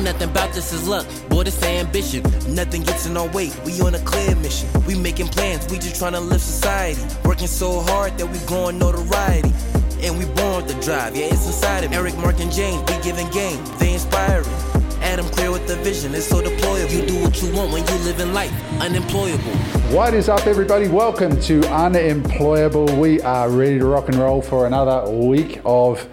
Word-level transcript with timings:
Ain't 0.00 0.06
nothing 0.06 0.30
about 0.30 0.54
this 0.54 0.72
is 0.72 0.88
luck, 0.88 1.06
boy, 1.28 1.42
this 1.42 1.62
ambition. 1.62 2.22
Nothing 2.54 2.84
gets 2.84 3.04
in 3.04 3.18
our 3.18 3.28
way, 3.28 3.50
we 3.66 3.78
on 3.82 3.94
a 3.94 3.98
clear 3.98 4.34
mission. 4.36 4.66
We 4.86 4.94
making 4.98 5.28
plans, 5.28 5.70
we 5.70 5.76
just 5.76 5.96
trying 5.96 6.14
to 6.14 6.20
live 6.20 6.40
society. 6.40 7.02
Working 7.22 7.46
so 7.46 7.80
hard 7.80 8.16
that 8.16 8.24
we 8.24 8.38
growing 8.46 8.78
notoriety. 8.78 9.52
And 10.00 10.16
we 10.16 10.24
born 10.24 10.64
with 10.64 10.68
the 10.74 10.80
drive, 10.82 11.14
yeah, 11.14 11.26
it's 11.26 11.46
inside 11.46 11.84
of 11.84 11.90
me. 11.90 11.98
Eric, 11.98 12.16
Mark, 12.16 12.40
and 12.40 12.50
James, 12.50 12.80
we 12.88 12.98
giving 13.02 13.28
game, 13.28 13.62
they 13.78 13.92
inspiring. 13.92 14.46
Adam 15.02 15.26
clear 15.26 15.50
with 15.50 15.68
the 15.68 15.76
vision, 15.76 16.14
it's 16.14 16.24
so 16.24 16.40
deployable. 16.40 16.92
You 16.92 17.06
do 17.06 17.20
what 17.20 17.42
you 17.42 17.52
want 17.54 17.70
when 17.70 17.86
you 17.86 17.94
live 18.06 18.20
in 18.20 18.32
life, 18.32 18.52
unemployable. 18.80 19.52
What 19.92 20.14
is 20.14 20.30
up, 20.30 20.46
everybody? 20.46 20.88
Welcome 20.88 21.38
to 21.42 21.60
Unemployable. 21.68 22.86
We 22.96 23.20
are 23.20 23.50
ready 23.50 23.78
to 23.78 23.84
rock 23.84 24.08
and 24.08 24.16
roll 24.16 24.40
for 24.40 24.66
another 24.66 25.10
week 25.10 25.60
of 25.66 26.08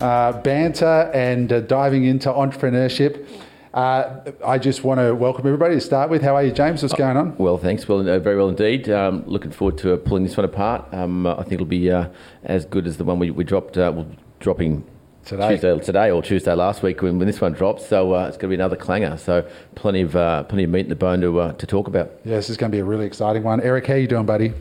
uh, 0.00 0.32
banter 0.42 1.10
and 1.14 1.52
uh, 1.52 1.60
diving 1.60 2.04
into 2.04 2.28
entrepreneurship. 2.28 3.26
Uh, 3.74 4.32
I 4.44 4.58
just 4.58 4.82
want 4.82 4.98
to 4.98 5.14
welcome 5.14 5.46
everybody 5.46 5.74
to 5.74 5.80
start 5.80 6.10
with. 6.10 6.22
How 6.22 6.34
are 6.34 6.42
you, 6.42 6.52
James? 6.52 6.82
What's 6.82 6.94
going 6.94 7.16
on? 7.16 7.36
Well, 7.36 7.58
thanks. 7.58 7.86
Well, 7.86 8.08
uh, 8.08 8.18
very 8.18 8.36
well 8.36 8.48
indeed. 8.48 8.88
Um, 8.88 9.24
looking 9.26 9.50
forward 9.50 9.78
to 9.78 9.94
uh, 9.94 9.96
pulling 9.98 10.24
this 10.24 10.36
one 10.36 10.44
apart. 10.44 10.86
Um, 10.92 11.26
I 11.26 11.42
think 11.42 11.52
it'll 11.52 11.66
be 11.66 11.90
uh, 11.90 12.08
as 12.44 12.64
good 12.64 12.86
as 12.86 12.96
the 12.96 13.04
one 13.04 13.18
we, 13.18 13.30
we 13.30 13.44
dropped. 13.44 13.76
Uh, 13.76 13.92
well, 13.94 14.06
dropping 14.40 14.84
Today. 15.24 15.50
Tuesday 15.50 15.78
today 15.80 16.10
or 16.10 16.22
Tuesday 16.22 16.54
last 16.54 16.82
week 16.82 17.02
when, 17.02 17.18
when 17.18 17.26
this 17.26 17.38
one 17.38 17.52
drops. 17.52 17.86
So 17.86 18.14
uh, 18.14 18.28
it's 18.28 18.38
going 18.38 18.48
to 18.48 18.48
be 18.48 18.54
another 18.54 18.76
clanger. 18.76 19.18
So 19.18 19.46
plenty 19.74 20.00
of 20.00 20.12
plenty 20.12 20.64
of 20.64 20.70
meat 20.70 20.86
in 20.86 20.88
the 20.88 20.96
bone 20.96 21.20
to 21.20 21.52
to 21.52 21.66
talk 21.66 21.86
about. 21.86 22.12
Yeah, 22.24 22.36
this 22.36 22.48
is 22.48 22.56
going 22.56 22.72
to 22.72 22.76
be 22.76 22.80
a 22.80 22.84
really 22.84 23.04
exciting 23.04 23.42
one. 23.42 23.60
Eric, 23.60 23.86
how 23.86 23.94
you 23.94 24.08
doing, 24.08 24.24
buddy? 24.24 24.54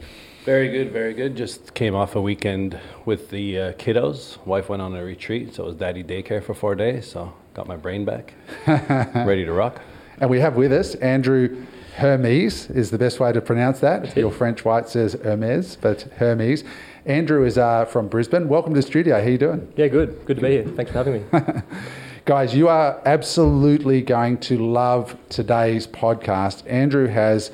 Very 0.47 0.69
good, 0.69 0.93
very 0.93 1.13
good. 1.13 1.35
Just 1.35 1.73
came 1.73 1.93
off 1.93 2.15
a 2.15 2.21
weekend 2.21 2.79
with 3.03 3.31
the 3.31 3.59
uh, 3.59 3.73
kiddos. 3.73 4.37
Wife 4.45 4.69
went 4.69 4.81
on 4.81 4.95
a 4.95 5.03
retreat, 5.03 5.53
so 5.53 5.63
it 5.63 5.67
was 5.67 5.75
daddy 5.75 6.05
daycare 6.05 6.41
for 6.41 6.53
four 6.53 6.73
days. 6.73 7.05
So 7.11 7.33
got 7.53 7.67
my 7.67 7.75
brain 7.75 8.05
back, 8.05 8.33
ready 8.65 9.43
to 9.43 9.51
rock. 9.51 9.81
And 10.21 10.29
we 10.29 10.39
have 10.39 10.55
with 10.55 10.71
us 10.71 10.95
Andrew 10.95 11.65
Hermes 11.97 12.69
is 12.69 12.91
the 12.91 12.97
best 12.97 13.19
way 13.19 13.33
to 13.33 13.41
pronounce 13.41 13.81
that. 13.81 14.15
Your 14.15 14.31
French 14.31 14.63
white 14.63 14.87
says 14.87 15.17
Hermes, 15.21 15.75
but 15.75 16.03
Hermes. 16.15 16.63
Andrew 17.05 17.43
is 17.43 17.57
uh, 17.57 17.83
from 17.83 18.07
Brisbane. 18.07 18.47
Welcome 18.47 18.73
to 18.73 18.79
the 18.79 18.87
studio. 18.87 19.19
How 19.19 19.27
you 19.27 19.37
doing? 19.37 19.73
Yeah, 19.75 19.89
good. 19.89 20.23
Good 20.23 20.37
to 20.37 20.43
be 20.43 20.51
here. 20.51 20.63
Thanks 20.63 20.93
for 20.93 20.97
having 20.97 21.29
me. 21.29 21.61
Guys, 22.23 22.55
you 22.55 22.69
are 22.69 23.01
absolutely 23.05 24.01
going 24.01 24.37
to 24.37 24.65
love 24.65 25.17
today's 25.27 25.87
podcast. 25.87 26.63
Andrew 26.71 27.07
has 27.07 27.51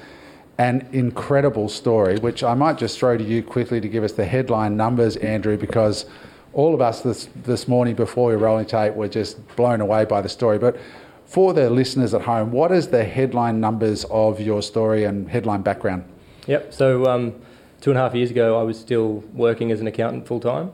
an 0.57 0.87
incredible 0.91 1.67
story, 1.67 2.17
which 2.19 2.43
I 2.43 2.53
might 2.53 2.77
just 2.77 2.99
throw 2.99 3.17
to 3.17 3.23
you 3.23 3.41
quickly 3.41 3.81
to 3.81 3.87
give 3.87 4.03
us 4.03 4.11
the 4.11 4.25
headline 4.25 4.77
numbers, 4.77 5.15
Andrew, 5.17 5.57
because 5.57 6.05
all 6.53 6.73
of 6.73 6.81
us 6.81 7.01
this, 7.01 7.29
this 7.43 7.67
morning 7.67 7.95
before 7.95 8.29
we 8.29 8.35
rolling 8.35 8.65
tape 8.65 8.93
were 8.93 9.07
just 9.07 9.55
blown 9.55 9.81
away 9.81 10.05
by 10.05 10.21
the 10.21 10.29
story. 10.29 10.59
But 10.59 10.77
for 11.25 11.53
the 11.53 11.69
listeners 11.69 12.13
at 12.13 12.21
home, 12.21 12.51
what 12.51 12.71
is 12.71 12.89
the 12.89 13.03
headline 13.03 13.59
numbers 13.59 14.05
of 14.05 14.39
your 14.39 14.61
story 14.61 15.05
and 15.05 15.27
headline 15.29 15.63
background? 15.63 16.03
Yep. 16.45 16.73
So 16.73 17.05
um, 17.07 17.33
two 17.81 17.89
and 17.89 17.97
a 17.97 18.01
half 18.01 18.13
years 18.13 18.29
ago, 18.29 18.59
I 18.59 18.63
was 18.63 18.79
still 18.79 19.23
working 19.33 19.71
as 19.71 19.81
an 19.81 19.87
accountant 19.87 20.27
full 20.27 20.39
time, 20.39 20.71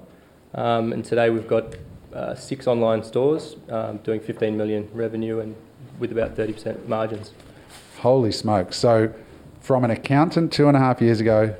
um, 0.56 0.92
and 0.92 1.06
today 1.06 1.30
we've 1.30 1.48
got 1.48 1.76
uh, 2.14 2.36
six 2.36 2.68
online 2.68 3.04
stores 3.04 3.56
um, 3.70 3.98
doing 3.98 4.20
15 4.20 4.58
million 4.58 4.90
revenue 4.94 5.40
and 5.40 5.56
with 6.00 6.12
about 6.12 6.36
30% 6.36 6.88
margins. 6.88 7.32
Holy 8.00 8.32
smokes! 8.32 8.76
So 8.78 9.14
from 9.70 9.84
an 9.84 9.92
accountant 9.92 10.52
two 10.52 10.68
and 10.68 10.76
a 10.76 10.80
half 10.80 11.00
years 11.00 11.20
ago 11.20 11.56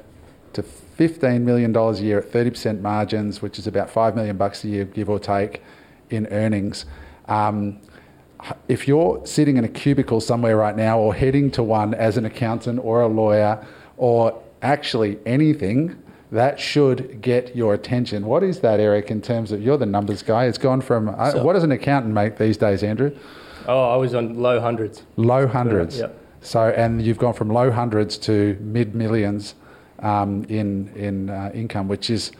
to 0.52 0.64
$15 0.64 1.42
million 1.42 1.76
a 1.76 1.94
year 1.98 2.18
at 2.18 2.32
30% 2.32 2.82
margins, 2.82 3.40
which 3.40 3.60
is 3.60 3.68
about 3.68 3.88
5 3.88 4.16
million 4.16 4.36
bucks 4.36 4.64
a 4.64 4.68
year, 4.68 4.84
give 4.84 5.12
or 5.12 5.20
take, 5.20 5.62
in 6.10 6.26
earnings. 6.32 6.88
Um, 7.28 7.80
if 8.68 8.88
you're 8.88 9.24
sitting 9.28 9.58
in 9.58 9.64
a 9.64 9.68
cubicle 9.68 10.22
somewhere 10.22 10.58
right 10.58 10.76
now 10.76 10.98
or 10.98 11.14
heading 11.14 11.52
to 11.52 11.62
one 11.62 11.94
as 11.94 12.18
an 12.18 12.26
accountant 12.26 12.80
or 12.84 13.04
a 13.04 13.08
lawyer 13.08 13.64
or 13.98 14.42
actually 14.64 15.20
anything, 15.28 15.96
that 16.32 16.60
should 16.60 17.22
get 17.22 17.56
your 17.56 17.76
attention. 17.76 18.26
What 18.26 18.42
is 18.42 18.62
that, 18.62 18.80
Eric, 18.80 19.12
in 19.12 19.22
terms 19.22 19.52
of 19.52 19.62
you're 19.62 19.78
the 19.78 19.86
numbers 19.86 20.24
guy? 20.24 20.46
It's 20.46 20.58
gone 20.58 20.82
from, 20.82 21.10
uh, 21.10 21.34
what 21.44 21.54
does 21.54 21.64
an 21.64 21.72
accountant 21.72 22.16
make 22.16 22.40
these 22.40 22.58
days, 22.58 22.82
Andrew? 22.82 23.16
Oh, 23.68 23.94
I 23.94 23.98
was 23.98 24.16
on 24.16 24.42
low 24.42 24.60
hundreds. 24.60 25.04
Low 25.16 25.46
hundreds. 25.46 26.00
Yeah. 26.00 26.08
So, 26.42 26.70
and 26.70 27.02
you've 27.02 27.18
gone 27.18 27.34
from 27.34 27.50
low 27.50 27.72
hundreds 27.72 28.18
to 28.20 28.58
mid 28.62 28.96
millions 28.96 29.56
um, 30.00 30.46
in 30.46 30.90
in 30.96 31.30
uh, 31.30 31.52
income, 31.54 31.88
which 31.88 32.10
is 32.10 32.32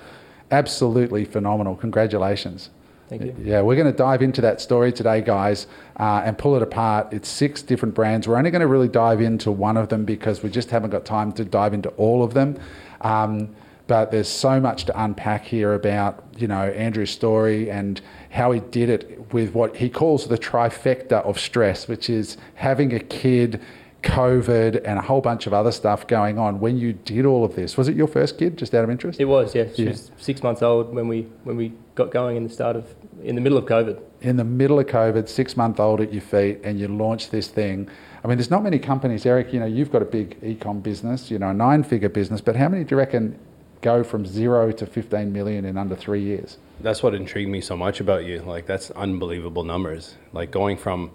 absolutely 0.52 1.26
phenomenal. 1.26 1.76
Congratulations. 1.76 2.70
Thank 3.10 3.24
you. 3.24 3.36
Yeah, 3.42 3.62
we're 3.62 3.76
going 3.76 3.92
to 3.92 3.98
dive 3.98 4.22
into 4.22 4.40
that 4.42 4.62
story 4.62 4.92
today, 4.92 5.22
guys, 5.22 5.66
uh, 6.00 6.22
and 6.24 6.38
pull 6.38 6.56
it 6.56 6.62
apart. 6.62 7.12
It's 7.12 7.28
six 7.28 7.64
different 7.64 7.96
brands. 7.96 8.28
We're 8.28 8.38
only 8.38 8.52
going 8.52 8.62
to 8.62 8.68
really 8.68 8.88
dive 8.88 9.20
into 9.20 9.52
one 9.52 9.78
of 9.78 9.90
them 9.90 10.06
because 10.06 10.44
we 10.44 10.50
just 10.52 10.70
haven't 10.70 10.92
got 10.92 11.06
time 11.06 11.32
to 11.34 11.44
dive 11.44 11.74
into 11.74 11.90
all 11.92 12.24
of 12.24 12.36
them. 12.36 12.60
Um, 13.02 13.56
but 13.88 14.12
there's 14.12 14.30
so 14.30 14.60
much 14.60 14.86
to 14.86 15.04
unpack 15.04 15.44
here 15.44 15.74
about 15.74 16.24
you 16.38 16.48
know 16.48 16.70
Andrew's 16.70 17.10
story 17.10 17.72
and 17.72 18.00
how 18.30 18.52
he 18.52 18.60
did 18.60 18.88
it 18.88 19.34
with 19.34 19.56
what 19.56 19.76
he 19.76 19.90
calls 19.90 20.28
the 20.28 20.38
trifecta 20.38 21.26
of 21.26 21.40
stress, 21.40 21.88
which 21.88 22.12
is 22.12 22.38
having 22.54 22.94
a 22.94 23.00
kid, 23.00 23.60
COVID 24.04 24.82
and 24.86 24.98
a 24.98 25.02
whole 25.02 25.22
bunch 25.22 25.46
of 25.46 25.54
other 25.54 25.72
stuff 25.72 26.08
going 26.08 26.40
on 26.40 26.60
when 26.60 26.78
you 26.78 26.94
did 26.94 27.26
all 27.26 27.44
of 27.44 27.56
this. 27.56 27.76
Was 27.76 27.88
it 27.88 27.96
your 27.96 28.08
first 28.08 28.38
kid, 28.38 28.58
just 28.58 28.74
out 28.74 28.84
of 28.84 28.90
interest? 28.90 29.20
It 29.20 29.26
was, 29.26 29.54
yeah. 29.54 29.66
She 29.76 29.84
yeah. 29.84 29.90
was 29.90 30.12
six 30.18 30.42
months 30.42 30.62
old 30.62 30.94
when 30.94 31.08
we 31.08 31.24
when 31.44 31.58
we 31.58 31.74
got 31.96 32.12
going 32.12 32.38
in 32.38 32.44
the 32.44 32.50
start 32.50 32.76
of 32.76 32.96
in 33.24 33.36
the 33.36 33.42
middle 33.42 33.58
of 33.58 33.66
COVID. 33.66 34.02
In 34.22 34.38
the 34.38 34.44
middle 34.44 34.80
of 34.80 34.88
COVID, 34.88 35.28
six 35.28 35.58
month 35.58 35.80
old 35.80 36.02
at 36.02 36.14
your 36.14 36.22
feet, 36.22 36.60
and 36.64 36.80
you 36.80 36.88
launched 36.88 37.32
this 37.32 37.48
thing. 37.50 37.90
I 38.24 38.28
mean, 38.28 38.38
there's 38.38 38.52
not 38.52 38.64
many 38.64 38.80
companies, 38.80 39.26
Eric. 39.26 39.54
You 39.54 39.60
know, 39.60 39.66
you've 39.66 39.92
got 39.92 40.02
a 40.02 40.06
big 40.06 40.40
ecom 40.42 40.82
business, 40.84 41.32
you 41.32 41.40
know, 41.40 41.50
a 41.50 41.54
nine 41.54 41.84
figure 41.84 42.10
business, 42.10 42.42
but 42.42 42.56
how 42.56 42.70
many 42.70 42.84
do 42.84 42.96
you 42.96 42.98
reckon 42.98 43.38
go 43.82 44.04
from 44.04 44.26
zero 44.26 44.72
to 44.74 44.86
15 44.86 45.32
million 45.32 45.66
in 45.66 45.78
under 45.78 45.96
three 45.96 46.22
years? 46.22 46.58
That's 46.82 47.02
what 47.02 47.14
intrigued 47.14 47.50
me 47.50 47.62
so 47.62 47.78
much 47.78 48.00
about 48.00 48.26
you. 48.26 48.42
Like, 48.42 48.66
that's 48.66 48.92
unbelievable 48.92 49.64
numbers. 49.64 50.16
Like 50.34 50.52
going 50.52 50.78
from 50.78 51.12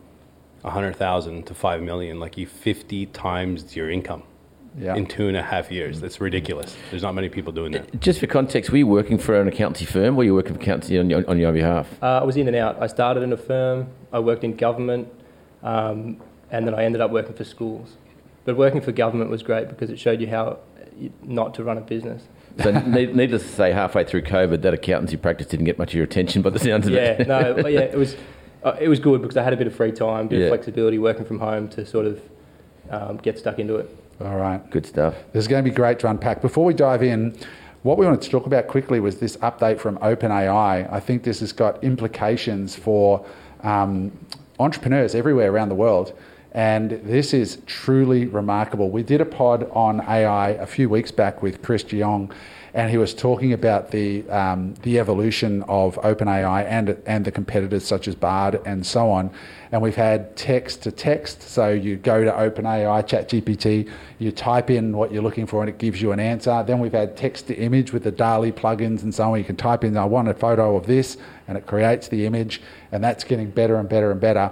100,000 0.65 1.47
to 1.47 1.55
5 1.55 1.83
million, 1.83 2.19
like 2.19 2.39
you 2.39 2.47
50 2.47 3.07
times 3.07 3.77
your 3.77 3.91
income 3.91 4.23
yeah. 4.79 4.95
in 4.95 5.07
two 5.07 5.29
and 5.29 5.37
a 5.37 5.43
half 5.43 5.71
years. 5.71 6.01
That's 6.01 6.21
ridiculous. 6.21 6.75
There's 6.91 7.03
not 7.03 7.15
many 7.15 7.29
people 7.29 7.53
doing 7.53 7.73
that. 7.73 8.01
Just 8.01 8.19
for 8.19 8.27
context, 8.27 8.71
were 8.71 8.79
you 8.79 8.87
working 8.87 9.19
for 9.19 9.41
an 9.41 9.47
accountancy 9.47 9.85
firm 9.85 10.15
or 10.15 10.19
were 10.19 10.25
you 10.25 10.35
working 10.35 10.55
for 10.55 10.61
accountancy 10.61 10.99
on 10.99 11.11
your, 11.11 11.29
on 11.29 11.39
your 11.39 11.53
behalf? 11.53 11.89
Uh, 12.03 12.21
I 12.21 12.25
was 12.25 12.37
in 12.37 12.49
and 12.49 12.57
out. 12.57 12.83
I 12.83 12.87
started 12.87 13.23
in 13.23 13.33
a 13.33 13.37
firm, 13.37 13.89
I 14.13 14.21
worked 14.21 14.43
in 14.43 14.57
government, 14.57 15.09
um, 15.63 16.21
and 16.51 16.67
then 16.67 16.75
I 16.75 16.85
ended 16.85 17.01
up 17.01 17.11
working 17.11 17.35
for 17.35 17.45
schools. 17.45 17.97
But 18.47 18.57
working 18.57 18.81
for 18.81 18.93
government 18.93 19.31
was 19.31 19.43
great 19.43 19.69
because 19.69 19.91
it 19.91 19.99
showed 19.99 20.21
you 20.21 20.29
how 20.29 20.59
not 21.23 21.55
to 21.55 21.65
run 21.65 21.77
a 21.77 21.81
business. 21.81 22.23
So, 22.63 22.71
needless 22.87 23.43
to 23.43 23.49
say, 23.49 23.73
halfway 23.73 24.05
through 24.05 24.23
COVID, 24.23 24.63
that 24.63 24.75
accountancy 24.75 25.17
practice 25.17 25.47
didn't 25.47 25.67
get 25.67 25.79
much 25.79 25.91
of 25.91 25.95
your 25.95 26.05
attention 26.05 26.41
by 26.41 26.51
the 26.51 26.59
sounds 26.59 26.87
of 26.87 26.93
yeah, 26.93 27.01
it. 27.01 27.21
Yeah, 27.21 27.27
no, 27.27 27.69
yeah, 27.69 27.81
it 27.81 27.99
was 27.99 28.17
uh, 28.65 28.77
it 28.81 28.89
was 28.89 28.99
good 28.99 29.21
because 29.21 29.37
I 29.37 29.43
had 29.43 29.53
a 29.53 29.57
bit 29.57 29.67
of 29.67 29.75
free 29.75 29.93
time, 29.93 30.27
a 30.27 30.29
bit 30.29 30.39
yeah. 30.39 30.47
of 30.47 30.51
flexibility, 30.51 30.99
working 30.99 31.25
from 31.25 31.39
home 31.39 31.69
to 31.69 31.85
sort 31.85 32.07
of 32.07 32.21
um, 32.91 33.17
get 33.19 33.39
stuck 33.39 33.59
into 33.59 33.77
it. 33.77 33.95
All 34.21 34.37
right. 34.37 34.69
Good 34.71 34.87
stuff. 34.87 35.15
This 35.33 35.45
is 35.45 35.49
going 35.49 35.65
to 35.65 35.71
be 35.71 35.75
great 35.75 35.99
to 36.01 36.09
unpack. 36.09 36.41
Before 36.41 36.65
we 36.65 36.73
dive 36.73 37.03
in, 37.03 37.37
what 37.83 37.99
we 37.99 38.07
wanted 38.07 38.23
to 38.23 38.31
talk 38.31 38.47
about 38.47 38.69
quickly 38.69 39.01
was 39.01 39.19
this 39.19 39.37
update 39.39 39.79
from 39.79 39.99
OpenAI. 39.99 40.91
I 40.91 41.01
think 41.01 41.23
this 41.23 41.41
has 41.41 41.53
got 41.53 41.83
implications 41.85 42.75
for 42.75 43.27
um, 43.63 44.13
entrepreneurs 44.59 45.15
everywhere 45.15 45.53
around 45.53 45.69
the 45.69 45.75
world. 45.75 46.17
And 46.53 46.93
this 47.05 47.35
is 47.35 47.59
truly 47.67 48.27
remarkable. 48.27 48.89
We 48.89 49.03
did 49.03 49.21
a 49.21 49.25
pod 49.25 49.69
on 49.73 50.01
AI 50.03 50.51
a 50.51 50.67
few 50.67 50.89
weeks 50.89 51.11
back 51.11 51.43
with 51.43 51.63
Chris 51.63 51.83
Jeong, 51.83 52.33
and 52.75 52.91
he 52.91 52.99
was 52.99 53.15
talking 53.15 53.53
about 53.53 53.93
the 53.93 54.29
um, 54.29 54.75
the 54.83 54.99
evolution 54.99 55.63
of 55.63 55.95
OpenAI 55.97 56.65
and 56.65 57.01
and 57.07 57.25
the 57.25 57.31
competitors 57.31 57.85
such 57.85 58.09
as 58.09 58.17
Bard 58.17 58.61
and 58.67 58.85
so 58.85 59.11
on. 59.11 59.31
And 59.71 59.81
we've 59.81 59.95
had 59.95 60.37
text 60.37 60.83
to 60.83 60.93
text, 60.93 61.43
so 61.43 61.71
you 61.71 61.97
go 61.97 62.25
to 62.25 62.31
OpenAI, 62.31 63.03
ChatGPT, 63.09 63.89
you 64.19 64.33
type 64.33 64.71
in 64.71 64.97
what 64.97 65.13
you're 65.13 65.23
looking 65.23 65.47
for, 65.47 65.63
and 65.63 65.69
it 65.69 65.79
gives 65.79 66.03
you 66.03 66.13
an 66.13 66.21
answer. 66.21 66.63
Then 66.67 66.81
we've 66.81 66.93
had 66.93 67.17
text 67.17 67.47
to 67.47 67.55
image 67.55 67.93
with 67.93 68.05
the 68.05 68.13
DALL-E 68.13 68.53
plugins 68.53 69.03
and 69.03 69.15
so 69.15 69.33
on. 69.33 69.39
You 69.39 69.45
can 69.45 69.57
type 69.57 69.85
in, 69.85 69.97
"I 69.97 70.05
want 70.05 70.29
a 70.29 70.35
photo 70.35 70.77
of 70.77 70.87
this," 70.87 71.17
and 71.47 71.57
it 71.57 71.67
creates 71.67 72.09
the 72.09 72.27
image, 72.27 72.61
and 72.91 73.03
that's 73.03 73.23
getting 73.23 73.51
better 73.51 73.77
and 73.77 73.89
better 73.89 74.11
and 74.11 74.21
better. 74.21 74.51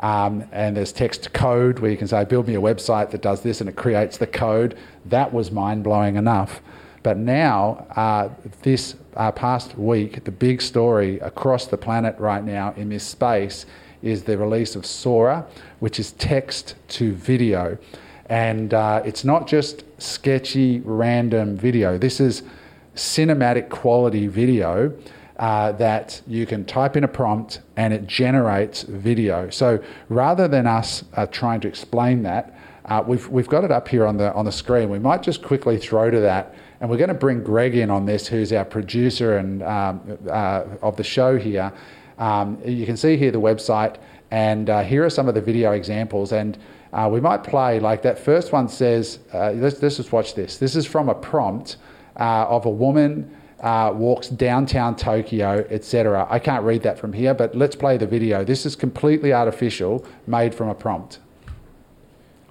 Um, 0.00 0.44
and 0.50 0.76
there's 0.76 0.92
text 0.92 1.24
to 1.24 1.30
code 1.30 1.78
where 1.78 1.90
you 1.90 1.96
can 1.96 2.08
say, 2.08 2.24
build 2.24 2.48
me 2.48 2.54
a 2.54 2.60
website 2.60 3.10
that 3.10 3.20
does 3.20 3.42
this 3.42 3.60
and 3.60 3.68
it 3.68 3.76
creates 3.76 4.16
the 4.16 4.26
code. 4.26 4.74
That 5.04 5.30
was 5.30 5.50
mind 5.50 5.84
blowing 5.84 6.16
enough. 6.16 6.62
But 7.02 7.16
now, 7.16 7.86
uh, 7.96 8.28
this 8.62 8.96
uh, 9.16 9.32
past 9.32 9.78
week, 9.78 10.24
the 10.24 10.30
big 10.30 10.60
story 10.60 11.18
across 11.20 11.66
the 11.66 11.78
planet 11.78 12.18
right 12.18 12.44
now 12.44 12.74
in 12.76 12.90
this 12.90 13.04
space 13.04 13.66
is 14.02 14.24
the 14.24 14.36
release 14.36 14.76
of 14.76 14.84
Sora, 14.84 15.46
which 15.78 15.98
is 15.98 16.12
text 16.12 16.74
to 16.88 17.12
video. 17.14 17.78
And 18.26 18.74
uh, 18.74 19.02
it's 19.04 19.24
not 19.24 19.46
just 19.46 19.84
sketchy, 20.00 20.80
random 20.80 21.56
video. 21.56 21.98
This 21.98 22.20
is 22.20 22.42
cinematic 22.94 23.70
quality 23.70 24.26
video 24.26 24.92
uh, 25.38 25.72
that 25.72 26.20
you 26.26 26.44
can 26.46 26.64
type 26.64 26.96
in 26.96 27.04
a 27.04 27.08
prompt 27.08 27.60
and 27.76 27.94
it 27.94 28.06
generates 28.06 28.82
video. 28.82 29.48
So 29.50 29.82
rather 30.10 30.46
than 30.48 30.66
us 30.66 31.04
uh, 31.14 31.26
trying 31.26 31.60
to 31.62 31.68
explain 31.68 32.22
that, 32.24 32.56
uh, 32.84 33.02
we've, 33.06 33.26
we've 33.28 33.48
got 33.48 33.64
it 33.64 33.70
up 33.70 33.88
here 33.88 34.06
on 34.06 34.16
the, 34.16 34.32
on 34.34 34.44
the 34.44 34.52
screen. 34.52 34.90
We 34.90 34.98
might 34.98 35.22
just 35.22 35.42
quickly 35.42 35.78
throw 35.78 36.10
to 36.10 36.20
that. 36.20 36.54
And 36.80 36.88
we're 36.88 36.96
going 36.96 37.08
to 37.08 37.14
bring 37.14 37.42
Greg 37.42 37.76
in 37.76 37.90
on 37.90 38.06
this, 38.06 38.26
who's 38.26 38.52
our 38.52 38.64
producer 38.64 39.36
and 39.36 39.62
um, 39.62 40.18
uh, 40.28 40.64
of 40.82 40.96
the 40.96 41.04
show 41.04 41.38
here. 41.38 41.72
Um, 42.18 42.58
you 42.64 42.86
can 42.86 42.96
see 42.96 43.16
here 43.16 43.30
the 43.30 43.40
website, 43.40 43.96
and 44.30 44.70
uh, 44.70 44.82
here 44.82 45.04
are 45.04 45.10
some 45.10 45.28
of 45.28 45.34
the 45.34 45.40
video 45.40 45.72
examples. 45.72 46.32
And 46.32 46.58
uh, 46.92 47.08
we 47.12 47.20
might 47.20 47.44
play 47.44 47.80
like 47.80 48.02
that 48.02 48.18
first 48.18 48.52
one 48.52 48.68
says, 48.68 49.18
let's, 49.32 49.82
let's 49.82 49.96
just 49.96 50.12
watch 50.12 50.34
this. 50.34 50.56
This 50.56 50.74
is 50.74 50.86
from 50.86 51.08
a 51.08 51.14
prompt 51.14 51.76
of 52.16 52.66
a 52.66 52.70
woman 52.70 53.36
uh, 53.60 53.92
walks 53.94 54.28
downtown 54.28 54.96
Tokyo, 54.96 55.66
etc. 55.70 56.26
I 56.30 56.38
can't 56.38 56.64
read 56.64 56.82
that 56.82 56.98
from 56.98 57.12
here, 57.12 57.34
but 57.34 57.54
let's 57.54 57.76
play 57.76 57.96
the 57.96 58.06
video. 58.06 58.44
This 58.44 58.64
is 58.64 58.74
completely 58.74 59.32
artificial, 59.32 60.04
made 60.26 60.54
from 60.54 60.68
a 60.68 60.74
prompt. 60.74 61.18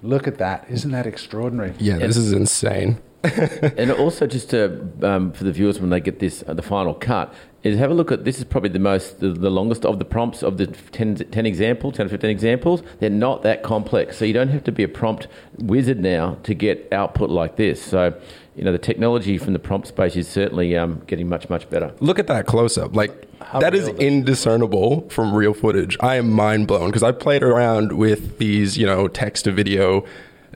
Look 0.02 0.26
at 0.26 0.38
that. 0.38 0.66
Isn't 0.70 0.92
that 0.92 1.06
extraordinary? 1.06 1.74
Yeah, 1.78 1.98
this 1.98 2.16
is 2.16 2.32
insane. 2.32 2.98
and 3.76 3.90
also, 3.92 4.26
just 4.26 4.50
to, 4.50 4.88
um, 5.02 5.32
for 5.32 5.44
the 5.44 5.52
viewers 5.52 5.78
when 5.78 5.90
they 5.90 6.00
get 6.00 6.20
this, 6.20 6.42
uh, 6.46 6.54
the 6.54 6.62
final 6.62 6.94
cut, 6.94 7.34
is 7.62 7.78
have 7.78 7.90
a 7.90 7.94
look 7.94 8.10
at 8.10 8.24
this 8.24 8.38
is 8.38 8.44
probably 8.44 8.70
the 8.70 8.78
most 8.78 9.20
the, 9.20 9.28
the 9.28 9.50
longest 9.50 9.84
of 9.84 9.98
the 9.98 10.04
prompts 10.04 10.42
of 10.42 10.56
the 10.56 10.66
10, 10.66 11.16
10 11.16 11.46
examples 11.46 11.96
10 11.96 12.06
or 12.06 12.08
15 12.08 12.30
examples. 12.30 12.82
They're 12.98 13.10
not 13.10 13.42
that 13.42 13.62
complex. 13.62 14.16
So 14.16 14.24
you 14.24 14.32
don't 14.32 14.48
have 14.48 14.64
to 14.64 14.72
be 14.72 14.82
a 14.82 14.88
prompt 14.88 15.28
wizard 15.58 16.00
now 16.00 16.38
to 16.44 16.54
get 16.54 16.90
output 16.92 17.30
like 17.30 17.56
this. 17.56 17.82
So 17.82 18.18
you 18.56 18.64
know 18.64 18.72
the 18.72 18.78
technology 18.78 19.38
from 19.38 19.52
the 19.52 19.58
prompt 19.58 19.88
space 19.88 20.16
is 20.16 20.28
certainly 20.28 20.76
um, 20.76 21.02
getting 21.06 21.28
much 21.28 21.48
much 21.48 21.68
better. 21.70 21.94
Look 22.00 22.18
at 22.18 22.26
that 22.28 22.46
close 22.46 22.78
up, 22.78 22.96
like 22.96 23.28
How 23.42 23.60
that 23.60 23.74
is 23.74 23.88
indiscernible 23.88 25.08
from 25.10 25.34
real 25.34 25.54
footage. 25.54 25.96
I 26.00 26.16
am 26.16 26.30
mind 26.30 26.66
blown 26.66 26.88
because 26.88 27.02
I've 27.02 27.18
played 27.18 27.42
around 27.42 27.92
with 27.92 28.38
these 28.38 28.78
you 28.78 28.86
know 28.86 29.08
text 29.08 29.44
to 29.44 29.52
video 29.52 30.04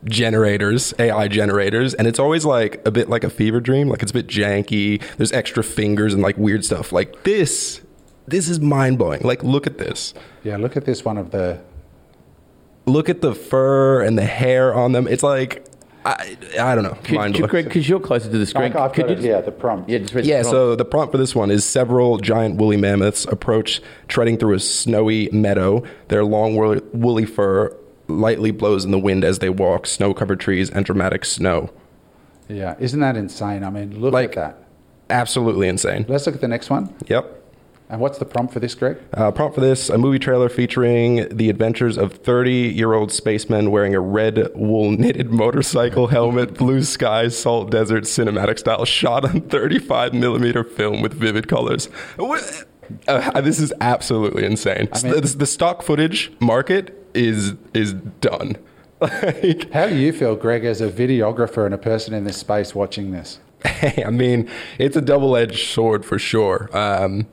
generators, 0.04 0.94
AI 0.98 1.28
generators, 1.28 1.94
and 1.94 2.06
it's 2.06 2.18
always 2.18 2.44
like 2.44 2.86
a 2.86 2.90
bit 2.90 3.08
like 3.08 3.24
a 3.24 3.30
fever 3.30 3.60
dream. 3.60 3.88
Like 3.88 4.02
it's 4.02 4.10
a 4.10 4.14
bit 4.14 4.26
janky. 4.26 5.02
There's 5.16 5.32
extra 5.32 5.62
fingers 5.62 6.14
and 6.14 6.22
like 6.22 6.36
weird 6.36 6.64
stuff. 6.64 6.92
Like 6.92 7.24
this, 7.24 7.80
this 8.26 8.48
is 8.48 8.60
mind 8.60 8.98
blowing. 8.98 9.22
Like 9.22 9.42
look 9.42 9.66
at 9.66 9.78
this. 9.78 10.14
Yeah, 10.42 10.56
look 10.56 10.76
at 10.76 10.84
this 10.84 11.04
one 11.04 11.18
of 11.18 11.30
the. 11.30 11.60
Look 12.86 13.08
at 13.08 13.22
the 13.22 13.34
fur 13.34 14.02
and 14.02 14.18
the 14.18 14.26
hair 14.26 14.74
on 14.74 14.92
them. 14.92 15.08
It's 15.08 15.22
like 15.22 15.66
I, 16.04 16.36
I 16.60 16.74
don't 16.74 16.84
know. 16.84 16.98
Could, 17.02 17.48
Greg, 17.48 17.64
because 17.64 17.88
you're 17.88 18.00
closer 18.00 18.30
to 18.30 18.38
the 18.38 18.44
screen. 18.44 18.74
I've 18.74 18.92
could 18.92 19.08
you 19.08 19.14
just, 19.16 19.26
yeah, 19.26 19.40
the 19.40 19.52
prompt. 19.52 19.88
Yeah, 19.88 19.98
yeah 20.22 20.42
the 20.42 20.44
so 20.44 20.76
the 20.76 20.84
prompt 20.84 21.12
for 21.12 21.18
this 21.18 21.34
one 21.34 21.50
is 21.50 21.64
several 21.64 22.18
giant 22.18 22.56
woolly 22.56 22.76
mammoths 22.76 23.24
approach 23.24 23.80
treading 24.08 24.36
through 24.36 24.54
a 24.54 24.60
snowy 24.60 25.30
meadow. 25.32 25.82
Their 26.08 26.24
long 26.24 26.56
woolly 26.92 27.24
fur 27.24 27.74
lightly 28.08 28.50
blows 28.50 28.84
in 28.84 28.90
the 28.90 28.98
wind 28.98 29.24
as 29.24 29.38
they 29.38 29.50
walk, 29.50 29.86
snow 29.86 30.14
covered 30.14 30.40
trees, 30.40 30.70
and 30.70 30.84
dramatic 30.84 31.24
snow. 31.24 31.70
Yeah, 32.48 32.74
isn't 32.78 33.00
that 33.00 33.16
insane? 33.16 33.64
I 33.64 33.70
mean, 33.70 34.00
look 34.00 34.12
like, 34.12 34.30
at 34.30 34.34
that. 34.34 34.64
Absolutely 35.10 35.68
insane. 35.68 36.04
Let's 36.08 36.26
look 36.26 36.34
at 36.34 36.40
the 36.40 36.48
next 36.48 36.70
one. 36.70 36.94
Yep. 37.06 37.42
And 37.90 38.00
what's 38.00 38.18
the 38.18 38.24
prompt 38.24 38.52
for 38.52 38.60
this, 38.60 38.74
Greg? 38.74 38.96
Uh, 39.12 39.30
prompt 39.30 39.54
for 39.54 39.60
this 39.60 39.90
a 39.90 39.98
movie 39.98 40.18
trailer 40.18 40.48
featuring 40.48 41.28
the 41.28 41.50
adventures 41.50 41.98
of 41.98 42.14
30 42.14 42.52
year 42.52 42.94
old 42.94 43.12
spacemen 43.12 43.70
wearing 43.70 43.94
a 43.94 44.00
red 44.00 44.50
wool 44.54 44.90
knitted 44.90 45.30
motorcycle 45.30 46.06
helmet, 46.06 46.54
blue 46.54 46.82
skies, 46.82 47.36
salt 47.36 47.70
desert, 47.70 48.04
cinematic 48.04 48.58
style, 48.58 48.84
shot 48.86 49.24
on 49.24 49.42
35 49.42 50.14
millimeter 50.14 50.64
film 50.64 51.02
with 51.02 51.12
vivid 51.12 51.46
colors. 51.46 51.90
Uh, 53.06 53.40
this 53.42 53.58
is 53.58 53.72
absolutely 53.80 54.44
insane. 54.44 54.88
I 54.92 55.02
mean, 55.02 55.12
the, 55.12 55.20
the, 55.20 55.46
stock 55.46 55.82
footage 55.82 56.32
market 56.40 57.03
is 57.14 57.54
is 57.72 57.92
done. 57.92 58.56
like, 59.00 59.70
How 59.72 59.88
do 59.88 59.96
you 59.96 60.12
feel, 60.12 60.36
Greg, 60.36 60.64
as 60.64 60.80
a 60.80 60.90
videographer 60.90 61.64
and 61.64 61.74
a 61.74 61.78
person 61.78 62.14
in 62.14 62.24
this 62.24 62.36
space 62.36 62.74
watching 62.74 63.10
this? 63.12 63.38
I 63.64 64.10
mean, 64.10 64.50
it's 64.78 64.96
a 64.96 65.00
double 65.00 65.36
edged 65.36 65.68
sword 65.68 66.04
for 66.04 66.18
sure. 66.18 66.68
Um, 66.76 67.26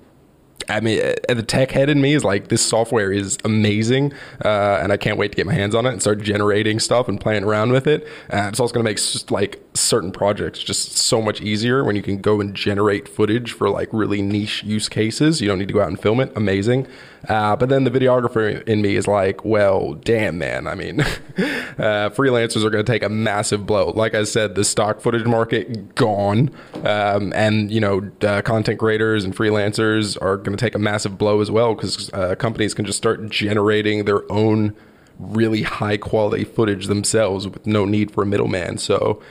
I 0.69 0.79
mean, 0.79 1.01
uh, 1.01 1.33
the 1.33 1.43
tech 1.43 1.71
head 1.71 1.89
in 1.89 2.01
me 2.01 2.13
is 2.13 2.23
like, 2.23 2.47
this 2.47 2.61
software 2.65 3.11
is 3.11 3.37
amazing, 3.43 4.13
uh, 4.43 4.79
and 4.81 4.91
I 4.91 4.97
can't 4.97 5.17
wait 5.17 5.31
to 5.31 5.35
get 5.35 5.45
my 5.45 5.53
hands 5.53 5.75
on 5.75 5.85
it 5.85 5.91
and 5.91 6.01
start 6.01 6.21
generating 6.21 6.79
stuff 6.79 7.07
and 7.07 7.19
playing 7.19 7.43
around 7.43 7.71
with 7.71 7.87
it. 7.87 8.03
Uh, 8.31 8.47
it's 8.49 8.59
also 8.59 8.73
going 8.73 8.83
to 8.83 8.89
make 8.89 8.97
just 8.97 9.31
like 9.31 9.61
certain 9.73 10.11
projects 10.11 10.59
just 10.59 10.97
so 10.97 11.21
much 11.21 11.41
easier 11.41 11.83
when 11.83 11.95
you 11.95 12.01
can 12.01 12.17
go 12.17 12.41
and 12.41 12.55
generate 12.55 13.07
footage 13.07 13.53
for 13.53 13.69
like 13.69 13.89
really 13.91 14.21
niche 14.21 14.63
use 14.63 14.89
cases. 14.89 15.41
You 15.41 15.47
don't 15.47 15.59
need 15.59 15.67
to 15.67 15.73
go 15.73 15.81
out 15.81 15.87
and 15.87 15.99
film 15.99 16.19
it. 16.19 16.31
Amazing. 16.35 16.87
Uh, 17.29 17.55
but 17.55 17.69
then 17.69 17.83
the 17.83 17.91
videographer 17.91 18.63
in 18.67 18.81
me 18.81 18.95
is 18.95 19.07
like, 19.07 19.45
well, 19.45 19.93
damn, 19.93 20.37
man. 20.37 20.67
I 20.67 20.75
mean, 20.75 21.01
uh, 21.01 22.09
freelancers 22.09 22.63
are 22.65 22.69
going 22.69 22.83
to 22.83 22.91
take 22.91 23.03
a 23.03 23.09
massive 23.09 23.65
blow. 23.65 23.91
Like 23.91 24.15
I 24.15 24.23
said, 24.23 24.55
the 24.55 24.63
stock 24.63 25.01
footage 25.01 25.25
market 25.25 25.95
gone, 25.95 26.51
um, 26.83 27.31
and 27.33 27.71
you 27.71 27.79
know, 27.79 28.01
content 28.41 28.79
creators 28.79 29.23
and 29.23 29.35
freelancers 29.35 30.19
are 30.21 30.37
going 30.37 30.50
to 30.55 30.57
take 30.57 30.75
a 30.75 30.79
massive 30.79 31.17
blow 31.17 31.41
as 31.41 31.51
well 31.51 31.75
because 31.75 32.11
uh, 32.13 32.35
companies 32.35 32.73
can 32.73 32.85
just 32.85 32.97
start 32.97 33.29
generating 33.29 34.05
their 34.05 34.29
own 34.31 34.75
really 35.19 35.61
high 35.63 35.97
quality 35.97 36.43
footage 36.43 36.87
themselves 36.87 37.47
with 37.47 37.65
no 37.65 37.85
need 37.85 38.11
for 38.11 38.23
a 38.23 38.25
middleman. 38.25 38.77
So. 38.77 39.21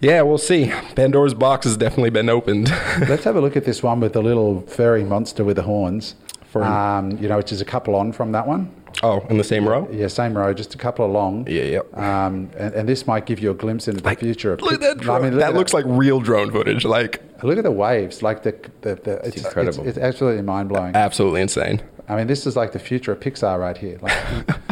Yeah, 0.00 0.20
we'll 0.22 0.38
see. 0.38 0.70
Pandora's 0.96 1.32
box 1.32 1.64
has 1.64 1.78
definitely 1.78 2.10
been 2.10 2.28
opened. 2.28 2.68
Let's 3.08 3.24
have 3.24 3.36
a 3.36 3.40
look 3.40 3.56
at 3.56 3.64
this 3.64 3.82
one 3.82 4.00
with 4.00 4.12
the 4.12 4.22
little 4.22 4.60
furry 4.62 5.02
monster 5.02 5.44
with 5.44 5.56
the 5.56 5.62
horns 5.62 6.14
um, 6.62 7.18
you 7.18 7.28
know, 7.28 7.36
which 7.36 7.52
is 7.52 7.60
a 7.60 7.64
couple 7.64 7.94
on 7.96 8.12
from 8.12 8.32
that 8.32 8.46
one. 8.46 8.72
Oh, 9.02 9.26
in 9.28 9.38
the 9.38 9.44
same 9.44 9.68
row? 9.68 9.88
Yeah, 9.90 10.06
same 10.06 10.36
row, 10.36 10.54
just 10.54 10.74
a 10.74 10.78
couple 10.78 11.04
along. 11.04 11.48
Yeah, 11.48 11.62
yeah. 11.62 11.80
Um, 11.94 12.50
and, 12.56 12.74
and, 12.74 12.88
this 12.88 13.08
might 13.08 13.26
give 13.26 13.40
you 13.40 13.50
a 13.50 13.54
glimpse 13.54 13.88
into 13.88 14.00
the 14.00 14.06
like, 14.06 14.20
future. 14.20 14.56
Look 14.56 14.74
at 14.74 14.80
that 14.80 14.98
drone. 14.98 15.16
I 15.16 15.24
mean, 15.24 15.32
look 15.32 15.40
that 15.40 15.54
looks 15.54 15.72
that. 15.72 15.84
like 15.84 15.98
real 15.98 16.20
drone 16.20 16.52
footage. 16.52 16.84
Like, 16.84 17.20
look 17.46 17.58
at 17.58 17.64
the 17.64 17.70
waves. 17.70 18.22
Like 18.22 18.42
the, 18.42 18.54
the, 18.80 18.94
the 18.96 19.12
it's, 19.18 19.36
it's 19.36 19.44
incredible. 19.44 19.86
It's, 19.86 19.96
it's 19.96 20.04
absolutely 20.04 20.42
mind 20.42 20.68
blowing. 20.68 20.94
Absolutely 20.94 21.40
insane. 21.40 21.82
I 22.08 22.16
mean, 22.16 22.26
this 22.26 22.46
is 22.46 22.56
like 22.56 22.72
the 22.72 22.78
future 22.78 23.12
of 23.12 23.20
Pixar 23.20 23.58
right 23.58 23.76
here. 23.76 23.98
Like, 24.02 24.16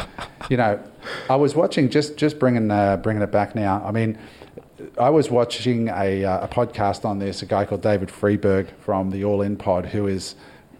you 0.50 0.56
know, 0.56 0.82
I 1.30 1.36
was 1.36 1.54
watching 1.54 1.88
just 1.88 2.16
just 2.16 2.38
bringing 2.38 2.70
uh, 2.70 2.98
bringing 2.98 3.22
it 3.22 3.32
back 3.32 3.54
now. 3.54 3.82
I 3.84 3.90
mean, 3.90 4.19
I 4.98 5.10
was 5.10 5.30
watching 5.30 5.88
a, 5.88 6.24
uh, 6.24 6.44
a 6.44 6.48
podcast 6.48 7.04
on 7.04 7.19
this. 7.19 7.42
A 7.42 7.46
guy 7.46 7.64
called 7.64 7.82
David 7.82 8.10
Friedberg 8.10 8.69
from 8.80 9.10
the 9.10 9.24
All 9.24 9.42
In 9.42 9.56
Pod, 9.56 9.86
who 9.86 10.06
is 10.06 10.34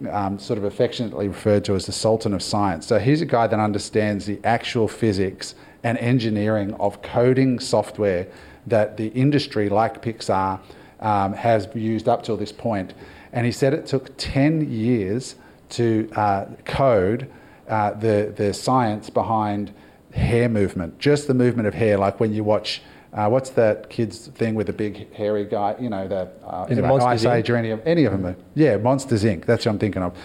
um, 0.09 0.39
sort 0.39 0.57
of 0.57 0.65
affectionately 0.65 1.27
referred 1.27 1.63
to 1.65 1.75
as 1.75 1.85
the 1.85 1.91
Sultan 1.91 2.33
of 2.33 2.43
Science. 2.43 2.85
So 2.85 2.99
he's 2.99 3.21
a 3.21 3.25
guy 3.25 3.47
that 3.47 3.59
understands 3.59 4.25
the 4.25 4.39
actual 4.43 4.87
physics 4.87 5.55
and 5.83 5.97
engineering 5.97 6.73
of 6.75 7.01
coding 7.01 7.59
software 7.59 8.27
that 8.67 8.97
the 8.97 9.07
industry, 9.07 9.69
like 9.69 10.01
Pixar, 10.01 10.59
um, 11.03 11.33
has 11.33 11.67
used 11.75 12.09
up 12.09 12.23
till 12.23 12.37
this 12.37 12.51
point. 12.51 12.93
And 13.31 13.45
he 13.45 13.51
said 13.51 13.73
it 13.73 13.85
took 13.85 14.17
10 14.17 14.71
years 14.71 15.35
to 15.69 16.09
uh, 16.15 16.45
code 16.65 17.31
uh, 17.67 17.91
the, 17.91 18.33
the 18.35 18.53
science 18.53 19.09
behind 19.09 19.73
hair 20.13 20.49
movement, 20.49 20.99
just 20.99 21.27
the 21.27 21.33
movement 21.33 21.67
of 21.67 21.73
hair, 21.73 21.97
like 21.97 22.19
when 22.19 22.33
you 22.33 22.43
watch 22.43 22.81
uh, 23.13 23.29
what's 23.29 23.51
that 23.51 23.91
kid's 23.91 24.27
thing 24.29 24.55
with 24.55 24.65
the 24.65 24.73
big 24.73 25.13
hairy 25.13 25.45
guy? 25.45 25.75
You 25.79 25.89
know, 25.89 26.07
the 26.07 26.31
uh, 26.43 26.63
anyway, 26.63 26.89
Ice 26.89 27.25
Age 27.25 27.49
or 27.49 27.55
any 27.55 27.69
of, 27.69 27.85
any 27.85 28.05
of 28.05 28.11
them. 28.11 28.35
Yeah, 28.55 28.77
Monsters 28.77 29.23
Inc. 29.23 29.45
That's 29.45 29.65
what 29.65 29.73
I'm 29.73 29.79
thinking 29.79 30.01
of. 30.01 30.17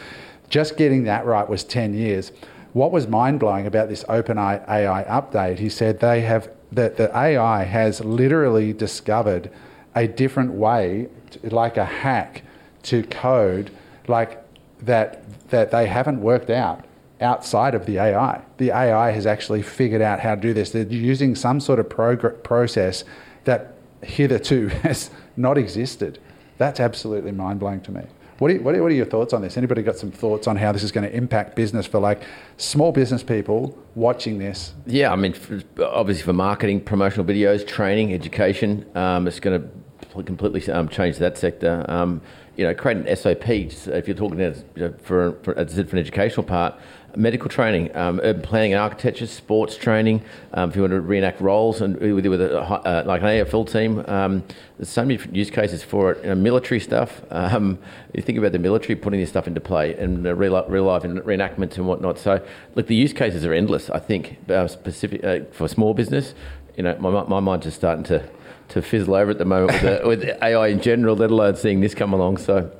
Just 0.49 0.79
getting 0.79 1.05
that 1.05 1.27
right 1.27 1.47
was 1.47 1.65
10 1.65 1.93
years. 1.93 2.33
What 2.73 2.91
was 2.91 3.07
mind 3.07 3.41
blowing 3.41 3.67
about 3.67 3.91
this 3.91 4.05
OpenAI 4.05 4.67
AI 4.67 5.05
update, 5.05 5.59
he 5.59 5.69
said 5.69 6.01
they 6.01 6.23
have, 6.23 6.51
that 6.73 6.97
the 6.97 7.15
AI 7.15 7.65
has 7.65 8.01
literally 8.01 8.73
discovered 8.73 9.51
a 9.95 10.07
different 10.07 10.53
way, 10.53 11.09
like 11.43 11.77
a 11.77 11.85
hack, 11.85 12.43
to 12.85 13.03
code 13.05 13.71
like 14.07 14.43
that, 14.81 15.23
that 15.51 15.71
they 15.71 15.87
haven't 15.87 16.21
worked 16.21 16.51
out 16.51 16.85
outside 17.21 17.75
of 17.75 17.87
the 17.87 17.99
AI. 17.99 18.43
The 18.59 18.71
AI 18.71 19.11
has 19.11 19.27
actually 19.27 19.63
figured 19.63 20.03
out 20.03 20.21
how 20.21 20.35
to 20.35 20.41
do 20.41 20.55
this. 20.55 20.71
They're 20.71 20.85
using 20.85 21.35
some 21.35 21.61
sort 21.61 21.81
of 21.81 21.89
process 21.89 23.05
that 23.45 23.75
hitherto 24.03 24.69
has 24.83 25.11
not 25.37 25.59
existed. 25.59 26.19
That's 26.59 26.81
absolutely 26.81 27.33
mind 27.33 27.61
blowing 27.61 27.81
to 27.83 27.93
me. 27.93 28.03
What 28.39 28.53
are, 28.53 28.61
what, 28.61 28.75
are, 28.77 28.83
what 28.83 28.93
are, 28.93 28.95
your 28.95 29.07
thoughts 29.07 29.33
on 29.33 29.43
this? 29.43 29.57
Anybody 29.57 29.83
got 29.83 29.97
some 29.97 30.13
thoughts 30.13 30.47
on 30.47 30.57
how 30.57 30.71
this 30.71 30.85
is 30.85 30.93
going 30.93 31.09
to 31.09 31.15
impact 31.15 31.57
business 31.57 31.87
for 31.87 31.99
like 31.99 32.23
small 32.57 32.93
business 32.93 33.23
people 33.25 33.77
watching 33.97 34.39
this? 34.39 34.75
Yeah, 34.87 35.13
I 35.13 35.17
mean, 35.17 35.33
for, 35.33 35.61
obviously 35.83 36.23
for 36.23 36.33
marketing, 36.33 36.83
promotional 36.83 37.27
videos, 37.27 37.67
training, 37.67 38.15
education, 38.15 38.87
um, 38.97 39.27
it's 39.27 39.41
going 39.41 39.61
to 39.61 40.23
completely 40.23 40.73
um, 40.73 40.89
change 40.89 41.19
that 41.19 41.37
sector. 41.37 41.85
Um, 41.89 42.21
you 42.59 42.65
know, 42.65 42.75
create 42.75 42.97
an 42.97 43.17
SOP. 43.17 43.71
So 43.71 43.93
if 43.93 44.09
you're 44.09 44.17
talking 44.17 44.41
you 44.41 44.55
know, 44.75 44.93
for, 45.05 45.33
for, 45.45 45.57
as 45.57 45.73
I 45.73 45.77
said, 45.77 45.89
for 45.89 45.95
an 45.95 46.01
educational 46.01 46.43
part, 46.43 46.75
medical 47.15 47.49
training, 47.49 47.95
um, 47.97 48.21
urban 48.25 48.43
planning 48.43 48.73
and 48.73 48.83
architecture, 48.83 49.29
sports 49.29 49.77
training. 49.77 50.23
Um, 50.53 50.69
if 50.69 50.75
you 50.75 50.83
want 50.83 50.91
to 50.91 51.01
reenact 51.01 51.41
roles 51.41 51.81
and 51.81 51.97
with, 52.01 52.27
with 52.27 52.41
a, 52.41 52.59
uh, 52.61 53.05
like 53.07 53.23
an 53.23 53.29
AFL 53.29 53.71
team, 53.71 54.05
um, 54.09 54.43
there's 54.77 54.89
so 54.89 55.05
many 55.05 55.21
use 55.31 55.51
cases 55.51 55.85
for 55.85 56.11
it. 56.11 56.23
You 56.25 56.31
know, 56.31 56.35
military 56.35 56.81
stuff. 56.81 57.23
Um, 57.31 57.79
you 58.13 58.23
think 58.23 58.39
about 58.39 58.51
the 58.51 58.59
military 58.59 58.97
putting 58.97 59.21
this 59.21 59.31
stuff 59.31 59.47
into 59.47 59.61
play 59.61 59.95
and 59.95 60.27
uh, 60.27 60.35
real, 60.35 60.65
real 60.69 60.83
life 60.83 61.05
and 61.05 61.21
reenactments 61.21 61.77
and 61.77 61.87
whatnot. 61.87 62.19
So, 62.19 62.45
look, 62.75 62.89
the 62.89 62.97
use 62.97 63.13
cases 63.13 63.45
are 63.45 63.53
endless. 63.53 63.89
I 63.89 64.01
think 64.01 64.39
uh, 64.51 64.67
specific 64.67 65.23
uh, 65.23 65.41
for 65.53 65.69
small 65.69 65.95
business. 65.95 66.35
You 66.77 66.83
know, 66.83 66.97
my, 66.99 67.23
my 67.23 67.41
mind's 67.41 67.67
just 67.67 67.77
starting 67.77 68.05
to 68.05 68.29
to 68.69 68.83
fizzle 68.83 69.15
over 69.15 69.31
at 69.31 69.39
the 69.39 69.45
moment 69.45 69.73
with, 69.73 69.83
the, 69.83 70.01
with 70.09 70.43
AI 70.43 70.69
in 70.69 70.81
general, 70.81 71.17
let 71.17 71.31
alone 71.31 71.57
seeing 71.57 71.81
this 71.81 71.95
come 71.95 72.13
along. 72.13 72.39
So. 72.39 72.71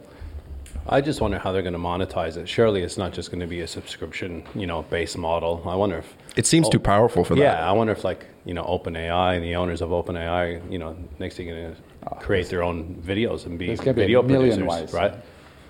I 0.91 1.03
just 1.03 1.21
wonder 1.21 1.39
how 1.39 1.53
they're 1.53 1.63
going 1.63 1.75
to 1.75 1.79
monetize 1.79 2.37
it. 2.39 2.49
Surely 2.49 2.83
it's 2.83 2.97
not 2.97 3.13
just 3.13 3.31
going 3.31 3.41
to 3.41 3.47
be 3.47 3.61
a 3.61 3.67
subscription, 3.67 4.43
you 4.55 4.67
know, 4.67 4.83
based 4.83 5.19
model. 5.19 5.63
I 5.67 5.75
wonder 5.75 5.99
if 5.99 6.15
it 6.37 6.47
seems 6.47 6.69
oh, 6.69 6.71
too 6.71 6.81
powerful 6.81 7.25
for 7.25 7.37
yeah, 7.37 7.45
that. 7.45 7.59
Yeah, 7.61 7.69
I 7.69 7.73
wonder 7.73 7.93
if 7.93 8.05
like 8.05 8.27
you 8.49 8.55
know, 8.55 8.65
OpenAI 8.65 9.37
and 9.37 9.45
the 9.45 9.57
owners 9.57 9.83
of 9.83 9.91
OpenAI, 9.91 10.73
you 10.73 10.79
know, 10.79 10.97
next 11.19 11.37
thing 11.37 11.49
going 11.49 11.77
to 11.77 12.15
create 12.21 12.49
their 12.49 12.63
own 12.63 12.95
videos 13.07 13.45
and 13.45 13.59
be 13.59 13.75
video 13.75 14.23
be 14.23 14.29
a 14.29 14.39
million 14.39 14.61
producers, 14.61 14.93
ways. 14.93 14.95
right? 14.95 15.15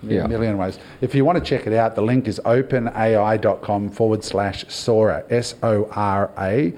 Yeah, 0.04 0.24
a 0.24 0.28
million 0.28 0.56
ways. 0.56 0.78
If 1.00 1.12
you 1.12 1.24
want 1.24 1.42
to 1.42 1.44
check 1.44 1.66
it 1.66 1.72
out, 1.72 1.96
the 1.96 2.02
link 2.02 2.28
is 2.28 2.40
openai.com 2.44 3.90
forward 3.90 4.22
slash 4.22 4.64
Sora, 4.68 5.24
S 5.28 5.56
O 5.64 5.88
R 5.90 6.30
A. 6.38 6.72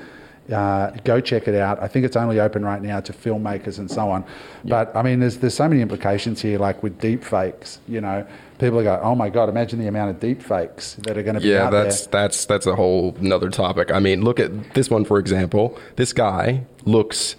Uh, 0.50 0.90
go 1.04 1.21
check 1.21 1.47
it 1.47 1.54
out. 1.54 1.80
I 1.83 1.88
think 1.88 2.04
it's 2.04 2.16
only 2.16 2.40
open 2.40 2.64
right 2.64 2.83
now 2.83 3.00
to 3.00 3.12
filmmakers 3.12 3.78
and 3.78 3.90
so 3.90 4.11
on. 4.11 4.25
But 4.64 4.95
I 4.97 5.02
mean, 5.02 5.21
there's 5.21 5.38
there's 5.38 5.54
so 5.54 5.69
many 5.69 5.80
implications 5.80 6.42
here, 6.42 6.59
like 6.59 6.83
with 6.83 7.00
deep 7.00 7.23
fakes. 7.23 7.78
You 7.87 8.00
know, 8.00 8.26
people 8.59 8.83
go, 8.83 9.00
"Oh 9.02 9.14
my 9.14 9.28
god, 9.28 9.49
imagine 9.49 9.78
the 9.78 9.87
amount 9.87 10.11
of 10.11 10.21
deep 10.21 10.42
fakes 10.42 10.95
that 11.02 11.16
are 11.16 11.23
going 11.23 11.37
to 11.37 11.40
be 11.40 11.57
out. 11.57 11.64
yeah, 11.64 11.71
that's 11.71 12.07
there. 12.07 12.23
that's 12.23 12.45
that's 12.47 12.66
a 12.66 12.75
whole 12.76 13.14
another 13.21 13.50
topic. 13.50 13.92
I 13.92 14.00
mean, 14.00 14.23
look 14.23 14.40
at 14.40 14.75
this 14.75 14.90
one 14.90 15.04
for 15.04 15.19
example. 15.19 15.78
This 15.97 16.12
guy 16.12 16.64
looks. 16.85 17.37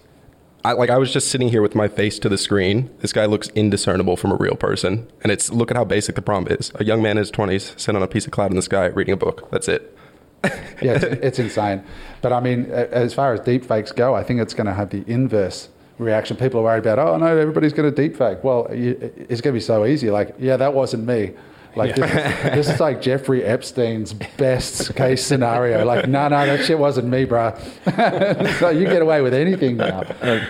I, 0.63 0.73
like 0.73 0.91
I 0.91 0.99
was 0.99 1.11
just 1.11 1.29
sitting 1.29 1.49
here 1.49 1.63
with 1.63 1.73
my 1.73 1.87
face 1.87 2.19
to 2.19 2.29
the 2.29 2.37
screen. 2.37 2.91
This 2.99 3.11
guy 3.11 3.25
looks 3.25 3.49
indiscernible 3.49 4.15
from 4.15 4.31
a 4.31 4.35
real 4.35 4.55
person, 4.55 5.11
and 5.23 5.31
it's 5.31 5.51
look 5.51 5.71
at 5.71 5.77
how 5.77 5.83
basic 5.85 6.15
the 6.15 6.21
prompt 6.21 6.51
is. 6.51 6.71
A 6.75 6.83
young 6.83 7.01
man 7.01 7.11
in 7.11 7.17
his 7.17 7.31
twenties, 7.31 7.73
sitting 7.77 7.95
on 7.95 8.03
a 8.03 8.07
piece 8.07 8.25
of 8.25 8.31
cloud 8.31 8.51
in 8.51 8.55
the 8.55 8.61
sky, 8.61 8.85
reading 8.87 9.13
a 9.13 9.17
book. 9.17 9.49
That's 9.49 9.67
it. 9.67 9.97
yeah, 10.81 10.93
it's, 10.95 11.03
it's, 11.03 11.39
insane. 11.39 11.83
But 12.21 12.33
I 12.33 12.39
mean, 12.39 12.65
as 12.65 13.13
far 13.13 13.33
as 13.33 13.41
deepfakes 13.41 13.95
go, 13.95 14.15
I 14.15 14.23
think 14.23 14.39
it's 14.39 14.53
going 14.53 14.67
to 14.67 14.73
have 14.73 14.89
the 14.89 15.03
inverse 15.05 15.69
reaction. 15.99 16.35
People 16.35 16.61
are 16.61 16.63
worried 16.63 16.79
about, 16.79 16.99
oh 16.99 17.17
no, 17.17 17.37
everybody's 17.37 17.73
going 17.73 17.93
to 17.93 18.09
deepfake. 18.09 18.43
Well, 18.43 18.67
it's 18.71 19.41
going 19.41 19.53
to 19.53 19.57
be 19.57 19.59
so 19.59 19.85
easy. 19.85 20.09
Like, 20.09 20.35
yeah, 20.39 20.57
that 20.57 20.73
wasn't 20.73 21.05
me. 21.05 21.33
Like 21.75 21.95
yeah. 21.95 22.05
this, 22.05 22.45
is, 22.45 22.67
this, 22.67 22.75
is 22.75 22.79
like 22.81 23.01
Jeffrey 23.01 23.45
Epstein's 23.45 24.11
best 24.11 24.93
case 24.95 25.25
scenario. 25.25 25.85
Like, 25.85 26.07
no, 26.07 26.27
no, 26.27 26.45
that 26.45 26.65
shit 26.65 26.77
wasn't 26.77 27.07
me, 27.07 27.23
bro. 27.23 27.57
so 28.59 28.69
you 28.75 28.83
get 28.85 29.01
away 29.01 29.21
with 29.21 29.33
anything 29.33 29.77
now. 29.77 30.01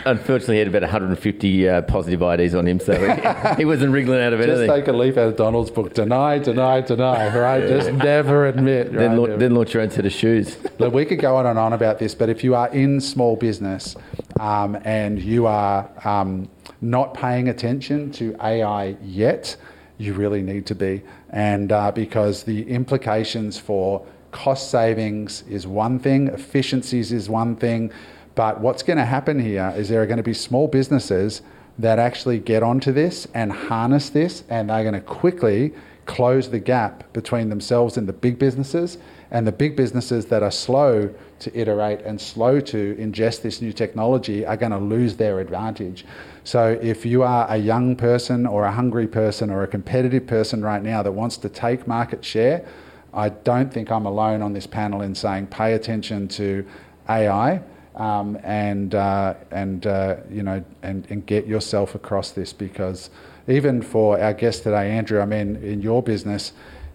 Unfortunately, 0.06 0.56
he 0.56 0.60
had 0.60 0.68
about 0.68 0.82
150 0.82 1.70
uh, 1.70 1.82
positive 1.84 2.24
IDs 2.24 2.56
on 2.56 2.68
him, 2.68 2.80
so 2.80 2.94
he, 2.94 3.56
he 3.58 3.66
wasn't 3.66 3.94
wriggling 3.94 4.20
out 4.20 4.34
of 4.34 4.40
Just 4.40 4.50
anything. 4.50 4.68
Just 4.68 4.80
take 4.80 4.88
a 4.88 4.98
leaf 4.98 5.16
out 5.16 5.28
of 5.28 5.36
Donald's 5.36 5.70
book. 5.70 5.94
Deny, 5.94 6.40
deny, 6.40 6.82
deny. 6.82 7.38
Right? 7.38 7.62
Yeah. 7.62 7.70
Just 7.70 7.92
never 7.92 8.48
admit. 8.48 8.88
Right? 8.88 8.98
Then, 8.98 9.18
la- 9.18 9.38
then 9.38 9.54
launch 9.54 9.76
your 9.76 9.84
own 9.84 9.92
set 9.92 10.08
of 10.08 10.12
shoes. 10.12 10.58
Look, 10.80 10.92
we 10.92 11.06
could 11.06 11.20
go 11.20 11.36
on 11.36 11.46
and 11.46 11.60
on 11.60 11.74
about 11.74 12.00
this, 12.00 12.16
but 12.16 12.30
if 12.30 12.44
you 12.44 12.56
are 12.56 12.70
in 12.70 13.00
small 13.00 13.36
business 13.36 13.96
um, 14.40 14.76
and 14.84 15.22
you 15.22 15.46
are 15.46 15.88
um, 16.04 16.50
not 16.82 17.14
paying 17.14 17.48
attention 17.48 18.12
to 18.14 18.36
AI 18.42 18.98
yet 19.04 19.56
you 20.02 20.14
really 20.14 20.42
need 20.42 20.66
to 20.66 20.76
be. 20.76 21.04
And 21.30 21.72
uh, 21.72 21.92
because 21.92 22.44
the 22.44 22.68
implications 22.70 23.60
for 23.60 24.06
cost 24.32 24.72
savings 24.72 25.44
is 25.50 25.68
one 25.68 26.00
thing, 26.00 26.28
efficiencies 26.28 27.12
is 27.12 27.30
one 27.30 27.56
thing, 27.56 27.92
but 28.36 28.62
what's 28.62 28.82
going 28.82 28.98
to 28.98 29.06
happen 29.06 29.40
here 29.40 29.74
is 29.76 29.90
there 29.90 30.02
are 30.02 30.06
going 30.06 30.18
to 30.18 30.24
be 30.24 30.34
small 30.34 30.68
businesses 30.68 31.42
that 31.78 32.00
actually 32.00 32.40
get 32.40 32.64
onto 32.64 32.92
this 32.92 33.28
and 33.34 33.52
harness 33.52 34.10
this, 34.10 34.44
and 34.50 34.70
they're 34.70 34.84
going 34.84 34.94
to 34.94 35.02
quickly 35.02 35.74
close 36.06 36.50
the 36.50 36.60
gap 36.60 37.12
between 37.14 37.50
themselves 37.50 37.98
and 37.98 38.08
the 38.08 38.14
big 38.14 38.40
businesses. 38.40 38.98
And 39.30 39.48
the 39.48 39.52
big 39.52 39.78
businesses 39.78 40.26
that 40.26 40.44
are 40.44 40.52
slow 40.52 41.14
to 41.42 41.60
iterate 41.60 42.02
and 42.02 42.20
slow 42.20 42.60
to 42.60 42.96
ingest 42.96 43.42
this 43.42 43.62
new 43.62 43.74
technology 43.74 44.46
are 44.46 44.58
going 44.58 44.72
to 44.72 44.78
lose 44.78 45.18
their 45.18 45.40
advantage. 45.40 46.06
So 46.44 46.80
if 46.82 47.06
you 47.06 47.24
are 47.24 47.46
a 47.50 47.58
young 47.58 47.96
person 47.96 48.46
or 48.46 48.66
a 48.66 48.72
hungry 48.72 49.08
person 49.08 49.50
or 49.50 49.64
a 49.64 49.68
competitive 49.68 50.26
person 50.26 50.64
right 50.64 50.82
now 50.82 51.04
that 51.04 51.12
wants 51.12 51.38
to 51.38 51.50
take 51.50 51.88
market 51.88 52.24
share, 52.24 52.66
I 53.14 53.30
don't 53.30 53.72
think 53.72 53.92
I'm 53.92 54.06
alone 54.06 54.42
on 54.42 54.54
this 54.54 54.68
panel 54.68 55.02
in 55.02 55.14
saying 55.16 55.48
pay 55.48 55.74
attention 55.74 56.28
to 56.30 56.66
AI 57.10 57.62
um, 57.96 58.38
and 58.44 58.96
uh, 58.96 59.34
and 59.52 59.86
uh, 59.86 60.18
you 60.30 60.44
know 60.44 60.64
and, 60.82 61.06
and 61.10 61.26
get 61.26 61.46
yourself 61.46 61.96
across 61.96 62.32
this 62.32 62.54
because 62.54 63.10
even 63.48 63.82
for 63.82 64.20
our 64.20 64.34
guest 64.34 64.64
today, 64.64 64.92
Andrew, 64.92 65.20
I 65.20 65.26
mean 65.26 65.58
in 65.58 65.82
your 65.82 66.02
business, 66.02 66.54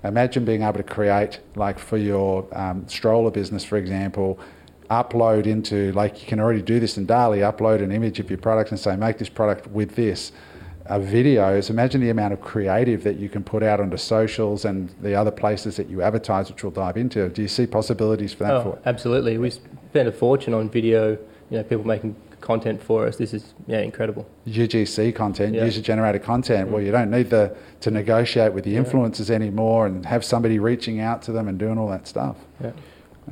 imagine 0.08 0.44
being 0.44 0.62
able 0.62 0.74
to 0.74 0.82
create 0.82 1.40
like 1.54 1.78
for 1.78 1.96
your 1.96 2.46
um, 2.52 2.86
stroller 2.88 3.30
business, 3.30 3.64
for 3.64 3.76
example, 3.76 4.38
upload 4.90 5.46
into, 5.46 5.92
like 5.92 6.20
you 6.20 6.28
can 6.28 6.40
already 6.40 6.62
do 6.62 6.78
this 6.80 6.96
in 6.96 7.06
DALL-E, 7.06 7.38
upload 7.38 7.82
an 7.82 7.92
image 7.92 8.20
of 8.20 8.30
your 8.30 8.38
product 8.38 8.70
and 8.70 8.78
say, 8.78 8.96
make 8.96 9.18
this 9.18 9.28
product 9.28 9.66
with 9.68 9.94
this. 9.94 10.32
Uh, 10.88 11.00
videos, 11.00 11.68
imagine 11.68 12.00
the 12.00 12.10
amount 12.10 12.32
of 12.32 12.40
creative 12.40 13.02
that 13.02 13.16
you 13.16 13.28
can 13.28 13.42
put 13.42 13.60
out 13.60 13.80
onto 13.80 13.96
socials 13.96 14.64
and 14.64 14.94
the 15.02 15.16
other 15.16 15.32
places 15.32 15.76
that 15.76 15.88
you 15.90 16.00
advertise, 16.00 16.48
which 16.48 16.62
we'll 16.62 16.70
dive 16.70 16.96
into. 16.96 17.28
Do 17.28 17.42
you 17.42 17.48
see 17.48 17.66
possibilities 17.66 18.32
for 18.32 18.44
that? 18.44 18.54
Oh, 18.54 18.62
for 18.62 18.78
absolutely. 18.88 19.36
We 19.36 19.50
spent 19.50 20.06
a 20.06 20.12
fortune 20.12 20.54
on 20.54 20.70
video, 20.70 21.18
you 21.50 21.58
know, 21.58 21.64
people 21.64 21.84
making 21.84 22.14
content 22.46 22.80
for 22.82 23.06
us. 23.06 23.16
This 23.16 23.34
is 23.34 23.54
yeah 23.66 23.80
incredible. 23.80 24.24
UGC 24.46 25.14
content, 25.14 25.54
yeah. 25.54 25.64
user 25.64 25.82
generated 25.82 26.22
content. 26.22 26.68
Mm. 26.68 26.72
Well, 26.72 26.82
you 26.82 26.92
don't 26.92 27.10
need 27.10 27.28
the 27.28 27.56
to 27.80 27.90
negotiate 27.90 28.52
with 28.52 28.64
the 28.64 28.70
yeah. 28.70 28.82
influencers 28.82 29.30
anymore 29.30 29.86
and 29.86 30.06
have 30.06 30.24
somebody 30.24 30.58
reaching 30.58 31.00
out 31.00 31.22
to 31.22 31.32
them 31.32 31.48
and 31.48 31.58
doing 31.58 31.76
all 31.76 31.88
that 31.88 32.06
stuff. 32.06 32.36
Yeah. 32.62 32.72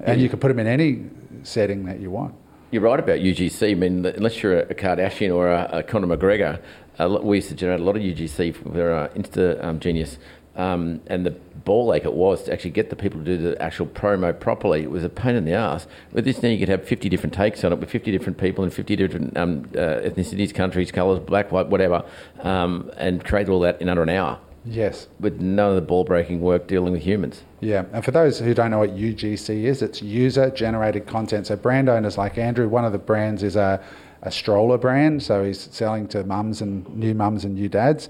And 0.02 0.21
you 0.21 0.28
can 0.28 0.40
put 0.40 0.49
them 0.49 0.59
in 0.59 0.66
any 0.66 1.04
setting 1.44 1.85
that 1.87 2.00
you 2.00 2.11
want. 2.11 2.35
You're 2.73 2.83
right 2.83 2.99
about 2.99 3.21
UGC. 3.21 3.71
I 3.71 3.75
mean, 3.75 4.04
unless 4.04 4.42
you're 4.42 4.59
a 4.59 4.75
Kardashian 4.75 5.33
or 5.33 5.49
a, 5.49 5.68
a 5.73 5.83
Conor 5.85 6.09
McGregor, 6.16 6.61
uh, 6.99 7.21
we 7.23 7.37
used 7.37 7.49
to 7.50 7.54
generate 7.54 7.78
a 7.78 7.85
lot 7.85 7.97
of 7.97 8.02
UGC 8.02 8.56
for 8.56 8.90
our 8.90 9.09
Insta 9.11 9.62
um, 9.62 9.78
Genius. 9.78 10.18
Um, 10.57 11.01
and 11.07 11.27
the 11.27 11.33
ball 11.65 11.93
ache 11.93 12.05
it 12.05 12.13
was 12.13 12.45
to 12.45 12.53
actually 12.53 12.71
get 12.71 12.91
the 12.91 12.97
people 12.97 13.19
to 13.21 13.25
do 13.25 13.37
the 13.37 13.61
actual 13.61 13.87
promo 13.87 14.39
properly. 14.39 14.83
It 14.83 14.91
was 14.91 15.05
a 15.05 15.09
pain 15.09 15.35
in 15.35 15.45
the 15.45 15.53
ass. 15.53 15.87
With 16.13 16.25
this 16.25 16.43
now, 16.43 16.51
you 16.51 16.59
could 16.59 16.69
have 16.69 16.87
50 16.87 17.09
different 17.09 17.35
takes 17.35 17.65
on 17.65 17.73
it 17.73 17.79
with 17.79 17.91
50 17.91 18.13
different 18.13 18.39
people 18.39 18.65
in 18.65 18.71
50 18.71 18.97
different 18.97 19.37
um, 19.37 19.69
uh, 19.75 20.01
ethnicities, 20.01 20.55
countries, 20.55 20.93
colours, 20.93 21.19
black, 21.21 21.51
white, 21.51 21.69
whatever, 21.69 22.05
um, 22.41 22.91
and 22.97 23.25
create 23.25 23.49
all 23.49 23.61
that 23.61 23.81
in 23.81 23.89
under 23.89 24.03
an 24.03 24.11
hour. 24.11 24.39
Yes. 24.65 25.09
With 25.21 25.41
none 25.41 25.71
of 25.71 25.75
the 25.75 25.83
ball 25.83 26.05
breaking 26.05 26.41
work 26.41 26.67
dealing 26.67 26.93
with 26.93 27.03
humans. 27.03 27.43
Yeah. 27.61 27.85
And 27.93 28.05
for 28.05 28.13
those 28.13 28.39
who 28.39 28.55
don't 28.55 28.71
know 28.71 28.79
what 28.79 28.97
UGC 28.97 29.65
is, 29.65 29.83
it's 29.83 30.01
user 30.01 30.51
generated 30.51 31.07
content. 31.07 31.47
So 31.47 31.57
brand 31.57 31.89
owners 31.89 32.17
like 32.17 32.39
Andrew, 32.39 32.69
one 32.69 32.85
of 32.85 32.93
the 32.93 32.99
brands 32.99 33.43
is 33.43 33.57
a, 33.57 33.83
a 34.23 34.31
stroller 34.31 34.79
brand. 34.79 35.23
So 35.23 35.45
he's 35.45 35.61
selling 35.61 36.09
to 36.09 36.25
mums 36.25 36.63
and 36.63 36.89
new 36.97 37.15
mums 37.15 37.45
and 37.45 37.55
new 37.55 37.69
dads. 37.69 38.09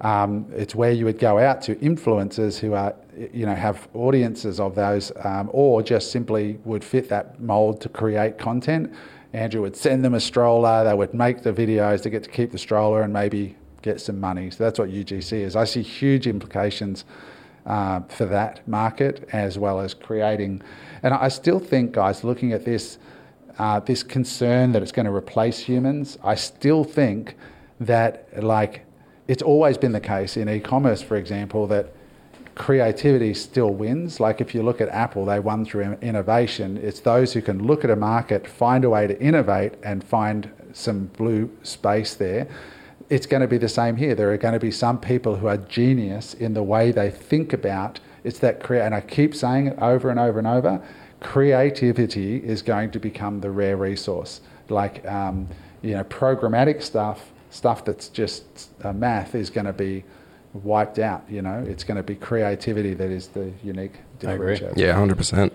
Um, 0.00 0.46
it's 0.52 0.74
where 0.74 0.92
you 0.92 1.04
would 1.04 1.18
go 1.18 1.38
out 1.38 1.60
to 1.62 1.76
influencers 1.76 2.58
who 2.58 2.72
are, 2.72 2.94
you 3.32 3.44
know, 3.44 3.54
have 3.54 3.88
audiences 3.94 4.58
of 4.58 4.74
those, 4.74 5.12
um, 5.24 5.50
or 5.52 5.82
just 5.82 6.10
simply 6.10 6.58
would 6.64 6.82
fit 6.82 7.08
that 7.10 7.40
mold 7.40 7.80
to 7.82 7.88
create 7.88 8.38
content. 8.38 8.92
Andrew 9.32 9.60
would 9.60 9.76
send 9.76 10.04
them 10.04 10.14
a 10.14 10.20
stroller. 10.20 10.84
They 10.84 10.94
would 10.94 11.14
make 11.14 11.42
the 11.42 11.52
videos 11.52 12.02
to 12.02 12.10
get 12.10 12.22
to 12.24 12.30
keep 12.30 12.50
the 12.50 12.58
stroller 12.58 13.02
and 13.02 13.12
maybe 13.12 13.56
get 13.82 14.00
some 14.00 14.18
money. 14.18 14.50
So 14.50 14.64
that's 14.64 14.78
what 14.78 14.88
UGC 14.90 15.32
is. 15.32 15.54
I 15.54 15.64
see 15.64 15.82
huge 15.82 16.26
implications 16.26 17.04
uh, 17.66 18.00
for 18.08 18.26
that 18.26 18.66
market 18.66 19.28
as 19.32 19.58
well 19.58 19.80
as 19.80 19.94
creating. 19.94 20.62
And 21.02 21.14
I 21.14 21.28
still 21.28 21.58
think, 21.58 21.92
guys, 21.92 22.24
looking 22.24 22.52
at 22.52 22.64
this, 22.64 22.98
uh, 23.58 23.80
this 23.80 24.02
concern 24.02 24.72
that 24.72 24.82
it's 24.82 24.92
going 24.92 25.06
to 25.06 25.14
replace 25.14 25.58
humans, 25.58 26.18
I 26.24 26.34
still 26.34 26.84
think 26.84 27.36
that, 27.80 28.42
like, 28.42 28.84
it's 29.30 29.42
always 29.42 29.76
been 29.78 29.92
the 29.92 30.00
case 30.00 30.36
in 30.36 30.48
e 30.48 30.60
commerce, 30.60 31.02
for 31.02 31.16
example, 31.16 31.66
that 31.68 31.86
creativity 32.54 33.32
still 33.32 33.70
wins. 33.70 34.20
Like 34.20 34.40
if 34.40 34.54
you 34.54 34.62
look 34.62 34.80
at 34.80 34.88
Apple, 34.88 35.24
they 35.24 35.40
won 35.40 35.64
through 35.64 35.96
innovation. 36.02 36.76
It's 36.76 37.00
those 37.00 37.32
who 37.32 37.42
can 37.42 37.66
look 37.66 37.84
at 37.84 37.90
a 37.90 37.96
market, 37.96 38.46
find 38.46 38.84
a 38.84 38.90
way 38.90 39.06
to 39.06 39.18
innovate, 39.20 39.74
and 39.82 40.02
find 40.02 40.50
some 40.72 41.06
blue 41.16 41.50
space 41.62 42.14
there 42.14 42.48
it's 43.10 43.26
going 43.26 43.42
to 43.42 43.48
be 43.48 43.58
the 43.58 43.68
same 43.68 43.96
here. 43.96 44.14
There 44.14 44.32
are 44.32 44.36
going 44.36 44.54
to 44.54 44.60
be 44.60 44.70
some 44.70 45.00
people 45.00 45.34
who 45.34 45.48
are 45.48 45.56
genius 45.56 46.32
in 46.32 46.54
the 46.54 46.62
way 46.62 46.92
they 46.92 47.10
think 47.10 47.52
about 47.52 47.98
it's 48.22 48.38
that 48.40 48.62
create, 48.62 48.82
and 48.82 48.94
I 48.94 49.00
keep 49.00 49.34
saying 49.34 49.68
it 49.68 49.78
over 49.80 50.10
and 50.10 50.18
over 50.18 50.38
and 50.38 50.46
over. 50.46 50.82
Creativity 51.20 52.36
is 52.36 52.62
going 52.62 52.90
to 52.92 53.00
become 53.00 53.40
the 53.40 53.50
rare 53.50 53.76
resource. 53.76 54.40
Like 54.68 55.04
um, 55.06 55.48
you 55.82 55.94
know, 55.94 56.04
programmatic 56.04 56.82
stuff, 56.82 57.30
stuff 57.50 57.84
that's 57.84 58.08
just 58.08 58.70
uh, 58.84 58.92
math, 58.92 59.34
is 59.34 59.50
going 59.50 59.66
to 59.66 59.72
be 59.72 60.04
wiped 60.52 60.98
out. 60.98 61.24
You 61.28 61.42
know, 61.42 61.64
it's 61.66 61.84
going 61.84 61.96
to 61.96 62.02
be 62.02 62.14
creativity 62.14 62.94
that 62.94 63.10
is 63.10 63.28
the 63.28 63.52
unique 63.62 63.94
differentiator. 64.18 64.76
Yeah, 64.76 64.94
hundred 64.94 65.18
percent. 65.18 65.52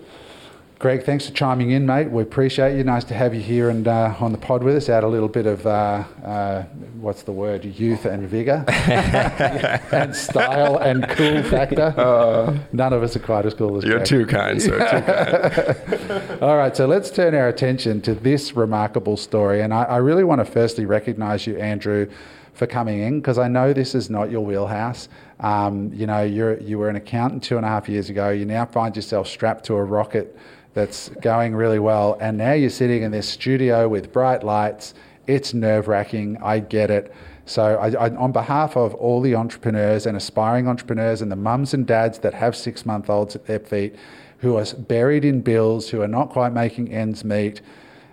Greg, 0.78 1.04
thanks 1.04 1.26
for 1.26 1.34
chiming 1.34 1.72
in, 1.72 1.86
mate. 1.86 2.12
We 2.12 2.22
appreciate 2.22 2.76
you. 2.78 2.84
Nice 2.84 3.06
to 3.06 3.14
have 3.14 3.34
you 3.34 3.40
here 3.40 3.70
and 3.70 3.88
uh, 3.88 4.14
on 4.20 4.34
the 4.34 4.38
pod 4.38 4.62
with 4.62 4.76
us. 4.76 4.90
Add 4.90 5.06
a 5.06 5.08
little 5.08 5.30
bit 5.30 5.46
of 5.46 5.66
uh, 5.66 6.04
uh, 6.24 6.64
what's 7.00 7.24
the 7.24 7.32
word? 7.32 7.64
Youth 7.64 8.04
and 8.06 8.28
vigor, 8.28 8.66
and 8.68 10.14
style 10.14 10.78
and 10.78 11.08
cool 11.10 11.42
factor. 11.44 11.94
Uh, 11.98 12.58
None 12.74 12.92
of 12.92 13.04
us 13.04 13.16
are 13.16 13.20
quite 13.20 13.46
as 13.46 13.54
cool 13.54 13.78
as 13.78 13.86
you're 13.86 14.00
Greg. 14.00 14.06
too 14.06 14.26
kind, 14.26 14.62
sir. 14.62 14.78
Too 14.78 16.08
kind. 16.20 16.42
All 16.44 16.58
right, 16.58 16.76
so 16.76 16.86
let's 16.86 17.10
turn 17.10 17.34
our 17.36 17.48
attention 17.48 18.02
to 18.02 18.14
this 18.14 18.54
remarkable 18.54 19.16
story, 19.16 19.62
and 19.62 19.74
I, 19.74 19.84
I 19.84 19.98
really 19.98 20.26
want 20.26 20.40
to 20.40 20.46
firstly 20.46 20.86
recognise 20.86 21.48
you, 21.48 21.58
Andrew, 21.58 22.10
for 22.54 22.68
coming 22.68 23.00
in 23.00 23.22
because 23.22 23.38
I 23.38 23.48
know 23.48 23.72
this 23.72 23.96
is 23.96 24.10
not 24.10 24.30
your 24.30 24.42
wheelhouse. 24.42 25.08
Um, 25.40 25.92
you 25.94 26.06
know, 26.06 26.24
you're 26.24 26.60
you 26.60 26.78
were 26.78 26.90
an 26.90 26.98
accountant 26.98 27.44
two 27.44 27.56
and 27.56 27.66
a 27.66 27.70
half 27.70 27.88
years 27.88 28.10
ago. 28.10 28.30
You 28.30 28.46
now 28.46 28.66
find 28.66 28.94
yourself 28.94 29.28
strapped 29.30 29.64
to 29.66 29.76
a 29.76 29.84
rocket 29.84 30.38
that's 30.76 31.10
going 31.22 31.56
really 31.56 31.80
well. 31.80 32.18
And 32.22 32.38
now 32.38 32.54
you're 32.54 32.70
sitting 32.70 33.02
in 33.02 33.12
this 33.12 33.28
studio 33.28 33.88
with 33.88 34.14
bright 34.14 34.44
lights. 34.44 34.94
It's 35.26 35.54
nerve 35.54 35.88
wracking. 35.88 36.38
I 36.44 36.60
get 36.60 36.92
it. 36.92 37.12
So, 37.48 37.78
I, 37.78 38.08
I, 38.08 38.16
on 38.16 38.32
behalf 38.32 38.76
of 38.76 38.94
all 38.96 39.22
the 39.22 39.36
entrepreneurs 39.36 40.06
and 40.06 40.18
aspiring 40.18 40.68
entrepreneurs 40.68 41.22
and 41.22 41.32
the 41.32 41.36
mums 41.36 41.74
and 41.74 41.88
dads 41.88 42.20
that 42.20 42.34
have 42.34 42.56
six 42.56 42.86
month 42.86 43.10
olds 43.10 43.36
at 43.36 43.46
their 43.46 43.60
feet 43.60 43.96
who 44.40 44.58
are 44.58 44.66
buried 44.78 45.24
in 45.24 45.42
bills, 45.42 45.90
who 45.90 46.02
are 46.02 46.08
not 46.08 46.30
quite 46.30 46.54
making 46.54 46.92
ends 46.92 47.24
meet, 47.24 47.62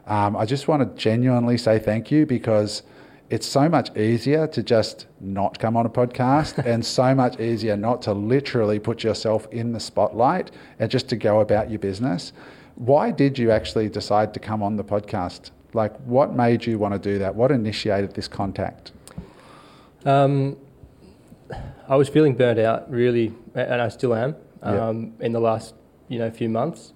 um, 0.06 0.36
I 0.36 0.46
just 0.46 0.68
want 0.68 0.82
to 0.82 1.02
genuinely 1.02 1.58
say 1.58 1.78
thank 1.78 2.10
you 2.10 2.26
because 2.26 2.82
it's 3.32 3.46
so 3.46 3.66
much 3.66 3.96
easier 3.96 4.46
to 4.46 4.62
just 4.62 5.06
not 5.18 5.58
come 5.58 5.74
on 5.74 5.86
a 5.86 5.88
podcast 5.88 6.58
and 6.66 6.84
so 6.84 7.14
much 7.14 7.40
easier 7.40 7.78
not 7.78 8.02
to 8.02 8.12
literally 8.12 8.78
put 8.78 9.02
yourself 9.02 9.48
in 9.50 9.72
the 9.72 9.80
spotlight 9.80 10.50
and 10.78 10.90
just 10.90 11.08
to 11.08 11.16
go 11.16 11.40
about 11.40 11.70
your 11.70 11.78
business. 11.78 12.34
Why 12.74 13.10
did 13.10 13.38
you 13.38 13.50
actually 13.50 13.88
decide 13.88 14.34
to 14.34 14.40
come 14.40 14.62
on 14.62 14.76
the 14.76 14.84
podcast? 14.84 15.50
Like, 15.72 15.96
what 16.00 16.34
made 16.34 16.66
you 16.66 16.78
want 16.78 16.92
to 16.92 16.98
do 16.98 17.18
that? 17.20 17.34
What 17.34 17.50
initiated 17.50 18.14
this 18.14 18.28
contact? 18.28 18.92
Um, 20.04 20.58
I 21.88 21.96
was 21.96 22.10
feeling 22.10 22.34
burnt 22.34 22.58
out, 22.58 22.90
really, 22.90 23.32
and 23.54 23.80
I 23.80 23.88
still 23.88 24.14
am 24.14 24.36
um, 24.60 25.14
in 25.20 25.32
the 25.32 25.40
last 25.40 25.74
you 26.08 26.18
know 26.18 26.30
few 26.30 26.50
months. 26.50 26.92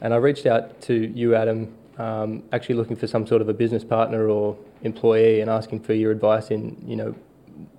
And 0.00 0.12
I 0.12 0.16
reached 0.16 0.46
out 0.46 0.80
to 0.82 0.94
you, 0.94 1.36
Adam, 1.36 1.72
um, 2.00 2.42
actually 2.52 2.76
looking 2.76 2.96
for 2.96 3.06
some 3.06 3.26
sort 3.26 3.42
of 3.42 3.48
a 3.50 3.52
business 3.52 3.84
partner 3.84 4.30
or 4.30 4.56
employee 4.82 5.40
and 5.42 5.50
asking 5.50 5.80
for 5.80 5.92
your 5.92 6.10
advice 6.10 6.50
in 6.50 6.82
you 6.86 6.96
know 6.96 7.14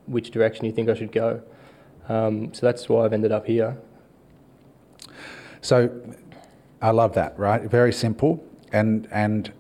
which 0.06 0.30
direction 0.30 0.66
you 0.66 0.72
think 0.72 0.90
I 0.90 0.94
should 0.94 1.12
go. 1.12 1.42
Um, 2.08 2.54
so 2.54 2.66
that's 2.66 2.88
why 2.88 3.06
I've 3.06 3.13
ended 3.13 3.32
up 3.32 3.48
here. 3.48 3.78
So 5.62 5.90
I 6.82 6.92
love 6.92 7.13
that. 7.13 7.38
Right, 7.40 7.63
very 7.63 7.92
simple, 7.92 8.44
and 8.72 9.08
and 9.12 9.51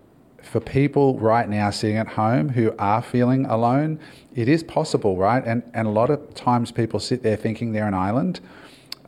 for 0.43 0.59
people 0.59 1.17
right 1.19 1.49
now 1.49 1.71
sitting 1.71 1.97
at 1.97 2.07
home 2.07 2.49
who 2.49 2.75
are 2.77 3.01
feeling 3.01 3.45
alone, 3.45 3.99
it 4.35 4.47
is 4.47 4.61
possible, 4.63 5.17
right? 5.17 5.43
And 5.43 5.63
and 5.73 5.87
a 5.87 5.91
lot 5.91 6.11
of 6.11 6.35
times 6.35 6.71
people 6.71 6.99
sit 6.99 7.23
there 7.23 7.35
thinking 7.35 7.71
they're 7.71 7.87
an 7.87 7.95
island, 7.95 8.41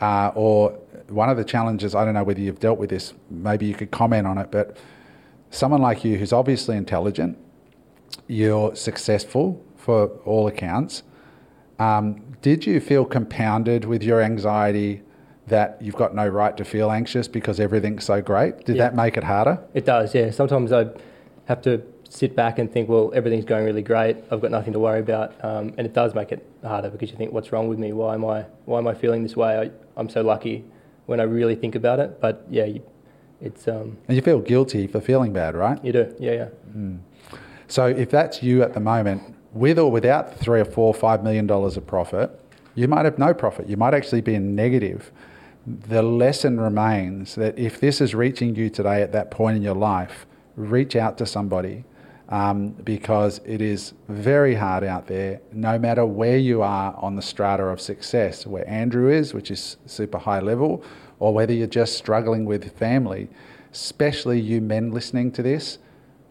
uh, 0.02 0.32
or 0.34 0.80
one 1.10 1.30
of 1.30 1.38
the 1.38 1.44
challenges. 1.44 1.94
I 1.94 2.06
don't 2.06 2.16
know 2.16 2.24
whether 2.24 2.42
you've 2.42 2.60
dealt 2.60 2.80
with 2.80 2.90
this. 2.90 3.14
Maybe 3.30 3.68
you 3.68 3.76
could 3.76 3.92
comment 3.92 4.26
on 4.26 4.40
it, 4.40 4.50
but 4.50 4.78
someone 5.54 5.82
like 5.82 6.04
you 6.04 6.18
who's 6.18 6.34
obviously 6.34 6.76
intelligent 6.76 7.38
you're 8.28 8.76
successful 8.76 9.64
for 9.76 10.08
all 10.26 10.48
accounts. 10.48 11.04
Um, 11.80 12.24
did 12.42 12.66
you 12.66 12.80
feel 12.80 13.06
compounded 13.06 13.86
with 13.86 14.04
your 14.04 14.22
anxiety 14.22 15.02
that 15.48 15.78
you've 15.82 15.96
got 15.96 16.16
no 16.16 16.28
right 16.28 16.56
to 16.58 16.64
feel 16.64 16.92
anxious 16.92 17.28
because 17.28 17.60
everything's 17.60 18.06
so 18.06 18.22
great? 18.22 18.66
Did 18.66 18.78
yeah. 18.78 18.84
that 18.84 18.96
make 18.96 19.18
it 19.18 19.24
harder? 19.24 19.60
It 19.74 19.86
does, 19.86 20.14
yeah. 20.16 20.32
Sometimes 20.32 20.72
I 20.72 20.88
have 21.46 21.62
to 21.64 21.82
sit 22.10 22.36
back 22.36 22.60
and 22.60 22.72
think, 22.72 22.88
well, 22.88 23.12
everything's 23.14 23.46
going 23.46 23.66
really 23.66 23.82
great. 23.82 24.18
I've 24.32 24.40
got 24.40 24.52
nothing 24.52 24.74
to 24.74 24.80
worry 24.80 25.00
about, 25.00 25.34
um, 25.44 25.74
and 25.78 25.86
it 25.86 25.94
does 25.94 26.14
make 26.14 26.32
it 26.32 26.48
harder 26.64 26.90
because 26.90 27.12
you 27.12 27.18
think, 27.18 27.34
what's 27.34 27.52
wrong 27.52 27.68
with 27.68 27.80
me? 27.80 27.92
Why 27.92 28.14
am 28.14 28.24
I? 28.24 28.46
Why 28.66 28.78
am 28.78 28.88
I 28.88 28.94
feeling 28.94 29.24
this 29.24 29.36
way? 29.36 29.72
I, 29.98 30.00
am 30.00 30.10
so 30.10 30.22
lucky 30.22 30.64
when 31.08 31.20
I 31.20 31.24
really 31.24 31.56
think 31.56 31.76
about 31.76 32.00
it. 32.00 32.22
But 32.22 32.46
yeah, 32.50 32.66
you, 32.66 32.84
it's. 33.44 33.68
Um, 33.68 33.98
and 34.08 34.16
you 34.16 34.22
feel 34.22 34.40
guilty 34.40 34.88
for 34.88 35.02
feeling 35.02 35.34
bad, 35.34 35.56
right? 35.56 35.84
You 35.84 35.92
do, 35.94 36.16
yeah, 36.20 36.32
yeah. 36.32 36.48
Mm. 36.76 37.00
So 37.68 37.88
if 37.88 38.10
that's 38.10 38.42
you 38.44 38.64
at 38.64 38.74
the 38.74 38.80
moment, 38.80 39.36
with 39.54 39.80
or 39.80 39.92
without 39.92 40.38
three 40.38 40.60
or 40.60 40.66
four, 40.66 40.94
five 40.94 41.24
million 41.24 41.48
dollars 41.48 41.78
of 41.78 41.86
profit, 41.86 42.40
you 42.76 42.88
might 42.88 43.06
have 43.06 43.20
no 43.20 43.34
profit. 43.34 43.68
You 43.68 43.78
might 43.78 43.94
actually 43.94 44.22
be 44.22 44.36
in 44.36 44.56
negative. 44.56 45.12
The 45.66 46.02
lesson 46.02 46.60
remains 46.60 47.36
that 47.36 47.58
if 47.58 47.80
this 47.80 48.02
is 48.02 48.14
reaching 48.14 48.56
you 48.56 48.70
today 48.70 49.02
at 49.02 49.12
that 49.14 49.32
point 49.32 49.56
in 49.56 49.64
your 49.64 49.76
life, 49.76 50.26
reach 50.56 50.96
out 50.96 51.18
to 51.20 51.26
somebody 51.26 51.86
um, 52.30 52.70
because 52.70 53.40
it 53.46 53.62
is 53.62 53.94
very 54.08 54.56
hard 54.56 54.84
out 54.84 55.08
there, 55.08 55.40
no 55.52 55.78
matter 55.78 56.06
where 56.06 56.38
you 56.38 56.62
are 56.62 56.96
on 56.98 57.16
the 57.16 57.22
strata 57.22 57.64
of 57.64 57.80
success, 57.80 58.48
where 58.48 58.68
Andrew 58.68 59.10
is, 59.12 59.34
which 59.34 59.52
is 59.52 59.78
super 59.86 60.18
high 60.18 60.40
level, 60.40 60.84
or 61.24 61.34
whether 61.34 61.54
you're 61.54 61.66
just 61.66 61.98
struggling 61.98 62.44
with 62.44 62.78
family, 62.78 63.30
especially 63.72 64.38
you 64.42 64.60
men 64.60 64.92
listening 64.92 65.32
to 65.32 65.42
this 65.42 65.78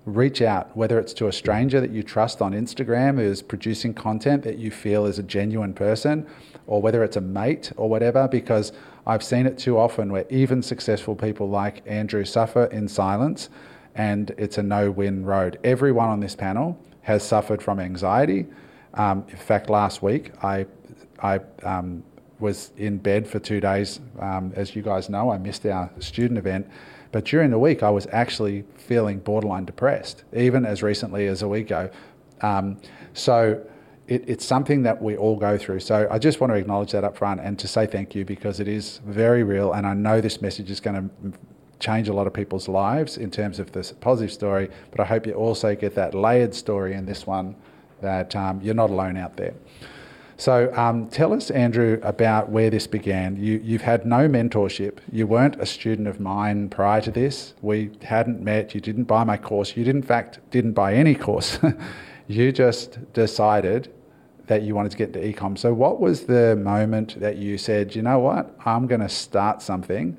reach 0.04 0.42
out, 0.42 0.76
whether 0.76 0.98
it's 0.98 1.14
to 1.14 1.28
a 1.28 1.32
stranger 1.32 1.80
that 1.80 1.90
you 1.90 2.02
trust 2.02 2.42
on 2.42 2.52
Instagram 2.52 3.16
who's 3.16 3.40
producing 3.40 3.94
content 3.94 4.42
that 4.42 4.58
you 4.58 4.70
feel 4.70 5.06
is 5.06 5.18
a 5.18 5.22
genuine 5.22 5.72
person, 5.72 6.26
or 6.66 6.82
whether 6.82 7.02
it's 7.02 7.16
a 7.16 7.20
mate 7.22 7.72
or 7.78 7.88
whatever, 7.88 8.28
because 8.28 8.72
I've 9.06 9.22
seen 9.22 9.46
it 9.46 9.56
too 9.56 9.78
often 9.78 10.12
where 10.12 10.26
even 10.28 10.60
successful 10.60 11.16
people 11.16 11.48
like 11.48 11.82
Andrew 11.86 12.26
suffer 12.26 12.66
in 12.66 12.86
silence 12.86 13.48
and 13.94 14.34
it's 14.36 14.58
a 14.58 14.62
no 14.62 14.90
win 14.90 15.24
road. 15.24 15.58
Everyone 15.64 16.10
on 16.10 16.20
this 16.20 16.36
panel 16.36 16.78
has 17.00 17.22
suffered 17.22 17.62
from 17.62 17.80
anxiety. 17.80 18.44
Um, 18.92 19.24
in 19.30 19.36
fact, 19.36 19.70
last 19.70 20.02
week 20.02 20.32
I, 20.44 20.66
I 21.18 21.40
um, 21.62 22.02
was 22.42 22.72
in 22.76 22.98
bed 22.98 23.26
for 23.26 23.38
two 23.38 23.60
days. 23.60 24.00
Um, 24.18 24.52
as 24.54 24.76
you 24.76 24.82
guys 24.82 25.08
know, 25.08 25.30
I 25.30 25.38
missed 25.38 25.64
our 25.64 25.90
student 26.00 26.38
event 26.38 26.66
but 27.12 27.26
during 27.26 27.50
the 27.50 27.58
week, 27.58 27.82
I 27.82 27.90
was 27.90 28.08
actually 28.10 28.64
feeling 28.74 29.18
borderline 29.18 29.66
depressed, 29.66 30.24
even 30.34 30.64
as 30.64 30.82
recently 30.82 31.26
as 31.26 31.42
a 31.42 31.48
week 31.48 31.66
ago. 31.66 31.90
Um, 32.40 32.78
so 33.12 33.62
it, 34.08 34.24
it's 34.26 34.44
something 34.44 34.82
that 34.84 35.00
we 35.00 35.16
all 35.16 35.36
go 35.36 35.58
through. 35.58 35.80
So 35.80 36.08
I 36.10 36.18
just 36.18 36.40
want 36.40 36.54
to 36.54 36.56
acknowledge 36.56 36.92
that 36.92 37.04
up 37.04 37.16
front 37.16 37.40
and 37.40 37.58
to 37.58 37.68
say 37.68 37.86
thank 37.86 38.14
you 38.14 38.24
because 38.24 38.60
it 38.60 38.66
is 38.66 39.00
very 39.06 39.44
real. 39.44 39.74
And 39.74 39.86
I 39.86 39.92
know 39.92 40.22
this 40.22 40.40
message 40.40 40.70
is 40.70 40.80
going 40.80 41.10
to 41.10 41.38
change 41.78 42.08
a 42.08 42.14
lot 42.14 42.26
of 42.26 42.32
people's 42.32 42.66
lives 42.66 43.18
in 43.18 43.30
terms 43.30 43.58
of 43.58 43.72
this 43.72 43.92
positive 43.92 44.32
story. 44.32 44.70
But 44.90 45.00
I 45.00 45.04
hope 45.04 45.26
you 45.26 45.34
also 45.34 45.76
get 45.76 45.94
that 45.96 46.14
layered 46.14 46.54
story 46.54 46.94
in 46.94 47.04
this 47.04 47.26
one 47.26 47.54
that 48.00 48.34
um, 48.34 48.60
you're 48.62 48.74
not 48.74 48.88
alone 48.88 49.18
out 49.18 49.36
there. 49.36 49.54
So 50.36 50.74
um, 50.74 51.08
tell 51.08 51.32
us, 51.32 51.50
Andrew, 51.50 52.00
about 52.02 52.48
where 52.48 52.70
this 52.70 52.86
began. 52.86 53.36
You, 53.36 53.60
you've 53.62 53.82
had 53.82 54.06
no 54.06 54.28
mentorship. 54.28 54.98
You 55.10 55.26
weren't 55.26 55.60
a 55.60 55.66
student 55.66 56.08
of 56.08 56.20
mine 56.20 56.68
prior 56.68 57.00
to 57.02 57.10
this. 57.10 57.54
We 57.62 57.90
hadn't 58.02 58.40
met. 58.40 58.74
You 58.74 58.80
didn't 58.80 59.04
buy 59.04 59.24
my 59.24 59.36
course. 59.36 59.76
You, 59.76 59.84
did, 59.84 59.94
in 59.94 60.02
fact, 60.02 60.40
didn't 60.50 60.72
buy 60.72 60.94
any 60.94 61.14
course. 61.14 61.58
you 62.28 62.52
just 62.52 62.98
decided 63.12 63.92
that 64.46 64.62
you 64.62 64.74
wanted 64.74 64.90
to 64.92 64.96
get 64.96 65.14
into 65.14 65.20
ecom. 65.20 65.56
So, 65.56 65.72
what 65.72 66.00
was 66.00 66.26
the 66.26 66.56
moment 66.56 67.20
that 67.20 67.36
you 67.36 67.56
said, 67.58 67.94
you 67.94 68.02
know 68.02 68.18
what, 68.18 68.54
I'm 68.64 68.86
going 68.86 69.00
to 69.00 69.08
start 69.08 69.62
something? 69.62 70.16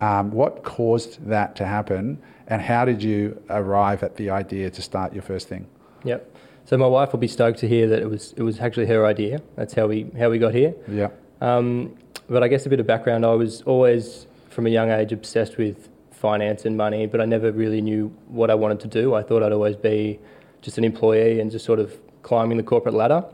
Um, 0.00 0.30
what 0.30 0.64
caused 0.64 1.24
that 1.26 1.56
to 1.56 1.66
happen? 1.66 2.20
And 2.46 2.60
how 2.60 2.84
did 2.84 3.02
you 3.02 3.42
arrive 3.48 4.02
at 4.02 4.16
the 4.16 4.30
idea 4.30 4.70
to 4.70 4.82
start 4.82 5.14
your 5.14 5.22
first 5.22 5.48
thing? 5.48 5.66
Yep. 6.04 6.33
So 6.74 6.78
my 6.78 6.88
wife 6.88 7.12
will 7.12 7.20
be 7.20 7.28
stoked 7.28 7.60
to 7.60 7.68
hear 7.68 7.86
that 7.86 8.02
it 8.02 8.10
was 8.10 8.34
it 8.36 8.42
was 8.42 8.58
actually 8.58 8.86
her 8.86 9.06
idea. 9.06 9.40
That's 9.54 9.74
how 9.74 9.86
we 9.86 10.10
how 10.18 10.28
we 10.28 10.40
got 10.40 10.52
here. 10.52 10.74
Yeah. 10.88 11.10
Um, 11.40 11.96
but 12.28 12.42
I 12.42 12.48
guess 12.48 12.66
a 12.66 12.68
bit 12.68 12.80
of 12.80 12.86
background. 12.88 13.24
I 13.24 13.34
was 13.34 13.62
always 13.62 14.26
from 14.50 14.66
a 14.66 14.70
young 14.70 14.90
age 14.90 15.12
obsessed 15.12 15.56
with 15.56 15.88
finance 16.10 16.64
and 16.64 16.76
money, 16.76 17.06
but 17.06 17.20
I 17.20 17.26
never 17.26 17.52
really 17.52 17.80
knew 17.80 18.08
what 18.26 18.50
I 18.50 18.56
wanted 18.56 18.80
to 18.80 18.88
do. 18.88 19.14
I 19.14 19.22
thought 19.22 19.44
I'd 19.44 19.52
always 19.52 19.76
be 19.76 20.18
just 20.62 20.76
an 20.76 20.82
employee 20.82 21.38
and 21.38 21.48
just 21.48 21.64
sort 21.64 21.78
of 21.78 21.96
climbing 22.22 22.56
the 22.56 22.64
corporate 22.64 22.96
ladder. 22.96 23.24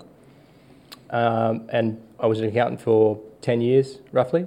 Um, 1.09 1.67
and 1.73 1.99
I 2.19 2.27
was 2.27 2.41
an 2.41 2.45
accountant 2.45 2.83
for 2.83 3.19
ten 3.41 3.63
years 3.63 4.01
roughly, 4.13 4.47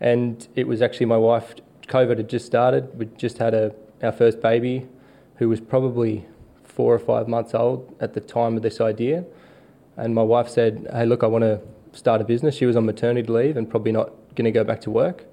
and 0.00 0.48
it 0.56 0.66
was 0.66 0.82
actually 0.82 1.06
my 1.06 1.16
wife. 1.16 1.54
COVID 1.86 2.16
had 2.16 2.28
just 2.28 2.44
started. 2.44 2.92
We 2.98 3.06
just 3.16 3.38
had 3.38 3.54
a 3.54 3.72
our 4.02 4.10
first 4.10 4.42
baby, 4.42 4.88
who 5.36 5.48
was 5.48 5.60
probably 5.60 6.26
four 6.80 6.94
or 6.94 6.98
five 6.98 7.28
months 7.28 7.52
old 7.54 7.94
at 8.00 8.14
the 8.14 8.20
time 8.22 8.56
of 8.56 8.62
this 8.62 8.80
idea. 8.80 9.22
And 9.98 10.14
my 10.14 10.22
wife 10.22 10.48
said, 10.48 10.86
Hey, 10.90 11.04
look, 11.04 11.22
I 11.22 11.26
want 11.26 11.44
to 11.44 11.60
start 11.92 12.22
a 12.22 12.24
business. 12.24 12.54
She 12.54 12.64
was 12.64 12.74
on 12.74 12.86
maternity 12.86 13.30
leave 13.30 13.58
and 13.58 13.68
probably 13.68 13.92
not 13.92 14.12
going 14.34 14.46
to 14.46 14.50
go 14.50 14.64
back 14.64 14.80
to 14.86 14.90
work. 14.90 15.26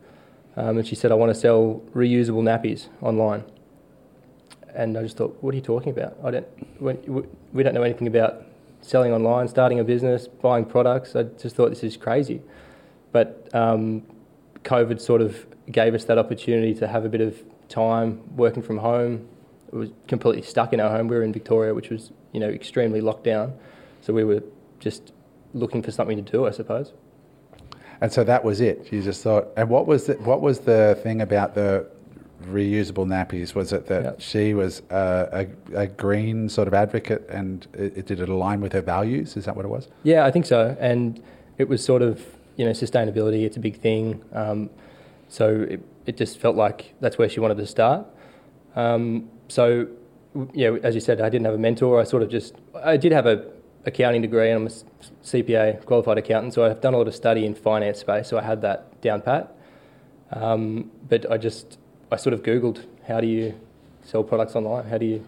Um, 0.58 0.78
and 0.78 0.86
she 0.86 0.94
said, 0.94 1.10
I 1.10 1.16
want 1.16 1.34
to 1.34 1.40
sell 1.40 1.82
reusable 1.96 2.44
nappies 2.44 2.90
online. 3.02 3.46
And 4.76 4.98
I 4.98 5.04
just 5.04 5.16
thought, 5.16 5.38
what 5.40 5.54
are 5.54 5.56
you 5.56 5.64
talking 5.64 5.90
about? 5.98 6.18
I 6.22 6.32
don't, 6.32 6.48
we 7.54 7.64
don't 7.64 7.74
know 7.74 7.84
anything 7.84 8.08
about 8.08 8.44
selling 8.82 9.14
online, 9.14 9.48
starting 9.48 9.80
a 9.80 9.86
business, 9.86 10.28
buying 10.28 10.66
products. 10.66 11.16
I 11.16 11.24
just 11.24 11.56
thought 11.56 11.70
this 11.70 11.82
is 11.82 11.96
crazy. 11.96 12.42
But 13.14 13.50
um, 13.54 14.04
COVID 14.66 15.00
sort 15.00 15.22
of 15.22 15.46
gave 15.72 15.96
us 15.96 16.04
that 16.04 16.18
opportunity 16.18 16.74
to 16.74 16.88
have 16.90 17.06
a 17.06 17.10
bit 17.10 17.22
of 17.22 17.42
time 17.70 18.22
working 18.36 18.62
from 18.62 18.80
home. 18.80 19.30
It 19.72 19.76
was 19.76 19.90
completely 20.08 20.42
stuck 20.42 20.74
in 20.74 20.80
our 20.80 20.90
home. 20.90 21.08
We 21.08 21.16
were 21.16 21.24
in 21.24 21.34
Victoria, 21.34 21.74
which 21.74 21.90
was 21.90 22.12
you 22.32 22.40
know 22.40 22.50
extremely 22.50 23.02
locked 23.02 23.24
down, 23.24 23.54
so 24.02 24.14
we 24.14 24.24
were 24.24 24.44
just 24.80 25.14
looking 25.54 25.82
for 25.82 25.92
something 25.92 26.24
to 26.24 26.32
do, 26.32 26.48
I 26.48 26.52
suppose. 26.52 26.94
And 28.00 28.12
so 28.12 28.24
that 28.24 28.44
was 28.44 28.62
it. 28.62 28.92
You 28.92 29.02
just 29.02 29.24
thought. 29.24 29.48
And 29.58 29.70
what 29.70 29.88
was 29.88 30.06
the, 30.06 30.14
what 30.16 30.42
was 30.42 30.60
the 30.60 31.00
thing 31.02 31.22
about 31.22 31.56
the 31.56 31.88
reusable 32.46 33.08
nappies? 33.08 33.56
Was 33.56 33.74
it 33.74 33.88
that 33.88 34.04
yep. 34.04 34.22
she 34.22 34.54
was 34.54 34.84
a, 34.90 35.48
a, 35.74 35.80
a, 35.80 35.88
green 35.88 36.48
sort 36.50 36.68
of 36.68 36.74
advocate, 36.74 37.28
and 37.30 37.66
it, 37.74 37.98
it, 37.98 38.06
did 38.06 38.20
it 38.20 38.30
align 38.30 38.62
with 38.62 38.74
her 38.74 38.82
values? 38.82 39.36
Is 39.36 39.46
that 39.46 39.56
what 39.56 39.66
it 39.66 39.70
was? 39.70 39.88
Yeah, 40.04 40.26
I 40.26 40.32
think 40.32 40.46
so. 40.46 40.78
And 40.80 41.22
it 41.58 41.68
was 41.68 41.84
sort 41.84 42.02
of 42.02 42.24
you 42.56 42.66
know 42.66 42.72
sustainability. 42.72 43.44
It's 43.44 43.58
a 43.58 43.62
big 43.62 43.80
thing. 43.80 44.24
Um, 44.32 44.70
so 45.30 45.66
it, 45.70 45.82
it 46.06 46.18
just 46.18 46.40
felt 46.40 46.56
like 46.56 46.94
that's 47.00 47.18
where 47.18 47.30
she 47.30 47.40
wanted 47.40 47.58
to 47.58 47.68
start. 47.68 48.06
Um, 48.76 49.30
so 49.48 49.88
yeah, 50.54 50.76
as 50.84 50.96
you 50.96 51.02
said, 51.02 51.22
I 51.22 51.30
didn't 51.30 51.46
have 51.46 51.56
a 51.56 51.60
mentor. 51.60 52.00
I 52.00 52.04
sort 52.04 52.24
of 52.24 52.30
just 52.30 52.56
I 52.84 52.98
did 52.98 53.12
have 53.12 53.26
a 53.26 53.46
accounting 53.86 54.22
degree 54.22 54.52
and 54.52 54.58
I'm 54.62 54.68
a 54.68 55.26
CPA 55.26 55.86
qualified 55.86 56.18
accountant, 56.18 56.54
so 56.54 56.66
I've 56.66 56.82
done 56.82 56.94
a 56.94 56.98
lot 56.98 57.08
of 57.08 57.16
study 57.16 57.46
in 57.46 57.56
finance 57.56 58.00
space, 58.00 58.28
so 58.28 58.38
I 58.38 58.42
had 58.42 58.62
that 58.62 59.02
down 59.02 59.22
pat. 59.22 59.56
Um, 60.32 60.92
but 61.08 61.30
I 61.32 61.38
just 61.38 61.78
I 62.12 62.18
sort 62.18 62.34
of 62.34 62.44
googled 62.44 62.86
how 63.08 63.22
do 63.22 63.28
you 63.28 63.54
sell 64.04 64.24
products 64.24 64.56
online? 64.56 64.86
How 64.86 64.98
do 64.98 65.06
you 65.06 65.26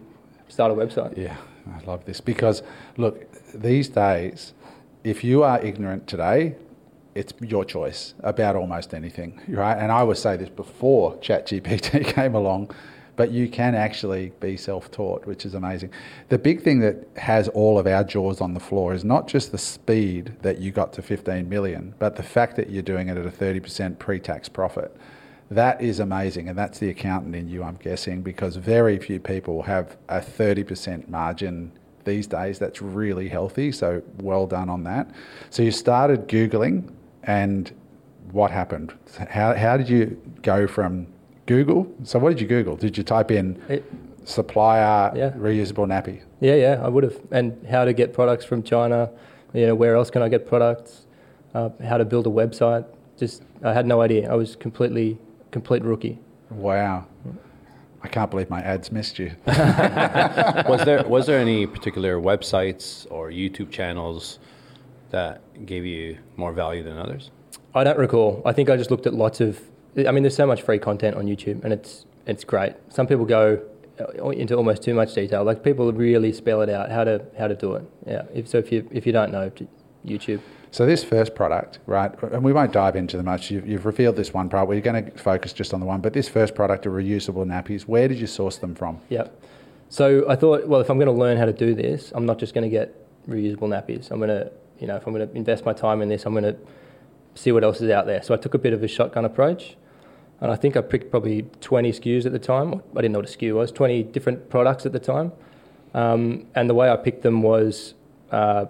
start 0.50 0.72
a 0.72 0.76
website? 0.76 1.18
Yeah, 1.18 1.38
I 1.74 1.84
love 1.86 2.06
this 2.06 2.22
because 2.22 2.62
look, 2.98 3.26
these 3.54 3.90
days, 3.90 4.54
if 5.04 5.24
you 5.24 5.44
are 5.44 5.62
ignorant 5.62 6.08
today, 6.08 6.56
it's 7.16 7.34
your 7.42 7.66
choice 7.66 8.14
about 8.22 8.56
almost 8.56 8.94
anything, 8.94 9.42
right? 9.48 9.78
And 9.78 9.92
I 9.92 10.04
would 10.04 10.18
say 10.18 10.38
this 10.38 10.50
before 10.50 11.16
ChatGPT 11.18 12.06
came 12.14 12.36
along 12.36 12.72
but 13.20 13.32
you 13.32 13.50
can 13.50 13.76
actually 13.76 14.32
be 14.40 14.56
self 14.56 14.90
taught, 14.92 15.26
which 15.26 15.46
is 15.46 15.54
amazing. 15.54 15.92
The 16.30 16.38
big 16.38 16.62
thing 16.62 16.80
that 16.80 17.06
has 17.18 17.50
all 17.50 17.78
of 17.78 17.86
our 17.86 18.02
jaws 18.02 18.40
on 18.40 18.54
the 18.54 18.62
floor 18.62 18.94
is 18.94 19.04
not 19.04 19.28
just 19.28 19.52
the 19.52 19.58
speed 19.58 20.38
that 20.42 20.60
you 20.60 20.72
got 20.72 20.94
to 20.94 21.02
15 21.02 21.50
million, 21.50 21.94
but 22.00 22.16
the 22.16 22.24
fact 22.24 22.56
that 22.56 22.70
you're 22.70 22.82
doing 22.82 23.10
it 23.10 23.18
at 23.18 23.26
a 23.26 23.30
30% 23.30 24.00
pre 24.00 24.22
tax 24.22 24.48
profit. 24.48 24.96
That 25.52 25.82
is 25.82 26.00
amazing, 26.00 26.48
and 26.48 26.58
that's 26.58 26.80
the 26.80 26.88
accountant 26.92 27.36
in 27.36 27.50
you, 27.50 27.62
I'm 27.62 27.76
guessing, 27.76 28.22
because 28.22 28.56
very 28.56 28.98
few 28.98 29.20
people 29.20 29.64
have 29.64 29.98
a 30.08 30.22
30% 30.22 31.10
margin 31.10 31.74
these 32.06 32.26
days. 32.26 32.58
That's 32.58 32.82
really 32.82 33.28
healthy, 33.28 33.74
so 33.74 34.02
well 34.22 34.48
done 34.48 34.70
on 34.70 34.86
that. 34.86 35.12
So 35.50 35.62
you 35.62 35.72
started 35.72 36.30
Googling, 36.30 36.94
and 37.24 37.70
what 38.32 38.50
happened? 38.50 38.94
How, 39.30 39.56
how 39.56 39.76
did 39.76 39.90
you 39.90 40.22
go 40.42 40.68
from 40.68 41.08
Google. 41.50 41.92
So 42.04 42.20
what 42.20 42.30
did 42.30 42.40
you 42.40 42.48
Google? 42.48 42.76
Did 42.76 42.96
you 42.96 43.04
type 43.04 43.32
in 43.32 43.60
it, 43.68 43.84
supplier 44.24 45.12
yeah. 45.16 45.32
reusable 45.32 45.88
nappy? 45.88 46.22
Yeah, 46.40 46.54
yeah, 46.54 46.80
I 46.84 46.88
would 46.88 47.04
have. 47.04 47.20
And 47.32 47.66
how 47.68 47.86
to 47.86 47.92
get 47.92 48.14
products 48.14 48.46
from 48.46 48.62
China. 48.62 49.10
You 49.54 49.66
know, 49.66 49.74
where 49.74 49.96
else 49.96 50.12
can 50.12 50.22
I 50.22 50.30
get 50.30 50.48
products? 50.48 51.08
Uh, 51.56 51.70
how 51.84 51.98
to 51.98 52.06
build 52.06 52.28
a 52.28 52.30
website. 52.30 52.86
Just 53.18 53.42
I 53.64 53.74
had 53.74 53.88
no 53.88 54.00
idea. 54.00 54.32
I 54.32 54.36
was 54.36 54.56
completely 54.56 55.18
complete 55.50 55.82
rookie. 55.84 56.20
Wow. 56.52 57.08
I 58.04 58.08
can't 58.08 58.30
believe 58.30 58.52
my 58.52 58.62
ads 58.62 58.92
missed 58.92 59.18
you. 59.18 59.32
was 59.48 60.86
there 60.86 61.04
was 61.08 61.26
there 61.26 61.40
any 61.40 61.66
particular 61.66 62.22
websites 62.22 63.08
or 63.10 63.32
YouTube 63.32 63.72
channels 63.72 64.38
that 65.10 65.42
gave 65.66 65.84
you 65.84 66.20
more 66.38 66.54
value 66.54 66.84
than 66.84 67.00
others? 67.00 67.32
I 67.74 67.84
don't 67.84 67.98
recall. 67.98 68.44
I 68.46 68.54
think 68.54 68.70
I 68.70 68.78
just 68.78 68.92
looked 68.92 69.08
at 69.08 69.16
lots 69.16 69.42
of 69.42 69.60
I 69.98 70.12
mean, 70.12 70.24
there's 70.24 70.36
so 70.36 70.48
much 70.48 70.62
free 70.62 70.80
content 70.80 71.18
on 71.18 71.26
YouTube, 71.26 71.64
and 71.64 71.74
it's 71.74 72.06
it's 72.26 72.44
great. 72.44 72.74
Some 72.90 73.08
people 73.08 73.26
go 73.26 73.62
uh, 74.00 74.30
into 74.30 74.56
almost 74.56 74.84
too 74.84 74.94
much 74.94 75.14
detail. 75.14 75.44
Like 75.44 75.64
people 75.64 75.92
really 75.92 76.32
spell 76.34 76.62
it 76.62 76.70
out 76.70 76.92
how 76.92 77.04
to 77.04 77.26
how 77.38 77.48
to 77.48 77.56
do 77.56 77.76
it. 77.76 77.84
Yeah. 78.06 78.24
If, 78.34 78.48
so 78.48 78.58
if 78.58 78.72
you 78.72 78.88
if 78.92 79.06
you 79.06 79.12
don't 79.12 79.32
know, 79.32 79.52
YouTube. 80.06 80.42
So 80.72 80.86
this 80.86 81.04
first 81.04 81.34
product, 81.34 81.80
right, 81.88 82.12
and 82.32 82.44
we 82.44 82.54
won't 82.54 82.72
dive 82.72 82.96
into 82.96 83.18
the 83.18 83.24
much. 83.24 83.50
You've, 83.50 83.68
you've 83.68 83.86
revealed 83.88 84.16
this 84.16 84.34
one 84.36 84.50
product. 84.50 84.70
We're 84.70 84.82
going 84.82 85.06
to 85.06 85.18
focus 85.18 85.52
just 85.52 85.74
on 85.74 85.80
the 85.80 85.86
one. 85.88 86.00
But 86.00 86.14
this 86.14 86.30
first 86.30 86.54
product, 86.54 86.86
a 86.86 86.90
reusable 86.90 87.44
nappies. 87.44 87.88
Where 87.88 88.08
did 88.08 88.20
you 88.20 88.28
source 88.28 88.58
them 88.58 88.76
from? 88.76 89.02
Yeah. 89.10 89.30
So 89.90 90.30
I 90.30 90.36
thought, 90.36 90.68
well, 90.68 90.80
if 90.80 90.92
I'm 90.92 90.98
going 90.98 91.08
to 91.08 91.20
learn 91.20 91.38
how 91.38 91.46
to 91.46 91.54
do 91.54 91.74
this, 91.74 92.12
I'm 92.14 92.28
not 92.28 92.38
just 92.38 92.54
going 92.54 92.64
to 92.64 92.70
get 92.70 92.96
reusable 93.28 93.68
nappies. 93.68 94.12
I'm 94.12 94.20
going 94.20 94.30
to, 94.30 94.52
you 94.80 94.86
know, 94.86 94.96
if 94.96 95.08
I'm 95.08 95.14
going 95.14 95.28
to 95.28 95.36
invest 95.36 95.66
my 95.66 95.74
time 95.74 96.04
in 96.04 96.10
this, 96.10 96.28
I'm 96.28 96.34
going 96.34 96.44
to 96.44 96.56
see 97.40 97.52
what 97.52 97.64
else 97.64 97.82
is 97.82 97.90
out 97.90 98.06
there. 98.06 98.22
So 98.22 98.34
I 98.34 98.38
took 98.38 98.54
a 98.54 98.58
bit 98.58 98.74
of 98.74 98.84
a 98.84 98.88
shotgun 98.88 99.26
approach. 99.26 99.78
And 100.42 100.52
I 100.52 100.56
think 100.56 100.78
I 100.78 100.82
picked 100.82 101.12
probably 101.12 101.44
20 101.62 101.92
SKUs 101.92 102.26
at 102.26 102.32
the 102.32 102.40
time. 102.40 102.82
I 102.96 103.02
didn't 103.02 103.12
know 103.12 103.20
what 103.20 103.30
a 103.30 103.38
SKU 103.38 103.56
was, 103.56 103.72
20 103.72 104.04
different 104.04 104.50
products 104.50 104.86
at 104.86 104.94
the 104.94 105.00
time. 105.00 105.32
Um, 105.94 106.46
and 106.56 106.70
the 106.70 106.74
way 106.74 106.90
I 106.90 106.96
picked 106.96 107.24
them 107.24 107.42
was 107.42 107.94
uh, 108.32 108.66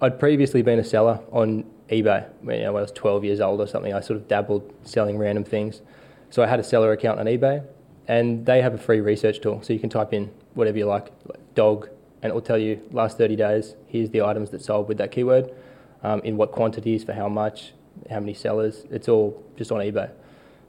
I'd 0.00 0.18
previously 0.18 0.62
been 0.62 0.78
a 0.78 0.84
seller 0.84 1.20
on 1.30 1.64
eBay 1.90 1.94
you 1.94 2.02
know, 2.02 2.28
when 2.40 2.66
I 2.66 2.70
was 2.70 2.92
12 2.92 3.24
years 3.24 3.40
old 3.40 3.60
or 3.60 3.66
something. 3.66 3.92
I 3.92 4.00
sort 4.00 4.16
of 4.16 4.26
dabbled 4.26 4.72
selling 4.84 5.18
random 5.18 5.44
things. 5.44 5.82
So 6.30 6.42
I 6.42 6.46
had 6.46 6.60
a 6.60 6.64
seller 6.64 6.92
account 6.92 7.18
on 7.18 7.26
eBay, 7.26 7.64
and 8.06 8.46
they 8.46 8.62
have 8.62 8.72
a 8.72 8.78
free 8.78 9.00
research 9.00 9.40
tool. 9.40 9.62
So 9.62 9.72
you 9.72 9.80
can 9.80 9.90
type 9.90 10.12
in 10.12 10.30
whatever 10.54 10.78
you 10.78 10.86
like, 10.86 11.10
like 11.26 11.54
dog, 11.54 11.88
and 12.22 12.30
it 12.30 12.34
will 12.34 12.42
tell 12.42 12.58
you 12.58 12.80
last 12.92 13.18
30 13.18 13.36
days, 13.36 13.74
here's 13.88 14.10
the 14.10 14.22
items 14.22 14.50
that 14.50 14.62
sold 14.62 14.88
with 14.88 14.98
that 14.98 15.10
keyword, 15.10 15.52
um, 16.02 16.20
in 16.20 16.36
what 16.36 16.52
quantities, 16.52 17.02
for 17.02 17.12
how 17.12 17.28
much, 17.28 17.72
how 18.10 18.20
many 18.20 18.34
sellers. 18.34 18.84
It's 18.90 19.08
all 19.08 19.42
just 19.56 19.72
on 19.72 19.80
eBay. 19.80 20.10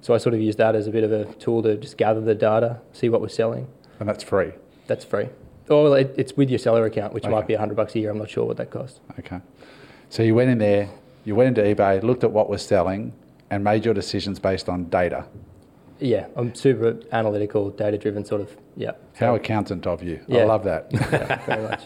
So 0.02 0.14
I 0.14 0.18
sort 0.18 0.34
of 0.34 0.42
used 0.42 0.58
that 0.58 0.76
as 0.76 0.88
a 0.88 0.92
bit 0.92 1.04
of 1.04 1.12
a 1.12 1.26
tool 1.36 1.62
to 1.64 1.76
just 1.78 1.98
gather 1.98 2.22
the 2.22 2.36
data, 2.36 2.80
see 2.94 3.10
what 3.10 3.22
we're 3.22 3.30
selling. 3.30 3.68
And 4.00 4.08
that's 4.08 4.24
free. 4.24 4.54
That's 4.88 5.06
free. 5.06 5.30
Oh, 5.70 5.94
it, 5.94 6.14
it's 6.18 6.36
with 6.36 6.50
your 6.50 6.60
seller 6.60 6.86
account, 6.86 7.14
which 7.14 7.24
okay. 7.26 7.32
might 7.32 7.48
be 7.48 7.54
hundred 7.54 7.76
bucks 7.76 7.96
a 7.96 8.00
year. 8.00 8.10
I'm 8.10 8.18
not 8.18 8.30
sure 8.30 8.46
what 8.46 8.58
that 8.58 8.72
costs. 8.72 9.00
Okay. 9.20 9.40
So 10.10 10.24
you 10.24 10.36
went 10.36 10.50
in 10.50 10.58
there, 10.58 10.90
you 11.24 11.36
went 11.36 11.58
into 11.58 11.62
eBay, 11.62 12.02
looked 12.04 12.24
at 12.24 12.32
what 12.32 12.50
was 12.50 12.66
selling, 12.66 13.14
and 13.50 13.64
made 13.64 13.86
your 13.86 13.94
decisions 13.94 14.40
based 14.40 14.68
on 14.68 14.90
data. 14.90 15.28
Yeah, 16.00 16.28
I'm 16.36 16.56
super 16.56 17.00
analytical, 17.12 17.70
data 17.70 17.98
driven 17.98 18.26
sort 18.26 18.42
of. 18.42 18.58
Yeah. 18.76 18.94
How 19.20 19.36
accountant 19.36 19.86
of 19.86 20.02
you. 20.02 20.20
Yeah. 20.28 20.40
I 20.40 20.44
love 20.46 20.64
that. 20.64 20.88
yeah, 20.92 21.46
very 21.46 21.62
much. 21.62 21.84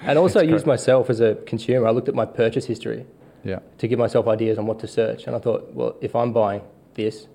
And 0.00 0.18
also 0.18 0.40
I 0.40 0.42
used 0.42 0.66
myself 0.66 1.08
as 1.08 1.20
a 1.20 1.36
consumer. 1.46 1.86
I 1.86 1.90
looked 1.90 2.08
at 2.08 2.14
my 2.14 2.26
purchase 2.26 2.66
history. 2.66 3.06
Yeah. 3.44 3.58
To 3.78 3.88
give 3.88 3.98
myself 3.98 4.26
ideas 4.26 4.58
on 4.58 4.66
what 4.66 4.78
to 4.80 4.88
search, 4.88 5.26
and 5.26 5.36
I 5.36 5.38
thought, 5.38 5.72
well, 5.72 5.96
if 6.00 6.16
I'm 6.16 6.32
buying 6.32 6.62
this, 6.94 7.28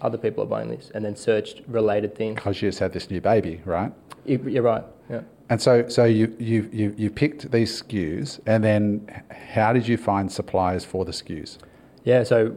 other 0.00 0.18
people 0.18 0.44
are 0.44 0.46
buying 0.46 0.68
this, 0.68 0.90
and 0.94 1.04
then 1.04 1.16
searched 1.16 1.62
related 1.66 2.14
things. 2.14 2.36
Because 2.36 2.60
you 2.62 2.68
just 2.68 2.78
had 2.78 2.92
this 2.92 3.10
new 3.10 3.20
baby, 3.20 3.60
right? 3.64 3.92
You're 4.24 4.62
right. 4.62 4.84
Yeah. 5.08 5.22
And 5.48 5.60
so, 5.60 5.88
so 5.88 6.04
you, 6.04 6.34
you, 6.38 6.68
you, 6.72 6.94
you 6.96 7.10
picked 7.10 7.50
these 7.50 7.82
SKUs, 7.82 8.38
and 8.46 8.62
then 8.62 9.22
how 9.30 9.72
did 9.72 9.88
you 9.88 9.96
find 9.96 10.30
suppliers 10.30 10.84
for 10.84 11.04
the 11.04 11.10
SKUs? 11.12 11.58
Yeah, 12.04 12.22
so 12.22 12.54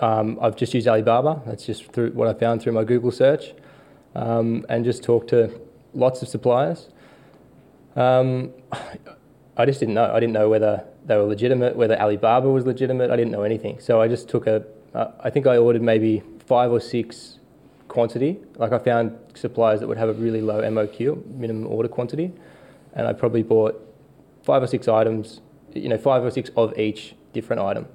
um, 0.00 0.38
I've 0.40 0.56
just 0.56 0.72
used 0.74 0.88
Alibaba. 0.88 1.42
That's 1.44 1.66
just 1.66 1.92
through 1.92 2.12
what 2.12 2.28
I 2.28 2.34
found 2.34 2.62
through 2.62 2.72
my 2.72 2.84
Google 2.84 3.10
search, 3.10 3.52
um, 4.14 4.64
and 4.68 4.84
just 4.84 5.02
talked 5.02 5.28
to 5.30 5.60
lots 5.92 6.22
of 6.22 6.28
suppliers. 6.28 6.88
Um, 7.96 8.52
I 9.56 9.66
just 9.66 9.80
didn't 9.80 9.94
know. 9.94 10.10
I 10.12 10.20
didn't 10.20 10.32
know 10.32 10.48
whether 10.48 10.84
they 11.04 11.16
were 11.16 11.24
legitimate, 11.24 11.76
whether 11.76 11.98
Alibaba 12.00 12.48
was 12.48 12.64
legitimate. 12.64 13.10
I 13.10 13.16
didn't 13.16 13.32
know 13.32 13.42
anything. 13.42 13.80
So 13.80 14.00
I 14.00 14.08
just 14.08 14.28
took 14.28 14.46
a. 14.46 14.64
Uh, 14.94 15.10
I 15.20 15.30
think 15.30 15.46
I 15.46 15.56
ordered 15.56 15.82
maybe 15.82 16.22
five 16.46 16.70
or 16.70 16.80
six 16.80 17.38
quantity. 17.88 18.38
Like 18.56 18.72
I 18.72 18.78
found 18.78 19.18
suppliers 19.34 19.80
that 19.80 19.88
would 19.88 19.98
have 19.98 20.08
a 20.08 20.14
really 20.14 20.40
low 20.40 20.62
MOQ, 20.62 21.26
minimum 21.26 21.66
order 21.66 21.88
quantity, 21.88 22.32
and 22.94 23.06
I 23.06 23.12
probably 23.12 23.42
bought 23.42 23.80
five 24.42 24.62
or 24.62 24.66
six 24.66 24.88
items, 24.88 25.40
you 25.74 25.88
know, 25.88 25.98
five 25.98 26.24
or 26.24 26.30
six 26.30 26.50
of 26.56 26.76
each 26.78 27.14
different 27.32 27.62
item 27.62 27.86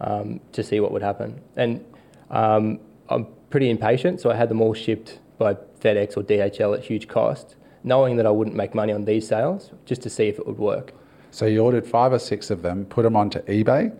um, 0.00 0.40
to 0.52 0.62
see 0.62 0.80
what 0.80 0.92
would 0.92 1.02
happen. 1.02 1.40
And 1.56 1.84
um, 2.30 2.80
I'm 3.08 3.26
pretty 3.50 3.70
impatient, 3.70 4.20
so 4.20 4.30
I 4.30 4.36
had 4.36 4.48
them 4.48 4.60
all 4.60 4.74
shipped 4.74 5.18
by 5.38 5.54
FedEx 5.54 6.16
or 6.16 6.22
DHL 6.22 6.76
at 6.76 6.84
huge 6.84 7.08
cost, 7.08 7.56
knowing 7.84 8.16
that 8.16 8.26
I 8.26 8.30
wouldn't 8.30 8.56
make 8.56 8.74
money 8.74 8.92
on 8.92 9.04
these 9.04 9.26
sales, 9.26 9.70
just 9.84 10.02
to 10.02 10.10
see 10.10 10.28
if 10.28 10.38
it 10.38 10.46
would 10.46 10.58
work. 10.58 10.92
So 11.30 11.46
you 11.46 11.60
ordered 11.60 11.86
five 11.86 12.12
or 12.12 12.18
six 12.18 12.50
of 12.50 12.62
them, 12.62 12.84
put 12.86 13.02
them 13.02 13.16
onto 13.16 13.40
eBay, 13.40 13.92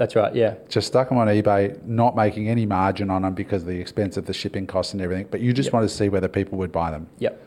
that's 0.00 0.16
right, 0.16 0.34
yeah. 0.34 0.54
Just 0.70 0.86
stuck 0.86 1.10
them 1.10 1.18
on 1.18 1.26
eBay, 1.26 1.84
not 1.84 2.16
making 2.16 2.48
any 2.48 2.64
margin 2.64 3.10
on 3.10 3.20
them 3.20 3.34
because 3.34 3.60
of 3.64 3.68
the 3.68 3.78
expense 3.78 4.16
of 4.16 4.24
the 4.24 4.32
shipping 4.32 4.66
costs 4.66 4.94
and 4.94 5.02
everything, 5.02 5.26
but 5.30 5.42
you 5.42 5.52
just 5.52 5.66
yep. 5.66 5.74
wanted 5.74 5.88
to 5.88 5.94
see 5.94 6.08
whether 6.08 6.26
people 6.26 6.56
would 6.56 6.72
buy 6.72 6.90
them. 6.90 7.06
Yep. 7.18 7.38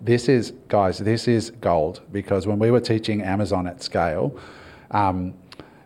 This 0.00 0.26
is, 0.30 0.54
guys, 0.68 0.96
this 0.96 1.28
is 1.28 1.50
gold 1.60 2.00
because 2.10 2.46
when 2.46 2.58
we 2.58 2.70
were 2.70 2.80
teaching 2.80 3.20
Amazon 3.20 3.66
at 3.66 3.82
scale, 3.82 4.34
um, 4.92 5.34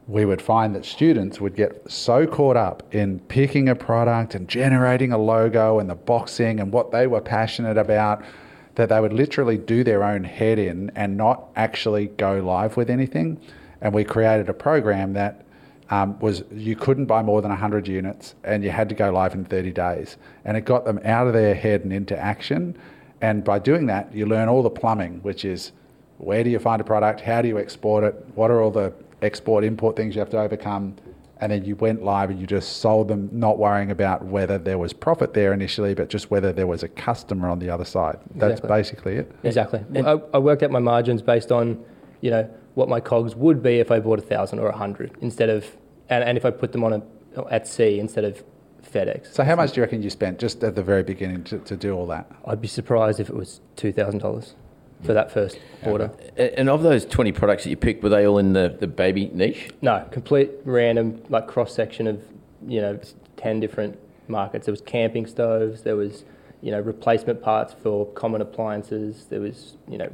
we 0.06 0.24
would 0.24 0.40
find 0.40 0.76
that 0.76 0.84
students 0.84 1.40
would 1.40 1.56
get 1.56 1.90
so 1.90 2.24
caught 2.24 2.56
up 2.56 2.84
in 2.94 3.18
picking 3.18 3.68
a 3.68 3.74
product 3.74 4.36
and 4.36 4.46
generating 4.46 5.10
a 5.10 5.18
logo 5.18 5.80
and 5.80 5.90
the 5.90 5.96
boxing 5.96 6.60
and 6.60 6.72
what 6.72 6.92
they 6.92 7.08
were 7.08 7.20
passionate 7.20 7.76
about 7.76 8.24
that 8.74 8.88
they 8.88 9.00
would 9.00 9.12
literally 9.12 9.58
do 9.58 9.84
their 9.84 10.02
own 10.02 10.24
head 10.24 10.58
in 10.58 10.90
and 10.94 11.16
not 11.16 11.48
actually 11.56 12.06
go 12.06 12.38
live 12.40 12.76
with 12.76 12.88
anything. 12.88 13.40
And 13.80 13.92
we 13.92 14.04
created 14.04 14.48
a 14.48 14.54
program 14.54 15.12
that 15.14 15.44
um, 15.90 16.18
was 16.20 16.42
you 16.50 16.74
couldn't 16.74 17.06
buy 17.06 17.22
more 17.22 17.42
than 17.42 17.50
100 17.50 17.86
units 17.86 18.34
and 18.44 18.64
you 18.64 18.70
had 18.70 18.88
to 18.88 18.94
go 18.94 19.10
live 19.10 19.34
in 19.34 19.44
30 19.44 19.72
days. 19.72 20.16
And 20.44 20.56
it 20.56 20.64
got 20.64 20.84
them 20.84 21.00
out 21.04 21.26
of 21.26 21.34
their 21.34 21.54
head 21.54 21.82
and 21.82 21.92
into 21.92 22.18
action. 22.18 22.76
And 23.20 23.44
by 23.44 23.58
doing 23.58 23.86
that, 23.86 24.14
you 24.14 24.26
learn 24.26 24.48
all 24.48 24.62
the 24.62 24.70
plumbing, 24.70 25.20
which 25.22 25.44
is 25.44 25.72
where 26.18 26.42
do 26.42 26.50
you 26.50 26.58
find 26.58 26.80
a 26.80 26.84
product? 26.84 27.20
How 27.20 27.42
do 27.42 27.48
you 27.48 27.58
export 27.58 28.04
it? 28.04 28.14
What 28.34 28.50
are 28.50 28.62
all 28.62 28.70
the 28.70 28.92
export 29.20 29.64
import 29.64 29.96
things 29.96 30.14
you 30.14 30.20
have 30.20 30.30
to 30.30 30.38
overcome? 30.38 30.96
And 31.42 31.50
then 31.50 31.64
you 31.64 31.74
went 31.74 32.04
live 32.04 32.30
and 32.30 32.40
you 32.40 32.46
just 32.46 32.76
sold 32.76 33.08
them, 33.08 33.28
not 33.32 33.58
worrying 33.58 33.90
about 33.90 34.24
whether 34.24 34.58
there 34.58 34.78
was 34.78 34.92
profit 34.92 35.34
there 35.34 35.52
initially, 35.52 35.92
but 35.92 36.08
just 36.08 36.30
whether 36.30 36.52
there 36.52 36.68
was 36.68 36.84
a 36.84 36.88
customer 36.88 37.48
on 37.48 37.58
the 37.58 37.68
other 37.68 37.84
side. 37.84 38.20
That's 38.36 38.60
Exactly. 38.60 38.68
basically 38.68 39.16
it. 39.16 39.32
Exactly. 39.42 39.80
I, 39.96 40.20
I 40.32 40.38
worked 40.38 40.62
out 40.62 40.70
my 40.70 40.78
margins 40.78 41.20
based 41.20 41.50
on, 41.50 41.84
you 42.20 42.30
know, 42.30 42.48
what 42.74 42.88
my 42.88 43.00
cogs 43.00 43.34
would 43.34 43.60
be 43.60 43.80
if 43.80 43.90
I 43.90 43.98
bought 43.98 44.20
a 44.20 44.22
thousand 44.22 44.60
or 44.60 44.68
a 44.68 44.76
hundred 44.76 45.16
instead 45.20 45.50
of, 45.50 45.66
and, 46.08 46.22
and 46.22 46.38
if 46.38 46.44
I 46.44 46.52
put 46.52 46.70
them 46.70 46.84
on 46.84 46.92
a 46.92 47.02
at 47.50 47.66
sea 47.66 47.98
instead 47.98 48.24
of 48.24 48.44
FedEx. 48.82 49.32
So, 49.32 49.42
how 49.42 49.56
much 49.56 49.72
do 49.72 49.80
you 49.80 49.82
reckon 49.82 50.00
you 50.02 50.10
spent 50.10 50.38
just 50.38 50.62
at 50.62 50.76
the 50.76 50.82
very 50.82 51.02
beginning 51.02 51.42
to, 51.44 51.58
to 51.58 51.76
do 51.76 51.92
all 51.96 52.06
that? 52.06 52.30
I'd 52.46 52.60
be 52.60 52.68
surprised 52.68 53.20
if 53.20 53.28
it 53.28 53.34
was 53.34 53.60
two 53.74 53.92
thousand 53.92 54.20
dollars 54.20 54.54
for 55.02 55.12
that 55.12 55.30
first 55.30 55.58
order. 55.84 56.10
And 56.36 56.68
of 56.68 56.82
those 56.82 57.04
20 57.04 57.32
products 57.32 57.64
that 57.64 57.70
you 57.70 57.76
picked, 57.76 58.02
were 58.02 58.08
they 58.08 58.26
all 58.26 58.38
in 58.38 58.52
the, 58.52 58.76
the 58.78 58.86
baby 58.86 59.30
niche? 59.32 59.70
No, 59.80 60.06
complete 60.10 60.50
random 60.64 61.22
like 61.28 61.48
cross 61.48 61.74
section 61.74 62.06
of, 62.06 62.22
you 62.66 62.80
know, 62.80 63.00
ten 63.36 63.60
different 63.60 63.98
markets. 64.28 64.66
There 64.66 64.72
was 64.72 64.80
camping 64.80 65.26
stoves. 65.26 65.82
There 65.82 65.96
was, 65.96 66.24
you 66.60 66.70
know, 66.70 66.80
replacement 66.80 67.42
parts 67.42 67.74
for 67.82 68.06
common 68.12 68.40
appliances. 68.40 69.26
There 69.28 69.40
was, 69.40 69.76
you 69.88 69.98
know, 69.98 70.10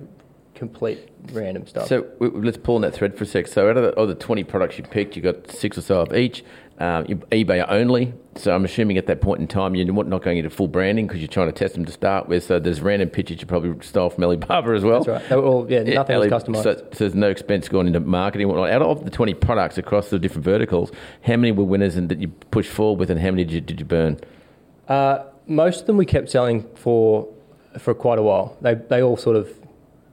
complete 0.59 1.09
random 1.33 1.67
stuff. 1.67 1.87
So 1.87 2.03
w- 2.03 2.43
let's 2.45 2.57
pull 2.57 2.75
on 2.75 2.81
that 2.83 2.93
thread 2.93 3.17
for 3.17 3.25
a 3.25 3.27
sec. 3.27 3.47
So 3.47 3.71
out 3.71 3.77
of 3.77 3.83
the, 3.85 3.91
of 3.91 4.09
the 4.09 4.15
20 4.15 4.43
products 4.45 4.77
you 4.77 4.85
picked, 4.85 5.15
you 5.15 5.23
got 5.23 5.51
six 5.51 5.79
or 5.79 5.83
so 5.83 6.01
of 6.01 6.15
each. 6.15 6.45
Um, 6.81 7.05
eBay 7.07 7.65
only. 7.69 8.13
So 8.37 8.55
I'm 8.55 8.65
assuming 8.65 8.99
at 8.99 9.07
that 9.07 9.21
point 9.21 9.41
in 9.41 9.49
time 9.49 9.75
you're 9.75 9.87
not 10.05 10.23
going 10.23 10.39
into 10.39 10.51
full 10.51 10.69
branding 10.69 11.07
because 11.09 11.21
you're 11.21 11.27
trying 11.29 11.49
to 11.49 11.53
test 11.53 11.75
them 11.75 11.85
to 11.85 11.93
start 11.93 12.29
with. 12.29 12.45
So 12.45 12.59
there's 12.61 12.81
random 12.81 13.09
pictures 13.09 13.41
you 13.41 13.47
probably 13.47 13.75
stole 13.85 14.11
from 14.11 14.25
Alibaba 14.25 14.73
as 14.73 14.85
well. 14.85 15.03
That's 15.03 15.31
right. 15.31 15.39
All 15.39 15.67
yeah, 15.69 15.83
nothing 15.83 16.19
was 16.19 16.31
Ali- 16.33 16.43
customized. 16.43 16.63
So, 16.63 16.75
so 16.77 16.85
there's 16.99 17.15
no 17.15 17.31
expense 17.31 17.69
going 17.69 17.87
into 17.89 18.01
marketing 18.01 18.49
whatnot. 18.49 18.71
Out 18.71 18.83
of 18.83 19.05
the 19.05 19.11
20 19.11 19.35
products 19.35 19.77
across 19.79 20.11
the 20.11 20.19
different 20.19 20.45
verticals, 20.45 20.93
how 21.23 21.37
many 21.37 21.51
were 21.53 21.65
winners 21.65 21.97
and 21.97 22.09
that 22.11 22.21
you 22.21 22.29
pushed 22.29 22.71
forward 22.71 23.01
with, 23.01 23.11
and 23.11 23.21
how 23.21 23.31
many 23.31 23.45
did 23.45 23.53
you, 23.55 23.61
did 23.61 23.81
you 23.81 23.87
burn? 23.87 24.21
Uh, 24.87 25.25
most 25.47 25.81
of 25.81 25.87
them 25.87 25.97
we 25.97 26.07
kept 26.07 26.31
selling 26.31 26.65
for 26.77 27.29
for 27.79 27.95
quite 27.95 28.19
a 28.19 28.23
while. 28.23 28.57
They 28.61 28.75
they 28.75 29.03
all 29.03 29.17
sort 29.17 29.37
of 29.37 29.53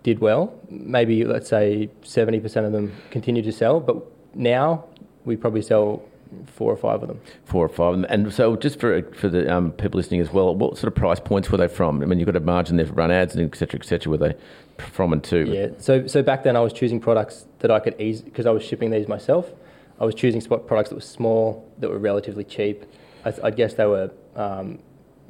did 0.05 0.19
well. 0.19 0.53
Maybe 0.69 1.25
let's 1.25 1.49
say 1.49 1.89
seventy 2.03 2.39
percent 2.39 2.67
of 2.67 2.71
them 2.71 2.93
continued 3.09 3.45
to 3.45 3.51
sell, 3.51 3.79
but 3.79 3.97
now 4.35 4.85
we 5.25 5.35
probably 5.35 5.63
sell 5.63 6.03
four 6.45 6.71
or 6.71 6.77
five 6.77 7.01
of 7.01 7.07
them. 7.07 7.19
Four 7.45 7.65
or 7.65 7.69
five, 7.69 7.95
of 7.95 8.01
them. 8.01 8.05
and 8.09 8.31
so 8.31 8.55
just 8.55 8.79
for 8.79 9.01
for 9.13 9.29
the 9.29 9.51
um, 9.51 9.71
people 9.71 9.97
listening 9.97 10.21
as 10.21 10.31
well, 10.31 10.53
what 10.55 10.77
sort 10.77 10.93
of 10.93 10.95
price 10.95 11.19
points 11.19 11.49
were 11.49 11.57
they 11.57 11.67
from? 11.67 12.03
I 12.03 12.05
mean, 12.05 12.19
you've 12.19 12.27
got 12.27 12.35
a 12.35 12.39
margin 12.39 12.77
there 12.77 12.85
for 12.85 12.93
run 12.93 13.09
ads 13.09 13.35
and 13.35 13.43
et 13.51 13.57
cetera, 13.57 13.79
et 13.79 13.85
cetera. 13.85 14.11
Were 14.11 14.17
they 14.17 14.35
from 14.77 15.11
and 15.11 15.23
to? 15.23 15.51
Yeah. 15.51 15.69
So 15.79 16.05
so 16.05 16.21
back 16.21 16.43
then 16.43 16.55
I 16.55 16.59
was 16.59 16.71
choosing 16.71 16.99
products 16.99 17.47
that 17.59 17.71
I 17.71 17.79
could 17.79 17.99
ease 17.99 18.21
because 18.21 18.45
I 18.45 18.51
was 18.51 18.63
shipping 18.63 18.91
these 18.91 19.07
myself. 19.07 19.51
I 19.99 20.05
was 20.05 20.13
choosing 20.13 20.39
spot 20.39 20.67
products 20.67 20.89
that 20.89 20.95
were 20.95 21.01
small, 21.01 21.67
that 21.79 21.89
were 21.89 21.97
relatively 21.97 22.43
cheap. 22.43 22.85
I, 23.25 23.33
I 23.45 23.49
guess 23.49 23.73
they 23.73 23.87
were, 23.87 24.11
um, 24.35 24.79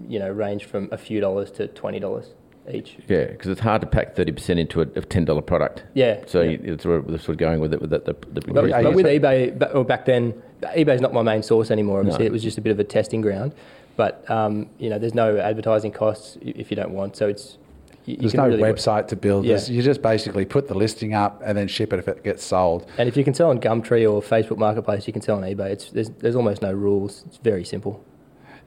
you 0.10 0.20
know, 0.20 0.30
ranged 0.30 0.66
from 0.66 0.90
a 0.92 0.98
few 0.98 1.22
dollars 1.22 1.50
to 1.52 1.68
twenty 1.70 2.02
dollars 2.02 2.34
each. 2.72 2.98
Yeah, 3.08 3.26
because 3.26 3.48
it's 3.48 3.62
hard 3.62 3.82
to 3.82 3.88
pack 3.88 4.16
thirty 4.16 4.32
percent 4.32 4.60
into 4.60 4.82
a, 4.82 4.88
a 4.96 5.02
ten 5.02 5.26
dollar 5.26 5.42
product. 5.42 5.84
Yeah. 5.94 6.24
So 6.26 6.42
yeah. 6.42 6.52
you, 6.52 6.74
it's 6.74 6.84
sort 6.84 7.08
of, 7.08 7.38
going 7.38 7.60
with 7.60 7.74
it 7.74 7.82
with 7.82 7.90
that. 7.92 8.06
The, 8.06 8.14
the 8.14 8.42
But, 8.42 8.70
but 8.70 8.94
with 8.94 9.06
eBay, 9.06 9.76
or 9.76 9.84
back 9.84 10.06
then, 10.06 10.34
eBay's 10.62 11.02
not 11.02 11.14
my 11.14 11.22
main 11.22 11.44
source 11.44 11.72
anymore. 11.72 12.00
Obviously, 12.00 12.24
No. 12.24 12.28
it 12.28 12.32
was 12.32 12.44
just 12.44 12.58
a 12.58 12.62
bit 12.62 12.72
of 12.72 12.80
a 12.80 12.84
testing 12.84 13.22
ground. 13.22 13.54
But 13.96 14.30
um, 14.30 14.70
you 14.78 14.90
know, 14.90 15.00
there's 15.00 15.16
no 15.16 15.38
advertising 15.38 15.92
costs 15.92 16.38
if 16.42 16.70
you 16.72 16.76
don't 16.76 16.92
want. 16.92 17.16
So 17.16 17.28
it's 17.28 17.58
you, 18.06 18.14
you 18.14 18.20
There's 18.22 18.32
can 18.34 18.42
no 18.42 18.48
really 18.48 18.64
website 18.64 19.08
to 19.10 19.16
build. 19.16 19.46
Yeah. 19.46 19.60
You 19.66 19.82
just 19.82 20.02
basically 20.02 20.46
put 20.46 20.68
the 20.68 20.76
listing 20.76 21.14
up 21.14 21.42
and 21.44 21.58
then 21.58 21.68
ship 21.68 21.92
it 21.92 22.00
if 22.00 22.08
it 22.08 22.24
gets 22.24 22.44
sold. 22.44 22.88
And 22.98 23.08
if 23.10 23.18
you 23.18 23.24
can 23.24 23.34
sell 23.34 23.50
on 23.50 23.60
Gumtree 23.60 24.10
or 24.10 24.22
Facebook 24.22 24.58
Marketplace, 24.58 25.08
you 25.08 25.14
can 25.14 25.22
sell 25.22 25.38
on 25.38 25.44
eBay. 25.44 25.72
It's 25.72 25.90
there's, 25.92 26.10
there's 26.10 26.36
almost 26.36 26.62
no 26.62 26.72
rules. 26.72 27.24
It's 27.28 27.38
very 27.38 27.66
simple. 27.66 28.04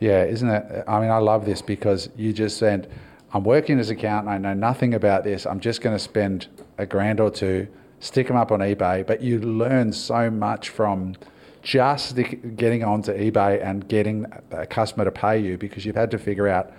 Yeah, 0.00 0.24
isn't 0.24 0.48
it? 0.48 0.84
I 0.86 1.00
mean, 1.00 1.10
I 1.10 1.18
love 1.18 1.44
this 1.44 1.60
because 1.60 2.08
you 2.16 2.32
just 2.32 2.56
said, 2.56 2.90
I'm 3.32 3.44
working 3.44 3.78
as 3.78 3.90
an 3.90 3.98
accountant, 3.98 4.34
I 4.34 4.38
know 4.38 4.54
nothing 4.54 4.94
about 4.94 5.22
this, 5.22 5.44
I'm 5.44 5.60
just 5.60 5.82
going 5.82 5.94
to 5.94 6.02
spend 6.02 6.46
a 6.78 6.86
grand 6.86 7.20
or 7.20 7.30
two, 7.30 7.68
stick 8.00 8.26
them 8.26 8.36
up 8.36 8.50
on 8.50 8.60
eBay, 8.60 9.06
but 9.06 9.20
you 9.20 9.38
learn 9.40 9.92
so 9.92 10.30
much 10.30 10.70
from 10.70 11.14
just 11.60 12.16
getting 12.56 12.84
onto 12.84 13.12
eBay 13.12 13.62
and 13.62 13.86
getting 13.86 14.24
a 14.50 14.66
customer 14.66 15.04
to 15.04 15.10
pay 15.10 15.38
you 15.38 15.58
because 15.58 15.84
you've 15.84 15.96
had 15.96 16.10
to 16.10 16.18
figure 16.18 16.48
out 16.48 16.72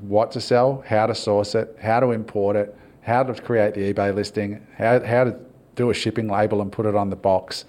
what 0.00 0.30
to 0.32 0.40
sell, 0.40 0.82
how 0.86 1.06
to 1.06 1.14
source 1.14 1.54
it, 1.54 1.76
how 1.82 2.00
to 2.00 2.12
import 2.12 2.56
it, 2.56 2.74
how 3.02 3.22
to 3.22 3.40
create 3.42 3.74
the 3.74 3.92
eBay 3.92 4.14
listing, 4.14 4.66
how, 4.78 5.00
how 5.04 5.24
to 5.24 5.36
do 5.74 5.90
a 5.90 5.94
shipping 5.94 6.28
label 6.28 6.62
and 6.62 6.72
put 6.72 6.86
it 6.86 6.94
on 6.94 7.10
the 7.10 7.16
box. 7.16 7.66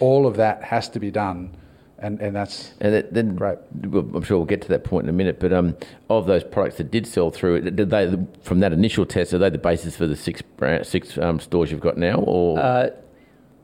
All 0.00 0.26
of 0.26 0.36
that 0.36 0.64
has 0.64 0.88
to 0.90 0.98
be 0.98 1.12
done. 1.12 1.56
And, 2.02 2.20
and 2.20 2.34
that's 2.34 2.72
And 2.80 2.92
that, 2.92 3.14
then, 3.14 3.36
Great. 3.36 3.58
I'm 3.84 4.22
sure 4.24 4.36
we'll 4.38 4.46
get 4.46 4.60
to 4.62 4.68
that 4.68 4.82
point 4.84 5.04
in 5.04 5.08
a 5.08 5.12
minute. 5.12 5.38
But 5.38 5.52
um, 5.52 5.76
of 6.10 6.26
those 6.26 6.42
products 6.42 6.76
that 6.78 6.90
did 6.90 7.06
sell 7.06 7.30
through, 7.30 7.60
did 7.70 7.90
they 7.90 8.16
from 8.42 8.58
that 8.60 8.72
initial 8.72 9.06
test? 9.06 9.32
Are 9.32 9.38
they 9.38 9.50
the 9.50 9.58
basis 9.58 9.96
for 9.96 10.06
the 10.08 10.16
six 10.16 10.42
brand, 10.42 10.84
six 10.86 11.16
um, 11.16 11.38
stores 11.38 11.70
you've 11.70 11.80
got 11.80 11.96
now, 11.96 12.16
or 12.16 12.58
Uh, 12.58 12.90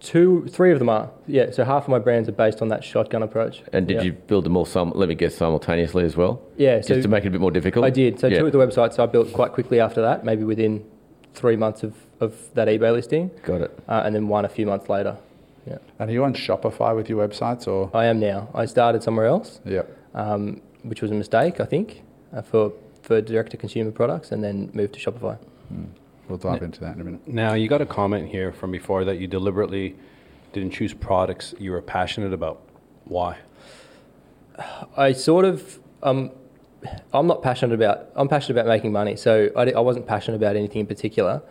two, 0.01 0.47
three 0.49 0.71
of 0.71 0.79
them 0.79 0.89
are. 0.89 1.11
Yeah. 1.27 1.51
So 1.51 1.65
half 1.65 1.83
of 1.85 1.89
my 1.89 1.99
brands 1.99 2.29
are 2.29 2.33
based 2.33 2.63
on 2.63 2.69
that 2.69 2.85
shotgun 2.85 3.25
approach. 3.25 3.63
and 3.73 3.89
did 3.89 3.97
Yeah. 3.97 4.03
you 4.05 4.13
build 4.13 4.45
them 4.45 4.57
all? 4.57 4.65
Sim- 4.65 4.93
let 4.95 5.09
me 5.09 5.17
guess, 5.17 5.35
simultaneously 5.35 6.05
as 6.05 6.17
well. 6.17 6.41
Yeah. 6.57 6.77
just 6.77 6.89
So 6.89 7.03
to 7.03 7.09
make 7.09 7.25
it 7.25 7.29
a 7.29 7.31
bit 7.33 7.41
more 7.41 7.51
difficult. 7.51 7.85
I 7.85 7.91
did. 7.91 8.21
So 8.21 8.29
yeah. 8.29 8.39
two 8.39 8.47
of 8.47 8.53
the 8.53 8.59
websites 8.59 9.01
I 9.01 9.07
built 9.07 9.33
quite 9.33 9.51
quickly 9.53 9.81
after 9.81 10.01
that, 10.03 10.25
maybe 10.25 10.45
within 10.45 10.85
three 11.35 11.57
months 11.57 11.83
of, 11.83 11.95
of 12.21 12.35
that 12.55 12.69
eBay 12.69 12.93
listing, 12.93 13.33
Got 13.45 13.63
it. 13.63 13.79
uh, 13.89 14.03
and 14.05 14.15
then 14.15 14.29
one 14.29 14.45
a 14.45 14.49
few 14.49 14.67
months 14.67 14.89
later. 14.89 15.17
Yeah. 15.69 15.79
And 15.99 16.09
are 16.09 16.13
you 16.13 16.25
on 16.25 16.33
Shopify 16.35 16.95
with 16.97 17.09
your 17.11 17.27
websites 17.27 17.69
or? 17.69 17.91
I 17.93 18.07
am 18.07 18.19
now. 18.21 18.49
I 18.55 18.65
started 18.67 19.03
somewhere 19.03 19.27
else, 19.27 19.61
Yeah. 19.65 19.83
um, 20.15 20.63
which 20.83 21.03
was 21.03 21.11
a 21.11 21.15
mistake, 21.15 21.61
I 21.61 21.65
think, 21.65 22.03
uh, 22.35 22.43
for 22.43 22.73
for 23.03 23.21
direct 23.23 23.51
to 23.53 23.57
consumer 23.57 23.91
products, 23.91 24.33
and 24.33 24.43
then 24.45 24.71
moved 24.75 24.93
to 24.95 25.01
Shopify. 25.01 25.37
We'll 26.29 26.37
dive 26.39 26.63
into 26.63 26.81
that 26.81 26.95
in 26.95 27.01
a 27.01 27.05
minute. 27.05 27.27
Now, 27.27 27.55
you 27.55 27.69
got 27.69 27.81
a 27.81 27.87
comment 27.87 28.29
here 28.29 28.53
from 28.53 28.71
before 28.71 29.05
that 29.05 29.19
you 29.19 29.27
deliberately 29.27 29.97
didn't 30.53 30.73
choose 30.73 30.93
products 30.93 31.55
you 31.59 31.71
were 31.73 31.81
passionate 31.81 32.35
about. 32.35 32.61
Why? 33.05 33.39
I 34.97 35.13
sort 35.13 35.45
of 35.45 35.79
um, 36.03 36.31
I'm 37.13 37.27
not 37.27 37.43
passionate 37.43 37.75
about 37.75 38.11
I'm 38.15 38.29
passionate 38.29 38.59
about 38.61 38.69
making 38.69 38.93
money, 38.93 39.17
so 39.17 39.51
I, 39.57 39.71
I 39.73 39.81
wasn't 39.81 40.07
passionate 40.07 40.37
about 40.37 40.57
anything 40.57 40.81
in 40.81 40.87
particular. 40.87 41.43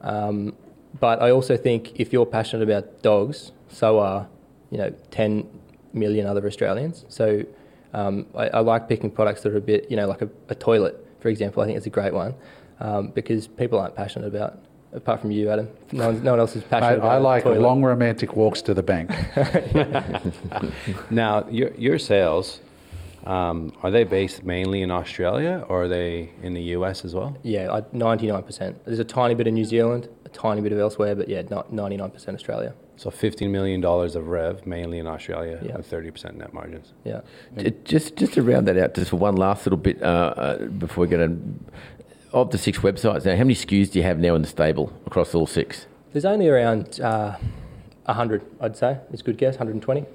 Um, 0.00 0.54
but 1.00 1.20
I 1.20 1.30
also 1.30 1.56
think 1.56 1.98
if 2.00 2.12
you're 2.12 2.26
passionate 2.26 2.62
about 2.62 3.02
dogs, 3.02 3.52
so 3.74 3.98
are 3.98 4.26
you 4.70 4.78
know 4.78 4.90
10 5.10 5.46
million 5.92 6.26
other 6.26 6.46
Australians. 6.46 7.04
So 7.08 7.44
um, 7.92 8.26
I, 8.34 8.48
I 8.48 8.60
like 8.60 8.88
picking 8.88 9.10
products 9.10 9.42
that 9.42 9.52
are 9.52 9.56
a 9.58 9.60
bit 9.60 9.90
you 9.90 9.96
know 9.96 10.06
like 10.06 10.22
a, 10.22 10.28
a 10.48 10.54
toilet, 10.54 10.94
for 11.20 11.28
example. 11.28 11.62
I 11.62 11.66
think 11.66 11.76
it's 11.76 11.86
a 11.86 11.90
great 11.90 12.14
one 12.14 12.34
um, 12.80 13.08
because 13.08 13.46
people 13.46 13.78
aren't 13.78 13.94
passionate 13.94 14.28
about. 14.28 14.58
Apart 14.92 15.20
from 15.22 15.32
you, 15.32 15.50
Adam, 15.50 15.68
no 15.90 16.06
one, 16.06 16.22
no 16.22 16.30
one 16.30 16.38
else 16.38 16.54
is 16.54 16.62
Mate, 16.62 16.70
passionate. 16.70 16.98
about 16.98 17.10
I 17.10 17.16
a 17.16 17.20
like 17.20 17.42
toilet. 17.42 17.60
long 17.60 17.82
romantic 17.82 18.36
walks 18.36 18.62
to 18.62 18.74
the 18.74 18.82
bank. 18.84 19.10
Now, 21.10 21.48
your, 21.48 21.72
your 21.74 21.98
sales, 21.98 22.60
um, 23.24 23.72
are 23.82 23.90
they 23.90 24.04
based 24.04 24.44
mainly 24.44 24.82
in 24.82 24.92
Australia 24.92 25.64
or 25.68 25.84
are 25.84 25.88
they 25.88 26.30
in 26.42 26.54
the 26.54 26.62
US 26.76 27.04
as 27.04 27.12
well? 27.12 27.36
Yeah, 27.42 27.80
ninety 27.92 28.28
nine 28.28 28.44
percent. 28.44 28.84
There's 28.84 29.00
a 29.00 29.04
tiny 29.04 29.34
bit 29.34 29.48
of 29.48 29.54
New 29.54 29.64
Zealand, 29.64 30.08
a 30.26 30.28
tiny 30.28 30.60
bit 30.60 30.70
of 30.70 30.78
elsewhere, 30.78 31.16
but 31.16 31.28
yeah, 31.28 31.42
ninety 31.70 31.96
nine 31.96 32.10
percent 32.10 32.36
Australia. 32.36 32.72
So 33.04 33.10
$15 33.10 33.50
million 33.50 33.84
of 33.84 34.28
rev, 34.28 34.66
mainly 34.66 34.98
in 34.98 35.06
Australia, 35.06 35.58
Yeah. 35.62 35.74
and 35.74 35.84
30% 35.84 36.36
net 36.36 36.54
margins. 36.54 36.94
Yeah. 37.04 37.20
J- 37.58 37.74
Just 37.84 38.16
just 38.16 38.32
to 38.32 38.42
round 38.42 38.66
that 38.66 38.78
out, 38.78 38.94
just 38.94 39.10
for 39.10 39.16
one 39.16 39.36
last 39.36 39.66
little 39.66 39.76
bit 39.76 40.02
uh, 40.02 40.06
uh, 40.06 40.64
before 40.68 41.02
we 41.02 41.08
get 41.08 41.20
in. 41.20 41.62
Of 42.32 42.50
the 42.50 42.56
six 42.56 42.78
websites 42.78 43.26
now, 43.26 43.32
how 43.36 43.44
many 43.44 43.54
SKUs 43.54 43.90
do 43.92 43.98
you 43.98 44.04
have 44.06 44.18
now 44.18 44.34
in 44.34 44.40
the 44.40 44.48
stable 44.48 44.90
across 45.04 45.34
all 45.34 45.46
six? 45.46 45.86
There's 46.14 46.24
only 46.24 46.48
around 46.48 46.98
uh, 47.02 47.36
hundred, 48.06 48.40
I'd 48.58 48.74
say. 48.74 48.96
It's 49.12 49.20
a 49.20 49.24
good 49.24 49.36
guess. 49.36 49.56
Hundred 49.56 49.74
and 49.74 49.82
twenty. 49.82 50.06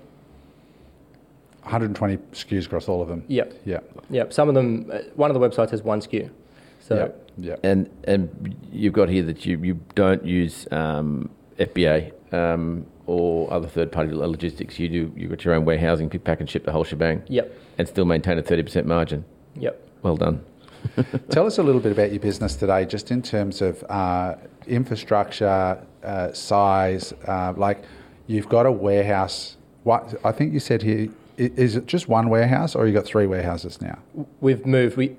120 1.61 2.17
SKUs 2.33 2.65
across 2.65 2.87
all 2.89 3.03
of 3.03 3.07
them. 3.07 3.23
Yep. 3.27 3.53
Yeah. 3.65 3.81
Yep. 4.09 4.33
Some 4.33 4.49
of 4.49 4.55
them. 4.55 4.89
Uh, 4.91 4.99
one 5.15 5.29
of 5.29 5.39
the 5.39 5.47
websites 5.47 5.69
has 5.69 5.83
one 5.83 6.01
SKU. 6.01 6.31
So 6.79 7.13
yeah. 7.37 7.49
Yeah. 7.51 7.55
And 7.61 7.87
and 8.05 8.55
you've 8.71 8.93
got 8.93 9.09
here 9.09 9.21
that 9.23 9.45
you, 9.45 9.59
you 9.59 9.79
don't 9.93 10.25
use 10.25 10.67
um, 10.71 11.29
FBA 11.59 12.13
um, 12.31 12.85
or 13.05 13.51
other 13.51 13.67
third 13.67 13.91
party 13.91 14.11
logistics. 14.11 14.79
You 14.79 14.89
do 14.89 15.13
you've 15.15 15.29
got 15.29 15.43
your 15.45 15.53
own 15.53 15.65
warehousing, 15.65 16.09
pick, 16.09 16.23
pack, 16.23 16.39
and 16.39 16.49
ship 16.49 16.65
the 16.65 16.71
whole 16.71 16.83
shebang, 16.83 17.23
Yep. 17.27 17.53
and 17.77 17.87
still 17.87 18.05
maintain 18.05 18.37
a 18.37 18.43
thirty 18.43 18.63
percent 18.63 18.87
margin. 18.87 19.25
Yep. 19.55 19.87
Well 20.03 20.17
done. 20.17 20.43
Tell 21.29 21.45
us 21.45 21.57
a 21.57 21.63
little 21.63 21.81
bit 21.81 21.91
about 21.91 22.11
your 22.11 22.21
business 22.21 22.55
today, 22.55 22.85
just 22.85 23.11
in 23.11 23.21
terms 23.21 23.61
of 23.61 23.83
uh, 23.89 24.35
infrastructure, 24.67 25.85
uh, 26.03 26.31
size. 26.31 27.13
Uh, 27.27 27.53
like, 27.57 27.83
you've 28.27 28.47
got 28.49 28.65
a 28.65 28.71
warehouse. 28.71 29.57
What 29.83 30.15
I 30.23 30.31
think 30.31 30.53
you 30.53 30.59
said 30.59 30.81
here 30.81 31.09
is 31.37 31.75
it 31.75 31.85
just 31.85 32.07
one 32.07 32.29
warehouse, 32.29 32.75
or 32.75 32.85
you 32.87 32.93
got 32.93 33.05
three 33.05 33.27
warehouses 33.27 33.81
now? 33.81 33.97
We've 34.41 34.65
moved. 34.65 34.97
We 34.97 35.17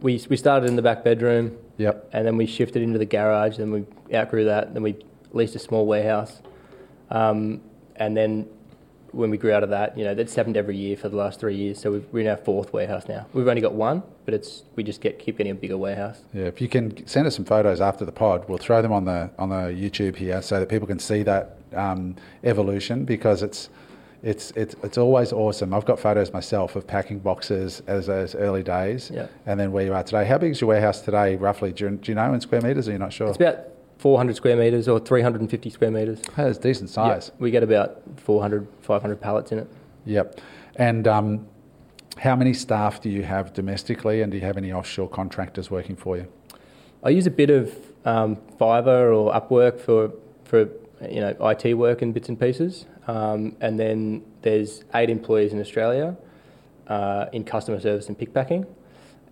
we 0.00 0.24
we 0.28 0.36
started 0.36 0.68
in 0.68 0.76
the 0.76 0.82
back 0.82 1.04
bedroom. 1.04 1.56
Yep. 1.78 2.10
And 2.12 2.26
then 2.26 2.36
we 2.36 2.46
shifted 2.46 2.82
into 2.82 2.98
the 2.98 3.06
garage. 3.06 3.56
Then 3.56 3.72
we 3.72 3.84
outgrew 4.14 4.44
that. 4.44 4.74
Then 4.74 4.82
we 4.82 4.96
leased 5.32 5.54
a 5.56 5.58
small 5.58 5.86
warehouse. 5.86 6.40
Um, 7.10 7.60
and 7.96 8.16
then 8.16 8.48
when 9.12 9.30
we 9.30 9.36
grew 9.36 9.52
out 9.52 9.62
of 9.62 9.70
that, 9.70 9.96
you 9.96 10.04
know, 10.04 10.14
that's 10.14 10.34
happened 10.34 10.56
every 10.56 10.76
year 10.76 10.96
for 10.96 11.08
the 11.08 11.16
last 11.16 11.38
three 11.38 11.54
years. 11.54 11.78
So 11.78 11.92
we've, 11.92 12.06
we're 12.12 12.20
in 12.20 12.28
our 12.28 12.36
fourth 12.36 12.72
warehouse 12.72 13.06
now. 13.08 13.26
We've 13.32 13.46
only 13.46 13.60
got 13.60 13.74
one, 13.74 14.02
but 14.24 14.34
it's 14.34 14.64
we 14.74 14.82
just 14.82 15.00
get 15.00 15.18
keep 15.18 15.38
getting 15.38 15.52
a 15.52 15.54
bigger 15.54 15.76
warehouse. 15.76 16.22
Yeah, 16.32 16.44
if 16.44 16.60
you 16.60 16.68
can 16.68 17.06
send 17.06 17.26
us 17.26 17.36
some 17.36 17.44
photos 17.44 17.80
after 17.80 18.04
the 18.04 18.12
pod, 18.12 18.48
we'll 18.48 18.58
throw 18.58 18.80
them 18.80 18.92
on 18.92 19.04
the 19.04 19.30
on 19.38 19.50
the 19.50 19.72
YouTube 19.72 20.16
here 20.16 20.40
so 20.40 20.58
that 20.58 20.68
people 20.68 20.86
can 20.86 20.98
see 20.98 21.22
that 21.24 21.58
um, 21.74 22.16
evolution 22.42 23.04
because 23.04 23.42
it's 23.42 23.68
it's 24.22 24.52
it's 24.52 24.74
it's 24.82 24.96
always 24.96 25.32
awesome. 25.32 25.74
I've 25.74 25.84
got 25.84 25.98
photos 25.98 26.32
myself 26.32 26.76
of 26.76 26.86
packing 26.86 27.18
boxes 27.18 27.82
as 27.86 28.06
those 28.06 28.34
early 28.34 28.62
days, 28.62 29.10
yeah. 29.12 29.26
and 29.46 29.60
then 29.60 29.72
where 29.72 29.84
you 29.84 29.92
are 29.92 30.02
today. 30.02 30.24
How 30.24 30.38
big 30.38 30.52
is 30.52 30.60
your 30.60 30.68
warehouse 30.68 31.00
today, 31.02 31.36
roughly? 31.36 31.72
Do 31.72 31.84
you, 31.84 31.90
do 31.90 32.12
you 32.12 32.14
know 32.14 32.32
in 32.32 32.40
square 32.40 32.62
meters? 32.62 32.88
Or 32.88 32.92
you're 32.92 33.00
not 33.00 33.12
sure? 33.12 33.28
It's 33.28 33.36
about 33.36 33.71
400 34.02 34.34
square 34.34 34.56
metres 34.56 34.88
or 34.88 34.98
350 34.98 35.70
square 35.70 35.92
metres. 35.92 36.20
That's 36.36 36.58
decent 36.58 36.90
size. 36.90 37.28
Yep. 37.28 37.40
We 37.40 37.52
get 37.52 37.62
about 37.62 38.02
400, 38.16 38.66
500 38.80 39.20
pallets 39.20 39.52
in 39.52 39.60
it. 39.60 39.68
Yep. 40.06 40.40
And 40.74 41.06
um, 41.06 41.46
how 42.18 42.34
many 42.34 42.52
staff 42.52 43.00
do 43.00 43.08
you 43.08 43.22
have 43.22 43.52
domestically 43.52 44.20
and 44.20 44.32
do 44.32 44.38
you 44.38 44.44
have 44.44 44.56
any 44.56 44.72
offshore 44.72 45.08
contractors 45.08 45.70
working 45.70 45.94
for 45.94 46.16
you? 46.16 46.26
I 47.04 47.10
use 47.10 47.28
a 47.28 47.30
bit 47.30 47.48
of 47.48 47.72
um, 48.04 48.38
Fiverr 48.60 49.16
or 49.16 49.32
Upwork 49.32 49.78
for, 49.78 50.12
for 50.46 50.68
you 51.08 51.20
know, 51.20 51.36
IT 51.38 51.74
work 51.74 52.02
and 52.02 52.12
bits 52.12 52.28
and 52.28 52.40
pieces. 52.40 52.86
Um, 53.06 53.54
and 53.60 53.78
then 53.78 54.24
there's 54.42 54.82
eight 54.96 55.10
employees 55.10 55.52
in 55.52 55.60
Australia 55.60 56.16
uh, 56.88 57.26
in 57.32 57.44
customer 57.44 57.78
service 57.78 58.08
and 58.08 58.18
pick 58.18 58.34
packing 58.34 58.66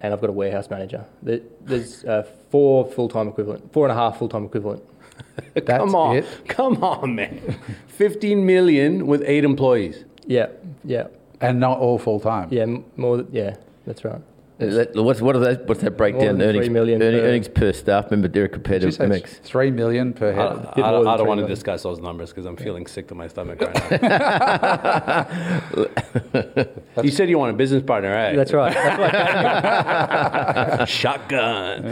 and 0.01 0.13
I've 0.13 0.21
got 0.21 0.31
a 0.31 0.33
warehouse 0.33 0.71
manager. 0.71 1.05
There's 1.23 2.05
uh, 2.05 2.27
four 2.51 2.87
full 2.91 3.09
time 3.09 3.29
equivalent, 3.29 3.73
four 3.73 3.87
and 3.87 3.93
a 3.93 3.95
half 3.95 4.19
full 4.19 4.29
time 4.29 4.45
equivalent. 4.45 4.83
come 5.67 5.95
on, 5.95 6.17
it? 6.17 6.27
come 6.49 6.83
on, 6.83 7.15
man! 7.15 7.59
Fifteen 7.87 8.47
million 8.47 9.07
with 9.07 9.23
eight 9.27 9.45
employees. 9.45 10.05
Yeah, 10.27 10.49
yeah. 10.85 11.09
And 11.41 11.59
not 11.59 11.79
all 11.79 11.99
full 11.99 12.21
time. 12.21 12.49
Yeah, 12.51 12.67
more. 12.97 13.25
Yeah, 13.31 13.57
that's 13.87 14.05
right. 14.05 14.21
That, 14.61 14.95
what's, 14.95 15.21
what 15.21 15.39
that, 15.41 15.67
what's 15.67 15.81
that 15.81 15.97
breakdown? 15.97 16.41
Earnings, 16.41 16.69
million 16.69 17.03
earning, 17.03 17.21
per, 17.21 17.27
earnings 17.27 17.49
per 17.49 17.73
staff 17.73 18.11
member, 18.11 18.29
Derek, 18.29 18.53
compared 18.53 18.83
to 18.83 18.89
MX? 18.89 19.27
Three 19.43 19.71
million 19.71 20.13
per 20.13 20.33
head. 20.33 20.73
I, 20.77 20.81
I, 20.81 20.91
I, 20.91 21.15
I 21.15 21.17
don't 21.17 21.27
want 21.27 21.41
to 21.41 21.47
discuss 21.47 21.83
those 21.83 21.99
numbers 21.99 22.31
because 22.31 22.45
I'm 22.47 22.57
feeling 22.57 22.87
sick 22.87 23.09
to 23.09 23.15
my 23.15 23.27
stomach 23.29 23.61
right 23.61 24.03
now. 24.03 25.27
you 27.03 27.11
said 27.11 27.31
you 27.31 27.39
want 27.39 27.55
a 27.55 27.57
business 27.57 27.83
partner, 27.83 28.13
right? 28.13 28.37
That's 28.37 28.53
right. 28.53 28.75
That's 28.75 28.99
right. 30.79 30.89
Shotgun. 30.89 31.85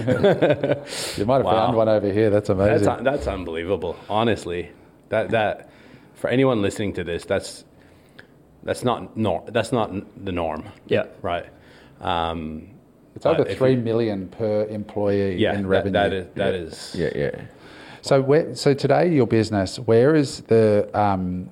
you 1.16 1.24
might 1.24 1.36
have 1.36 1.44
wow. 1.44 1.66
found 1.66 1.76
one 1.76 1.88
over 1.88 2.12
here. 2.12 2.30
That's 2.30 2.50
amazing. 2.50 2.86
That's, 2.86 3.02
that's 3.02 3.26
unbelievable. 3.26 3.96
Honestly, 4.08 4.70
that 5.08 5.30
that 5.30 5.70
for 6.14 6.28
anyone 6.28 6.60
listening 6.62 6.92
to 6.94 7.04
this, 7.04 7.24
that's 7.24 7.64
that's 8.62 8.84
not 8.84 9.16
nor, 9.16 9.44
that's 9.48 9.72
not 9.72 9.90
the 10.24 10.32
norm. 10.32 10.68
Yeah. 10.86 11.06
Right. 11.22 11.46
Um, 12.00 12.68
it's 13.14 13.26
over 13.26 13.44
three 13.44 13.72
you, 13.72 13.78
million 13.78 14.28
per 14.28 14.64
employee 14.66 15.36
yeah, 15.36 15.58
in 15.58 15.66
revenue. 15.66 15.92
That, 15.92 16.10
that 16.10 16.14
is 16.14 16.34
that 16.34 16.54
yeah. 16.54 16.60
is 16.60 16.94
yeah 16.94 17.10
yeah. 17.14 17.40
So 18.02 18.22
where, 18.22 18.54
so 18.54 18.74
today 18.74 19.12
your 19.12 19.26
business, 19.26 19.78
where 19.78 20.14
is 20.14 20.40
the 20.42 20.88
um, 20.94 21.50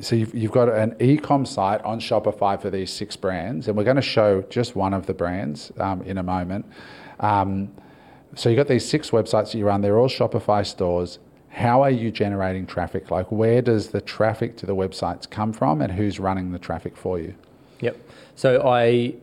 so 0.00 0.16
you've, 0.16 0.34
you've 0.34 0.52
got 0.52 0.68
an 0.68 0.96
e-com 1.00 1.44
site 1.44 1.82
on 1.82 2.00
Shopify 2.00 2.60
for 2.60 2.70
these 2.70 2.92
six 2.92 3.16
brands, 3.16 3.68
and 3.68 3.76
we're 3.76 3.84
going 3.84 3.96
to 3.96 4.02
show 4.02 4.42
just 4.42 4.76
one 4.76 4.94
of 4.94 5.06
the 5.06 5.14
brands 5.14 5.72
um, 5.78 6.02
in 6.02 6.18
a 6.18 6.22
moment. 6.22 6.66
Um, 7.20 7.72
so 8.34 8.48
you've 8.48 8.56
got 8.56 8.68
these 8.68 8.88
six 8.88 9.10
websites 9.10 9.52
that 9.52 9.58
you 9.58 9.66
run; 9.66 9.80
they're 9.80 9.98
all 9.98 10.08
Shopify 10.08 10.64
stores. 10.64 11.18
How 11.48 11.82
are 11.82 11.90
you 11.90 12.10
generating 12.10 12.66
traffic? 12.66 13.10
Like, 13.10 13.30
where 13.30 13.62
does 13.62 13.88
the 13.88 14.00
traffic 14.00 14.56
to 14.58 14.66
the 14.66 14.74
websites 14.74 15.28
come 15.28 15.52
from, 15.52 15.80
and 15.80 15.92
who's 15.92 16.18
running 16.18 16.52
the 16.52 16.58
traffic 16.58 16.96
for 16.96 17.18
you? 17.18 17.34
Yep. 17.84 17.96
So 18.34 18.66
I, 18.66 19.14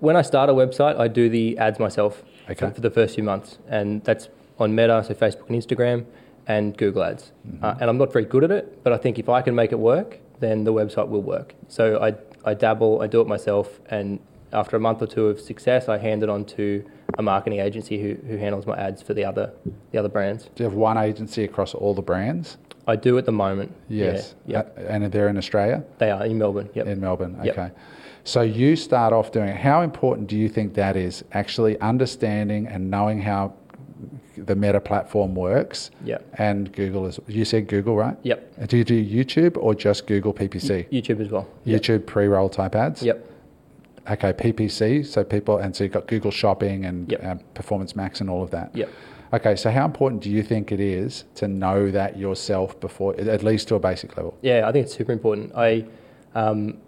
when 0.00 0.16
I 0.16 0.22
start 0.22 0.48
a 0.48 0.52
website, 0.52 0.98
I 0.98 1.08
do 1.08 1.28
the 1.28 1.58
ads 1.58 1.78
myself 1.78 2.22
okay. 2.48 2.70
for, 2.70 2.80
the 2.80 2.90
first 2.90 3.14
few 3.14 3.24
months, 3.24 3.58
and 3.68 4.02
that's 4.04 4.28
on 4.58 4.74
Meta, 4.74 5.02
so 5.06 5.14
Facebook 5.14 5.48
and 5.48 5.60
Instagram, 5.60 6.06
and 6.46 6.76
Google 6.76 7.02
Ads. 7.02 7.32
Mm-hmm. 7.46 7.64
Uh, 7.64 7.74
and 7.80 7.90
I'm 7.90 7.98
not 7.98 8.12
very 8.12 8.24
good 8.24 8.44
at 8.44 8.50
it, 8.50 8.82
but 8.84 8.92
I 8.92 8.96
think 8.98 9.18
if 9.18 9.28
I 9.28 9.42
can 9.42 9.54
make 9.54 9.72
it 9.72 9.78
work, 9.78 10.18
then 10.40 10.64
the 10.64 10.72
website 10.72 11.08
will 11.08 11.22
work. 11.22 11.54
So 11.68 12.02
I, 12.02 12.14
I 12.48 12.54
dabble, 12.54 13.00
I 13.00 13.06
do 13.06 13.20
it 13.20 13.26
myself, 13.26 13.80
and 13.90 14.18
after 14.52 14.76
a 14.76 14.80
month 14.80 15.02
or 15.02 15.06
two 15.06 15.26
of 15.26 15.40
success, 15.40 15.88
I 15.88 15.98
hand 15.98 16.22
it 16.22 16.28
on 16.28 16.44
to 16.46 16.84
a 17.18 17.22
marketing 17.22 17.60
agency 17.60 18.00
who, 18.00 18.14
who 18.26 18.36
handles 18.36 18.66
my 18.66 18.76
ads 18.76 19.02
for 19.02 19.14
the 19.14 19.24
other 19.24 19.52
the 19.90 19.98
other 19.98 20.08
brands. 20.08 20.44
Do 20.54 20.62
you 20.62 20.64
have 20.64 20.74
one 20.74 20.98
agency 20.98 21.44
across 21.44 21.74
all 21.74 21.94
the 21.94 22.02
brands? 22.02 22.58
I 22.86 22.96
do 22.96 23.16
at 23.18 23.26
the 23.26 23.32
moment. 23.32 23.72
Yes. 23.88 24.34
Yeah. 24.46 24.58
Yep. 24.58 24.78
Uh, 24.78 24.80
and 24.92 25.12
they're 25.12 25.28
in 25.28 25.36
Australia? 25.36 25.84
They 25.98 26.10
are 26.10 26.24
in 26.26 26.38
Melbourne. 26.38 26.68
Yep. 26.74 26.86
In 26.86 27.00
Melbourne. 27.00 27.36
Okay. 27.40 27.46
Yep. 27.46 27.76
So 28.24 28.42
you 28.42 28.76
start 28.76 29.12
off 29.12 29.32
doing 29.32 29.48
it. 29.48 29.56
How 29.56 29.82
important 29.82 30.28
do 30.28 30.36
you 30.36 30.48
think 30.48 30.74
that 30.74 30.96
is? 30.96 31.24
Actually 31.32 31.78
understanding 31.80 32.66
and 32.66 32.90
knowing 32.90 33.20
how 33.20 33.54
the 34.36 34.54
Meta 34.54 34.80
platform 34.80 35.34
works. 35.34 35.90
Yep. 36.04 36.34
And 36.38 36.72
Google 36.72 37.06
is. 37.06 37.18
You 37.26 37.44
said 37.44 37.68
Google, 37.68 37.96
right? 37.96 38.16
Yep. 38.22 38.68
Do 38.68 38.76
you 38.76 38.84
do 38.84 39.04
YouTube 39.04 39.56
or 39.56 39.74
just 39.74 40.06
Google 40.06 40.32
PPC? 40.32 40.88
YouTube 40.90 41.20
as 41.20 41.30
well. 41.30 41.48
YouTube 41.66 41.88
yep. 41.88 42.06
pre-roll 42.06 42.48
type 42.48 42.74
ads. 42.74 43.02
Yep. 43.02 43.28
Okay, 44.10 44.32
PPC. 44.32 45.06
So 45.06 45.22
people, 45.22 45.58
and 45.58 45.74
so 45.74 45.84
you've 45.84 45.92
got 45.92 46.06
Google 46.06 46.30
Shopping 46.30 46.84
and 46.86 47.10
yep. 47.10 47.24
uh, 47.24 47.34
Performance 47.54 47.94
Max 47.94 48.20
and 48.20 48.28
all 48.28 48.42
of 48.42 48.50
that. 48.50 48.74
Yep. 48.74 48.90
Okay, 49.34 49.56
so 49.56 49.70
how 49.70 49.86
important 49.86 50.20
do 50.20 50.28
you 50.28 50.42
think 50.42 50.72
it 50.72 50.80
is 50.80 51.24
to 51.36 51.48
know 51.48 51.90
that 51.90 52.18
yourself 52.18 52.78
before, 52.80 53.18
at 53.18 53.42
least 53.42 53.68
to 53.68 53.76
a 53.76 53.80
basic 53.80 54.14
level? 54.16 54.36
Yeah, 54.42 54.68
I 54.68 54.72
think 54.72 54.86
it's 54.86 54.94
super 54.94 55.12
important. 55.12 55.52
I, 55.56 55.86
um, 56.34 56.78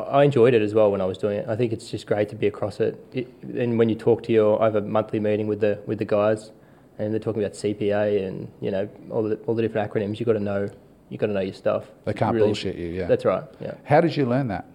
I 0.00 0.24
enjoyed 0.24 0.54
it 0.54 0.62
as 0.62 0.74
well 0.74 0.90
when 0.90 1.00
I 1.00 1.04
was 1.04 1.18
doing 1.18 1.38
it. 1.38 1.48
I 1.48 1.56
think 1.56 1.72
it's 1.72 1.90
just 1.90 2.06
great 2.06 2.28
to 2.28 2.36
be 2.36 2.46
across 2.46 2.80
it. 2.80 3.02
it. 3.12 3.28
And 3.56 3.78
when 3.78 3.88
you 3.88 3.94
talk 3.94 4.22
to 4.24 4.32
your, 4.32 4.60
I 4.60 4.66
have 4.66 4.74
a 4.74 4.82
monthly 4.82 5.20
meeting 5.20 5.46
with 5.46 5.60
the 5.60 5.80
with 5.86 5.98
the 5.98 6.04
guys, 6.04 6.50
and 6.98 7.12
they're 7.12 7.20
talking 7.20 7.42
about 7.42 7.54
CPA 7.54 8.26
and 8.26 8.50
you 8.60 8.70
know 8.70 8.88
all 9.10 9.22
the 9.22 9.36
all 9.46 9.54
the 9.54 9.62
different 9.62 9.90
acronyms. 9.90 10.20
You 10.20 10.26
got 10.26 10.34
to 10.34 10.40
know, 10.40 10.68
you 11.08 11.18
got 11.18 11.26
to 11.26 11.32
know 11.32 11.40
your 11.40 11.54
stuff. 11.54 11.84
They 12.04 12.12
can't 12.12 12.34
really, 12.34 12.48
bullshit 12.48 12.76
you. 12.76 12.88
Yeah, 12.88 13.06
that's 13.06 13.24
right. 13.24 13.44
Yeah. 13.60 13.74
How 13.84 14.00
did 14.00 14.16
you 14.16 14.26
learn 14.26 14.48
that? 14.48 14.66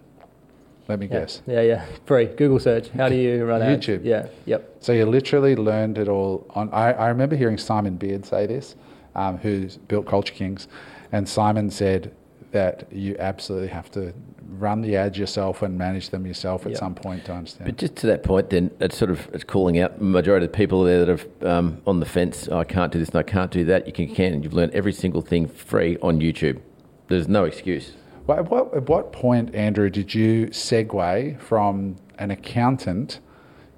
Let 0.88 0.98
me 0.98 1.06
yeah. 1.06 1.20
guess. 1.20 1.42
Yeah, 1.46 1.60
yeah. 1.62 1.86
Free 2.06 2.26
Google 2.26 2.58
search. 2.58 2.88
How 2.88 3.08
do 3.08 3.14
you 3.14 3.44
run 3.46 3.60
YouTube? 3.60 4.04
Yeah. 4.04 4.26
Yep. 4.46 4.78
So 4.80 4.92
you 4.92 5.06
literally 5.06 5.54
learned 5.54 5.98
it 5.98 6.08
all 6.08 6.46
on. 6.50 6.68
I, 6.72 6.92
I 6.92 7.08
remember 7.08 7.36
hearing 7.36 7.58
Simon 7.58 7.96
Beard 7.96 8.24
say 8.24 8.46
this, 8.46 8.74
um, 9.14 9.38
who's 9.38 9.76
built 9.76 10.06
Culture 10.06 10.34
Kings, 10.34 10.66
and 11.12 11.28
Simon 11.28 11.70
said 11.70 12.12
that 12.52 12.86
you 12.92 13.16
absolutely 13.18 13.68
have 13.68 13.90
to 13.92 14.14
run 14.58 14.82
the 14.82 14.96
ads 14.96 15.18
yourself 15.18 15.62
and 15.62 15.76
manage 15.76 16.10
them 16.10 16.26
yourself 16.26 16.64
at 16.66 16.72
yep. 16.72 16.78
some 16.78 16.94
point 16.94 17.24
to 17.24 17.32
understand. 17.32 17.66
But 17.66 17.78
just 17.78 17.96
to 17.96 18.06
that 18.08 18.22
point, 18.22 18.50
then 18.50 18.70
it's 18.80 18.96
sort 18.96 19.10
of 19.10 19.28
it's 19.32 19.44
calling 19.44 19.78
out 19.78 20.00
majority 20.00 20.46
of 20.46 20.52
the 20.52 20.56
people 20.56 20.84
there 20.84 21.04
that 21.04 21.26
are 21.42 21.48
um, 21.48 21.82
on 21.86 22.00
the 22.00 22.06
fence. 22.06 22.48
Oh, 22.50 22.58
I 22.58 22.64
can't 22.64 22.92
do 22.92 22.98
this 22.98 23.08
and 23.08 23.18
I 23.18 23.22
can't 23.22 23.50
do 23.50 23.64
that. 23.64 23.86
You 23.86 23.92
can, 23.92 24.14
can. 24.14 24.42
You've 24.42 24.52
learned 24.52 24.72
every 24.72 24.92
single 24.92 25.22
thing 25.22 25.48
free 25.48 25.96
on 26.02 26.20
YouTube. 26.20 26.60
There's 27.08 27.28
no 27.28 27.44
excuse. 27.44 27.92
Well, 28.26 28.38
at, 28.38 28.50
what, 28.50 28.74
at 28.74 28.88
what 28.88 29.12
point, 29.12 29.54
Andrew, 29.54 29.90
did 29.90 30.14
you 30.14 30.46
segue 30.48 31.40
from 31.40 31.96
an 32.18 32.30
accountant 32.30 33.18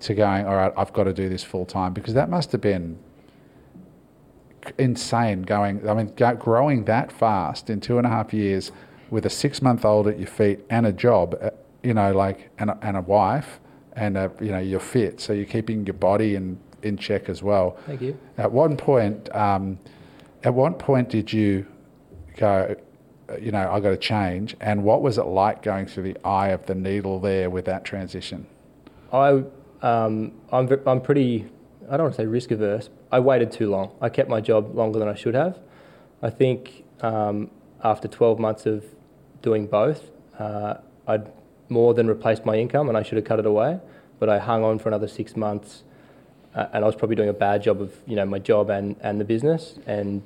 to 0.00 0.14
going, 0.14 0.46
all 0.46 0.54
right, 0.54 0.72
I've 0.76 0.92
got 0.92 1.04
to 1.04 1.14
do 1.14 1.28
this 1.28 1.42
full 1.42 1.64
time? 1.64 1.94
Because 1.94 2.14
that 2.14 2.28
must 2.28 2.52
have 2.52 2.60
been 2.60 2.98
insane 4.78 5.42
going, 5.42 5.88
I 5.88 5.94
mean, 5.94 6.12
growing 6.38 6.84
that 6.84 7.12
fast 7.12 7.70
in 7.70 7.80
two 7.80 7.98
and 7.98 8.06
a 8.06 8.10
half 8.10 8.32
years 8.32 8.72
with 9.10 9.26
a 9.26 9.30
six 9.30 9.62
month 9.62 9.84
old 9.84 10.08
at 10.08 10.18
your 10.18 10.28
feet 10.28 10.60
and 10.70 10.86
a 10.86 10.92
job, 10.92 11.36
uh, 11.40 11.50
you 11.82 11.94
know, 11.94 12.12
like, 12.12 12.50
and 12.58 12.70
a, 12.70 12.78
and 12.82 12.96
a 12.96 13.00
wife, 13.00 13.60
and, 13.94 14.16
a, 14.16 14.30
you 14.40 14.50
know, 14.50 14.58
you're 14.58 14.80
fit. 14.80 15.20
So 15.20 15.32
you're 15.32 15.44
keeping 15.44 15.86
your 15.86 15.94
body 15.94 16.34
in, 16.34 16.58
in 16.82 16.96
check 16.96 17.28
as 17.28 17.42
well. 17.42 17.76
Thank 17.86 18.00
you. 18.00 18.18
At 18.38 18.50
one 18.50 18.76
point, 18.76 19.34
um, 19.34 19.78
at 20.42 20.54
what 20.54 20.78
point 20.78 21.08
did 21.08 21.32
you 21.32 21.66
go, 22.36 22.74
you 23.40 23.52
know, 23.52 23.70
I 23.70 23.80
got 23.80 23.90
to 23.90 23.96
change? 23.96 24.56
And 24.60 24.84
what 24.84 25.02
was 25.02 25.18
it 25.18 25.24
like 25.24 25.62
going 25.62 25.86
through 25.86 26.04
the 26.12 26.16
eye 26.26 26.48
of 26.48 26.66
the 26.66 26.74
needle 26.74 27.20
there 27.20 27.50
with 27.50 27.64
that 27.66 27.84
transition? 27.84 28.46
I, 29.12 29.44
um, 29.82 30.32
I'm, 30.50 30.68
I'm 30.86 31.00
pretty, 31.00 31.46
I 31.88 31.96
don't 31.96 32.06
want 32.06 32.16
to 32.16 32.22
say 32.22 32.26
risk 32.26 32.50
averse. 32.50 32.88
I 33.16 33.20
waited 33.20 33.50
too 33.52 33.68
long. 33.70 33.86
I 34.00 34.08
kept 34.08 34.28
my 34.28 34.40
job 34.40 34.74
longer 34.74 34.98
than 34.98 35.08
I 35.08 35.14
should 35.14 35.34
have. 35.34 35.58
I 36.22 36.30
think 36.30 36.84
um, 37.00 37.50
after 37.82 38.08
12 38.08 38.38
months 38.38 38.66
of 38.66 38.84
doing 39.42 39.66
both, 39.66 40.00
uh, 40.38 40.74
I'd 41.06 41.26
more 41.68 41.94
than 41.94 42.06
replaced 42.08 42.44
my 42.44 42.56
income 42.56 42.88
and 42.88 42.96
I 42.98 43.02
should 43.02 43.16
have 43.16 43.24
cut 43.24 43.38
it 43.38 43.46
away. 43.46 43.80
but 44.18 44.28
I 44.28 44.38
hung 44.38 44.64
on 44.64 44.78
for 44.78 44.88
another 44.88 45.08
six 45.08 45.36
months, 45.36 45.82
uh, 46.54 46.66
and 46.72 46.84
I 46.84 46.86
was 46.86 46.96
probably 46.96 47.16
doing 47.16 47.28
a 47.28 47.40
bad 47.48 47.62
job 47.62 47.80
of 47.80 47.90
you 48.06 48.16
know 48.16 48.24
my 48.24 48.38
job 48.38 48.70
and 48.70 48.96
and 49.00 49.20
the 49.20 49.24
business, 49.24 49.78
and 49.86 50.22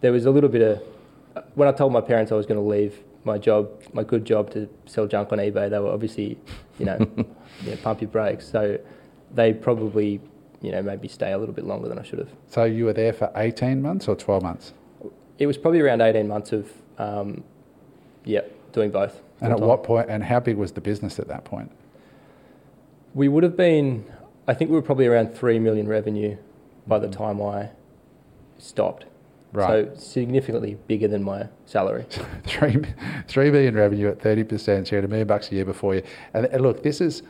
there 0.00 0.12
was 0.12 0.24
a 0.24 0.30
little 0.30 0.48
bit 0.56 0.62
of 0.62 1.44
when 1.54 1.68
I 1.68 1.72
told 1.72 1.92
my 1.92 2.00
parents 2.00 2.32
I 2.32 2.34
was 2.34 2.46
going 2.46 2.60
to 2.60 2.66
leave 2.66 2.94
my 3.24 3.38
job, 3.38 3.68
my 3.92 4.02
good 4.02 4.24
job 4.24 4.50
to 4.52 4.68
sell 4.86 5.06
junk 5.06 5.32
on 5.32 5.38
eBay, 5.38 5.68
they 5.70 5.78
were 5.78 5.92
obviously, 5.92 6.38
you 6.78 6.86
know, 6.86 6.98
yeah, 7.64 7.76
pump 7.82 8.00
your 8.00 8.10
brakes. 8.10 8.48
So 8.48 8.78
they 9.34 9.52
probably, 9.52 10.20
you 10.60 10.70
know, 10.70 10.82
maybe 10.82 11.08
stay 11.08 11.32
a 11.32 11.38
little 11.38 11.54
bit 11.54 11.64
longer 11.64 11.88
than 11.88 11.98
I 11.98 12.02
should 12.02 12.18
have. 12.18 12.30
So 12.48 12.64
you 12.64 12.84
were 12.84 12.92
there 12.92 13.12
for 13.12 13.30
18 13.34 13.80
months 13.80 14.08
or 14.08 14.16
12 14.16 14.42
months? 14.42 14.72
It 15.38 15.46
was 15.46 15.56
probably 15.56 15.80
around 15.80 16.02
18 16.02 16.28
months 16.28 16.52
of, 16.52 16.70
um, 16.98 17.42
yeah, 18.24 18.42
doing 18.72 18.90
both. 18.90 19.22
And 19.40 19.52
at 19.52 19.58
time. 19.58 19.68
what 19.68 19.84
point, 19.84 20.10
and 20.10 20.22
how 20.22 20.40
big 20.40 20.56
was 20.56 20.72
the 20.72 20.80
business 20.80 21.18
at 21.18 21.28
that 21.28 21.44
point? 21.44 21.70
We 23.14 23.28
would 23.28 23.42
have 23.42 23.56
been, 23.56 24.04
I 24.46 24.54
think 24.54 24.70
we 24.70 24.76
were 24.76 24.82
probably 24.82 25.06
around 25.06 25.34
3 25.34 25.58
million 25.58 25.88
revenue 25.88 26.36
by 26.86 26.98
the 26.98 27.06
mm-hmm. 27.06 27.22
time 27.22 27.42
I 27.42 27.70
stopped. 28.58 29.06
Right. 29.52 29.88
So 29.88 29.98
significantly 29.98 30.76
bigger 30.86 31.08
than 31.08 31.24
my 31.24 31.48
salary. 31.66 32.06
three, 32.44 32.84
three 33.26 33.50
million 33.50 33.74
revenue 33.74 34.08
at 34.08 34.18
30%, 34.18 34.86
so 34.86 34.90
you 34.90 34.96
had 34.96 35.04
a 35.04 35.08
million 35.08 35.26
bucks 35.26 35.50
a 35.50 35.54
year 35.54 35.64
before 35.64 35.94
you. 35.94 36.02
And, 36.34 36.46
and 36.46 36.62
look, 36.62 36.82
this 36.82 37.00
is, 37.00 37.22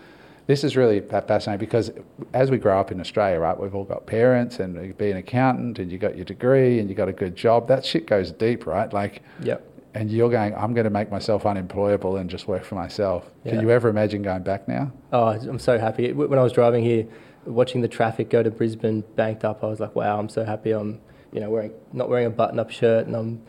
this 0.47 0.65
is 0.65 0.77
really 0.77 1.01
fascinating 1.01 1.59
because 1.59 1.91
as 2.33 2.51
we 2.51 2.59
grow 2.59 2.81
up 2.81 2.91
in 2.91 3.01
Australia, 3.01 3.39
right, 3.39 3.59
we've 3.59 3.75
all 3.75 3.85
got 3.85 4.07
parents 4.07 4.59
and 4.59 4.75
you 4.85 4.95
be 4.95 5.11
an 5.11 5.17
accountant 5.17 5.79
and 5.79 5.91
you 5.91 5.99
got 5.99 6.17
your 6.17 6.25
degree 6.25 6.79
and 6.79 6.89
you 6.89 6.95
got 6.95 7.09
a 7.09 7.13
good 7.13 7.37
job. 7.37 7.69
That 7.69 7.85
shit 7.85 8.07
goes 8.07 8.33
deep, 8.33 8.67
right? 8.67 8.93
Like, 8.93 9.23
yep. 9.43 9.67
And 9.93 10.11
you're 10.11 10.31
going, 10.31 10.55
I'm 10.55 10.73
going 10.73 10.85
to 10.85 10.91
make 10.91 11.11
myself 11.11 11.45
unemployable 11.45 12.17
and 12.17 12.31
just 12.31 12.47
work 12.47 12.63
for 12.63 12.77
myself. 12.77 13.29
Yeah. 13.45 13.53
Can 13.53 13.61
you 13.61 13.71
ever 13.71 13.89
imagine 13.89 14.23
going 14.23 14.45
back 14.45 14.69
now? 14.69 14.93
Oh, 15.13 15.27
I'm 15.27 15.59
so 15.59 15.79
happy. 15.79 16.13
When 16.13 16.39
I 16.39 16.43
was 16.43 16.53
driving 16.53 16.85
here, 16.85 17.07
watching 17.45 17.81
the 17.81 17.89
traffic 17.89 18.31
go 18.31 18.43
to 18.43 18.51
Brisbane 18.53 19.03
banked 19.17 19.45
up, 19.45 19.65
I 19.65 19.67
was 19.67 19.81
like, 19.81 19.97
wow, 19.97 20.19
I'm 20.19 20.29
so 20.29 20.45
happy 20.45 20.71
I'm 20.71 21.01
you 21.33 21.41
know, 21.41 21.51
wearing 21.51 21.73
not 21.93 22.09
wearing 22.09 22.27
a 22.27 22.31
button-up 22.31 22.71
shirt, 22.71 23.07
and 23.07 23.15
I'm 23.15 23.43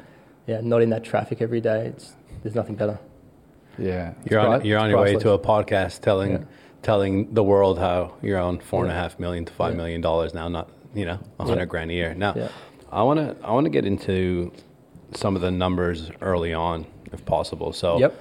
yeah 0.48 0.62
not 0.62 0.82
in 0.82 0.89
that 0.92 1.04
traffic 1.04 1.42
every 1.42 1.62
day. 1.62 1.88
It's 1.88 2.14
there's 2.44 2.56
nothing 2.56 2.76
better. 2.76 3.00
Yeah, 3.78 4.14
you're 4.30 4.39
on 4.39 4.66
you're 4.66 4.80
on 4.80 4.89
your 4.89 5.02
way 5.02 5.16
to 5.16 5.32
a 5.32 5.39
podcast 5.39 6.02
telling 6.02 6.32
yeah. 6.32 6.44
Telling 6.82 7.34
the 7.34 7.44
world 7.44 7.78
how 7.78 8.14
you're 8.22 8.40
on 8.40 8.60
four 8.60 8.84
and 8.84 8.92
a 8.92 8.96
half 8.96 9.20
million 9.20 9.46
to 9.46 9.54
five 9.54 9.76
million 9.76 10.02
dollars 10.02 10.34
now, 10.34 10.48
not 10.48 10.70
you 10.94 11.06
know 11.06 11.20
a 11.40 11.46
hundred 11.46 11.68
grand 11.68 11.92
a 11.92 11.94
year. 11.94 12.14
Now, 12.14 12.50
I 12.92 13.04
want 13.04 13.20
to 13.20 13.46
I 13.46 13.52
want 13.52 13.66
to 13.66 13.70
get 13.70 13.86
into 13.86 14.52
some 15.14 15.36
of 15.36 15.42
the 15.42 15.52
numbers 15.52 16.12
early 16.22 16.54
on, 16.54 16.86
if 17.12 17.26
possible. 17.26 17.74
So, 17.74 18.00
yep. 18.00 18.14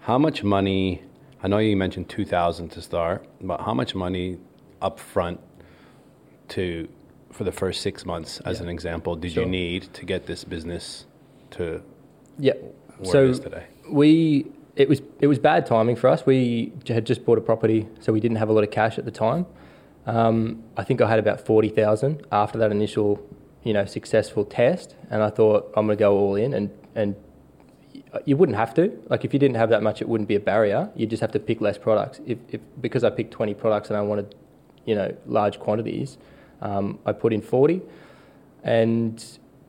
how 0.00 0.18
much 0.18 0.42
money? 0.42 1.02
I 1.42 1.48
know 1.48 1.58
you 1.58 1.76
mentioned 1.76 2.08
two 2.08 2.24
thousand 2.24 2.70
to 2.70 2.82
start, 2.82 3.26
but 3.40 3.60
how 3.60 3.74
much 3.74 3.94
money 3.94 4.38
up 4.80 4.98
front 4.98 5.40
to 6.48 6.88
for 7.30 7.44
the 7.44 7.52
first 7.52 7.80
six 7.80 8.04
months, 8.04 8.40
as 8.40 8.58
yeah. 8.58 8.64
an 8.64 8.68
example, 8.68 9.16
did 9.16 9.32
sure. 9.32 9.44
you 9.44 9.48
need 9.48 9.92
to 9.94 10.04
get 10.04 10.26
this 10.26 10.44
business 10.44 11.06
to 11.52 11.82
yeah. 12.38 12.52
so 13.02 13.32
We 13.88 14.46
it 14.76 14.88
was 14.88 15.02
it 15.20 15.26
was 15.26 15.38
bad 15.38 15.66
timing 15.66 15.96
for 15.96 16.08
us. 16.08 16.24
We 16.24 16.72
had 16.86 17.04
just 17.04 17.24
bought 17.24 17.38
a 17.38 17.42
property, 17.42 17.88
so 18.00 18.12
we 18.12 18.20
didn't 18.20 18.38
have 18.38 18.48
a 18.48 18.52
lot 18.52 18.64
of 18.64 18.70
cash 18.70 18.98
at 18.98 19.04
the 19.04 19.10
time. 19.10 19.46
Um, 20.06 20.64
I 20.76 20.84
think 20.84 21.00
I 21.00 21.08
had 21.08 21.18
about 21.18 21.40
forty 21.46 21.68
thousand 21.68 22.26
after 22.32 22.58
that 22.58 22.70
initial, 22.70 23.24
you 23.62 23.72
know, 23.72 23.84
successful 23.84 24.44
test, 24.44 24.96
and 25.10 25.22
I 25.22 25.30
thought 25.30 25.72
I'm 25.76 25.86
going 25.86 25.96
to 25.96 26.00
go 26.00 26.16
all 26.16 26.36
in, 26.36 26.54
and 26.54 26.70
and 26.94 27.16
you 28.24 28.36
wouldn't 28.36 28.56
have 28.56 28.74
to. 28.74 28.98
Like 29.08 29.24
if 29.24 29.32
you 29.32 29.38
didn't 29.38 29.56
have 29.56 29.70
that 29.70 29.82
much, 29.82 30.00
it 30.00 30.08
wouldn't 30.08 30.28
be 30.28 30.36
a 30.36 30.40
barrier. 30.40 30.90
You 30.94 31.06
just 31.06 31.20
have 31.20 31.32
to 31.32 31.40
pick 31.40 31.60
less 31.60 31.78
products. 31.78 32.20
If, 32.26 32.38
if 32.48 32.60
because 32.80 33.04
I 33.04 33.10
picked 33.10 33.32
twenty 33.32 33.54
products 33.54 33.88
and 33.88 33.96
I 33.96 34.02
wanted, 34.02 34.34
you 34.86 34.94
know, 34.94 35.14
large 35.26 35.60
quantities, 35.60 36.18
um, 36.62 36.98
I 37.04 37.12
put 37.12 37.32
in 37.32 37.42
40, 37.42 37.82
and 38.62 39.22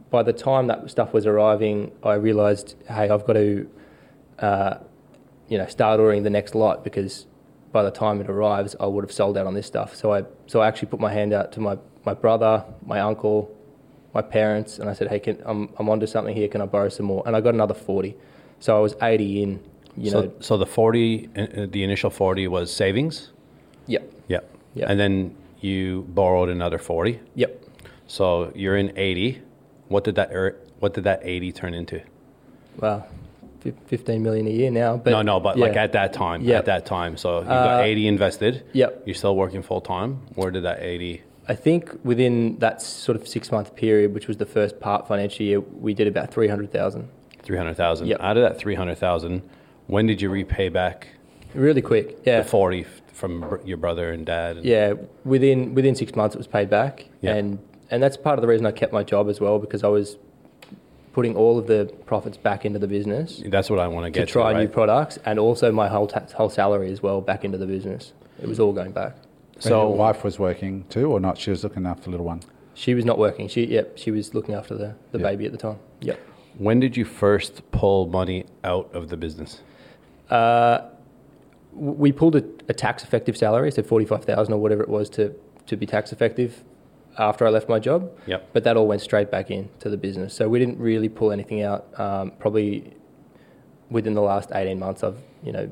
by 0.10 0.24
the 0.24 0.34
time 0.34 0.68
that 0.68 0.89
stuff 0.89 1.12
was 1.12 1.26
arriving, 1.26 1.91
I 2.04 2.14
realised, 2.14 2.76
hey, 2.88 3.10
I've 3.10 3.26
got 3.26 3.34
to, 3.34 3.70
uh, 4.38 4.76
you 5.54 5.60
know, 5.60 5.68
start 5.68 5.99
ordering 5.99 6.24
the 6.24 6.32
next 6.32 6.56
lot 6.56 6.84
because 6.84 7.28
by 7.72 7.84
the 7.84 7.91
time 7.91 8.20
it 8.20 8.28
arrives, 8.28 8.76
I 8.80 8.88
would 8.88 9.04
have 9.04 9.12
sold 9.12 9.38
out 9.38 9.45
on 9.45 9.54
this 9.54 9.68
stuff. 9.68 9.95
So 9.95 10.12
I, 10.12 10.24
so 10.47 10.62
I 10.62 10.68
actually 10.68 10.88
put 10.88 10.99
my 10.99 11.14
hand 11.14 11.32
out 11.32 11.51
to 11.51 11.60
my, 11.60 11.78
my 12.06 12.16
brother, 12.16 12.66
my 12.84 13.01
uncle, 13.01 13.56
my 14.16 14.24
parents, 14.24 14.80
and 14.80 14.89
I 14.89 14.93
said, 14.93 15.10
hey, 15.10 15.20
can, 15.20 15.39
I'm, 15.45 15.70
I'm 15.78 15.89
onto 15.89 16.08
something 16.08 16.36
here. 16.36 16.47
Can 16.47 16.60
I 16.60 16.66
borrow 16.66 16.89
some 16.89 17.06
more? 17.06 17.22
And 17.28 17.36
I 17.36 17.41
got 17.41 17.54
another 17.54 17.76
40. 17.76 18.16
So 18.62 18.76
I 18.76 18.80
was 18.80 18.95
80 18.99 19.43
in, 19.43 19.64
you 19.95 20.10
so, 20.10 20.22
know. 20.22 20.34
So 20.39 20.58
the 20.58 20.66
40, 20.66 21.30
uh, 21.38 21.68
the 21.70 21.84
initial 21.84 22.10
40 22.10 22.47
was 22.47 22.76
savings? 22.76 23.30
Yep. 23.86 24.12
Yep. 24.30 24.56
Yep. 24.74 24.89
And 24.89 24.99
then 24.99 25.36
you 25.62 26.08
borrowed 26.10 26.49
another 26.49 26.80
40. 26.80 27.20
Yep. 27.36 27.64
So 28.08 28.51
you're 28.56 28.78
in 28.78 28.97
80. 28.97 29.43
What 29.88 30.04
did 30.04 30.16
that 30.16 30.34
er, 30.34 30.58
what 30.80 30.95
did 30.95 31.04
that 31.04 31.20
80 31.22 31.51
turn 31.51 31.76
into? 31.76 32.01
Well, 32.80 33.08
15 33.72 34.22
million 34.22 34.47
a 34.47 34.51
year 34.51 34.72
now. 34.72 34.97
But 34.97 35.11
no, 35.11 35.22
no, 35.22 35.39
but 35.39 35.57
yeah. 35.57 35.66
like 35.66 35.78
at 35.78 35.93
that 35.93 36.14
time, 36.14 36.41
yep. 36.41 36.59
at 36.59 36.66
that 36.66 36.86
time. 36.86 37.18
So 37.18 37.39
you 37.39 37.45
got 37.45 37.82
uh, 37.82 37.84
80 37.84 38.07
invested. 38.07 38.66
Yep. 38.74 39.03
You're 39.05 39.16
still 39.16 39.36
working 39.36 39.61
full 39.61 39.82
time. 39.82 40.22
Where 40.36 40.51
did 40.51 40.64
that 40.64 40.82
80? 40.82 41.22
I 41.47 41.55
think 41.55 41.91
within 42.03 42.57
that 42.59 42.82
sort 42.82 43.16
of 43.20 43.28
six 43.28 43.51
month 43.51 43.76
period, 43.76 44.14
which 44.14 44.28
was 44.28 44.38
the 44.38 44.45
first 44.45 44.80
part 44.80 45.07
financial 45.07 45.45
year, 45.45 45.59
we 45.59 45.93
did 45.93 46.07
about 46.07 46.32
300,000. 46.34 47.09
300,000. 47.41 48.07
Yep. 48.07 48.22
Out 48.22 48.38
of 48.38 48.43
that 48.43 48.57
300,000, 48.57 49.41
when 49.88 50.07
did 50.07 50.22
you 50.22 50.30
repay 50.30 50.70
back? 50.70 51.07
Really 51.53 51.82
quick. 51.82 52.20
Yeah. 52.26 52.41
The 52.41 52.49
40 52.49 52.86
from 53.14 53.59
your 53.64 53.78
brother 53.78 54.11
and 54.11 54.26
dad? 54.26 54.57
And 54.57 54.66
yeah, 54.66 54.93
within 55.24 55.74
within 55.74 55.95
six 55.95 56.16
months 56.16 56.36
it 56.36 56.39
was 56.39 56.47
paid 56.47 56.70
back, 56.70 57.07
yeah. 57.22 57.36
and 57.36 57.59
and 57.89 58.01
that's 58.01 58.18
part 58.18 58.38
of 58.38 58.41
the 58.41 58.47
reason 58.47 58.66
I 58.66 58.72
kept 58.72 58.91
my 58.91 59.03
job 59.03 59.30
as 59.30 59.39
well 59.39 59.59
because 59.59 59.84
I 59.84 59.88
was 59.88 60.18
putting 61.14 61.36
all 61.36 61.57
of 61.57 61.68
the 61.68 61.93
profits 62.05 62.38
back 62.38 62.66
into 62.66 62.80
the 62.80 62.88
business. 62.88 63.41
That's 63.45 63.70
what 63.70 63.80
I 63.80 63.88
want 63.88 64.05
to 64.05 64.11
get 64.11 64.28
to 64.28 64.32
try 64.32 64.51
to, 64.51 64.55
right? 64.55 64.64
new 64.64 64.68
products, 64.68 65.18
and 65.26 65.39
also 65.39 65.72
my 65.72 65.88
whole 65.88 66.07
ta- 66.07 66.26
whole 66.36 66.49
salary 66.49 66.91
as 66.91 67.01
well 67.01 67.22
back 67.22 67.45
into 67.45 67.57
the 67.57 67.68
business. 67.68 68.14
It 68.41 68.49
was 68.49 68.59
all 68.59 68.74
going 68.74 68.91
back. 68.91 69.16
So 69.59 69.88
your 69.88 69.95
wife 69.95 70.24
was 70.24 70.39
working 70.39 70.86
too, 70.89 71.11
or 71.11 71.20
not? 71.20 71.38
She 71.38 71.51
was 71.51 71.64
looking 71.64 71.86
after 71.86 72.05
the 72.05 72.09
little 72.09 72.26
one. 72.26 72.41
She 72.74 72.95
was 72.95 73.05
not 73.05 73.20
working. 73.20 73.47
She 73.47 73.66
yep, 73.66 73.97
she 73.97 74.11
was 74.11 74.34
looking 74.34 74.55
after 74.55 74.76
the, 74.76 74.95
the 75.11 75.20
yep. 75.20 75.28
baby 75.28 75.45
at 75.45 75.51
the 75.51 75.57
time. 75.57 75.78
Yep. 76.01 76.20
When 76.57 76.80
did 76.80 76.97
you 76.97 77.05
first 77.05 77.61
pull 77.72 78.07
money 78.07 78.45
out 78.64 78.93
of 78.93 79.09
the 79.09 79.18
business? 79.18 79.61
Uh, 80.30 80.82
we 81.74 82.11
pulled 82.11 82.36
a, 82.36 82.43
a 82.70 82.74
tax 82.74 83.03
effective 83.03 83.36
salary, 83.36 83.72
so 83.72 83.82
45,000 83.82 84.53
or 84.53 84.57
whatever 84.57 84.84
it 84.84 84.89
was 84.89 85.09
to, 85.11 85.34
to 85.66 85.76
be 85.76 85.86
tax 85.86 86.11
effective 86.11 86.64
after 87.18 87.45
I 87.45 87.49
left 87.49 87.70
my 87.70 87.80
job. 87.80 88.11
Yep. 88.26 88.49
But 88.53 88.64
that 88.64 88.78
all 88.78 88.88
went 88.88 89.01
straight 89.01 89.30
back 89.32 89.51
into 89.51 89.89
the 89.89 89.97
business. 89.97 90.34
So 90.34 90.49
we 90.49 90.59
didn't 90.59 90.80
really 90.80 91.09
pull 91.09 91.32
anything 91.32 91.61
out. 91.61 91.88
Um, 91.99 92.32
probably 92.39 92.93
within 93.89 94.14
the 94.14 94.22
last 94.22 94.51
18 94.53 94.80
months, 94.80 95.03
I've, 95.03 95.18
you 95.43 95.51
know, 95.51 95.72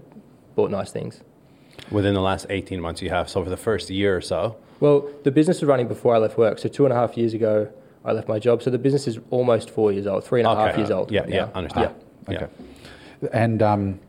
bought 0.56 0.72
nice 0.72 0.92
things. 0.92 1.22
Within 1.90 2.14
the 2.14 2.22
last 2.22 2.46
18 2.50 2.80
months, 2.80 3.02
you 3.02 3.10
have. 3.10 3.30
So 3.30 3.44
for 3.44 3.50
the 3.50 3.58
first 3.58 3.90
year 3.90 4.16
or 4.16 4.22
so? 4.22 4.58
Well, 4.80 5.10
the 5.24 5.32
business 5.32 5.62
was 5.62 5.68
running 5.68 5.88
before 5.88 6.16
I 6.16 6.18
left 6.18 6.38
work. 6.38 6.60
So 6.60 6.70
two 6.70 6.86
and 6.86 6.94
a 6.94 6.96
half 6.96 7.18
years 7.18 7.34
ago, 7.34 7.72
I 8.04 8.12
left 8.14 8.28
my 8.28 8.40
job. 8.40 8.64
So 8.64 8.70
the 8.70 8.80
business 8.80 9.08
is 9.08 9.20
almost 9.30 9.70
four 9.70 9.92
years 9.92 10.08
old, 10.08 10.24
three 10.24 10.42
and 10.42 10.48
a 10.48 10.52
okay. 10.52 10.62
half 10.62 10.78
years 10.78 10.92
old. 10.92 11.12
Yeah, 11.12 11.26
yeah, 11.28 11.50
understand. 11.54 11.96
Yeah. 12.28 12.36
Okay. 12.36 12.48
Yeah. 13.22 13.30
And 13.32 13.62
um, 13.62 14.00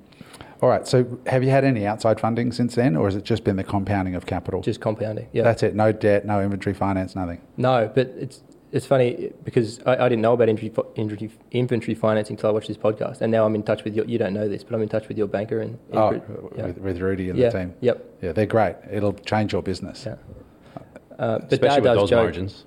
all 0.62 0.68
right. 0.68 0.86
So, 0.86 1.18
have 1.26 1.42
you 1.42 1.50
had 1.50 1.64
any 1.64 1.86
outside 1.86 2.20
funding 2.20 2.52
since 2.52 2.76
then, 2.76 2.96
or 2.96 3.06
has 3.06 3.16
it 3.16 3.24
just 3.24 3.42
been 3.42 3.56
the 3.56 3.64
compounding 3.64 4.14
of 4.14 4.26
capital? 4.26 4.62
Just 4.62 4.80
compounding. 4.80 5.28
Yeah. 5.32 5.42
That's 5.42 5.64
it. 5.64 5.74
No 5.74 5.90
debt, 5.90 6.24
no 6.24 6.40
inventory 6.40 6.72
finance, 6.72 7.16
nothing. 7.16 7.40
No, 7.56 7.90
but 7.92 8.06
it's 8.16 8.42
it's 8.70 8.86
funny 8.86 9.32
because 9.44 9.80
I, 9.84 9.96
I 9.96 10.08
didn't 10.08 10.22
know 10.22 10.32
about 10.32 10.48
inventory, 10.48 11.30
inventory 11.50 11.94
financing 11.96 12.34
until 12.34 12.50
I 12.50 12.52
watched 12.52 12.68
this 12.68 12.76
podcast, 12.76 13.20
and 13.20 13.32
now 13.32 13.44
I'm 13.44 13.56
in 13.56 13.64
touch 13.64 13.82
with 13.82 13.96
your. 13.96 14.06
You 14.06 14.18
don't 14.18 14.32
know 14.32 14.48
this, 14.48 14.62
but 14.62 14.74
I'm 14.74 14.82
in 14.82 14.88
touch 14.88 15.08
with 15.08 15.18
your 15.18 15.26
banker 15.26 15.60
and. 15.60 15.78
oh, 15.92 16.12
yeah. 16.56 16.66
with, 16.66 16.78
with, 16.78 16.98
Rudy 17.00 17.28
and 17.28 17.38
yeah. 17.38 17.50
the 17.50 17.58
team. 17.58 17.74
Yep. 17.80 18.18
Yeah, 18.22 18.32
they're 18.32 18.46
great. 18.46 18.76
It'll 18.90 19.14
change 19.14 19.52
your 19.52 19.62
business. 19.62 20.04
Yeah. 20.06 20.14
Uh, 21.18 21.38
but 21.38 21.52
Especially 21.52 21.68
Dad 21.68 21.82
with 21.82 21.98
those 21.98 22.10
joke, 22.10 22.22
margins. 22.22 22.64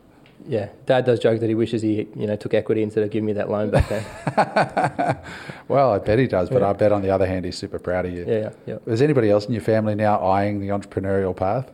Yeah, 0.48 0.70
Dad 0.86 1.06
does 1.06 1.20
joke 1.20 1.40
that 1.40 1.48
he 1.50 1.56
wishes 1.56 1.82
he, 1.82 2.08
you 2.16 2.28
know, 2.28 2.36
took 2.36 2.54
equity 2.54 2.84
instead 2.84 3.04
of 3.04 3.10
giving 3.10 3.26
me 3.26 3.34
that 3.34 3.50
loan 3.50 3.72
back 3.72 3.90
then. 3.90 5.18
well, 5.68 5.92
I 5.92 5.98
bet 5.98 6.20
he 6.20 6.28
does, 6.28 6.50
but 6.50 6.62
yeah. 6.62 6.70
I 6.70 6.74
bet 6.74 6.92
on 6.92 7.02
the 7.02 7.10
other 7.10 7.26
hand, 7.26 7.46
he's 7.46 7.58
super 7.58 7.80
proud 7.80 8.06
of 8.06 8.14
you. 8.14 8.26
Yeah, 8.28 8.52
yeah. 8.66 8.78
Is 8.86 9.02
anybody 9.02 9.30
else 9.30 9.46
in 9.46 9.54
your 9.54 9.64
family 9.64 9.96
now 9.96 10.20
eyeing 10.20 10.60
the 10.60 10.68
entrepreneurial 10.68 11.36
path? 11.36 11.72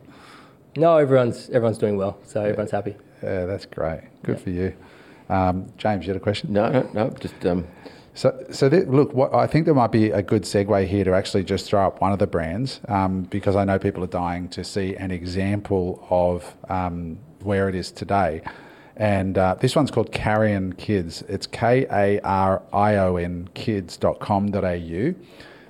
No, 0.78 0.98
everyone's 0.98 1.50
everyone's 1.50 1.78
doing 1.78 1.98
well, 1.98 2.18
so 2.24 2.42
yeah. 2.42 2.50
everyone's 2.50 2.72
happy. 2.72 2.96
Yeah, 3.22 3.46
that's 3.46 3.66
great. 3.66 4.04
Good 4.24 4.38
yeah. 4.38 4.44
for 4.44 4.50
you, 4.50 4.76
um, 5.30 5.74
James. 5.78 6.06
You 6.06 6.14
had 6.14 6.22
a 6.22 6.24
question? 6.24 6.54
No, 6.54 6.70
no, 6.72 6.90
no. 6.94 7.10
Just 7.10 7.46
um... 7.46 7.68
so, 8.14 8.46
so 8.52 8.70
th- 8.70 8.88
look. 8.88 9.14
What, 9.14 9.34
I 9.36 9.48
think 9.48 9.66
there 9.66 9.74
might 9.74 9.92
be 9.92 10.12
a 10.12 10.22
good 10.22 10.44
segue 10.44 10.88
here 10.88 11.04
to 11.04 11.14
actually 11.14 11.44
just 11.44 11.66
throw 11.66 11.86
up 11.88 12.00
one 12.00 12.14
of 12.14 12.20
the 12.20 12.28
brands 12.28 12.80
um, 12.88 13.24
because 13.24 13.58
I 13.58 13.66
know 13.66 13.78
people 13.80 14.02
are 14.04 14.08
dying 14.08 14.48
to 14.50 14.64
see 14.64 14.96
an 14.96 15.12
example 15.12 16.08
of 16.10 16.56
um, 16.70 17.20
where 17.44 17.70
it 17.70 17.76
is 17.76 17.92
today. 17.92 18.42
And 18.98 19.38
uh, 19.38 19.56
this 19.60 19.76
one's 19.76 19.90
called 19.92 20.12
Karion 20.12 20.78
Kids. 20.78 21.24
It's 21.28 21.48
K 21.48 21.86
A 21.92 22.20
R 22.22 22.62
I 22.74 22.96
O 22.98 23.16
N 23.16 23.50
kids.com.au. 23.54 25.14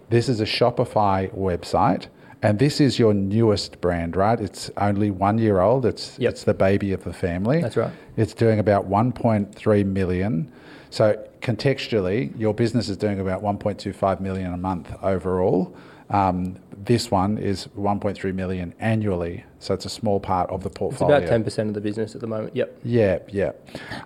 This 0.09 0.27
is 0.29 0.41
a 0.41 0.45
Shopify 0.45 1.33
website 1.33 2.07
And 2.43 2.57
this 2.59 2.81
is 2.81 2.97
your 2.97 3.13
newest 3.13 3.79
brand, 3.81 4.15
right? 4.15 4.39
It's 4.39 4.71
only 4.77 5.11
one 5.11 5.37
year 5.37 5.59
old. 5.59 5.85
It's 5.85 6.17
Yep. 6.19 6.31
it's 6.31 6.43
the 6.43 6.53
baby 6.55 6.91
of 6.91 7.03
the 7.03 7.13
family. 7.13 7.61
That's 7.61 7.77
right. 7.77 7.91
It's 8.17 8.33
doing 8.33 8.59
about 8.59 8.89
1.3 8.89 9.85
million. 9.85 10.51
So 10.89 11.17
contextually, 11.41 12.37
your 12.39 12.53
business 12.53 12.89
is 12.89 12.97
doing 12.97 13.19
about 13.19 13.41
1.25 13.43 14.19
million 14.19 14.53
a 14.53 14.57
month 14.57 14.91
overall. 15.03 15.73
Um, 16.11 16.57
this 16.77 17.09
one 17.11 17.37
is 17.37 17.67
1.3 17.77 18.33
million 18.33 18.73
annually. 18.79 19.45
So 19.59 19.73
it's 19.73 19.85
a 19.85 19.89
small 19.89 20.19
part 20.19 20.49
of 20.49 20.63
the 20.63 20.69
portfolio. 20.69 21.17
It's 21.17 21.29
about 21.29 21.45
10% 21.45 21.67
of 21.69 21.73
the 21.73 21.81
business 21.81 22.15
at 22.15 22.21
the 22.21 22.27
moment. 22.27 22.55
Yep. 22.55 22.79
Yeah, 22.83 23.19
yeah. 23.29 23.51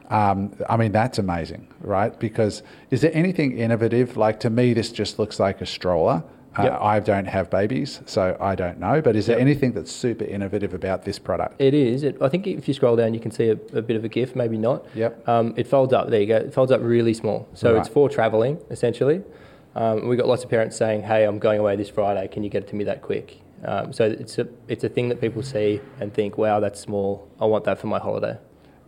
Um, 0.10 0.54
I 0.70 0.78
mean, 0.78 0.92
that's 0.92 1.18
amazing, 1.18 1.68
right? 1.82 2.18
Because 2.20 2.64
is 2.92 3.02
there 3.02 3.12
anything 3.14 3.58
innovative? 3.58 4.18
Like 4.18 4.40
to 4.42 4.50
me, 4.50 4.74
this 4.74 4.92
just 4.92 5.18
looks 5.20 5.40
like 5.40 5.62
a 5.62 5.66
stroller. 5.66 6.24
Yep. 6.58 6.72
Uh, 6.72 6.84
I 6.86 7.00
don't 7.02 7.26
have 7.26 7.50
babies, 7.50 8.00
so 8.06 8.38
I 8.40 8.56
don't 8.56 8.80
know. 8.80 9.02
But 9.02 9.18
is 9.18 9.26
there 9.26 9.36
Yep. 9.38 9.42
anything 9.42 9.72
that's 9.74 9.92
super 9.92 10.24
innovative 10.24 10.74
about 10.74 11.04
this 11.04 11.20
product? 11.20 11.60
It 11.60 11.74
is. 11.74 12.04
It, 12.04 12.18
I 12.22 12.30
think 12.30 12.48
if 12.48 12.66
you 12.70 12.74
scroll 12.74 12.96
down, 12.96 13.14
you 13.14 13.20
can 13.20 13.32
see 13.32 13.50
a, 13.50 13.58
a 13.74 13.82
bit 13.82 13.98
of 13.98 14.06
a 14.06 14.10
GIF, 14.10 14.38
maybe 14.38 14.58
not. 14.58 14.86
Yep. 14.96 15.28
Um, 15.28 15.54
it 15.58 15.68
folds 15.68 15.92
up. 15.92 16.10
There 16.10 16.22
you 16.22 16.28
go. 16.28 16.38
It 16.38 16.54
folds 16.54 16.72
up 16.72 16.80
really 16.82 17.14
small. 17.14 17.48
So 17.56 17.74
Right. 17.74 17.80
it's 17.82 17.90
for 17.90 18.08
travelling, 18.08 18.58
essentially. 18.70 19.22
Um, 19.76 20.08
we 20.08 20.16
got 20.16 20.28
lots 20.28 20.44
of 20.44 20.50
parents 20.50 20.76
saying, 20.78 21.04
"Hey, 21.04 21.26
I'm 21.26 21.40
going 21.40 21.60
away 21.60 21.76
this 21.76 21.90
Friday. 21.90 22.28
Can 22.28 22.44
you 22.44 22.50
get 22.50 22.64
it 22.64 22.70
to 22.70 22.76
me 22.76 22.84
that 22.86 23.02
quick?" 23.02 23.42
Um, 23.64 23.92
so 23.94 24.06
it's 24.06 24.38
a 24.38 24.48
it's 24.68 24.84
a 24.84 24.90
thing 24.90 25.10
that 25.10 25.20
people 25.20 25.44
see 25.44 25.82
and 26.00 26.14
think, 26.14 26.38
"Wow, 26.38 26.60
that's 26.60 26.80
small. 26.80 27.28
I 27.40 27.46
want 27.46 27.66
that 27.66 27.78
for 27.78 27.88
my 27.88 28.00
holiday." 28.00 28.38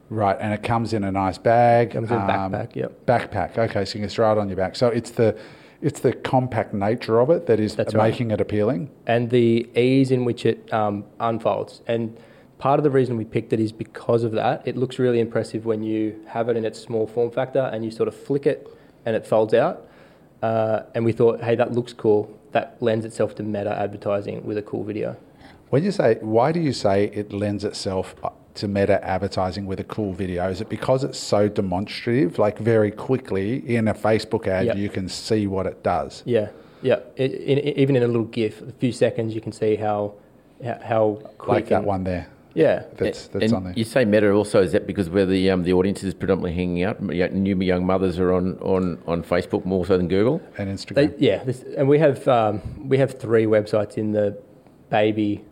Right, 0.10 0.38
and 0.40 0.54
it 0.54 0.64
comes 0.64 0.94
in 0.94 1.04
a 1.04 1.12
nice 1.12 1.38
bag. 1.38 1.92
Comes 1.92 2.10
in 2.10 2.18
um, 2.18 2.30
backpack, 2.30 2.76
yep. 2.76 3.06
Backpack. 3.06 3.58
Okay, 3.58 3.84
so 3.84 3.98
you 3.98 4.04
can 4.04 4.10
throw 4.10 4.32
it 4.32 4.38
on 4.38 4.48
your 4.48 4.56
back. 4.56 4.78
So 4.78 4.88
it's 4.88 5.12
the 5.12 5.38
it's 5.82 6.00
the 6.00 6.14
compact 6.14 6.74
nature 6.74 7.20
of 7.20 7.30
it 7.30 7.46
that 7.48 7.60
is 7.60 7.76
That's 7.76 7.94
right. 7.94 8.10
making 8.10 8.32
it 8.32 8.42
appealing. 8.42 8.90
and 9.06 9.30
the 9.30 9.70
ease 9.78 10.10
in 10.10 10.26
which 10.26 10.46
it 10.46 10.72
um, 10.74 11.04
unfolds. 11.20 11.82
And 11.86 12.18
part 12.58 12.80
of 12.80 12.84
the 12.84 12.90
reason 12.90 13.18
we 13.18 13.26
picked 13.26 13.54
it 13.54 13.60
is 13.60 13.72
because 13.72 14.24
of 14.24 14.32
that. 14.32 14.64
It 14.66 14.76
looks 14.76 14.98
really 14.98 15.20
impressive 15.20 15.66
when 15.66 15.84
you 15.84 16.20
have 16.28 16.50
it 16.50 16.58
in 16.58 16.66
its 16.66 16.80
small 16.80 17.06
form 17.06 17.30
factor 17.30 17.60
and 17.60 17.86
you 17.86 17.92
sort 17.92 18.08
of 18.08 18.16
flick 18.16 18.48
it 18.48 18.68
and 19.06 19.16
it 19.16 19.28
folds 19.28 19.54
out. 19.54 19.88
Uh, 20.42 20.84
and 20.94 21.04
we 21.06 21.12
thought, 21.12 21.42
hey, 21.42 21.56
that 21.56 21.72
looks 21.74 21.94
cool. 21.94 22.30
That 22.52 22.78
lends 22.80 23.06
itself 23.06 23.36
to 23.36 23.44
meta 23.44 23.72
advertising 23.78 24.46
with 24.46 24.58
a 24.58 24.62
cool 24.62 24.84
video. 24.84 25.16
When 25.70 25.84
you 25.84 25.92
say, 25.92 26.18
why 26.22 26.52
do 26.52 26.60
you 26.60 26.72
say 26.74 27.06
it 27.14 27.34
lends 27.34 27.64
itself 27.66 28.16
to 28.56 28.68
meta 28.68 29.04
advertising 29.04 29.66
with 29.66 29.80
a 29.80 29.84
cool 29.84 30.14
video? 30.14 30.48
Is 30.50 30.62
it 30.62 30.70
because 30.70 31.04
it's 31.04 31.20
so 31.20 31.50
demonstrative? 31.50 32.40
Like 32.40 32.58
very 32.60 32.92
quickly 32.92 33.68
in 33.76 33.88
a 33.88 33.94
Facebook 33.94 34.48
ad, 34.48 34.68
Yep. 34.68 34.78
you 34.78 34.90
can 34.90 35.10
see 35.10 35.46
what 35.48 35.66
it 35.66 35.84
does. 35.84 36.24
Yeah, 36.26 36.50
yeah. 36.82 37.00
It, 37.18 37.34
in, 37.34 37.60
even 37.78 37.96
in 37.96 38.04
a 38.04 38.08
little 38.08 38.24
GIF, 38.26 38.62
a 38.62 38.72
few 38.74 38.92
seconds, 38.92 39.36
you 39.36 39.42
can 39.42 39.52
see 39.52 39.76
how 39.76 40.14
how- 40.64 40.80
how 40.82 41.04
quick. 41.38 41.50
Like 41.56 41.68
that 41.70 41.84
one 41.84 42.04
there. 42.04 42.28
Yeah, 42.58 42.86
That's 42.98 43.28
that's 43.28 43.46
and 43.46 43.54
on 43.54 43.64
there. 43.66 43.74
You 43.76 43.84
say 43.84 44.04
meta 44.04 44.32
also 44.32 44.64
is 44.64 44.72
that 44.72 44.88
because 44.88 45.12
where 45.12 45.28
the 45.28 45.52
um, 45.52 45.62
the 45.62 45.74
audience 45.74 46.04
is 46.04 46.16
predominantly 46.16 46.54
hanging 46.54 46.84
out, 46.84 47.00
new 47.02 47.56
young 47.62 47.86
mothers 47.86 48.18
are 48.18 48.34
on, 48.34 48.58
on, 48.60 48.98
on 49.06 49.22
Facebook 49.24 49.64
more 49.64 49.86
so 49.86 49.96
than 49.96 50.08
Google. 50.08 50.42
and 50.58 50.68
They, 50.68 50.74
Instagram. 50.74 51.14
yeah, 51.20 51.44
this, 51.44 51.64
and 51.78 51.88
we 51.88 52.00
have 52.00 52.28
um, 52.28 52.62
we 52.90 52.98
have 52.98 53.20
three 53.20 53.46
websites 53.46 53.98
in 53.98 54.12
the 54.12 54.42
baby 54.90 55.46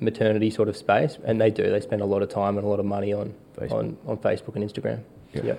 maternity 0.00 0.48
sort 0.50 0.68
of 0.68 0.76
space, 0.78 1.18
and 1.24 1.38
they 1.38 1.50
do. 1.50 1.64
They 1.70 1.80
spend 1.80 2.00
a 2.00 2.06
lot 2.06 2.22
of 2.22 2.30
time 2.30 2.56
and 2.56 2.66
a 2.66 2.68
lot 2.70 2.80
of 2.80 2.86
money 2.86 3.12
on 3.12 3.34
Facebook. 3.58 3.72
on, 3.72 3.98
on 4.06 4.16
Facebook 4.16 4.54
and 4.56 4.64
Instagram. 4.64 5.00
Yeah. 5.34 5.56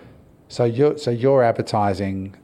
So 0.48 0.64
you're 0.64 0.98
so 0.98 1.12
you're 1.12 1.44
advertising, 1.44 2.36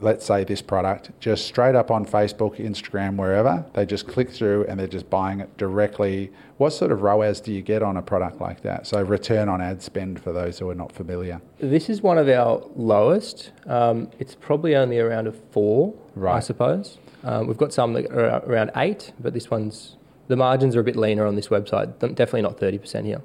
let's 0.00 0.24
say 0.24 0.44
this 0.44 0.62
product 0.62 1.10
just 1.20 1.46
straight 1.46 1.74
up 1.74 1.90
on 1.90 2.04
Facebook, 2.04 2.56
Instagram, 2.58 3.16
wherever. 3.16 3.64
They 3.74 3.86
just 3.86 4.06
click 4.06 4.30
through 4.30 4.66
and 4.66 4.78
they're 4.78 4.86
just 4.86 5.10
buying 5.10 5.40
it 5.40 5.56
directly. 5.56 6.30
What 6.56 6.70
sort 6.70 6.92
of 6.92 7.02
ROAS 7.02 7.40
do 7.40 7.52
you 7.52 7.62
get 7.62 7.82
on 7.82 7.96
a 7.96 8.02
product 8.02 8.40
like 8.40 8.62
that? 8.62 8.86
So 8.86 9.02
return 9.02 9.48
on 9.48 9.60
ad 9.60 9.82
spend 9.82 10.20
for 10.20 10.32
those 10.32 10.58
who 10.58 10.68
are 10.70 10.74
not 10.74 10.92
familiar. 10.92 11.40
This 11.58 11.88
is 11.88 12.02
one 12.02 12.18
of 12.18 12.28
our 12.28 12.62
lowest. 12.76 13.52
Um, 13.66 14.10
it's 14.18 14.34
probably 14.34 14.76
only 14.76 14.98
around 14.98 15.26
a 15.26 15.32
four, 15.32 15.94
I 16.26 16.40
suppose. 16.40 16.98
Um, 17.22 17.46
we've 17.46 17.58
got 17.58 17.72
some 17.72 17.92
that 17.94 18.10
are 18.10 18.42
around 18.46 18.70
eight, 18.76 19.12
but 19.20 19.34
this 19.34 19.50
one's 19.50 19.96
the 20.28 20.36
margins 20.36 20.76
are 20.76 20.80
a 20.80 20.84
bit 20.84 20.96
leaner 20.96 21.26
on 21.26 21.34
this 21.34 21.48
website. 21.48 21.98
Definitely 21.98 22.42
not 22.42 22.58
thirty 22.58 22.78
percent 22.78 23.06
here. 23.06 23.20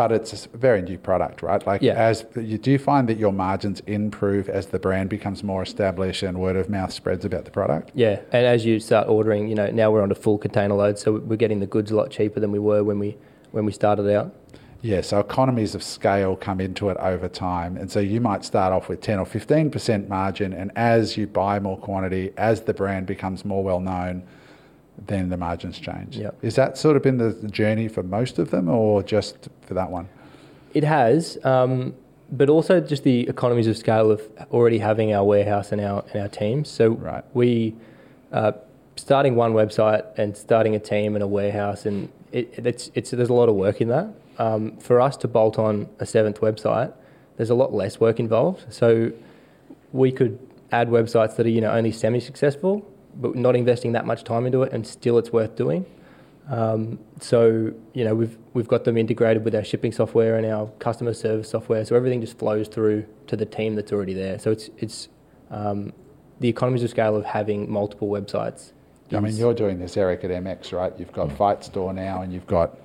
But 0.00 0.12
it's 0.12 0.46
a 0.46 0.56
very 0.56 0.80
new 0.80 0.96
product, 0.96 1.42
right? 1.42 1.66
Like 1.66 1.82
Yeah. 1.82 1.92
as 1.92 2.24
you 2.34 2.56
do 2.56 2.78
find 2.78 3.06
that 3.10 3.18
your 3.18 3.34
margins 3.34 3.80
improve 3.86 4.48
as 4.48 4.64
the 4.68 4.78
brand 4.78 5.10
becomes 5.10 5.44
more 5.44 5.62
established 5.62 6.22
and 6.22 6.40
word 6.40 6.56
of 6.56 6.70
mouth 6.70 6.90
spreads 6.90 7.26
about 7.26 7.44
the 7.44 7.50
product. 7.50 7.90
Yeah, 7.92 8.20
and 8.32 8.46
as 8.46 8.64
you 8.64 8.80
start 8.80 9.08
ordering, 9.08 9.46
you 9.48 9.54
know, 9.54 9.66
now 9.70 9.90
we're 9.90 10.00
on 10.00 10.10
a 10.10 10.14
full 10.14 10.38
container 10.38 10.72
load, 10.74 10.98
so 10.98 11.18
we're 11.18 11.36
getting 11.36 11.60
the 11.60 11.66
goods 11.66 11.90
a 11.90 11.96
lot 11.96 12.08
cheaper 12.10 12.40
than 12.40 12.50
we 12.50 12.58
were 12.58 12.82
when 12.82 12.98
we 12.98 13.18
when 13.50 13.66
we 13.66 13.72
started 13.72 14.10
out. 14.10 14.32
Yeah, 14.80 15.02
so 15.02 15.20
economies 15.20 15.74
of 15.74 15.82
scale 15.82 16.34
come 16.34 16.62
into 16.62 16.88
it 16.88 16.96
over 16.96 17.28
time. 17.28 17.76
And 17.76 17.90
so 17.90 18.00
you 18.00 18.22
might 18.22 18.42
start 18.42 18.72
off 18.72 18.88
with 18.88 19.02
10 19.02 19.18
or 19.18 19.26
15% 19.26 20.08
margin, 20.08 20.54
and 20.54 20.72
as 20.76 21.18
you 21.18 21.26
buy 21.26 21.58
more 21.60 21.76
quantity, 21.76 22.32
as 22.38 22.62
the 22.62 22.72
brand 22.72 23.04
becomes 23.04 23.44
more 23.44 23.62
well 23.62 23.80
known, 23.80 24.22
then 25.06 25.28
the 25.28 25.36
margins 25.36 25.78
change. 25.78 26.16
Yep. 26.16 26.38
Is 26.42 26.54
that 26.56 26.76
sort 26.78 26.96
of 26.96 27.02
been 27.02 27.18
the 27.18 27.32
journey 27.48 27.88
for 27.88 28.02
most 28.02 28.38
of 28.38 28.50
them, 28.50 28.68
or 28.68 29.02
just 29.02 29.48
for 29.62 29.74
that 29.74 29.90
one? 29.90 30.08
It 30.74 30.84
has, 30.84 31.38
um, 31.44 31.94
but 32.30 32.48
also 32.48 32.80
just 32.80 33.02
the 33.02 33.28
economies 33.28 33.66
of 33.66 33.76
scale 33.76 34.10
of 34.10 34.22
already 34.52 34.78
having 34.78 35.12
our 35.12 35.24
warehouse 35.24 35.72
and 35.72 35.80
our 35.80 36.04
and 36.12 36.22
our 36.22 36.28
teams. 36.28 36.68
So 36.68 36.90
Right. 36.90 37.24
we 37.34 37.74
uh, 38.32 38.52
starting 38.96 39.34
one 39.34 39.52
website 39.52 40.04
and 40.16 40.36
starting 40.36 40.74
a 40.74 40.78
team 40.78 41.16
and 41.16 41.22
a 41.22 41.26
warehouse, 41.26 41.86
and 41.86 42.08
it, 42.32 42.54
it's 42.58 42.90
it's 42.94 43.10
there's 43.10 43.30
a 43.30 43.34
lot 43.34 43.48
of 43.48 43.54
work 43.56 43.80
in 43.80 43.88
that. 43.88 44.08
Um, 44.38 44.76
for 44.78 45.00
us 45.00 45.16
to 45.18 45.28
bolt 45.28 45.58
on 45.58 45.88
a 45.98 46.06
seventh 46.06 46.40
website, 46.40 46.92
there's 47.36 47.50
a 47.50 47.54
lot 47.54 47.74
less 47.74 47.98
work 48.00 48.20
involved. 48.20 48.72
So 48.72 49.12
we 49.92 50.12
could 50.12 50.38
add 50.72 50.88
websites 50.88 51.34
that 51.36 51.46
are 51.46 51.50
you 51.50 51.60
know 51.60 51.72
only 51.72 51.90
semi 51.90 52.20
successful, 52.20 52.86
but 53.16 53.34
not 53.34 53.56
investing 53.56 53.92
that 53.92 54.06
much 54.06 54.24
time 54.24 54.46
into 54.46 54.62
it, 54.62 54.72
and 54.72 54.86
still 54.86 55.18
it's 55.18 55.32
worth 55.32 55.56
doing. 55.56 55.86
Um, 56.48 56.98
so 57.20 57.72
you 57.94 58.04
know 58.04 58.14
we've 58.14 58.36
we've 58.54 58.68
got 58.68 58.84
them 58.84 58.96
integrated 58.96 59.44
with 59.44 59.54
our 59.54 59.62
shipping 59.62 59.92
software 59.92 60.36
and 60.36 60.44
our 60.46 60.66
customer 60.78 61.14
service 61.14 61.48
software, 61.48 61.84
so 61.84 61.94
everything 61.94 62.20
just 62.20 62.38
flows 62.38 62.66
through 62.68 63.06
to 63.28 63.36
the 63.36 63.46
team 63.46 63.76
that's 63.76 63.92
already 63.92 64.14
there. 64.14 64.38
So 64.38 64.50
it's 64.50 64.70
it's 64.78 65.08
um, 65.50 65.92
the 66.40 66.48
economies 66.48 66.82
of 66.82 66.90
scale 66.90 67.14
of 67.16 67.24
having 67.24 67.70
multiple 67.70 68.08
websites. 68.08 68.72
I 69.12 69.18
mean, 69.20 69.36
you're 69.36 69.54
doing 69.54 69.78
this, 69.80 69.96
Eric, 69.96 70.22
at 70.24 70.30
MX, 70.30 70.72
right? 70.72 70.92
You've 70.96 71.12
got 71.12 71.32
Fight 71.32 71.64
Store 71.64 71.92
now, 71.92 72.22
and 72.22 72.32
you've 72.32 72.46
got. 72.46 72.78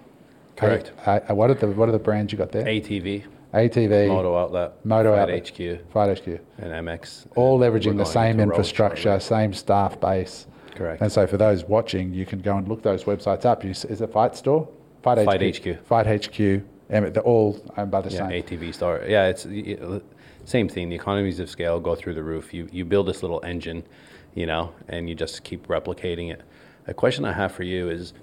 Correct. 0.55 0.91
Uh, 1.05 1.19
uh, 1.29 1.35
what 1.35 1.49
are 1.49 1.53
the 1.53 1.67
what 1.67 1.89
are 1.89 1.91
the 1.91 1.99
brands 1.99 2.31
you 2.31 2.37
got 2.37 2.51
there? 2.51 2.65
ATV, 2.65 3.25
ATV, 3.55 4.09
Moto 4.09 4.37
Outlet, 4.37 4.85
Moto 4.85 5.13
Fight 5.13 5.21
Outlet. 5.21 5.47
HQ, 5.47 5.91
Fight 5.91 6.19
HQ. 6.19 6.27
and 6.57 6.87
MX. 6.87 7.27
all 7.35 7.63
And 7.63 7.73
leveraging 7.73 7.97
the 7.97 8.05
same 8.05 8.39
infrastructure, 8.39 9.19
same 9.19 9.53
staff 9.53 9.99
base. 9.99 10.47
Correct. 10.75 11.01
And 11.01 11.11
so 11.11 11.25
for 11.25 11.37
those 11.37 11.63
watching, 11.63 12.13
you 12.13 12.25
can 12.25 12.39
go 12.39 12.57
and 12.57 12.67
look 12.67 12.81
those 12.81 13.05
websites 13.05 13.45
up. 13.45 13.63
You, 13.63 13.69
is 13.71 14.01
it 14.01 14.11
Fight 14.11 14.35
Store? 14.35 14.67
Fight, 15.01 15.23
Fight 15.23 15.41
HQ. 15.41 15.65
HQ. 15.65 15.85
Fight 15.85 16.25
HQ. 16.25 16.39
And 16.89 17.13
they're 17.13 17.23
all 17.23 17.63
owned 17.77 17.89
by 17.89 18.01
the 18.01 18.11
yeah, 18.11 18.27
same. 18.27 18.43
ATV 18.43 18.73
Store. 18.73 19.01
Yeah, 19.07 19.27
it's 19.27 19.47
same 20.43 20.69
thing. 20.69 20.89
The 20.89 20.95
economies 20.95 21.39
of 21.39 21.49
scale 21.49 21.79
go 21.79 21.95
through 21.95 22.13
the 22.13 22.23
roof. 22.23 22.53
You 22.53 22.67
you 22.71 22.85
build 22.85 23.07
this 23.07 23.23
little 23.23 23.41
engine, 23.43 23.83
you 24.35 24.45
know, 24.45 24.73
and 24.87 25.09
you 25.09 25.15
just 25.15 25.43
keep 25.43 25.67
replicating 25.67 26.31
it. 26.31 26.41
A 26.87 26.93
question 26.93 27.25
I 27.25 27.33
have 27.33 27.51
for 27.51 27.63
you 27.63 27.89
is, 27.89 28.13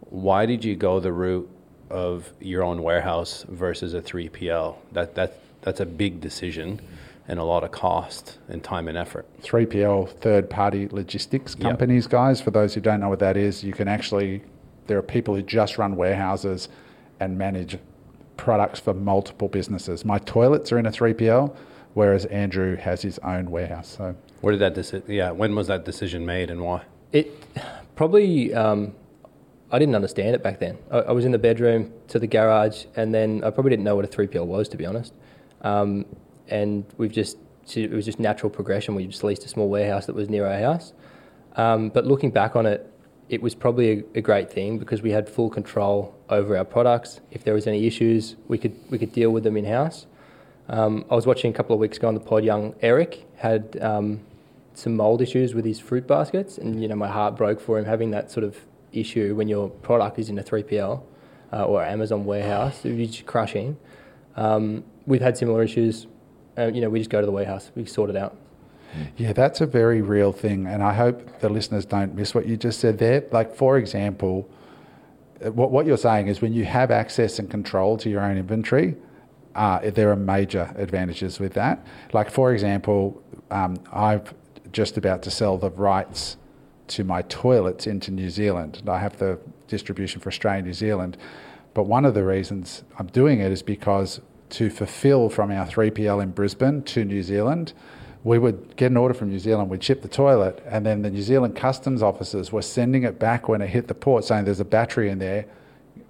why 0.00 0.46
did 0.46 0.64
you 0.64 0.74
go 0.74 0.98
the 0.98 1.12
route 1.12 1.48
of 1.90 2.32
your 2.40 2.62
own 2.62 2.82
warehouse 2.82 3.44
versus 3.48 3.94
a 3.94 4.00
3PL? 4.00 4.76
That 4.92 5.14
that 5.14 5.38
that's 5.62 5.80
a 5.80 5.86
big 5.86 6.20
decision, 6.20 6.80
and 7.28 7.38
a 7.38 7.44
lot 7.44 7.62
of 7.64 7.70
cost 7.70 8.38
and 8.48 8.62
time 8.64 8.88
and 8.88 8.96
effort. 8.96 9.26
3PL, 9.42 10.08
third 10.08 10.48
party 10.48 10.88
logistics 10.90 11.54
Yep. 11.58 11.62
companies, 11.62 12.06
guys. 12.06 12.40
For 12.40 12.50
those 12.50 12.74
who 12.74 12.80
don't 12.80 13.00
know 13.00 13.08
what 13.10 13.18
that 13.18 13.36
is, 13.36 13.62
you 13.62 13.72
can 13.72 13.86
actually, 13.88 14.42
there 14.86 14.96
are 14.98 15.02
people 15.02 15.34
who 15.34 15.42
just 15.42 15.76
run 15.78 15.96
warehouses 15.96 16.68
and 17.20 17.36
manage 17.36 17.78
products 18.38 18.80
for 18.80 18.94
multiple 18.94 19.48
businesses. 19.48 20.02
My 20.04 20.18
toilets 20.18 20.72
are 20.72 20.78
in 20.78 20.86
a 20.86 20.90
3PL, 20.90 21.54
whereas 21.92 22.24
Andrew 22.26 22.76
has 22.76 23.02
his 23.02 23.18
own 23.18 23.50
warehouse. 23.50 23.96
So 23.98 24.14
Where 24.40 24.52
did 24.56 24.60
that 24.60 24.74
deci- 24.74 25.02
Yeah, 25.06 25.30
when 25.32 25.54
was 25.54 25.66
that 25.66 25.84
decision 25.84 26.24
made, 26.24 26.50
and 26.50 26.62
why? 26.62 26.82
It 27.12 27.30
probably 27.96 28.54
um, 28.54 28.92
I 29.72 29.78
didn't 29.78 29.94
understand 29.94 30.34
it 30.34 30.42
back 30.42 30.58
then. 30.58 30.78
I, 30.90 30.98
I 30.98 31.12
was 31.12 31.24
in 31.24 31.32
the 31.32 31.38
bedroom 31.38 31.92
to 32.08 32.18
the 32.18 32.26
garage, 32.26 32.86
and 32.96 33.14
then 33.14 33.44
I 33.44 33.50
probably 33.50 33.70
didn't 33.70 33.84
know 33.84 33.96
what 33.96 34.04
a 34.04 34.08
three 34.08 34.26
PL 34.26 34.46
was 34.46 34.68
to 34.70 34.76
be 34.76 34.86
honest. 34.86 35.12
Um, 35.62 36.06
and 36.48 36.84
we've 36.96 37.12
just 37.12 37.36
it 37.76 37.92
was 37.92 38.04
just 38.04 38.18
natural 38.18 38.50
progression. 38.50 38.94
We 38.94 39.06
just 39.06 39.22
leased 39.22 39.44
a 39.44 39.48
small 39.48 39.68
warehouse 39.68 40.06
that 40.06 40.14
was 40.14 40.28
near 40.28 40.46
our 40.46 40.58
house. 40.58 40.92
Um, 41.56 41.90
but 41.90 42.06
looking 42.06 42.30
back 42.30 42.56
on 42.56 42.66
it, 42.66 42.90
it 43.28 43.40
was 43.42 43.54
probably 43.54 44.00
a, 44.00 44.04
a 44.16 44.20
great 44.20 44.50
thing 44.50 44.78
because 44.78 45.02
we 45.02 45.12
had 45.12 45.28
full 45.28 45.50
control 45.50 46.14
over 46.28 46.56
our 46.56 46.64
products. 46.64 47.20
If 47.30 47.44
there 47.44 47.54
was 47.54 47.66
any 47.66 47.86
issues, 47.86 48.36
we 48.48 48.58
could 48.58 48.76
we 48.90 48.98
could 48.98 49.12
deal 49.12 49.30
with 49.30 49.44
them 49.44 49.56
in 49.56 49.64
house. 49.64 50.06
Um, 50.68 51.04
I 51.10 51.14
was 51.14 51.26
watching 51.26 51.52
a 51.52 51.54
couple 51.54 51.74
of 51.74 51.80
weeks 51.80 51.96
ago 51.96 52.08
on 52.08 52.14
the 52.14 52.20
pod. 52.20 52.44
Young 52.44 52.74
Eric 52.80 53.26
had 53.36 53.78
um, 53.80 54.20
some 54.74 54.96
mold 54.96 55.20
issues 55.20 55.54
with 55.54 55.64
his 55.64 55.78
fruit 55.78 56.06
baskets, 56.06 56.58
and 56.58 56.82
you 56.82 56.88
know 56.88 56.96
my 56.96 57.08
heart 57.08 57.36
broke 57.36 57.60
for 57.60 57.78
him 57.78 57.84
having 57.84 58.10
that 58.10 58.30
sort 58.30 58.44
of 58.44 58.56
issue 58.92 59.34
when 59.34 59.48
your 59.48 59.68
product 59.68 60.18
is 60.18 60.28
in 60.28 60.38
a 60.38 60.42
3PL 60.42 61.02
uh, 61.52 61.64
or 61.64 61.84
Amazon 61.84 62.24
warehouse, 62.24 62.84
you're 62.84 63.06
just 63.06 63.26
crushing. 63.26 63.76
Um, 64.36 64.84
we've 65.06 65.20
had 65.20 65.36
similar 65.36 65.62
issues. 65.62 66.06
Uh, 66.58 66.66
you 66.66 66.80
know, 66.80 66.90
we 66.90 66.98
just 66.98 67.10
go 67.10 67.20
to 67.20 67.26
the 67.26 67.32
warehouse, 67.32 67.70
we 67.74 67.84
sort 67.84 68.10
it 68.10 68.16
out. 68.16 68.36
Yeah, 69.16 69.32
that's 69.32 69.60
a 69.60 69.66
very 69.66 70.02
real 70.02 70.32
thing, 70.32 70.66
and 70.66 70.82
I 70.82 70.92
hope 70.92 71.40
the 71.40 71.48
listeners 71.48 71.84
don't 71.84 72.14
miss 72.14 72.34
what 72.34 72.46
you 72.46 72.56
just 72.56 72.80
said 72.80 72.98
there. 72.98 73.24
Like, 73.30 73.54
for 73.54 73.78
example, 73.78 74.48
uh, 75.44 75.52
what, 75.52 75.70
what 75.70 75.86
you're 75.86 75.96
saying 75.96 76.26
is 76.26 76.40
when 76.40 76.52
you 76.52 76.64
have 76.64 76.90
access 76.90 77.38
and 77.38 77.48
control 77.48 77.96
to 77.98 78.10
your 78.10 78.20
own 78.20 78.36
inventory, 78.36 78.96
uh, 79.54 79.90
there 79.90 80.10
are 80.10 80.16
major 80.16 80.72
advantages 80.76 81.38
with 81.38 81.54
that. 81.54 81.84
Like, 82.12 82.30
for 82.30 82.52
example, 82.52 83.22
um, 83.50 83.76
I'm 83.92 84.22
just 84.72 84.96
about 84.96 85.22
to 85.22 85.30
sell 85.30 85.56
the 85.56 85.70
rights 85.70 86.36
to 86.90 87.04
my 87.04 87.22
toilets 87.22 87.86
into 87.86 88.10
New 88.10 88.30
Zealand. 88.30 88.78
And 88.80 88.88
I 88.88 88.98
have 88.98 89.18
the 89.18 89.38
distribution 89.68 90.20
for 90.20 90.28
Australia 90.28 90.58
and 90.58 90.66
New 90.66 90.72
Zealand. 90.72 91.16
But 91.74 91.84
one 91.84 92.04
of 92.04 92.14
the 92.14 92.24
reasons 92.24 92.82
I'm 92.98 93.06
doing 93.06 93.40
it 93.40 93.52
is 93.52 93.62
because 93.62 94.20
to 94.50 94.70
fulfill 94.70 95.28
from 95.30 95.50
our 95.50 95.66
3PL 95.66 96.22
in 96.22 96.30
Brisbane 96.32 96.82
to 96.82 97.04
New 97.04 97.22
Zealand, 97.22 97.72
we 98.24 98.38
would 98.38 98.76
get 98.76 98.90
an 98.90 98.96
order 98.96 99.14
from 99.14 99.30
New 99.30 99.38
Zealand, 99.38 99.70
we'd 99.70 99.82
ship 99.82 100.02
the 100.02 100.08
toilet, 100.08 100.62
and 100.66 100.84
then 100.84 101.02
the 101.02 101.10
New 101.10 101.22
Zealand 101.22 101.56
customs 101.56 102.02
officers 102.02 102.52
were 102.52 102.62
sending 102.62 103.04
it 103.04 103.18
back 103.18 103.48
when 103.48 103.62
it 103.62 103.68
hit 103.68 103.88
the 103.88 103.94
port 103.94 104.24
saying 104.24 104.44
there's 104.44 104.60
a 104.60 104.64
battery 104.64 105.08
in 105.08 105.18
there 105.18 105.46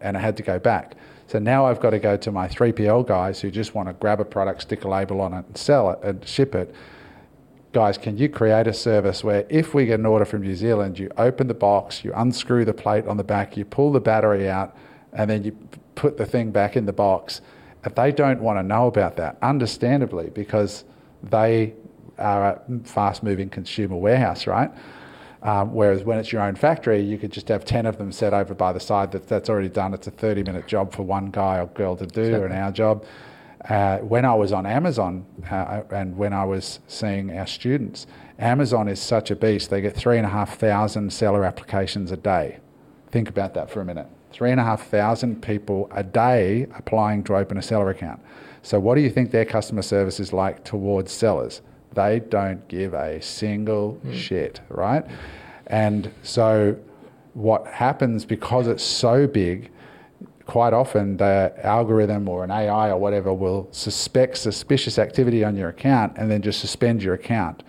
and 0.01 0.17
it 0.17 0.21
had 0.21 0.37
to 0.39 0.43
go 0.43 0.59
back. 0.59 0.97
So 1.29 1.39
now 1.39 1.67
I've 1.67 1.79
got 1.79 1.91
to 1.91 2.01
go 2.01 2.17
to 2.17 2.33
my 2.33 2.49
3PL 2.49 3.07
guys 3.07 3.41
who 3.41 3.51
just 3.51 3.75
want 3.75 3.89
to 3.89 3.93
grab 3.93 4.21
a 4.21 4.25
product, 4.25 4.63
stick 4.63 4.85
a 4.85 4.89
label 4.89 5.21
on 5.21 5.33
it, 5.33 5.45
and 5.47 5.57
sell 5.57 5.91
it 5.91 6.01
and 6.03 6.27
ship 6.27 6.55
it. 6.57 6.75
Guys, 7.73 7.97
can 7.97 8.19
you 8.19 8.29
create 8.29 8.67
a 8.67 8.73
service 8.73 9.23
where 9.23 9.47
if 9.49 9.75
we 9.75 9.87
get 9.87 10.01
an 10.01 10.07
order 10.07 10.25
from 10.25 10.43
New 10.43 10.57
Zealand, 10.57 10.99
you 10.99 11.09
open 11.17 11.47
the 11.47 11.55
box, 11.55 12.05
you 12.05 12.13
unscrew 12.17 12.65
the 12.65 12.75
plate 12.75 13.07
on 13.07 13.17
the 13.17 13.23
back, 13.23 13.57
you 13.57 13.65
pull 13.65 13.93
the 13.93 14.01
battery 14.01 14.51
out, 14.51 14.77
and 15.13 15.31
then 15.31 15.45
you 15.45 15.57
put 15.95 16.17
the 16.17 16.27
thing 16.27 16.51
back 16.51 16.77
in 16.77 16.87
the 16.87 16.93
box? 16.93 17.41
If 17.85 17.95
they 17.95 18.11
don't 18.11 18.41
want 18.41 18.59
to 18.59 18.65
know 18.65 18.89
about 18.89 19.17
that, 19.19 19.39
understandably, 19.41 20.31
because 20.31 20.83
they 21.23 21.75
are 22.19 22.55
a 22.55 22.61
fast 22.83 23.23
moving 23.23 23.49
consumer 23.49 23.97
warehouse, 23.97 24.49
right? 24.49 24.71
Um, 25.43 25.73
whereas 25.73 26.03
when 26.03 26.19
it's 26.19 26.33
your 26.33 26.43
own 26.43 26.57
factory, 26.57 27.01
you 27.01 27.19
could 27.19 27.31
just 27.31 27.47
have 27.49 27.65
10 27.65 27.87
of 27.87 27.99
them 27.99 28.11
set 28.11 28.35
over 28.35 28.53
by 28.53 28.73
the 28.73 28.81
side 28.81 29.13
that 29.13 29.29
that's 29.29 29.49
already 29.49 29.69
done. 29.69 29.95
It's 29.95 30.09
a 30.09 30.11
30 30.11 30.43
minute 30.43 30.67
job 30.67 30.93
for 30.93 31.05
one 31.05 31.31
guy 31.31 31.59
or 31.59 31.67
girl 31.67 31.97
to 31.97 32.07
do, 32.07 32.21
exactly. 32.21 32.41
or 32.41 32.47
an 32.47 32.53
hour 32.53 32.73
job. 32.73 33.05
Uh, 33.69 33.99
when 33.99 34.25
I 34.25 34.35
was 34.35 34.53
on 34.53 34.65
Amazon 34.65 35.27
uh, 35.51 35.83
and 35.91 36.17
when 36.17 36.33
I 36.33 36.45
was 36.45 36.81
seeing 36.89 37.37
our 37.37 37.47
students, 37.47 38.07
Amazon 38.39 38.89
is 38.89 39.01
such 39.01 39.31
a 39.31 39.37
beast. 39.37 39.69
They 39.69 39.83
get 39.83 39.95
three 39.95 40.17
and 40.17 40.27
a 40.27 40.31
half 40.31 40.59
thousand 40.59 41.13
seller 41.13 41.45
applications 41.45 42.11
a 42.11 42.17
day. 42.17 42.59
Think 43.11 43.29
about 43.29 43.55
that 43.55 43.71
for 43.71 43.81
a 43.81 43.85
minute. 43.85 44.07
Three 44.33 44.51
and 44.51 44.61
a 44.61 44.65
half 44.65 44.87
thousand 44.87 45.43
people 45.43 45.91
a 45.95 46.03
day 46.03 46.67
applying 46.75 47.23
to 47.25 47.37
open 47.37 47.59
a 47.59 47.63
seller 47.63 47.91
account. 47.91 48.21
So, 48.63 48.79
what 48.81 48.95
do 48.95 49.01
you 49.03 49.11
think 49.11 49.31
their 49.31 49.45
customer 49.45 49.83
service 49.83 50.21
is 50.21 50.33
like 50.33 50.65
towards 50.65 51.13
sellers? 51.13 51.61
They 51.93 52.21
don't 52.21 52.67
give 52.69 52.95
a 52.95 53.21
single 53.21 54.01
mm. 54.05 54.15
shit, 54.15 54.61
right? 54.69 55.05
And 55.67 56.11
so, 56.23 56.77
what 57.35 57.67
happens 57.67 58.25
because 58.25 58.69
it's 58.69 58.85
so 58.85 59.27
big, 59.27 59.71
quite 60.51 60.73
often 60.73 61.17
the 61.17 61.55
algorithm 61.63 62.29
or 62.29 62.43
an 62.43 62.51
AI 62.51 62.91
or 62.91 62.99
whatever 62.99 63.33
will 63.33 63.69
suspect 63.71 64.37
suspicious 64.37 64.99
activity 64.99 65.45
on 65.45 65.55
your 65.55 65.69
account 65.69 66.13
and 66.17 66.29
then 66.29 66.43
just 66.43 66.59
suspend 66.59 67.01
your 67.03 67.15
account. 67.15 67.63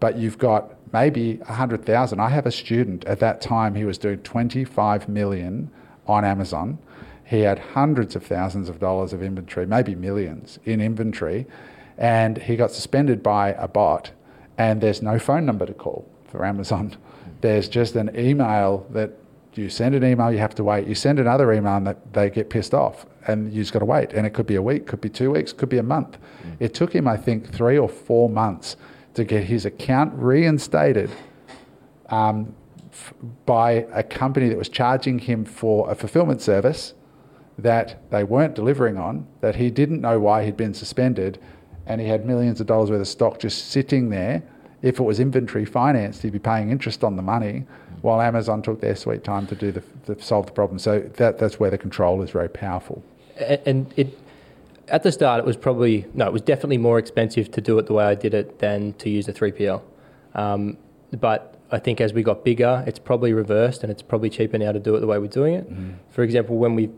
But 0.00 0.18
you've 0.18 0.36
got 0.36 0.74
maybe 0.92 1.36
100,000. 1.36 2.20
I 2.20 2.28
have 2.28 2.44
a 2.44 2.52
student 2.52 3.06
at 3.06 3.20
that 3.20 3.40
time, 3.40 3.74
he 3.74 3.86
was 3.86 3.96
doing 3.96 4.18
25 4.18 5.08
million 5.08 5.70
on 6.06 6.26
Amazon. 6.26 6.78
He 7.24 7.40
had 7.40 7.58
hundreds 7.58 8.14
of 8.14 8.22
thousands 8.22 8.68
of 8.68 8.78
dollars 8.80 9.14
of 9.14 9.22
inventory, 9.22 9.64
maybe 9.66 9.94
millions 9.94 10.58
in 10.66 10.82
inventory 10.82 11.46
and 11.96 12.36
he 12.36 12.54
got 12.54 12.70
suspended 12.70 13.22
by 13.22 13.52
a 13.52 13.66
bot, 13.66 14.10
and 14.58 14.82
there's 14.82 15.00
no 15.00 15.18
phone 15.18 15.46
number 15.46 15.64
to 15.64 15.72
call 15.72 16.06
for 16.28 16.44
Amazon. 16.44 16.90
Hmm. 16.90 17.30
There's 17.40 17.66
just 17.66 17.96
an 17.96 18.10
email 18.14 18.86
that 18.90 19.12
you 19.58 19.68
send 19.68 19.94
an 19.94 20.04
email, 20.04 20.30
you 20.32 20.38
have 20.38 20.54
to 20.56 20.64
wait. 20.64 20.86
You 20.86 20.94
send 20.94 21.18
another 21.18 21.52
email, 21.52 21.76
and 21.76 21.96
they 22.12 22.30
get 22.30 22.50
pissed 22.50 22.74
off, 22.74 23.06
and 23.26 23.52
you 23.52 23.62
just 23.62 23.72
got 23.72 23.80
to 23.80 23.84
wait. 23.84 24.12
And 24.12 24.26
it 24.26 24.30
could 24.30 24.46
be 24.46 24.56
a 24.56 24.62
week, 24.62 24.86
could 24.86 25.00
be 25.00 25.08
two 25.08 25.30
weeks, 25.30 25.52
could 25.52 25.68
be 25.68 25.78
a 25.78 25.82
month. 25.82 26.18
Mm. 26.44 26.56
It 26.60 26.74
took 26.74 26.94
him, 26.94 27.08
I 27.08 27.16
think, 27.16 27.52
three 27.52 27.78
or 27.78 27.88
four 27.88 28.28
months 28.28 28.76
to 29.14 29.24
get 29.24 29.44
his 29.44 29.64
account 29.64 30.12
reinstated. 30.14 31.10
Um, 32.08 32.54
f- 32.92 33.14
by 33.44 33.86
a 33.92 34.02
company 34.02 34.48
that 34.48 34.58
was 34.58 34.68
charging 34.68 35.18
him 35.18 35.44
for 35.44 35.90
a 35.90 35.94
fulfillment 35.94 36.40
service 36.40 36.94
that 37.58 38.10
they 38.10 38.22
weren't 38.22 38.54
delivering 38.54 38.98
on, 38.98 39.26
that 39.40 39.56
he 39.56 39.70
didn't 39.70 40.00
know 40.00 40.18
why 40.20 40.44
he'd 40.44 40.56
been 40.56 40.74
suspended, 40.74 41.38
and 41.86 42.00
he 42.00 42.06
had 42.06 42.26
millions 42.26 42.60
of 42.60 42.66
dollars 42.66 42.90
worth 42.90 43.00
of 43.00 43.08
stock 43.08 43.38
just 43.38 43.70
sitting 43.70 44.10
there. 44.10 44.42
If 44.82 45.00
it 45.00 45.02
was 45.02 45.20
inventory 45.20 45.64
financed, 45.64 46.22
he'd 46.22 46.32
be 46.32 46.38
paying 46.38 46.70
interest 46.70 47.02
on 47.02 47.16
the 47.16 47.22
money, 47.22 47.64
while 48.06 48.20
Amazon 48.20 48.62
took 48.62 48.80
their 48.80 48.94
sweet 48.94 49.24
time 49.24 49.48
to 49.48 49.56
do 49.56 49.72
the, 49.72 49.82
to 50.06 50.22
solve 50.22 50.46
the 50.46 50.52
problem. 50.52 50.78
So 50.78 51.00
that 51.16 51.38
that's 51.40 51.58
where 51.58 51.70
the 51.70 51.76
control 51.76 52.22
is 52.22 52.30
very 52.30 52.48
powerful. 52.48 53.02
And 53.66 53.92
it 53.96 54.16
at 54.88 55.02
the 55.02 55.10
start, 55.10 55.40
it 55.40 55.44
was 55.44 55.56
probably 55.56 56.06
no, 56.14 56.26
it 56.26 56.32
was 56.32 56.42
definitely 56.42 56.78
more 56.78 56.98
expensive 57.00 57.50
to 57.50 57.60
do 57.60 57.76
it 57.80 57.86
the 57.86 57.92
way 57.92 58.04
I 58.04 58.14
did 58.14 58.32
it 58.32 58.60
than 58.60 58.92
to 58.94 59.10
use 59.10 59.26
a 59.26 59.32
three 59.32 59.50
PL. 59.50 59.82
Um, 60.36 60.78
but 61.18 61.58
I 61.72 61.80
think 61.80 62.00
as 62.00 62.12
we 62.12 62.22
got 62.22 62.44
bigger, 62.44 62.84
it's 62.86 63.00
probably 63.00 63.32
reversed, 63.32 63.82
and 63.82 63.90
it's 63.90 64.02
probably 64.02 64.30
cheaper 64.30 64.56
now 64.56 64.70
to 64.70 64.78
do 64.78 64.94
it 64.94 65.00
the 65.00 65.08
way 65.08 65.18
we're 65.18 65.26
doing 65.26 65.54
it. 65.54 65.68
Mm. 65.68 65.96
For 66.10 66.22
example, 66.22 66.56
when 66.58 66.76
we 66.76 66.90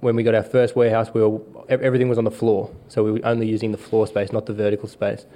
when 0.00 0.16
we 0.16 0.22
got 0.22 0.34
our 0.34 0.42
first 0.42 0.74
warehouse, 0.74 1.12
we 1.12 1.20
were, 1.22 1.40
everything 1.68 2.08
was 2.08 2.16
on 2.16 2.24
the 2.24 2.30
floor, 2.30 2.70
so 2.88 3.04
we 3.04 3.12
were 3.12 3.20
only 3.24 3.46
using 3.46 3.72
the 3.72 3.78
floor 3.78 4.06
space, 4.06 4.32
not 4.32 4.46
the 4.46 4.54
vertical 4.54 4.88
space. 4.88 5.26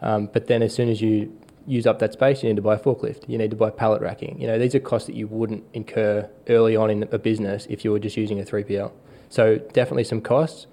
Um, 0.00 0.30
but 0.32 0.46
then, 0.46 0.62
as 0.62 0.74
soon 0.74 0.88
as 0.88 1.02
you 1.02 1.30
use 1.66 1.86
up 1.86 1.98
that 2.00 2.12
space, 2.12 2.42
you 2.42 2.48
need 2.48 2.56
to 2.56 2.62
buy 2.62 2.74
a 2.74 2.78
forklift. 2.78 3.28
You 3.28 3.38
need 3.38 3.50
to 3.50 3.56
buy 3.56 3.70
pallet 3.70 4.02
racking. 4.02 4.40
You 4.40 4.46
know, 4.46 4.58
these 4.58 4.74
are 4.74 4.80
costs 4.80 5.06
that 5.06 5.14
you 5.14 5.26
wouldn't 5.26 5.64
incur 5.72 6.28
early 6.48 6.76
on 6.76 6.90
in 6.90 7.02
a 7.12 7.18
business 7.18 7.66
if 7.70 7.84
you 7.84 7.92
were 7.92 7.98
just 7.98 8.16
using 8.16 8.40
a 8.40 8.44
3PL. 8.44 8.92
So 9.30 9.58
definitely 9.58 10.04
some 10.04 10.20
costs. 10.20 10.66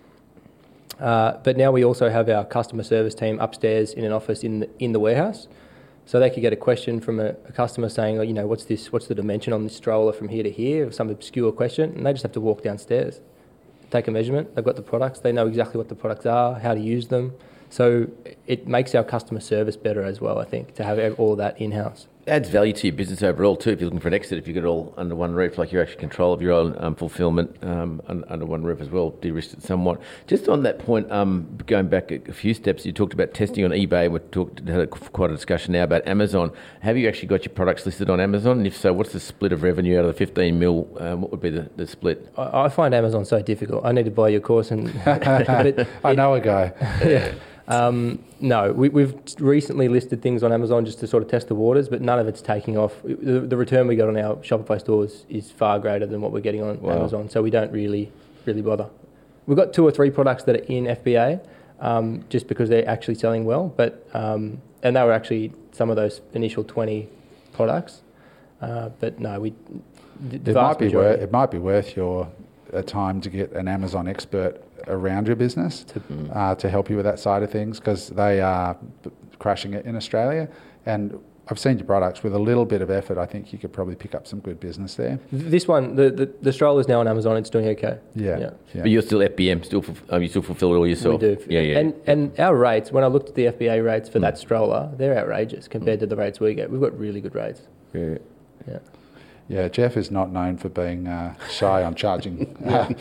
Uh, 0.99 1.37
but 1.43 1.55
now 1.55 1.71
we 1.71 1.83
also 1.83 2.09
have 2.09 2.27
our 2.29 2.43
customer 2.43 2.83
service 2.83 3.15
team 3.15 3.39
upstairs 3.39 3.93
in 3.93 4.03
an 4.03 4.11
office 4.11 4.43
in 4.43 4.59
the, 4.61 4.69
in 4.79 4.91
the 4.91 4.99
warehouse. 4.99 5.47
So 6.05 6.19
they 6.19 6.29
could 6.29 6.41
get 6.41 6.53
a 6.53 6.57
question 6.57 6.99
from 6.99 7.19
a, 7.19 7.35
a 7.47 7.51
customer 7.51 7.87
saying, 7.87 8.17
oh, 8.17 8.23
you 8.23 8.33
know, 8.33 8.47
what's 8.47 8.65
this? 8.65 8.91
What's 8.91 9.07
the 9.07 9.15
dimension 9.15 9.53
on 9.53 9.63
this 9.63 9.75
stroller 9.75 10.11
from 10.11 10.29
here 10.29 10.43
to 10.43 10.51
here? 10.51 10.87
Or 10.87 10.91
some 10.91 11.09
obscure 11.09 11.51
question, 11.51 11.93
and 11.95 12.05
they 12.05 12.11
just 12.11 12.23
have 12.23 12.31
to 12.33 12.41
walk 12.41 12.63
downstairs 12.63 13.21
take 13.89 14.07
a 14.07 14.11
measurement. 14.11 14.55
They've 14.55 14.65
got 14.65 14.75
the 14.75 14.81
products. 14.81 15.19
They 15.19 15.31
know 15.31 15.47
exactly 15.47 15.77
what 15.77 15.89
the 15.89 15.95
products 15.95 16.25
are, 16.25 16.59
how 16.59 16.73
to 16.73 16.79
use 16.79 17.07
them. 17.07 17.33
So 17.69 18.07
it 18.47 18.67
makes 18.67 18.95
our 18.95 19.03
customer 19.03 19.39
service 19.39 19.77
better 19.77 20.03
as 20.03 20.19
well. 20.19 20.39
I 20.39 20.45
think 20.45 20.75
to 20.75 20.83
have 20.83 21.19
all 21.19 21.35
that 21.35 21.59
in 21.59 21.71
house 21.71 22.07
adds 22.29 22.49
value 22.49 22.73
to 22.73 22.87
your 22.87 22.95
business 22.95 23.23
overall 23.23 23.55
too. 23.55 23.71
If 23.71 23.81
you're 23.81 23.87
looking 23.87 23.99
for 23.99 24.07
an 24.07 24.13
exit, 24.13 24.37
if 24.37 24.47
you 24.47 24.53
get 24.53 24.63
it 24.63 24.67
all 24.67 24.93
under 24.97 25.15
one 25.15 25.33
roof, 25.33 25.57
like 25.57 25.71
you're 25.71 25.81
actually 25.81 25.99
control 25.99 26.33
of 26.33 26.41
your 26.41 26.53
own 26.53 26.75
um, 26.77 26.95
fulfillment 26.95 27.57
um, 27.63 28.01
under 28.07 28.45
one 28.45 28.63
roof 28.63 28.79
as 28.79 28.89
well, 28.89 29.11
de-risked 29.21 29.53
it 29.55 29.63
somewhat. 29.63 29.99
Just 30.27 30.47
on 30.47 30.63
that 30.63 30.79
point, 30.79 31.11
um, 31.11 31.57
going 31.65 31.87
back 31.87 32.11
a, 32.11 32.33
few 32.33 32.53
steps, 32.53 32.85
you 32.85 32.91
talked 32.91 33.13
about 33.13 33.33
testing 33.33 33.65
on 33.65 33.71
eBay. 33.71 34.09
We 34.09 34.19
talked 34.19 34.59
had 34.67 34.79
a, 34.79 34.87
quite 34.87 35.31
a 35.31 35.35
discussion 35.35 35.73
now 35.73 35.83
about 35.83 36.07
Amazon. 36.07 36.51
Have 36.81 36.97
you 36.97 37.07
actually 37.07 37.27
got 37.27 37.45
your 37.45 37.53
products 37.53 37.85
listed 37.85 38.09
on 38.09 38.19
Amazon? 38.19 38.59
And 38.59 38.67
if 38.67 38.77
so, 38.77 38.93
what's 38.93 39.13
the 39.13 39.19
split 39.19 39.51
of 39.51 39.63
revenue 39.63 39.97
out 39.97 40.05
of 40.05 40.13
the 40.13 40.17
15 40.17 40.57
mil? 40.57 40.87
Um, 40.99 41.21
what 41.21 41.31
would 41.31 41.41
be 41.41 41.49
the, 41.49 41.69
the 41.75 41.87
split? 41.87 42.31
I, 42.37 42.65
I, 42.65 42.69
find 42.69 42.93
Amazon 42.93 43.25
so 43.25 43.41
difficult. 43.41 43.85
I 43.85 43.91
need 43.91 44.05
to 44.05 44.11
buy 44.11 44.29
your 44.29 44.41
course 44.41 44.71
and. 44.71 44.89
I 46.03 46.13
know 46.13 46.33
a 46.33 46.41
guy. 46.41 46.71
yeah. 47.03 47.33
Um, 47.69 48.23
no, 48.39 48.71
we, 48.73 49.01
have 49.01 49.15
recently 49.37 49.87
listed 49.87 50.23
things 50.23 50.41
on 50.41 50.51
Amazon 50.51 50.85
just 50.85 50.99
to 51.01 51.07
sort 51.07 51.21
of 51.21 51.29
test 51.29 51.49
the 51.49 51.55
waters, 51.55 51.87
but 51.87 52.01
none 52.01 52.17
of 52.17 52.27
it's 52.27 52.41
taking 52.41 52.79
off. 52.79 52.95
The, 53.03 53.41
the, 53.41 53.55
return 53.55 53.85
we 53.85 53.95
got 53.95 54.07
on 54.07 54.17
our 54.17 54.37
Shopify 54.37 54.79
stores 54.79 55.25
is 55.29 55.51
far 55.51 55.77
greater 55.77 56.07
than 56.07 56.19
what 56.19 56.31
we're 56.31 56.39
getting 56.39 56.63
on 56.63 56.81
wow. 56.81 56.93
Amazon, 56.93 57.29
so 57.29 57.43
we 57.43 57.51
don't 57.51 57.71
really 57.71 58.11
really 58.45 58.63
bother. 58.63 58.89
We've 59.45 59.55
got 59.55 59.71
two 59.71 59.85
or 59.85 59.91
three 59.91 60.09
products 60.09 60.43
that 60.45 60.55
are 60.55 60.63
in 60.63 60.85
FBA 60.85 61.45
um, 61.79 62.25
just 62.29 62.47
because 62.47 62.69
they're 62.69 62.89
actually 62.89 63.15
selling 63.15 63.45
well, 63.45 63.71
but 63.77 64.07
um, 64.13 64.63
and 64.81 64.95
they 64.95 65.03
were 65.03 65.13
actually 65.13 65.53
some 65.71 65.91
of 65.91 65.95
those 65.95 66.21
initial 66.33 66.63
twenty 66.63 67.07
products. 67.53 68.01
Uh, 68.61 68.89
but 68.99 69.19
no, 69.19 69.39
we. 69.39 69.53
It 70.31 70.53
might 70.53 70.79
be 70.79 70.89
worth, 70.89 71.21
it 71.21 71.31
might 71.31 71.51
be 71.51 71.59
worth 71.59 71.95
your 71.95 72.29
uh, 72.73 72.81
time 72.81 73.21
to 73.21 73.29
get 73.29 73.51
an 73.51 73.67
Amazon 73.67 74.07
expert 74.07 74.61
around 74.87 75.27
your 75.27 75.35
business 75.35 75.83
to, 75.85 76.01
uh, 76.33 76.55
to 76.55 76.69
help 76.69 76.89
you 76.89 76.95
with 76.95 77.05
that 77.05 77.19
side 77.19 77.43
of 77.43 77.51
things 77.51 77.79
because 77.79 78.09
they 78.09 78.41
are 78.41 78.77
crushing 79.39 79.73
it 79.73 79.85
in 79.85 79.95
Australia. 79.95 80.49
And 80.85 81.19
I've 81.49 81.57
seen 81.57 81.77
your 81.77 81.87
products 81.87 82.21
with 82.21 82.33
a 82.33 82.39
little 82.39 82.65
bit 82.65 82.81
of 82.81 82.91
effort. 82.91 83.17
I 83.17 83.25
think 83.25 83.51
you 83.51 83.57
could 83.57 83.73
probably 83.73 83.95
pick 83.95 84.13
up 84.13 84.27
some 84.27 84.39
good 84.39 84.59
business 84.59 84.93
there. 84.95 85.19
This 85.31 85.67
one, 85.67 85.95
the 85.95 86.11
the, 86.11 86.31
the 86.41 86.53
stroller 86.53 86.79
is 86.79 86.87
now 86.87 86.99
on 86.99 87.07
Amazon. 87.07 87.37
It's 87.37 87.49
doing 87.49 87.67
okay. 87.69 87.97
Yeah, 88.15 88.37
yeah. 88.37 88.49
yeah. 88.73 88.81
But 88.81 88.91
you're 88.91 89.01
still 89.01 89.19
FBM, 89.19 89.65
still 89.65 89.83
um, 90.09 90.21
you 90.21 90.27
still 90.27 90.43
fulfil 90.43 90.73
it 90.73 90.77
all 90.77 90.87
yourself. 90.87 91.21
We 91.21 91.35
do. 91.35 91.45
Yeah, 91.49 91.61
yeah. 91.61 91.79
And 91.79 91.93
and 92.05 92.39
our 92.39 92.55
rates, 92.55 92.91
when 92.91 93.03
I 93.03 93.07
looked 93.07 93.29
at 93.29 93.35
the 93.35 93.45
FBA 93.45 93.83
rates 93.83 94.09
for 94.09 94.19
mm. 94.19 94.21
that 94.21 94.37
stroller, 94.37 94.91
they're 94.95 95.17
outrageous 95.17 95.67
compared 95.67 95.97
mm. 95.97 96.01
to 96.01 96.07
the 96.07 96.15
rates 96.15 96.39
we 96.39 96.53
get. 96.53 96.69
We've 96.69 96.81
got 96.81 96.97
really 96.97 97.19
good 97.19 97.33
rates. 97.33 97.61
Yeah. 97.93 98.19
Yeah. 98.67 98.79
Yeah, 99.49 99.67
Jeff 99.67 99.97
is 99.97 100.11
not 100.11 100.31
known 100.31 100.57
for 100.57 100.69
being 100.69 101.07
uh, 101.07 101.33
shy 101.49 101.83
on 101.83 101.95
charging 101.95 102.55
uh, 102.67 102.93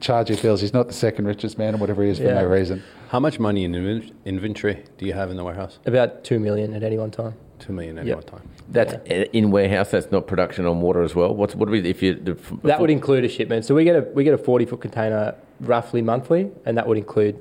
charging 0.00 0.38
bills. 0.40 0.62
He's 0.62 0.72
not 0.72 0.86
the 0.86 0.94
second 0.94 1.26
richest 1.26 1.58
man, 1.58 1.74
or 1.74 1.78
whatever 1.78 2.02
he 2.02 2.08
is, 2.10 2.16
for 2.18 2.24
Yeah. 2.24 2.34
no 2.40 2.46
reason. 2.46 2.82
How 3.10 3.20
much 3.20 3.38
money 3.38 3.64
in 3.64 3.72
inven- 3.72 4.10
inventory 4.24 4.82
do 4.96 5.04
you 5.04 5.12
have 5.12 5.30
in 5.30 5.36
the 5.36 5.44
warehouse? 5.44 5.78
About 5.84 6.24
two 6.24 6.40
million 6.40 6.72
at 6.72 6.82
any 6.82 6.96
one 6.96 7.10
time. 7.10 7.34
Two 7.58 7.74
million 7.74 7.98
at 7.98 8.06
Yep. 8.06 8.14
one 8.16 8.24
time. 8.24 8.48
That's 8.70 8.94
in 9.34 9.50
warehouse. 9.50 9.90
That's 9.90 10.10
not 10.10 10.26
production 10.26 10.64
on 10.64 10.80
water 10.80 11.02
as 11.02 11.14
well. 11.14 11.34
What's 11.34 11.54
what 11.54 11.66
do 11.66 11.72
we 11.72 11.80
if 11.80 12.02
you 12.02 12.14
the, 12.14 12.34
That 12.62 12.80
would 12.80 12.90
include 12.90 13.24
a 13.26 13.28
shipment. 13.28 13.66
So 13.66 13.74
we 13.74 13.84
get 13.84 13.96
a 13.96 14.00
we 14.14 14.24
get 14.24 14.32
a 14.32 14.38
forty 14.38 14.64
foot 14.64 14.80
container 14.80 15.34
roughly 15.60 16.00
monthly, 16.00 16.50
and 16.64 16.78
that 16.78 16.86
would 16.86 16.96
include 16.96 17.36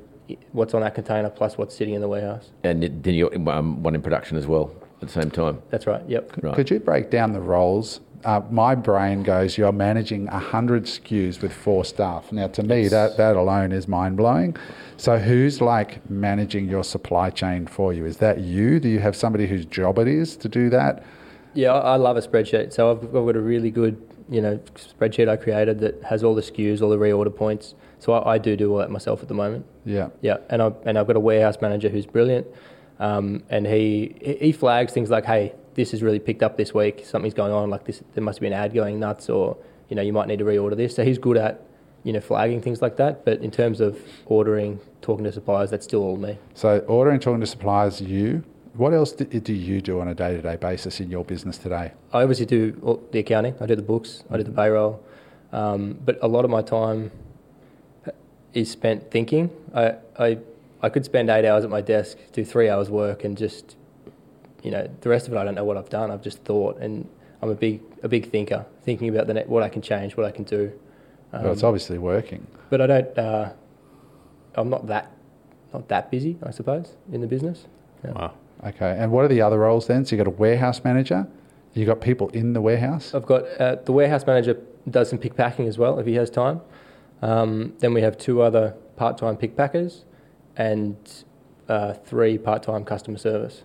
what's 0.52 0.74
on 0.74 0.82
that 0.82 0.94
container 0.96 1.30
plus 1.30 1.58
what's 1.58 1.74
sitting 1.76 1.94
in 1.94 2.02
the 2.02 2.08
warehouse. 2.10 2.50
and 2.64 2.84
then 2.84 3.14
you 3.16 3.30
got 3.30 3.56
um, 3.58 3.82
one 3.82 3.96
in 3.96 4.02
production 4.02 4.38
as 4.38 4.46
well 4.46 4.70
at 5.02 5.08
the 5.08 5.14
same 5.14 5.32
time. 5.32 5.60
That's 5.70 5.88
right. 5.88 6.04
Yep. 6.10 6.44
Right. 6.44 6.56
Could 6.56 6.70
you 6.70 6.80
break 6.80 7.10
down 7.10 7.32
the 7.32 7.40
roles? 7.40 8.02
Uh, 8.26 8.42
my 8.52 8.76
brain 8.76 9.24
goes, 9.24 9.58
you're 9.58 9.72
managing 9.72 10.26
100 10.28 10.84
SKUs 10.84 11.42
with 11.42 11.54
four 11.54 11.86
staff. 11.86 12.32
Now, 12.32 12.48
to 12.48 12.64
me, 12.64 12.88
that, 12.90 13.18
that 13.18 13.36
alone 13.36 13.72
is 13.72 13.88
mind 13.88 14.18
blowing. 14.18 14.58
So, 14.98 15.18
who's 15.18 15.62
like 15.62 16.10
managing 16.10 16.68
your 16.68 16.84
supply 16.84 17.30
chain 17.30 17.66
for 17.66 17.94
you? 17.94 18.06
Is 18.06 18.18
that 18.18 18.40
you? 18.42 18.80
Do 18.80 18.90
you 18.90 19.00
have 19.00 19.16
somebody 19.16 19.48
whose 19.48 19.66
job 19.66 20.00
it 20.00 20.08
is 20.08 20.36
to 20.38 20.50
do 20.50 20.70
that? 20.72 21.04
Yeah, 21.54 21.74
I 21.74 21.96
love 21.96 22.18
a 22.18 22.22
spreadsheet. 22.22 22.74
So 22.74 22.92
I've, 22.92 23.04
I've 23.04 23.12
got 23.12 23.36
a 23.36 23.42
really 23.42 23.72
good, 23.72 24.02
you 24.30 24.42
know, 24.42 24.60
spreadsheet 24.76 25.28
I 25.28 25.36
created 25.36 25.80
that 25.80 26.04
has 26.04 26.24
all 26.24 26.36
the 26.36 26.42
SKUs, 26.42 26.82
all 26.82 26.90
the 26.90 26.98
reorder 26.98 27.36
points. 27.36 27.76
So 28.00 28.14
I, 28.14 28.36
I 28.36 28.38
do 28.38 28.56
do 28.56 28.72
all 28.72 28.78
that 28.78 28.92
myself 28.92 29.22
at 29.22 29.28
the 29.28 29.34
moment. 29.34 29.66
Yeah. 29.86 30.10
Yeah, 30.22 30.38
and 30.50 30.62
I 30.62 30.72
and 30.86 30.98
I've 30.98 31.08
got 31.08 31.16
a 31.16 31.20
warehouse 31.20 31.58
manager 31.62 31.90
who's 31.90 32.06
brilliant, 32.06 32.48
um, 33.00 33.44
and 33.50 33.66
he 33.66 34.16
he 34.40 34.52
flags 34.52 34.94
things 34.94 35.10
like, 35.10 35.26
hey, 35.26 35.54
this 35.80 35.92
has 35.92 36.04
really 36.04 36.20
picked 36.20 36.44
up 36.44 36.58
this 36.58 36.74
week. 36.74 37.06
Something's 37.06 37.34
going 37.34 37.54
on. 37.54 37.70
Like 37.70 37.86
this, 37.86 38.04
there 38.14 38.22
must 38.22 38.42
be 38.42 38.48
an 38.48 38.54
ad 38.54 38.74
going 38.74 39.00
nuts, 39.00 39.30
or 39.30 39.56
you 39.88 39.96
know, 39.96 40.02
you 40.02 40.12
might 40.12 40.28
need 40.28 40.40
to 40.40 40.44
reorder 40.44 40.76
this. 40.76 40.94
So 40.94 41.06
he's 41.06 41.18
good 41.18 41.38
at, 41.38 41.62
you 42.04 42.12
know, 42.12 42.20
flagging 42.20 42.62
things 42.62 42.82
like 42.82 42.98
that. 42.98 43.24
But 43.24 43.40
in 43.40 43.50
terms 43.50 43.80
of 43.80 43.98
ordering, 44.26 44.82
talking 45.02 45.24
to 45.24 45.32
suppliers, 45.32 45.70
that's 45.70 45.86
still 45.86 46.02
all 46.02 46.18
me. 46.18 46.38
So, 46.54 46.80
ordering, 46.80 47.22
talking 47.22 47.40
to 47.40 47.48
suppliers, 47.48 48.02
you. 48.02 48.44
What 48.74 48.94
else 48.94 49.14
do, 49.14 49.24
do 49.24 49.54
you 49.54 49.80
do 49.80 50.02
on 50.02 50.10
a 50.10 50.14
day 50.14 50.36
to 50.36 50.42
day 50.42 50.58
basis 50.58 51.00
in 51.00 51.10
your 51.10 51.24
business 51.24 51.58
today? 51.58 51.94
I 52.12 52.24
obviously 52.24 52.46
do 52.46 52.78
all 52.84 53.02
the 53.14 53.20
accounting. 53.20 53.56
I 53.62 53.66
do 53.66 53.78
the 53.78 53.82
books. 53.82 54.26
I 54.30 54.36
do 54.36 54.44
the 54.44 54.52
payroll. 54.52 55.02
Um, 55.54 55.98
but 56.04 56.20
a 56.22 56.28
lot 56.28 56.44
of 56.44 56.52
my 56.52 56.62
time 56.62 57.10
is 58.54 58.70
spent 58.70 59.12
thinking. 59.12 59.50
I, 59.74 59.96
I 60.20 60.40
I 60.82 60.90
could 60.90 61.06
spend 61.06 61.30
eight 61.30 61.46
hours 61.46 61.64
at 61.64 61.70
my 61.70 61.82
desk, 61.82 62.18
do 62.34 62.44
three 62.44 62.70
hours 62.70 62.90
work, 62.90 63.24
and 63.24 63.38
just 63.38 63.78
you 64.64 64.72
know 64.72 64.90
the 65.02 65.10
rest 65.10 65.28
of 65.28 65.34
it 65.34 65.38
I 65.38 65.44
don't 65.44 65.56
know 65.56 65.64
what 65.64 65.78
I've 65.78 65.90
done. 65.90 66.12
I've 66.12 66.22
just 66.22 66.44
thought, 66.44 66.78
and 66.78 67.08
I'm 67.42 67.50
a 67.50 67.56
big 67.56 67.82
a 68.04 68.08
big 68.08 68.30
thinker, 68.30 68.66
thinking 68.84 69.10
about 69.10 69.28
the 69.28 69.34
net, 69.34 69.50
what 69.50 69.64
I 69.64 69.70
can 69.70 69.82
change, 69.82 70.18
what 70.18 70.26
I 70.26 70.32
can 70.32 70.44
do. 70.44 70.72
Um, 71.32 71.44
well, 71.44 71.54
it's 71.54 71.64
obviously 71.64 71.98
working. 71.98 72.46
but 72.70 72.82
I 72.82 72.88
don't. 72.88 73.18
Uh, 73.18 73.54
I'm 74.56 74.70
not 74.70 74.88
that 74.88 75.12
not 75.74 75.88
that 75.90 76.10
busy, 76.12 76.38
I 76.44 76.52
suppose, 76.52 76.96
in 77.12 77.22
the 77.22 77.28
business. 77.28 77.66
Yeah. 78.04 78.12
Wow. 78.12 78.34
Okay. 78.66 78.96
And 78.98 79.12
what 79.12 79.24
are 79.26 79.28
the 79.28 79.42
other 79.42 79.60
roles 79.60 79.88
then? 79.88 80.06
So, 80.06 80.16
you've 80.16 80.26
got 80.26 80.32
a 80.32 80.36
warehouse 80.36 80.84
manager, 80.84 81.28
you've 81.74 81.88
got 81.88 82.02
people 82.02 82.30
in 82.30 82.54
the 82.54 82.62
warehouse. 82.62 83.14
I've 83.14 83.26
got 83.26 83.44
uh, 83.60 83.76
the 83.86 83.92
warehouse 83.92 84.26
manager 84.26 84.60
does 84.90 85.10
some 85.10 85.20
pick 85.20 85.36
packing 85.36 85.68
as 85.68 85.78
well 85.78 86.00
if 86.00 86.06
he 86.06 86.16
has 86.16 86.30
time. 86.30 86.62
Um, 87.22 87.74
then 87.80 87.94
we 87.94 88.02
have 88.02 88.18
two 88.18 88.42
other 88.42 88.76
part 88.96 89.18
time 89.18 89.38
pick 89.38 89.56
packers 89.56 90.06
and 90.56 90.96
uh, 91.68 91.94
three 91.94 92.38
part 92.38 92.64
time 92.64 92.84
customer 92.84 93.18
service. 93.18 93.64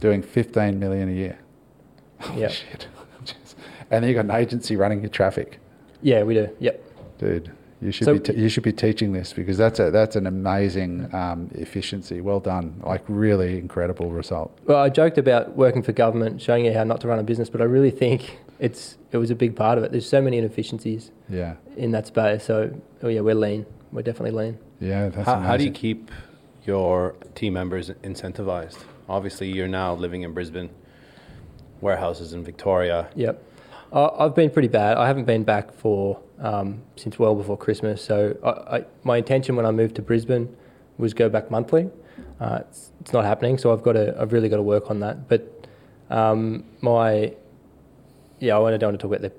Doing 0.00 0.22
15 0.22 0.78
million 0.78 1.08
a 1.08 1.12
year. 1.12 1.38
Yeah, 2.34 2.48
Shit. 2.48 2.88
And 3.90 4.02
then 4.02 4.08
you've 4.10 4.16
got 4.16 4.24
an 4.24 4.40
agency 4.42 4.74
running 4.74 5.00
your 5.00 5.10
traffic. 5.10 5.60
yeah, 6.02 6.24
we 6.24 6.34
do. 6.34 6.48
Yep. 6.58 6.82
Dude, 7.18 7.52
you 7.80 7.92
should 7.92 8.04
So- 8.06 8.14
be 8.14 8.18
t- 8.20 8.34
you 8.40 8.48
should 8.48 8.64
be 8.64 8.72
teaching 8.72 9.12
this 9.12 9.32
because 9.32 9.56
that's 9.56 9.78
a 9.78 9.92
that's 9.92 10.16
an 10.16 10.26
amazing 10.26 11.08
um, 11.14 11.50
efficiency. 11.54 12.20
Well 12.20 12.40
done, 12.40 12.80
like 12.84 13.02
really 13.06 13.58
incredible 13.58 14.10
result. 14.10 14.58
Well, 14.66 14.78
I 14.78 14.88
joked 14.88 15.18
about 15.18 15.56
working 15.56 15.82
for 15.84 15.92
government, 15.92 16.42
showing 16.42 16.64
you 16.64 16.72
how 16.72 16.82
not 16.82 17.00
to 17.02 17.08
run 17.08 17.20
a 17.20 17.22
business, 17.22 17.48
but 17.48 17.60
I 17.60 17.64
really 17.64 17.92
think 17.92 18.38
it's 18.58 18.98
it 19.12 19.18
was 19.18 19.30
a 19.30 19.36
big 19.36 19.54
part 19.54 19.78
of 19.78 19.84
it. 19.84 19.92
There's 19.92 20.08
so 20.08 20.20
many 20.20 20.36
inefficiencies 20.38 21.12
Yeah, 21.28 21.54
in 21.76 21.92
that 21.92 22.08
space. 22.08 22.42
So, 22.42 22.74
oh 23.04 23.08
yeah, 23.08 23.20
we're 23.20 23.36
lean. 23.36 23.66
We're 23.92 24.02
definitely 24.02 24.32
lean. 24.32 24.58
yeah. 24.80 25.10
That's 25.10 25.26
How, 25.28 25.38
how 25.38 25.56
do 25.56 25.62
you 25.64 25.70
keep 25.70 26.10
your 26.66 27.14
team 27.36 27.52
members 27.52 27.88
incentivized? 28.02 28.78
Obviously, 29.08 29.50
you're 29.52 29.68
now 29.68 29.94
living 29.94 30.22
in 30.22 30.32
Brisbane, 30.32 30.70
warehouses 31.80 32.32
in 32.32 32.44
Victoria. 32.44 33.08
Yep. 33.14 33.42
I- 33.92 34.10
I've 34.18 34.34
been 34.34 34.50
pretty 34.50 34.68
bad. 34.68 34.96
I 34.96 35.06
haven't 35.06 35.24
been 35.24 35.44
back 35.44 35.72
for 35.72 36.20
um, 36.40 36.82
since 36.96 37.18
well 37.18 37.34
before 37.34 37.56
Christmas. 37.56 38.02
So 38.02 38.36
I, 38.42 38.76
I, 38.78 38.84
my 39.04 39.16
intention 39.18 39.56
when 39.56 39.64
I 39.64 39.70
moved 39.70 39.96
to 39.96 40.02
Brisbane 40.02 40.54
was 40.98 41.14
go 41.14 41.28
back 41.28 41.50
monthly. 41.50 41.90
Uh, 42.40 42.60
it's, 42.68 42.90
it's 43.00 43.12
not 43.12 43.24
happening, 43.24 43.58
so 43.58 43.72
I've 43.72 43.82
got 43.82 43.92
to. 43.92 44.18
I've 44.20 44.32
really 44.32 44.48
got 44.48 44.56
to 44.56 44.62
work 44.62 44.90
on 44.90 45.00
that. 45.00 45.28
But 45.28 45.66
um, 46.10 46.64
my 46.80 47.32
yeah, 48.40 48.54
I 48.58 48.58
don't 48.58 48.62
want 48.62 48.80
to 48.80 48.98
talk 48.98 49.04
about 49.04 49.22
the. 49.22 49.32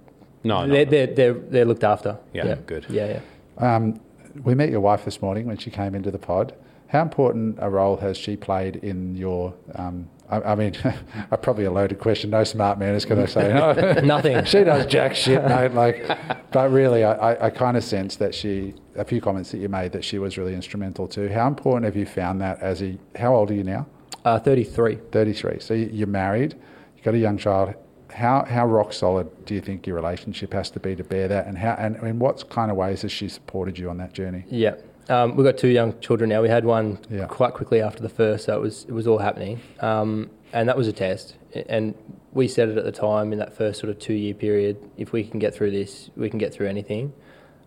No, 0.44 0.66
no, 0.66 0.74
they're, 0.74 0.86
no. 0.86 0.92
they're 0.92 1.08
they're 1.08 1.34
they're 1.34 1.66
looked 1.66 1.84
after. 1.84 2.18
Yeah, 2.34 2.56
good. 2.66 2.86
Yeah, 2.90 3.20
yeah. 3.60 3.76
Um, 3.76 4.00
we 4.44 4.56
met 4.56 4.70
your 4.70 4.80
wife 4.80 5.06
this 5.06 5.22
morning 5.22 5.46
when 5.46 5.58
she 5.58 5.70
came 5.70 5.96
into 5.96 6.12
the 6.12 6.20
pod. 6.20 6.54
How 6.88 7.02
important 7.02 7.58
a 7.62 7.70
role 7.70 7.98
has 7.98 8.18
she 8.18 8.38
played 8.38 8.78
in 8.78 9.16
your? 9.16 9.54
Um, 9.76 10.08
I, 10.30 10.42
I 10.42 10.56
mean, 10.56 10.74
probably 11.42 11.66
a 11.66 11.72
loaded 11.72 12.00
question. 12.00 12.30
No 12.30 12.44
smart 12.44 12.80
man 12.80 12.96
is 12.96 13.06
going 13.06 13.26
to 13.26 13.32
say 13.32 13.54
no. 13.54 13.74
Nothing. 14.04 14.44
she 14.46 14.64
does 14.64 14.86
jack 14.86 15.16
shit, 15.16 15.44
mate. 15.46 15.74
Like, 15.74 16.08
but 16.52 16.72
really, 16.72 17.04
I, 17.04 17.48
I, 17.48 17.50
kind 17.50 17.78
of 17.78 17.84
sense 17.84 18.16
that 18.18 18.34
she. 18.34 18.74
A 18.96 19.06
few 19.06 19.22
comments 19.22 19.52
that 19.52 19.60
you 19.60 19.70
made 19.70 19.92
that 19.92 20.04
she 20.04 20.18
was 20.18 20.38
really 20.40 20.56
instrumental 20.56 21.08
too. 21.08 21.30
How 21.30 21.48
important 21.48 21.86
have 21.86 21.96
you 21.96 22.06
found 22.06 22.42
that 22.42 22.60
as 22.62 22.82
a? 22.82 22.98
How 23.16 23.36
old 23.36 23.52
are 23.52 23.54
you 23.54 23.64
now? 23.64 23.86
Uh, 24.26 24.40
Thirty-three. 24.40 24.98
Thirty-three. 25.12 25.60
So 25.60 25.74
you- 25.76 25.90
you're 25.94 26.08
married. 26.08 26.56
You've 26.96 27.06
got 27.06 27.14
a 27.14 27.20
young 27.20 27.38
child. 27.38 27.76
How 28.12 28.44
how 28.46 28.66
rock 28.66 28.94
solid 28.94 29.46
do 29.46 29.54
you 29.54 29.62
think 29.62 29.86
your 29.86 29.96
relationship 29.96 30.52
has 30.54 30.72
to 30.72 30.80
be 30.80 30.96
to 30.96 31.04
bear 31.04 31.28
that? 31.28 31.46
And 31.46 31.58
how 31.58 31.74
and 31.74 31.96
in 31.98 32.18
what 32.18 32.50
kind 32.50 32.72
of 32.72 32.78
ways 32.78 33.04
has 33.04 33.12
she 33.12 33.30
supported 33.30 33.78
you 33.78 33.90
on 33.90 33.98
that 33.98 34.14
journey? 34.14 34.46
Yeah. 34.50 34.76
Um, 35.10 35.36
we've 35.36 35.46
got 35.46 35.58
two 35.58 35.70
young 35.70 35.98
children 36.00 36.30
now. 36.30 36.42
We 36.42 36.50
had 36.50 36.66
one 36.66 37.00
Yeah. 37.10 37.26
quite 37.26 37.54
quickly 37.54 37.82
after 37.82 38.02
the 38.02 38.10
first, 38.10 38.46
so 38.46 38.56
it 38.56 38.62
was 38.62 38.86
it 38.86 38.92
was 38.92 39.08
all 39.08 39.20
happening, 39.20 39.60
um, 39.80 40.30
and 40.54 40.68
that 40.68 40.78
was 40.78 40.88
a 40.88 40.94
test. 40.94 41.36
And 41.70 41.94
we 42.34 42.48
said 42.48 42.70
it 42.70 42.78
at 42.78 42.84
the 42.84 42.92
time 42.92 43.32
in 43.32 43.40
that 43.40 43.54
first 43.54 43.80
sort 43.80 43.90
of 43.90 44.00
two 44.00 44.14
year 44.14 44.34
period. 44.34 44.78
If 44.98 45.12
we 45.14 45.24
can 45.24 45.40
get 45.40 45.56
through 45.56 45.72
this, 45.72 46.10
we 46.18 46.30
can 46.30 46.40
get 46.40 46.54
through 46.54 46.68
anything, 46.68 47.14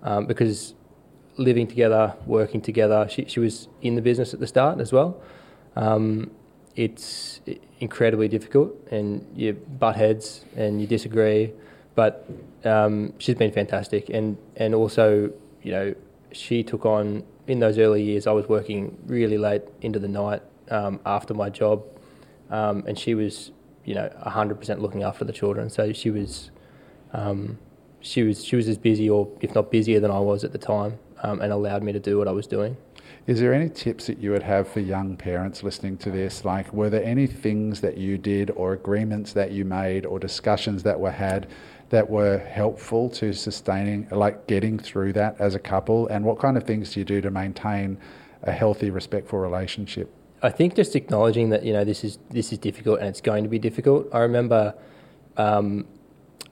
um, 0.02 0.26
because 0.26 0.74
living 1.36 1.66
together, 1.66 2.14
working 2.26 2.60
together. 2.60 3.06
She 3.08 3.24
she 3.26 3.40
was 3.40 3.68
in 3.80 3.94
the 3.94 4.02
business 4.02 4.34
at 4.34 4.40
the 4.40 4.46
start 4.46 4.78
as 4.80 4.92
well. 4.92 5.16
Um, 5.76 6.30
it's 6.76 7.40
incredibly 7.80 8.28
difficult, 8.28 8.74
and 8.90 9.26
you 9.34 9.54
butt 9.54 9.96
heads 9.96 10.44
and 10.56 10.80
you 10.80 10.86
disagree. 10.86 11.52
But 11.94 12.26
um, 12.64 13.14
she's 13.18 13.34
been 13.34 13.50
fantastic, 13.52 14.10
and 14.10 14.36
and 14.56 14.74
also 14.74 15.30
you 15.62 15.72
know 15.72 15.94
she 16.32 16.62
took 16.62 16.84
on 16.84 17.24
in 17.46 17.60
those 17.60 17.78
early 17.78 18.02
years. 18.02 18.26
I 18.26 18.32
was 18.32 18.48
working 18.48 18.96
really 19.06 19.38
late 19.38 19.62
into 19.80 19.98
the 19.98 20.08
night 20.08 20.42
um, 20.70 21.00
after 21.04 21.34
my 21.34 21.50
job, 21.50 21.84
um, 22.50 22.84
and 22.86 22.98
she 22.98 23.14
was 23.14 23.52
you 23.84 23.94
know 23.94 24.10
hundred 24.20 24.56
percent 24.56 24.80
looking 24.80 25.02
after 25.02 25.24
the 25.24 25.32
children. 25.32 25.70
So 25.70 25.92
she 25.92 26.10
was. 26.10 26.50
Um, 27.12 27.58
she 28.00 28.22
was 28.22 28.44
she 28.44 28.56
was 28.56 28.68
as 28.68 28.78
busy, 28.78 29.08
or 29.08 29.28
if 29.40 29.54
not 29.54 29.70
busier, 29.70 30.00
than 30.00 30.10
I 30.10 30.20
was 30.20 30.42
at 30.44 30.52
the 30.52 30.58
time, 30.58 30.98
um, 31.22 31.40
and 31.40 31.52
allowed 31.52 31.82
me 31.82 31.92
to 31.92 32.00
do 32.00 32.18
what 32.18 32.28
I 32.28 32.32
was 32.32 32.46
doing. 32.46 32.76
Is 33.26 33.40
there 33.40 33.52
any 33.52 33.68
tips 33.68 34.06
that 34.06 34.18
you 34.18 34.30
would 34.30 34.42
have 34.42 34.66
for 34.66 34.80
young 34.80 35.16
parents 35.16 35.62
listening 35.62 35.98
to 35.98 36.10
this? 36.10 36.44
Like, 36.44 36.72
were 36.72 36.88
there 36.88 37.04
any 37.04 37.26
things 37.26 37.80
that 37.82 37.98
you 37.98 38.16
did, 38.16 38.50
or 38.52 38.72
agreements 38.72 39.32
that 39.34 39.52
you 39.52 39.64
made, 39.64 40.06
or 40.06 40.18
discussions 40.18 40.82
that 40.84 40.98
were 40.98 41.10
had 41.10 41.46
that 41.90 42.08
were 42.08 42.38
helpful 42.38 43.10
to 43.10 43.32
sustaining, 43.32 44.08
like 44.10 44.46
getting 44.46 44.78
through 44.78 45.12
that 45.12 45.36
as 45.38 45.54
a 45.54 45.58
couple? 45.58 46.08
And 46.08 46.24
what 46.24 46.38
kind 46.38 46.56
of 46.56 46.64
things 46.64 46.94
do 46.94 47.00
you 47.00 47.04
do 47.04 47.20
to 47.20 47.30
maintain 47.30 47.98
a 48.42 48.52
healthy, 48.52 48.90
respectful 48.90 49.38
relationship? 49.38 50.12
I 50.42 50.50
think 50.50 50.74
just 50.74 50.96
acknowledging 50.96 51.50
that 51.50 51.64
you 51.64 51.72
know 51.72 51.84
this 51.84 52.02
is 52.02 52.18
this 52.30 52.52
is 52.52 52.58
difficult 52.58 53.00
and 53.00 53.08
it's 53.08 53.20
going 53.20 53.44
to 53.44 53.50
be 53.50 53.58
difficult. 53.58 54.08
I 54.12 54.20
remember 54.20 54.74
um, 55.36 55.86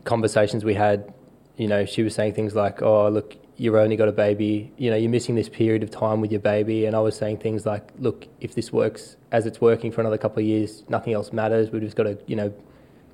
conversations 0.05 0.65
we 0.65 0.75
had. 0.75 1.15
You 1.57 1.67
know, 1.67 1.85
she 1.85 2.03
was 2.03 2.15
saying 2.15 2.35
things 2.35 2.55
like, 2.55 2.83
"Oh, 2.83 3.09
look, 3.09 3.37
you've 3.57 3.75
only 3.75 3.97
got 3.97 4.09
a 4.09 4.13
baby. 4.13 4.73
You 4.77 4.91
know, 4.91 4.97
you're 4.97 5.11
missing 5.11 5.35
this 5.35 5.49
period 5.49 5.83
of 5.83 5.91
time 5.91 6.21
with 6.21 6.31
your 6.31 6.41
baby." 6.41 6.85
And 6.85 6.95
I 6.95 7.01
was 7.01 7.17
saying 7.17 7.39
things 7.39 7.65
like, 7.65 7.89
"Look, 7.99 8.29
if 8.41 8.55
this 8.55 8.73
works 8.73 9.17
as 9.33 9.47
it's 9.47 9.61
working 9.61 9.91
for 9.91 10.01
another 10.01 10.19
couple 10.19 10.41
of 10.41 10.47
years, 10.47 10.85
nothing 10.89 11.15
else 11.15 11.33
matters. 11.33 11.71
We've 11.71 11.83
just 11.83 11.97
got 11.97 12.05
to, 12.05 12.19
you 12.27 12.37
know, 12.37 12.53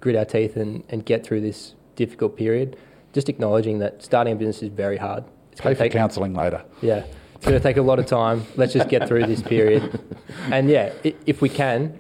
grit 0.01 0.17
our 0.17 0.25
teeth 0.25 0.57
and, 0.57 0.85
and 0.89 1.05
get 1.05 1.25
through 1.25 1.41
this 1.41 1.75
difficult 1.97 2.37
period." 2.37 2.77
Just 3.13 3.29
acknowledging 3.29 3.79
that 3.79 4.03
starting 4.03 4.33
a 4.33 4.37
business 4.37 4.63
is 4.63 4.71
very 4.71 4.97
hard. 4.97 5.25
It's 5.53 5.61
Pay 5.61 5.75
for 5.75 5.85
take- 5.85 5.93
counselling 5.93 6.35
later. 6.35 6.63
yeah, 6.83 7.05
it's 7.37 7.45
going 7.47 7.57
to 7.57 7.63
take 7.63 7.77
a 7.77 7.83
lot 7.83 7.99
of 8.01 8.07
time. 8.07 8.45
Let's 8.57 8.73
just 8.73 8.89
get 8.89 9.07
through 9.07 9.27
this 9.27 9.41
period. 9.43 10.01
And 10.51 10.69
yeah, 10.69 10.93
if 11.27 11.41
we 11.41 11.49
can, 11.49 11.99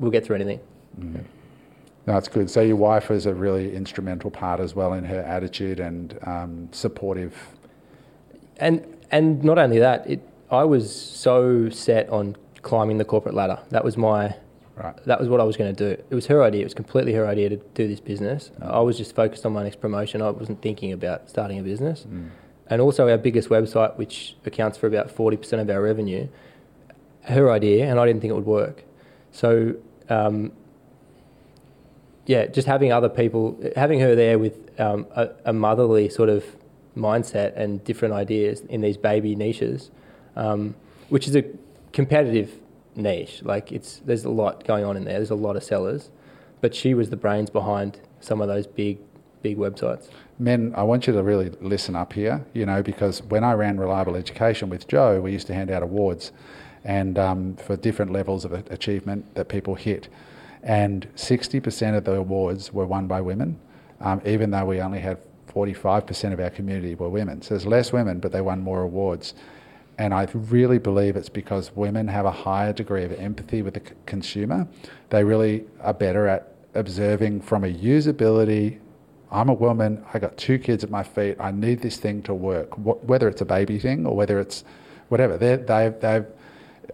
we'll 0.00 0.10
get 0.10 0.24
through 0.26 0.36
anything. 0.36 0.60
No, 2.06 2.16
it's 2.18 2.28
good. 2.28 2.50
So 2.50 2.60
your 2.60 2.76
wife 2.76 3.10
is 3.10 3.26
a 3.26 3.32
really 3.34 3.74
instrumental 3.74 4.30
part 4.30 4.60
as 4.60 4.74
well 4.74 4.92
in 4.92 5.04
her 5.04 5.20
attitude 5.20 5.80
and 5.80 6.18
um, 6.26 6.68
supportive. 6.72 7.34
And 8.58 8.84
and 9.10 9.42
not 9.44 9.58
only 9.58 9.78
that, 9.78 10.08
it 10.10 10.20
I 10.50 10.64
was 10.64 10.94
so 10.94 11.70
set 11.70 12.08
on 12.10 12.36
climbing 12.62 12.98
the 12.98 13.04
corporate 13.04 13.34
ladder. 13.34 13.58
That 13.70 13.84
was 13.84 13.96
my 13.96 14.34
Right. 14.76 14.96
that 15.04 15.20
was 15.20 15.28
what 15.28 15.40
I 15.40 15.44
was 15.44 15.56
going 15.56 15.74
to 15.74 15.94
do. 15.96 16.02
It 16.10 16.14
was 16.14 16.26
her 16.26 16.42
idea. 16.42 16.62
It 16.62 16.64
was 16.64 16.74
completely 16.74 17.12
her 17.12 17.26
idea 17.26 17.48
to 17.48 17.56
do 17.74 17.86
this 17.86 18.00
business. 18.00 18.50
I 18.60 18.80
was 18.80 18.96
just 18.96 19.14
focused 19.14 19.46
on 19.46 19.52
my 19.52 19.62
next 19.62 19.80
promotion. 19.80 20.20
I 20.20 20.30
wasn't 20.30 20.62
thinking 20.62 20.92
about 20.92 21.30
starting 21.30 21.58
a 21.60 21.62
business. 21.62 22.06
And 22.66 22.80
also 22.80 23.08
our 23.08 23.18
biggest 23.18 23.50
website, 23.50 23.96
which 23.96 24.36
accounts 24.44 24.76
for 24.78 24.86
about 24.86 25.10
forty 25.10 25.36
percent 25.36 25.62
of 25.62 25.70
our 25.70 25.82
revenue, 25.82 26.28
her 27.22 27.50
idea, 27.50 27.84
and 27.88 28.00
I 28.00 28.06
didn't 28.06 28.20
think 28.20 28.30
it 28.32 28.34
would 28.34 28.46
work. 28.46 28.84
So 29.32 29.74
um, 30.08 30.52
yeah, 32.26 32.46
just 32.46 32.66
having 32.66 32.90
other 32.90 33.08
people, 33.08 33.58
having 33.76 34.00
her 34.00 34.14
there 34.14 34.38
with 34.38 34.56
um, 34.80 35.06
a, 35.14 35.30
a 35.44 35.52
motherly 35.52 36.08
sort 36.08 36.30
of 36.30 36.44
mindset 36.96 37.56
and 37.56 37.82
different 37.84 38.14
ideas 38.14 38.60
in 38.62 38.80
these 38.80 38.96
baby 38.96 39.36
niches, 39.36 39.90
um, 40.36 40.74
which 41.10 41.28
is 41.28 41.36
a 41.36 41.44
competitive 41.92 42.50
niche. 42.96 43.42
Like 43.42 43.72
it's 43.72 44.00
there's 44.04 44.24
a 44.24 44.30
lot 44.30 44.64
going 44.64 44.84
on 44.84 44.96
in 44.96 45.04
there. 45.04 45.14
There's 45.14 45.30
a 45.30 45.34
lot 45.34 45.56
of 45.56 45.64
sellers, 45.64 46.10
but 46.60 46.74
she 46.74 46.94
was 46.94 47.10
the 47.10 47.16
brains 47.16 47.50
behind 47.50 48.00
some 48.20 48.40
of 48.40 48.48
those 48.48 48.66
big 48.66 48.98
big 49.42 49.58
websites. 49.58 50.08
Men, 50.38 50.72
I 50.76 50.82
want 50.82 51.06
you 51.06 51.12
to 51.12 51.22
really 51.22 51.50
listen 51.60 51.94
up 51.94 52.12
here, 52.12 52.44
you 52.54 52.66
know, 52.66 52.82
because 52.82 53.22
when 53.22 53.44
I 53.44 53.52
ran 53.52 53.78
Reliable 53.78 54.16
Education 54.16 54.68
with 54.68 54.88
Joe, 54.88 55.20
we 55.20 55.30
used 55.32 55.46
to 55.46 55.54
hand 55.54 55.70
out 55.70 55.82
awards 55.82 56.32
and 56.82 57.18
um, 57.18 57.56
for 57.56 57.76
different 57.76 58.12
levels 58.12 58.44
of 58.44 58.52
achievement 58.52 59.34
that 59.34 59.48
people 59.48 59.74
hit. 59.74 60.08
And 60.62 61.06
60% 61.14 61.96
of 61.96 62.04
the 62.04 62.14
awards 62.14 62.72
were 62.72 62.86
won 62.86 63.06
by 63.06 63.20
women, 63.20 63.58
um, 64.00 64.20
even 64.24 64.50
though 64.50 64.64
we 64.64 64.80
only 64.80 65.00
had 65.00 65.18
45% 65.54 66.32
of 66.32 66.40
our 66.40 66.50
community 66.50 66.94
were 66.94 67.08
women. 67.08 67.40
So 67.42 67.50
there's 67.50 67.66
less 67.66 67.92
women, 67.92 68.18
but 68.18 68.32
they 68.32 68.40
won 68.40 68.60
more 68.60 68.82
awards. 68.82 69.34
And 69.98 70.12
I 70.12 70.26
really 70.32 70.78
believe 70.78 71.16
it's 71.16 71.28
because 71.28 71.70
women 71.76 72.08
have 72.08 72.26
a 72.26 72.30
higher 72.30 72.72
degree 72.72 73.04
of 73.04 73.12
empathy 73.12 73.62
with 73.62 73.74
the 73.74 73.80
c- 73.80 73.94
consumer. 74.06 74.66
They 75.10 75.22
really 75.22 75.64
are 75.80 75.94
better 75.94 76.26
at 76.26 76.52
observing 76.74 77.42
from 77.42 77.62
a 77.64 77.72
usability. 77.72 78.80
I'm 79.30 79.48
a 79.48 79.54
woman. 79.54 80.04
I 80.12 80.18
got 80.18 80.36
two 80.36 80.58
kids 80.58 80.82
at 80.82 80.90
my 80.90 81.04
feet. 81.04 81.36
I 81.38 81.52
need 81.52 81.80
this 81.80 81.96
thing 81.96 82.22
to 82.22 82.34
work, 82.34 82.74
Wh- 82.74 83.02
whether 83.08 83.28
it's 83.28 83.40
a 83.40 83.44
baby 83.44 83.78
thing 83.78 84.04
or 84.04 84.16
whether 84.16 84.40
it's 84.40 84.64
whatever. 85.08 85.38
They're, 85.38 85.58
they've, 85.58 86.00
they've, 86.00 86.26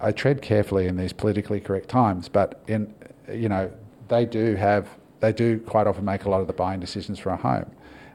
I 0.01 0.13
tread 0.13 0.43
carefully 0.43 0.87
in 0.87 0.97
these 0.97 1.13
politically 1.15 1.61
correct 1.61 1.89
times, 1.89 2.29
but 2.29 2.61
in, 2.67 2.93
you 3.33 3.49
know, 3.49 3.71
they 4.09 4.27
do 4.27 4.57
have, 4.57 4.89
they 5.21 5.33
do 5.33 5.59
quite 5.61 5.87
often 5.87 6.05
make 6.05 6.25
a 6.25 6.31
lot 6.31 6.41
of 6.43 6.47
the 6.47 6.53
buying 6.53 6.81
decisions 6.81 7.19
for 7.19 7.31
a 7.31 7.37
home. 7.37 7.71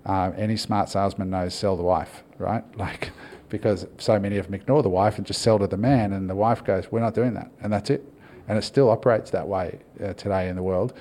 Um, 0.05 0.33
any 0.37 0.57
smart 0.57 0.89
salesman 0.89 1.31
knows 1.31 1.55
sell 1.55 1.75
the 1.75 1.83
wife, 1.83 2.23
right? 2.37 2.63
Like, 2.77 3.11
because 3.57 3.87
so 3.97 4.19
many 4.19 4.37
of 4.37 4.45
them 4.45 4.53
ignore 4.53 4.83
the 4.83 4.89
wife 4.89 5.17
and 5.17 5.25
just 5.25 5.41
sell 5.41 5.59
to 5.59 5.67
the 5.67 5.77
man, 5.77 6.13
and 6.13 6.29
the 6.29 6.35
wife 6.35 6.63
goes, 6.63 6.91
"We're 6.91 6.99
not 6.99 7.13
doing 7.13 7.33
that," 7.35 7.49
and 7.61 7.71
that's 7.71 7.89
it. 7.89 8.03
And 8.47 8.57
it 8.57 8.63
still 8.63 8.89
operates 8.89 9.31
that 9.31 9.47
way 9.47 9.79
uh, 10.03 10.13
today 10.13 10.49
in 10.49 10.55
the 10.55 10.63
world 10.63 10.93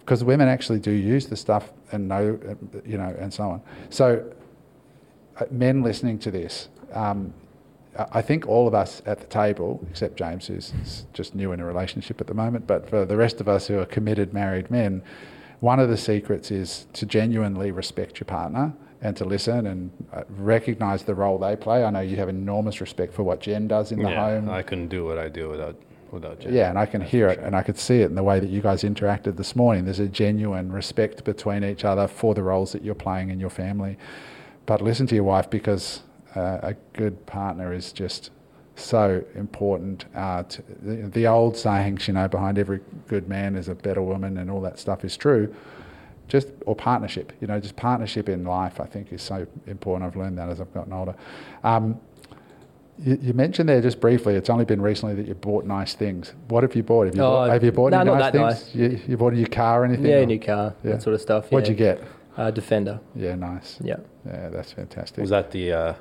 because 0.00 0.22
women 0.22 0.48
actually 0.48 0.78
do 0.78 0.90
use 0.90 1.26
the 1.26 1.36
stuff 1.36 1.72
and 1.92 2.08
know, 2.08 2.38
uh, 2.48 2.54
you 2.84 2.98
know, 2.98 3.14
and 3.18 3.32
so 3.32 3.44
on. 3.44 3.62
So, 3.90 4.24
uh, 5.38 5.44
men 5.50 5.82
listening 5.82 6.18
to 6.20 6.30
this, 6.30 6.68
um, 6.92 7.32
I 7.98 8.06
I 8.12 8.22
think 8.22 8.46
all 8.46 8.66
of 8.68 8.74
us 8.74 9.02
at 9.06 9.20
the 9.20 9.26
table, 9.26 9.84
except 9.90 10.16
James, 10.16 10.46
who's 10.46 10.72
just 11.12 11.34
new 11.34 11.52
in 11.52 11.60
a 11.60 11.64
relationship 11.64 12.20
at 12.20 12.26
the 12.26 12.34
moment, 12.34 12.66
but 12.66 12.88
for 12.88 13.04
the 13.04 13.16
rest 13.16 13.40
of 13.40 13.48
us 13.48 13.66
who 13.66 13.78
are 13.78 13.86
committed 13.86 14.32
married 14.32 14.70
men, 14.70 15.02
one 15.60 15.80
of 15.80 15.88
the 15.88 15.96
secrets 15.96 16.50
is 16.50 16.86
to 16.92 17.06
genuinely 17.06 17.70
respect 17.70 18.20
your 18.20 18.26
partner 18.26 18.74
and 19.02 19.16
to 19.16 19.24
listen 19.24 19.66
and 19.66 19.90
uh, 20.12 20.22
recognize 20.30 21.04
the 21.04 21.14
role 21.14 21.38
they 21.38 21.56
play. 21.56 21.84
I 21.84 21.90
know 21.90 22.00
you 22.00 22.16
have 22.16 22.28
enormous 22.28 22.80
respect 22.80 23.12
for 23.12 23.22
what 23.22 23.40
Jen 23.40 23.68
does 23.68 23.92
in 23.92 24.02
the 24.02 24.10
yeah, 24.10 24.40
home. 24.40 24.48
I 24.50 24.62
couldn't 24.62 24.88
do 24.88 25.04
what 25.04 25.18
I 25.18 25.28
do 25.28 25.48
without 25.48 25.76
without 26.10 26.40
Jen. 26.40 26.54
Yeah, 26.54 26.70
and 26.70 26.78
I 26.78 26.86
can 26.86 27.00
That's 27.00 27.10
hear 27.10 27.28
it 27.28 27.36
sure. 27.36 27.44
and 27.44 27.56
I 27.56 27.62
could 27.62 27.78
see 27.78 28.00
it 28.00 28.06
in 28.06 28.14
the 28.14 28.22
way 28.22 28.40
that 28.40 28.48
you 28.48 28.60
guys 28.60 28.82
interacted 28.82 29.36
this 29.36 29.54
morning. 29.54 29.84
There's 29.84 30.00
a 30.00 30.08
genuine 30.08 30.72
respect 30.72 31.24
between 31.24 31.64
each 31.64 31.84
other 31.84 32.08
for 32.08 32.34
the 32.34 32.42
roles 32.42 32.72
that 32.72 32.82
you're 32.82 32.94
playing 32.94 33.30
in 33.30 33.40
your 33.40 33.50
family. 33.50 33.98
But 34.66 34.80
listen 34.80 35.06
to 35.08 35.14
your 35.14 35.24
wife 35.24 35.50
because 35.50 36.02
uh, 36.34 36.58
a 36.62 36.74
good 36.94 37.26
partner 37.26 37.72
is 37.72 37.92
just 37.92 38.30
so 38.76 39.24
important. 39.34 40.06
Uh, 40.14 40.42
the, 40.82 41.08
the 41.12 41.26
old 41.26 41.56
sayings, 41.56 42.08
you 42.08 42.14
know, 42.14 42.28
behind 42.28 42.58
every 42.58 42.80
good 43.08 43.28
man 43.28 43.56
is 43.56 43.68
a 43.68 43.74
better 43.74 44.02
woman 44.02 44.38
and 44.38 44.50
all 44.50 44.60
that 44.62 44.78
stuff 44.78 45.04
is 45.04 45.16
true. 45.16 45.54
Just 46.28 46.48
or 46.66 46.74
partnership, 46.74 47.32
you 47.40 47.46
know, 47.46 47.60
just 47.60 47.76
partnership 47.76 48.28
in 48.28 48.44
life. 48.44 48.80
I 48.80 48.86
think 48.86 49.12
is 49.12 49.22
so 49.22 49.46
important. 49.66 50.10
I've 50.10 50.16
learned 50.16 50.38
that 50.38 50.48
as 50.48 50.60
I've 50.60 50.72
gotten 50.72 50.92
older. 50.92 51.14
Um, 51.62 52.00
you, 52.98 53.18
you 53.20 53.32
mentioned 53.34 53.68
there 53.68 53.80
just 53.82 54.00
briefly. 54.00 54.34
It's 54.34 54.48
only 54.48 54.64
been 54.64 54.80
recently 54.80 55.14
that 55.16 55.26
you 55.26 55.34
bought 55.34 55.64
nice 55.66 55.94
things. 55.94 56.32
What 56.48 56.62
have 56.62 56.74
you 56.76 56.82
bought? 56.82 57.06
Have 57.06 57.16
you, 57.16 57.22
Oh, 57.22 57.30
bought, 57.30 57.50
have 57.50 57.64
you 57.64 57.72
bought 57.72 57.90
no, 57.90 58.00
any 58.00 58.10
not 58.10 58.18
nice 58.32 58.32
that 58.32 58.72
things? 58.72 58.74
You, 58.74 59.00
you 59.08 59.16
bought 59.16 59.32
a 59.32 59.36
new 59.36 59.46
car 59.46 59.82
or 59.82 59.84
anything? 59.84 60.06
Yeah, 60.06 60.16
or- 60.20 60.26
new 60.26 60.38
car, 60.40 60.74
Yeah. 60.84 60.92
that 60.92 61.02
sort 61.02 61.14
of 61.14 61.20
stuff. 61.20 61.50
What'd 61.50 61.68
you 61.68 61.74
get? 61.74 62.00
Uh, 62.36 62.50
Defender. 62.50 63.00
Yeah, 63.14 63.34
nice. 63.34 63.78
Yeah. 63.82 63.96
Yeah, 64.26 64.48
that's 64.48 64.72
fantastic. 64.72 65.18
Was 65.20 65.30
that 65.30 65.50
the 65.50 65.72
uh, 65.72 65.94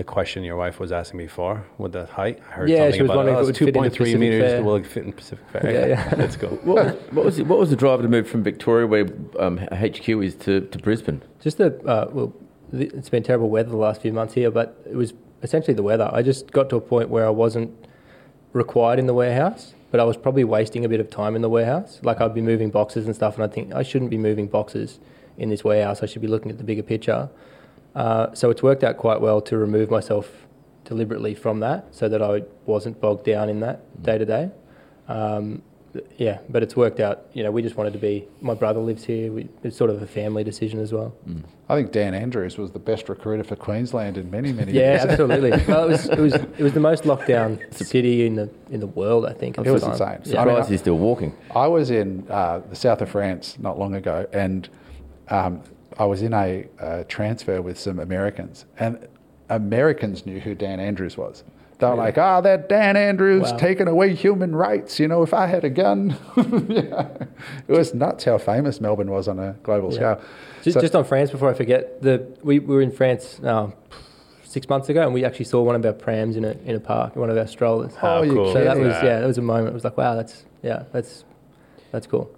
the 0.00 0.04
question 0.04 0.42
your 0.42 0.56
wife 0.56 0.80
was 0.80 0.92
asking 0.92 1.18
before 1.18 1.62
with 1.76 1.92
the 1.92 2.06
height? 2.06 2.40
I 2.48 2.52
heard 2.52 2.70
Yeah, 2.70 2.78
something 2.78 2.92
she 2.94 3.02
was 3.02 3.10
about 3.10 3.16
wondering 3.18 3.36
oh, 3.36 3.40
if 3.40 3.46
it 3.48 3.50
it's 3.50 3.60
would 3.60 3.74
fit 3.74 3.76
in 3.76 3.82
the 3.82 4.14
2.3 4.14 4.18
meters. 4.18 4.52
Fair. 4.52 4.62
Will 4.62 4.76
it 4.76 4.86
fit 4.86 5.04
in 5.04 5.12
Pacific 5.12 5.44
Fair? 5.52 5.70
Yeah, 5.70 5.86
yeah. 5.88 6.14
Let's 6.16 6.36
go. 6.36 6.48
What 6.48 6.86
was, 6.86 6.94
what 7.10 7.24
was 7.26 7.36
the, 7.36 7.44
what 7.44 7.58
was 7.58 7.68
the 7.68 7.76
driver 7.76 8.02
to 8.02 8.08
move 8.08 8.26
from 8.26 8.42
Victoria, 8.42 8.86
where 8.86 9.06
um, 9.38 9.58
HQ 9.58 10.08
is, 10.08 10.34
to, 10.36 10.62
to 10.62 10.78
Brisbane? 10.78 11.20
Just 11.42 11.58
the 11.58 11.78
uh, 11.86 12.08
well, 12.10 12.32
th- 12.70 12.90
it's 12.94 13.10
been 13.10 13.22
terrible 13.22 13.50
weather 13.50 13.68
the 13.68 13.76
last 13.76 14.00
few 14.00 14.10
months 14.10 14.32
here, 14.32 14.50
but 14.50 14.82
it 14.90 14.96
was 14.96 15.12
essentially 15.42 15.74
the 15.74 15.82
weather. 15.82 16.08
I 16.10 16.22
just 16.22 16.50
got 16.50 16.70
to 16.70 16.76
a 16.76 16.80
point 16.80 17.10
where 17.10 17.26
I 17.26 17.30
wasn't 17.30 17.70
required 18.54 18.98
in 18.98 19.04
the 19.06 19.12
warehouse, 19.14 19.74
but 19.90 20.00
I 20.00 20.04
was 20.04 20.16
probably 20.16 20.44
wasting 20.44 20.82
a 20.82 20.88
bit 20.88 21.00
of 21.00 21.10
time 21.10 21.36
in 21.36 21.42
the 21.42 21.50
warehouse. 21.50 22.00
Like 22.02 22.22
I'd 22.22 22.32
be 22.32 22.40
moving 22.40 22.70
boxes 22.70 23.04
and 23.04 23.14
stuff, 23.14 23.34
and 23.34 23.44
I 23.44 23.48
think 23.48 23.74
I 23.74 23.82
shouldn't 23.82 24.10
be 24.10 24.18
moving 24.18 24.46
boxes 24.46 24.98
in 25.36 25.50
this 25.50 25.62
warehouse. 25.62 26.02
I 26.02 26.06
should 26.06 26.22
be 26.22 26.28
looking 26.28 26.50
at 26.50 26.56
the 26.56 26.64
bigger 26.64 26.82
picture. 26.82 27.28
Uh, 27.94 28.32
so 28.34 28.50
it's 28.50 28.62
worked 28.62 28.84
out 28.84 28.96
quite 28.96 29.20
well 29.20 29.40
to 29.42 29.56
remove 29.58 29.90
myself 29.90 30.46
deliberately 30.84 31.34
from 31.34 31.60
that, 31.60 31.86
so 31.92 32.08
that 32.08 32.22
I 32.22 32.42
wasn't 32.66 33.00
bogged 33.00 33.24
down 33.24 33.48
in 33.48 33.60
that 33.60 34.02
day 34.02 34.18
to 34.18 34.24
day. 34.24 34.50
Um, 35.08 35.62
Yeah, 36.18 36.38
but 36.48 36.62
it's 36.62 36.76
worked 36.76 37.00
out. 37.00 37.26
You 37.32 37.42
know, 37.42 37.50
we 37.50 37.62
just 37.62 37.76
wanted 37.76 37.92
to 37.94 37.98
be. 37.98 38.28
My 38.40 38.54
brother 38.54 38.78
lives 38.78 39.02
here. 39.04 39.32
We, 39.32 39.48
it's 39.64 39.76
sort 39.76 39.90
of 39.90 40.00
a 40.00 40.06
family 40.06 40.44
decision 40.44 40.78
as 40.78 40.92
well. 40.92 41.12
I 41.68 41.74
think 41.74 41.90
Dan 41.90 42.14
Andrews 42.14 42.56
was 42.58 42.70
the 42.70 42.78
best 42.78 43.08
recruiter 43.08 43.42
for 43.42 43.56
Queensland 43.56 44.16
in 44.16 44.30
many, 44.30 44.52
many 44.52 44.70
Yeah, 44.72 44.92
years. 44.92 45.04
absolutely. 45.06 45.50
well, 45.68 45.86
it 45.86 45.88
was 45.88 46.06
it 46.08 46.18
was 46.20 46.34
it 46.34 46.60
was 46.60 46.74
the 46.74 46.80
most 46.80 47.06
locked 47.06 47.26
down 47.26 47.58
city 47.72 48.24
in 48.24 48.36
the 48.36 48.48
in 48.70 48.78
the 48.78 48.86
world. 48.86 49.26
I 49.26 49.32
think. 49.32 49.58
It 49.58 49.68
was 49.68 49.82
time. 49.82 49.90
insane. 49.92 50.20
Yeah. 50.32 50.42
I 50.42 50.44
mean, 50.44 50.64
he's 50.66 50.78
still 50.80 50.96
walking. 50.98 51.34
I 51.56 51.66
was 51.66 51.90
in 51.90 52.24
uh, 52.30 52.60
the 52.70 52.76
south 52.76 53.00
of 53.02 53.08
France 53.10 53.56
not 53.58 53.76
long 53.76 53.96
ago, 53.96 54.28
and 54.32 54.68
um, 55.28 55.60
I 56.00 56.06
was 56.06 56.22
in 56.22 56.32
a 56.32 56.66
uh, 56.80 57.04
transfer 57.08 57.60
with 57.60 57.78
some 57.78 57.98
Americans, 58.00 58.64
and 58.78 59.06
Americans 59.50 60.24
knew 60.24 60.40
who 60.40 60.54
Dan 60.54 60.80
Andrews 60.80 61.18
was. 61.18 61.44
They 61.78 61.86
were 61.86 61.94
like, 61.94 62.16
"Ah, 62.16 62.40
that 62.40 62.70
Dan 62.70 62.96
Andrews 62.96 63.50
Wow. 63.52 63.58
taking 63.58 63.86
away 63.86 64.14
human 64.14 64.56
rights. 64.56 64.98
You 64.98 65.08
know, 65.08 65.22
if 65.22 65.34
I 65.34 65.46
had 65.46 65.62
a 65.62 65.68
gun, 65.70 66.16
know. 66.36 67.10
it 67.68 67.72
was 67.72 67.92
nuts 67.92 68.24
how 68.24 68.38
famous 68.38 68.80
Melbourne 68.80 69.10
was 69.10 69.28
on 69.28 69.38
a 69.38 69.52
global 69.62 69.88
Yeah. 69.92 69.96
scale." 70.16 70.20
Just, 70.62 70.74
So- 70.74 70.80
just 70.80 70.94
on 70.94 71.04
France, 71.04 71.30
before 71.30 71.50
I 71.50 71.54
forget, 71.54 72.00
the 72.00 72.26
we, 72.42 72.58
we 72.60 72.74
were 72.76 72.82
in 72.82 72.92
France 72.92 73.38
uh, 73.44 73.68
six 74.44 74.68
months 74.70 74.88
ago, 74.88 75.02
and 75.02 75.12
we 75.12 75.22
actually 75.26 75.44
saw 75.46 75.62
one 75.62 75.74
of 75.74 75.84
our 75.84 75.92
prams 75.92 76.36
in 76.36 76.44
a 76.46 76.52
in 76.64 76.76
a 76.76 76.80
park, 76.80 77.14
one 77.14 77.28
of 77.28 77.36
our 77.36 77.46
strollers. 77.46 77.92
Oh, 78.02 78.22
you 78.22 78.32
cool. 78.32 78.52
So 78.54 78.64
that 78.64 78.78
was 78.78 78.94
yeah, 79.02 79.20
that 79.20 79.26
was 79.26 79.36
a 79.38 79.42
moment. 79.42 79.68
It 79.68 79.74
was 79.74 79.84
like, 79.84 79.98
wow, 79.98 80.14
that's 80.14 80.44
yeah, 80.62 80.84
that's 80.92 81.24
that's 81.92 82.06
cool. 82.06 82.30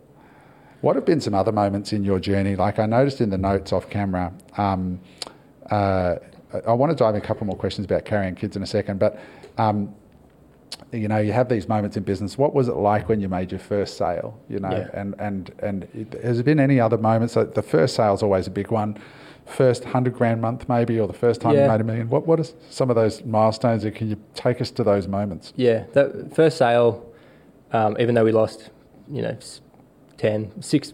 What 0.83 0.97
have 0.97 1.05
been 1.07 1.21
some 1.21 1.35
other 1.35 1.53
moments 1.53 1.93
in 1.93 2.05
your 2.05 2.19
journey? 2.19 2.57
Like 2.57 2.79
I 2.79 2.87
noticed 2.87 3.21
in 3.21 3.31
the 3.31 3.39
notes 3.39 3.73
off 3.73 3.89
camera. 3.89 4.33
Um, 4.57 5.01
uh, 5.71 6.17
I- 6.67 6.73
want 6.73 6.91
to 6.91 6.97
dive 6.97 7.15
in 7.15 7.23
a 7.23 7.25
couple 7.25 7.47
more 7.47 7.57
questions 7.57 7.85
about 7.87 8.05
Karion 8.05 8.37
Kids 8.37 8.57
in 8.57 8.63
a 8.63 8.67
second, 8.67 8.99
but 8.99 9.19
um, 9.59 9.95
you 10.93 11.07
know, 11.09 11.19
you 11.19 11.33
have 11.33 11.49
these 11.49 11.69
moments 11.69 11.97
in 11.97 12.03
business. 12.03 12.37
What 12.37 12.53
was 12.55 12.69
it 12.69 12.75
like 12.75 13.09
when 13.09 13.21
you 13.21 13.29
made 13.29 13.51
your 13.53 13.61
first 13.61 13.97
sale? 13.97 14.39
You 14.49 14.59
know, 14.59 14.71
Yeah. 14.71 14.89
and 14.93 15.15
and 15.19 15.51
and 15.61 15.85
it, 15.95 16.23
has 16.23 16.37
there 16.37 16.45
been 16.45 16.61
any 16.61 16.81
other 16.81 16.99
moments? 16.99 17.35
So 17.35 17.45
the 17.45 17.63
first 17.63 17.95
sale 17.95 18.13
is 18.15 18.23
always 18.23 18.47
a 18.47 18.51
big 18.51 18.71
one. 18.71 18.99
First 19.47 19.85
hundred 19.85 20.15
grand 20.15 20.41
month, 20.41 20.69
maybe, 20.69 20.99
or 21.01 21.07
the 21.07 21.13
first 21.15 21.41
time 21.41 21.55
you 21.55 21.67
made 21.67 21.81
a 21.81 21.85
million. 21.85 22.09
What 22.09 22.27
what 22.27 22.41
are 22.41 22.47
some 22.71 22.91
of 22.91 22.97
those 22.97 23.25
milestones? 23.25 23.85
Can 23.95 24.09
you 24.11 24.17
take 24.35 24.61
us 24.61 24.71
to 24.73 24.85
those 24.85 25.07
moments? 25.09 25.53
Yeah, 25.57 25.85
that 25.95 26.35
first 26.35 26.59
sale, 26.59 27.07
um, 27.73 27.97
even 28.01 28.15
though 28.15 28.25
we 28.25 28.33
lost, 28.33 28.71
you 29.11 29.23
know, 29.23 29.37
10, 30.23 30.63
6, 30.63 30.93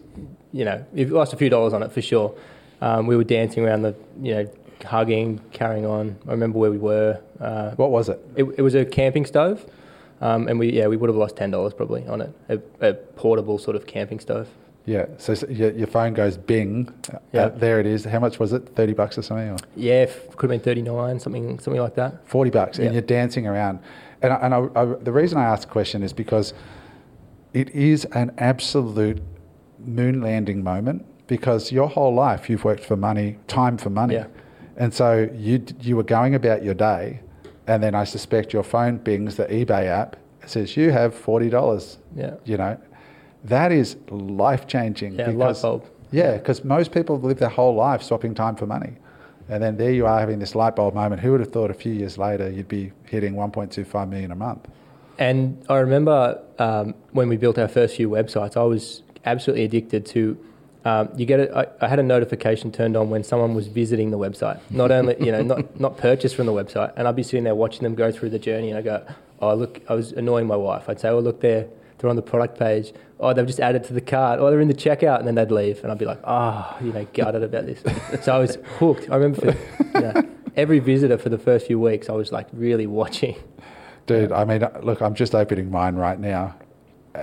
you 0.51 0.65
know, 0.65 0.83
we 0.91 1.05
lost 1.05 1.33
a 1.33 1.37
few 1.37 1.49
dollars 1.49 1.71
on 1.71 1.83
it 1.83 1.91
for 1.91 2.01
sure. 2.01 2.33
Um, 2.81 3.05
we 3.05 3.15
were 3.15 3.23
dancing 3.23 3.63
around 3.63 3.83
the, 3.83 3.95
you 4.21 4.33
know, 4.33 4.49
hugging, 4.83 5.39
carrying 5.51 5.85
on. 5.85 6.17
I 6.27 6.31
remember 6.31 6.57
where 6.57 6.71
we 6.71 6.79
were. 6.79 7.19
Uh, 7.39 7.71
What 7.75 7.91
was 7.91 8.09
it? 8.09 8.19
it, 8.35 8.43
it 8.57 8.61
was 8.63 8.73
a 8.73 8.85
camping 8.85 9.25
stove, 9.27 9.65
um, 10.19 10.47
and 10.47 10.57
we 10.57 10.71
yeah 10.71 10.87
we 10.87 10.97
would 10.97 11.09
have 11.09 11.15
lost 11.17 11.35
ten 11.35 11.51
dollars 11.51 11.73
probably 11.73 12.07
on 12.07 12.21
it. 12.21 12.31
A, 12.49 12.59
a 12.89 12.93
portable 12.93 13.57
sort 13.59 13.75
of 13.75 13.85
camping 13.85 14.19
stove. 14.19 14.47
Yeah. 14.85 15.05
So, 15.17 15.35
so 15.35 15.45
your, 15.47 15.71
your 15.71 15.87
phone 15.87 16.13
goes 16.15 16.35
bing. 16.37 16.91
Uh, 17.13 17.19
Yeah. 17.31 17.49
there 17.49 17.79
it 17.79 17.85
is. 17.85 18.05
How 18.05 18.19
much 18.19 18.39
was 18.39 18.51
it? 18.53 18.61
Thirty 18.75 18.93
bucks 18.93 19.17
or 19.17 19.21
something, 19.21 19.49
or 19.49 19.57
Yeah, 19.75 20.05
f- 20.09 20.35
could 20.37 20.49
have 20.49 20.61
been 20.63 20.73
39, 20.73 21.19
something 21.19 21.59
something 21.59 21.81
like 21.81 21.95
that. 21.95 22.11
forty 22.27 22.49
bucks, 22.49 22.79
Yeah. 22.79 22.85
and 22.85 22.93
you're 22.95 23.09
dancing 23.19 23.45
around. 23.45 23.79
And, 24.23 24.33
I, 24.33 24.35
and 24.45 24.53
I, 24.55 24.59
I, 24.81 24.85
the 24.85 25.11
reason 25.11 25.37
I 25.37 25.43
asked 25.43 25.63
the 25.67 25.73
question 25.79 26.01
is 26.03 26.13
because 26.13 26.53
it 27.53 27.69
is 27.69 28.05
an 28.05 28.31
absolute 28.37 29.21
moon 29.79 30.21
landing 30.21 30.63
moment. 30.63 31.05
Because 31.27 31.71
your 31.71 31.87
whole 31.87 32.13
life 32.15 32.49
you've 32.49 32.63
worked 32.63 32.83
for 32.83 32.95
money, 32.95 33.37
time 33.47 33.77
for 33.77 33.91
money, 33.91 34.15
Yeah. 34.15 34.25
and 34.77 34.91
so 34.91 35.29
you 35.35 35.63
you 35.79 35.95
were 35.95 36.01
going 36.17 36.33
about 36.33 36.63
your 36.63 36.73
day, 36.73 37.19
and 37.67 37.83
then 37.83 37.93
I 37.93 38.03
suspect 38.03 38.51
your 38.51 38.63
phone 38.63 38.97
bings 38.97 39.35
the 39.35 39.45
eBay 39.45 39.85
app. 39.85 40.15
It 40.41 40.49
says 40.49 40.75
you 40.75 40.89
have 40.91 41.13
forty 41.13 41.47
dollars. 41.47 41.99
Yeah. 42.15 42.33
You 42.45 42.57
know, 42.57 42.77
that 43.43 43.71
is 43.71 43.95
life 44.09 44.65
changing. 44.65 45.13
Yeah, 45.19 45.29
light 45.29 45.61
bulb. 45.61 45.85
Yeah, 46.11 46.37
because 46.37 46.63
most 46.65 46.91
people 46.91 47.19
live 47.19 47.37
their 47.37 47.49
whole 47.49 47.75
life 47.75 48.01
swapping 48.01 48.33
time 48.33 48.55
for 48.55 48.65
money. 48.65 48.93
And 49.49 49.61
then 49.61 49.77
there 49.77 49.91
you 49.91 50.07
are 50.07 50.19
having 50.19 50.39
this 50.39 50.55
light 50.55 50.75
bulb 50.75 50.95
moment. 50.95 51.21
Who 51.21 51.31
would 51.31 51.41
have 51.41 51.51
thought 51.51 51.69
a 51.69 51.75
few 51.75 51.93
years 51.93 52.17
later 52.17 52.49
you'd 52.49 52.67
be 52.67 52.91
hitting 53.03 53.35
1.25 53.35 54.09
million 54.09 54.31
a 54.31 54.35
month? 54.35 54.67
And 55.19 55.61
I 55.67 55.77
remember 55.79 56.41
um, 56.59 56.95
when 57.11 57.27
we 57.27 57.35
built 57.35 57.59
our 57.59 57.67
first 57.67 57.97
few 57.97 58.09
websites, 58.09 58.55
I 58.55 58.63
was 58.63 59.03
absolutely 59.25 59.65
addicted 59.65 60.05
to. 60.07 60.45
Um, 60.85 61.09
you 61.17 61.25
get 61.25 61.41
it. 61.41 61.51
I, 61.51 61.87
had 61.89 61.99
a 61.99 62.03
notification 62.03 62.71
turned 62.71 62.95
on 62.95 63.09
when 63.09 63.25
someone 63.25 63.53
was 63.53 63.67
visiting 63.67 64.11
the 64.11 64.17
website. 64.17 64.61
Not 64.69 64.91
only 64.91 65.17
you 65.19 65.33
know 65.33 65.41
not 65.41 65.77
not 65.77 65.97
purchased 65.97 66.37
from 66.37 66.45
the 66.45 66.53
website, 66.53 66.93
and 66.95 67.05
I'd 67.05 67.17
be 67.17 67.23
sitting 67.23 67.43
there 67.43 67.53
watching 67.53 67.83
them 67.83 67.95
go 67.95 68.13
through 68.13 68.29
the 68.29 68.39
journey, 68.39 68.69
and 68.69 68.77
I 68.77 68.81
go, 68.81 69.05
oh 69.41 69.55
look, 69.55 69.81
I 69.89 69.93
was 69.93 70.13
annoying 70.13 70.47
my 70.47 70.55
wife. 70.55 70.87
I'd 70.87 71.01
say, 71.01 71.09
oh 71.09 71.19
look, 71.19 71.41
they're 71.41 71.67
they're 71.97 72.09
on 72.09 72.15
the 72.15 72.21
product 72.21 72.57
page. 72.57 72.93
Oh, 73.19 73.33
they've 73.33 73.45
just 73.45 73.59
added 73.59 73.83
to 73.85 73.93
the 73.93 73.99
cart. 73.99 74.39
Oh, 74.39 74.49
they're 74.49 74.61
in 74.61 74.69
the 74.69 74.73
checkout, 74.73 75.19
and 75.19 75.27
then 75.27 75.35
they'd 75.35 75.51
leave, 75.51 75.83
and 75.83 75.91
I'd 75.91 75.97
be 75.97 76.05
like, 76.05 76.21
oh, 76.23 76.77
you 76.81 76.93
know, 76.93 77.05
gutted 77.13 77.43
about 77.43 77.65
this. 77.65 77.83
so 78.23 78.33
I 78.33 78.39
was 78.39 78.57
hooked. 78.77 79.09
I 79.11 79.17
remember 79.17 79.51
for, 79.51 79.97
you 79.97 80.01
know, 80.01 80.29
every 80.55 80.79
visitor 80.79 81.17
for 81.17 81.27
the 81.27 81.37
first 81.37 81.67
few 81.67 81.77
weeks, 81.77 82.07
I 82.07 82.13
was 82.13 82.31
like 82.31 82.47
really 82.53 82.87
watching. 82.87 83.35
Dude, 84.09 84.31
I 84.31 84.43
mean, 84.43 84.65
look, 84.81 85.03
I'm 85.03 85.13
just 85.13 85.35
opening 85.35 85.69
mine 85.69 85.95
right 85.95 86.19
now. 86.19 86.55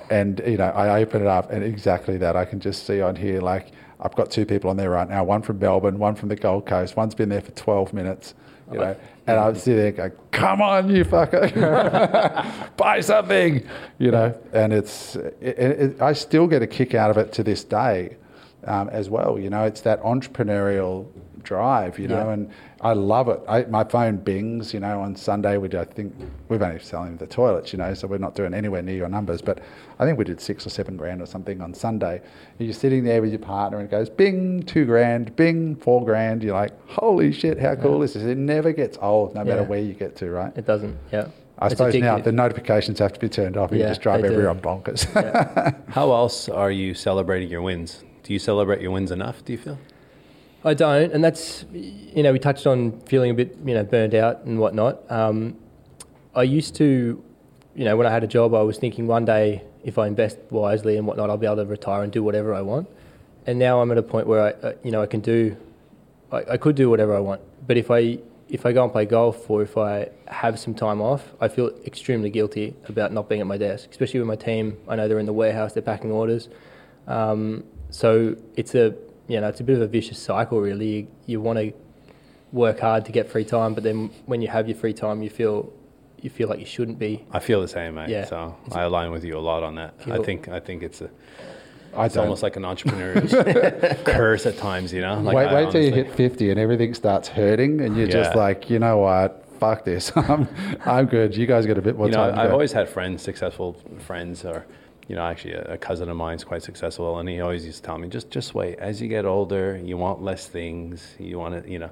And, 0.09 0.41
you 0.47 0.57
know, 0.57 0.69
I 0.69 1.01
open 1.03 1.21
it 1.21 1.27
up 1.27 1.51
and 1.51 1.65
exactly 1.65 2.17
that. 2.19 2.37
I 2.37 2.45
can 2.45 2.61
just 2.61 2.87
see 2.87 3.01
on 3.01 3.17
here, 3.17 3.41
like, 3.41 3.73
I've 3.99 4.15
got 4.15 4.31
two 4.31 4.47
people 4.47 4.71
on 4.71 4.77
there 4.77 4.91
right 4.91 5.09
now 5.09 5.25
one 5.25 5.43
from 5.43 5.59
Melbourne, 5.59 5.99
one 5.99 6.15
from 6.15 6.29
the 6.29 6.37
Gold 6.37 6.65
Coast. 6.65 6.97
One's 6.97 7.17
been 7.17 7.29
there 7.29 7.41
for 7.41 7.51
12 7.51 7.93
minutes, 7.93 8.35
you 8.71 8.79
know. 8.79 8.97
And 9.27 9.41
I'm 9.41 9.57
sitting 9.57 9.79
there 9.79 9.87
and 9.89 9.97
go, 9.97 10.23
come 10.31 10.63
on, 10.63 10.89
you 10.89 11.05
fucker, 11.05 11.51
buy 12.77 13.01
something, 13.01 13.67
you 13.99 14.13
know. 14.13 14.41
And 14.53 14.73
it's, 14.73 15.17
it, 15.17 15.59
it, 15.59 16.01
I 16.01 16.13
still 16.13 16.47
get 16.47 16.63
a 16.63 16.69
kick 16.69 16.95
out 16.95 17.11
of 17.11 17.19
it 17.19 17.33
to 17.33 17.43
this 17.43 17.65
day 17.65 18.17
um, 18.63 18.89
as 18.91 19.11
well. 19.11 19.41
You 19.41 19.51
know, 19.51 19.65
it's 19.65 19.81
that 19.81 20.01
entrepreneurial 20.05 21.09
drive, 21.51 21.99
you 21.99 22.09
know, 22.09 22.27
Yeah. 22.27 22.33
and 22.35 22.51
I 22.83 22.93
love 22.93 23.29
it. 23.29 23.41
I, 23.49 23.63
my 23.65 23.85
phone 23.85 24.17
bings, 24.17 24.75
you 24.75 24.81
know, 24.81 25.01
on 25.01 25.17
Sunday 25.17 25.57
we 25.57 25.69
do, 25.69 25.79
I 25.79 25.85
think 25.85 26.13
we've 26.49 26.61
only 26.61 26.79
selling 26.81 27.17
the 27.17 27.27
toilets, 27.27 27.73
you 27.73 27.79
know, 27.79 27.95
so 27.95 28.07
we're 28.07 28.19
not 28.19 28.35
doing 28.35 28.53
anywhere 28.53 28.83
near 28.83 28.97
your 28.97 29.09
numbers, 29.09 29.41
but 29.41 29.61
I 29.99 30.05
think 30.05 30.19
we 30.19 30.25
did 30.25 30.41
six 30.41 30.67
or 30.67 30.71
seven 30.71 30.97
grand 30.99 31.23
or 31.23 31.27
something 31.27 31.63
on 31.63 31.73
Sunday. 31.73 32.21
And 32.59 32.67
you're 32.67 32.75
sitting 32.75 33.05
there 33.05 33.23
with 33.23 33.31
your 33.31 33.39
partner 33.39 33.79
and 33.79 33.87
it 33.89 33.91
goes 33.91 34.11
bing, 34.11 34.63
two 34.65 34.85
grand, 34.85 35.35
bing, 35.37 35.77
four 35.77 36.05
grand. 36.05 36.43
You're 36.43 36.55
like, 36.55 36.73
holy 36.91 37.33
shit, 37.33 37.59
how 37.59 37.77
cool 37.77 38.03
is 38.03 38.13
this? 38.15 38.25
It 38.25 38.37
never 38.37 38.73
gets 38.73 38.99
old, 39.01 39.35
no 39.35 39.45
matter 39.45 39.63
where 39.63 39.81
you 39.81 39.95
get 39.95 40.17
to, 40.17 40.31
right? 40.31 40.53
It 40.57 40.67
doesn't. 40.67 40.99
Yeah. 41.13 41.29
I 41.59 41.67
It's 41.69 41.77
suppose 41.79 41.95
now 41.95 42.19
the 42.19 42.33
notifications 42.33 42.99
have 42.99 43.15
to 43.15 43.21
be 43.21 43.31
turned 43.31 43.57
off 43.57 43.71
and 43.71 43.79
you 43.79 43.85
Yeah, 43.85 43.91
just 43.93 44.03
drive 44.03 44.21
they 44.21 44.29
do. 44.29 44.35
everyone 44.35 44.61
bonkers. 44.61 45.05
How 45.89 46.13
else 46.13 46.51
are 46.51 46.71
you 46.71 46.93
celebrating 46.93 47.49
your 47.49 47.63
wins? 47.63 48.05
Do 48.25 48.35
you 48.35 48.39
celebrate 48.39 48.83
your 48.83 48.91
wins 48.91 49.11
enough? 49.11 49.43
Do 49.45 49.53
you 49.53 49.59
feel? 49.59 49.79
I 50.67 50.75
don't, 50.75 51.13
and 51.13 51.23
that's 51.23 51.65
you 51.73 52.25
know 52.25 52.33
we 52.33 52.41
touched 52.41 52.67
on 52.67 53.01
feeling 53.03 53.31
a 53.31 53.35
bit 53.35 53.57
you 53.65 53.73
know 53.73 53.85
burned 53.85 54.17
out 54.17 54.45
and 54.45 54.59
whatnot. 54.59 55.09
Um, 55.11 55.57
I 56.35 56.43
used 56.43 56.75
to, 56.77 57.23
you 57.77 57.85
know, 57.85 57.97
when 57.97 58.07
I 58.07 58.11
had 58.11 58.25
a 58.25 58.27
job, 58.27 58.53
I 58.53 58.63
was 58.63 58.77
thinking 58.77 59.07
one 59.07 59.25
day 59.25 59.63
if 59.85 59.97
I 59.97 60.09
invest 60.09 60.39
wisely 60.51 60.97
and 60.97 61.07
whatnot, 61.07 61.31
I'll 61.31 61.37
be 61.37 61.47
able 61.47 61.57
to 61.57 61.65
retire 61.65 62.03
and 62.03 62.13
do 62.13 62.23
whatever 62.23 62.53
I 62.53 62.63
want. 62.63 62.89
And 63.47 63.61
now 63.61 63.81
I'm 63.81 63.93
at 63.93 63.99
a 63.99 64.03
point 64.03 64.27
where 64.27 64.43
I, 64.43 64.51
uh, 64.67 64.73
you 64.83 64.91
know, 64.91 65.01
I 65.01 65.07
can 65.07 65.21
do, 65.21 65.57
I, 66.33 66.43
I 66.51 66.57
could 66.57 66.75
do 66.75 66.91
whatever 66.91 67.17
I 67.17 67.21
want. 67.21 67.41
But 67.67 67.77
if 67.77 67.91
I 67.91 68.19
if 68.49 68.67
I 68.67 68.73
go 68.73 68.83
and 68.83 68.93
play 68.93 69.07
golf 69.07 69.49
or 69.49 69.63
if 69.63 69.79
I 69.79 70.09
have 70.27 70.59
some 70.59 70.75
time 70.75 71.01
off, 71.01 71.33
I 71.41 71.49
feel 71.49 71.71
extremely 71.85 72.31
guilty 72.31 72.75
about 72.89 73.13
not 73.13 73.29
being 73.29 73.41
at 73.41 73.47
my 73.47 73.57
desk, 73.57 73.91
especially 73.91 74.21
with 74.21 74.29
my 74.29 74.37
team. 74.37 74.77
I 74.89 74.97
know 74.97 75.07
they're 75.07 75.19
in 75.21 75.27
the 75.27 75.33
warehouse, 75.33 75.73
they're 75.75 75.83
packing 75.83 76.11
orders. 76.11 76.49
Um, 77.07 77.65
so 77.91 78.37
it's 78.57 78.75
a 78.75 78.97
you 79.29 79.41
know 79.41 79.49
it's 79.49 79.61
a 79.61 79.65
bit 79.65 79.77
of 79.77 79.83
a 79.83 79.87
vicious 79.87 80.19
cycle 80.19 80.61
really. 80.61 80.89
You, 80.89 81.09
you 81.27 81.41
want 81.41 81.59
to 81.59 81.73
work 82.53 82.81
hard 82.81 83.05
to 83.07 83.13
get 83.13 83.31
free 83.31 83.45
time, 83.45 83.75
but 83.75 83.85
then 83.85 84.11
when 84.27 84.41
you 84.43 84.49
have 84.49 84.69
your 84.69 84.77
free 84.77 84.95
time, 84.95 85.23
you 85.23 85.31
feel 85.31 85.73
you 86.21 86.31
feel 86.31 86.49
like 86.49 86.59
you 86.59 86.67
shouldn't 86.67 86.99
be. 86.99 87.25
I 87.31 87.41
feel 87.41 87.61
the 87.61 87.69
same, 87.69 87.95
mate. 87.95 88.09
Yeah. 88.09 88.25
So 88.25 88.57
I 88.73 88.83
align 88.83 89.11
with 89.11 89.25
you 89.25 89.37
a 89.37 89.41
lot 89.41 89.63
on 89.63 89.75
that. 89.77 89.95
I 90.07 90.19
think 90.19 90.49
I 90.49 90.61
think 90.61 90.83
it's 90.83 91.01
a 91.01 91.11
I 91.95 92.07
it's 92.07 92.15
don't. 92.15 92.25
almost 92.25 92.43
like 92.43 92.57
an 92.57 92.65
entrepreneur's 92.65 93.33
curse 94.05 94.47
at 94.47 94.59
times, 94.59 94.93
you 94.93 95.01
know. 95.01 95.19
Like 95.21 95.35
wait, 95.35 95.47
I 95.47 95.55
wait 95.55 95.71
till 95.71 95.83
you 95.83 95.93
hit 95.93 96.13
50 96.15 96.51
and 96.51 96.61
everything 96.61 96.95
starts 96.95 97.29
hurting 97.29 97.81
and 97.81 97.97
you're 97.97 98.09
just 98.09 98.37
like, 98.37 98.69
you 98.69 98.79
know 98.79 98.99
what? 98.99 99.45
Fuck 99.59 99.85
this. 99.85 100.13
I'm, 100.17 100.47
I'm 100.85 101.07
good. 101.07 101.35
You 101.35 101.47
guys 101.47 101.65
get 101.65 101.79
a 101.79 101.83
bit 101.83 101.97
more 101.97 102.07
you 102.07 102.13
know, 102.13 102.31
time. 102.31 102.39
I've 102.39 102.53
always 102.53 102.73
had 102.73 102.89
friends, 102.89 103.23
successful 103.23 103.81
friends, 103.99 104.45
or 104.45 104.67
you 105.09 105.15
know, 105.17 105.23
actually 105.23 105.55
a, 105.55 105.63
a 105.75 105.79
cousin 105.79 106.09
of 106.09 106.17
mine 106.17 106.37
is 106.37 106.45
quite 106.45 106.63
successful, 106.63 107.19
and 107.19 107.29
he 107.29 107.41
always 107.41 107.65
used 107.65 107.79
to 107.79 107.83
tell 107.85 107.99
me, 107.99 108.09
just 108.09 108.31
just 108.31 108.55
wait. 108.55 108.79
As 108.79 109.01
you 109.01 109.09
get 109.09 109.25
older, 109.25 109.81
you 109.83 109.97
want 109.97 110.23
less 110.23 110.47
things. 110.49 111.15
You 111.19 111.39
want 111.39 111.63
to, 111.65 111.71
you 111.71 111.79
know, 111.79 111.91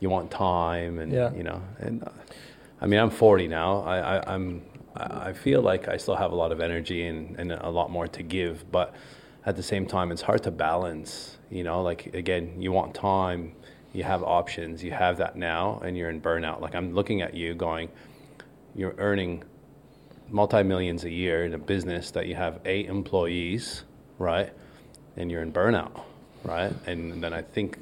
you 0.00 0.10
want 0.10 0.30
time, 0.30 0.98
and 0.98 1.12
Yeah. 1.12 1.32
you 1.34 1.42
know, 1.42 1.60
and 1.78 2.02
uh, 2.04 2.10
I 2.80 2.86
mean, 2.86 3.00
I'm 3.00 3.10
40 3.10 3.48
now. 3.48 3.80
I, 3.82 3.98
I, 4.18 4.34
I'm 4.34 4.62
I 4.96 5.28
I 5.28 5.32
feel 5.32 5.60
like 5.62 5.88
I 5.88 5.96
still 5.98 6.16
have 6.16 6.32
a 6.32 6.36
lot 6.36 6.52
of 6.52 6.60
energy 6.60 7.06
and, 7.06 7.36
and 7.38 7.52
a 7.52 7.68
lot 7.70 7.90
more 7.90 8.08
to 8.08 8.22
give, 8.22 8.70
but 8.70 8.94
at 9.46 9.56
the 9.56 9.62
same 9.62 9.86
time, 9.86 10.10
it's 10.12 10.22
hard 10.22 10.42
to 10.44 10.50
balance. 10.50 11.38
You 11.50 11.64
know, 11.64 11.82
like 11.82 12.14
again, 12.14 12.60
you 12.60 12.72
want 12.72 12.94
time, 12.94 13.52
you 13.92 14.02
have 14.04 14.22
options, 14.22 14.82
you 14.82 14.92
have 14.92 15.18
that 15.18 15.36
now, 15.36 15.80
and 15.84 15.96
you're 15.96 16.10
in 16.10 16.20
burnout. 16.20 16.60
Like 16.60 16.74
I'm 16.74 16.94
looking 16.94 17.20
at 17.22 17.34
you, 17.34 17.54
going, 17.54 17.88
you're 18.74 18.94
earning 18.98 19.44
multi 20.30 20.62
millions 20.62 21.04
a 21.04 21.10
year 21.10 21.44
in 21.44 21.54
a 21.54 21.58
business 21.58 22.10
that 22.12 22.26
you 22.26 22.34
have 22.34 22.60
eight 22.64 22.86
employees, 22.86 23.84
right? 24.18 24.52
And 25.16 25.30
you're 25.30 25.42
in 25.42 25.52
burnout, 25.52 26.02
right? 26.42 26.72
And 26.86 27.22
then 27.22 27.32
I 27.32 27.42
think 27.42 27.78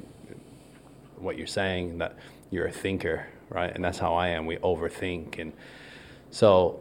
what 1.17 1.37
you're 1.37 1.47
saying 1.47 1.97
that 1.99 2.17
you're 2.51 2.67
a 2.67 2.71
thinker, 2.71 3.27
right? 3.49 3.73
And 3.73 3.83
that's 3.83 3.97
how 3.97 4.13
I 4.13 4.29
am. 4.29 4.45
We 4.45 4.57
overthink. 4.57 5.39
And 5.39 5.53
so, 6.29 6.79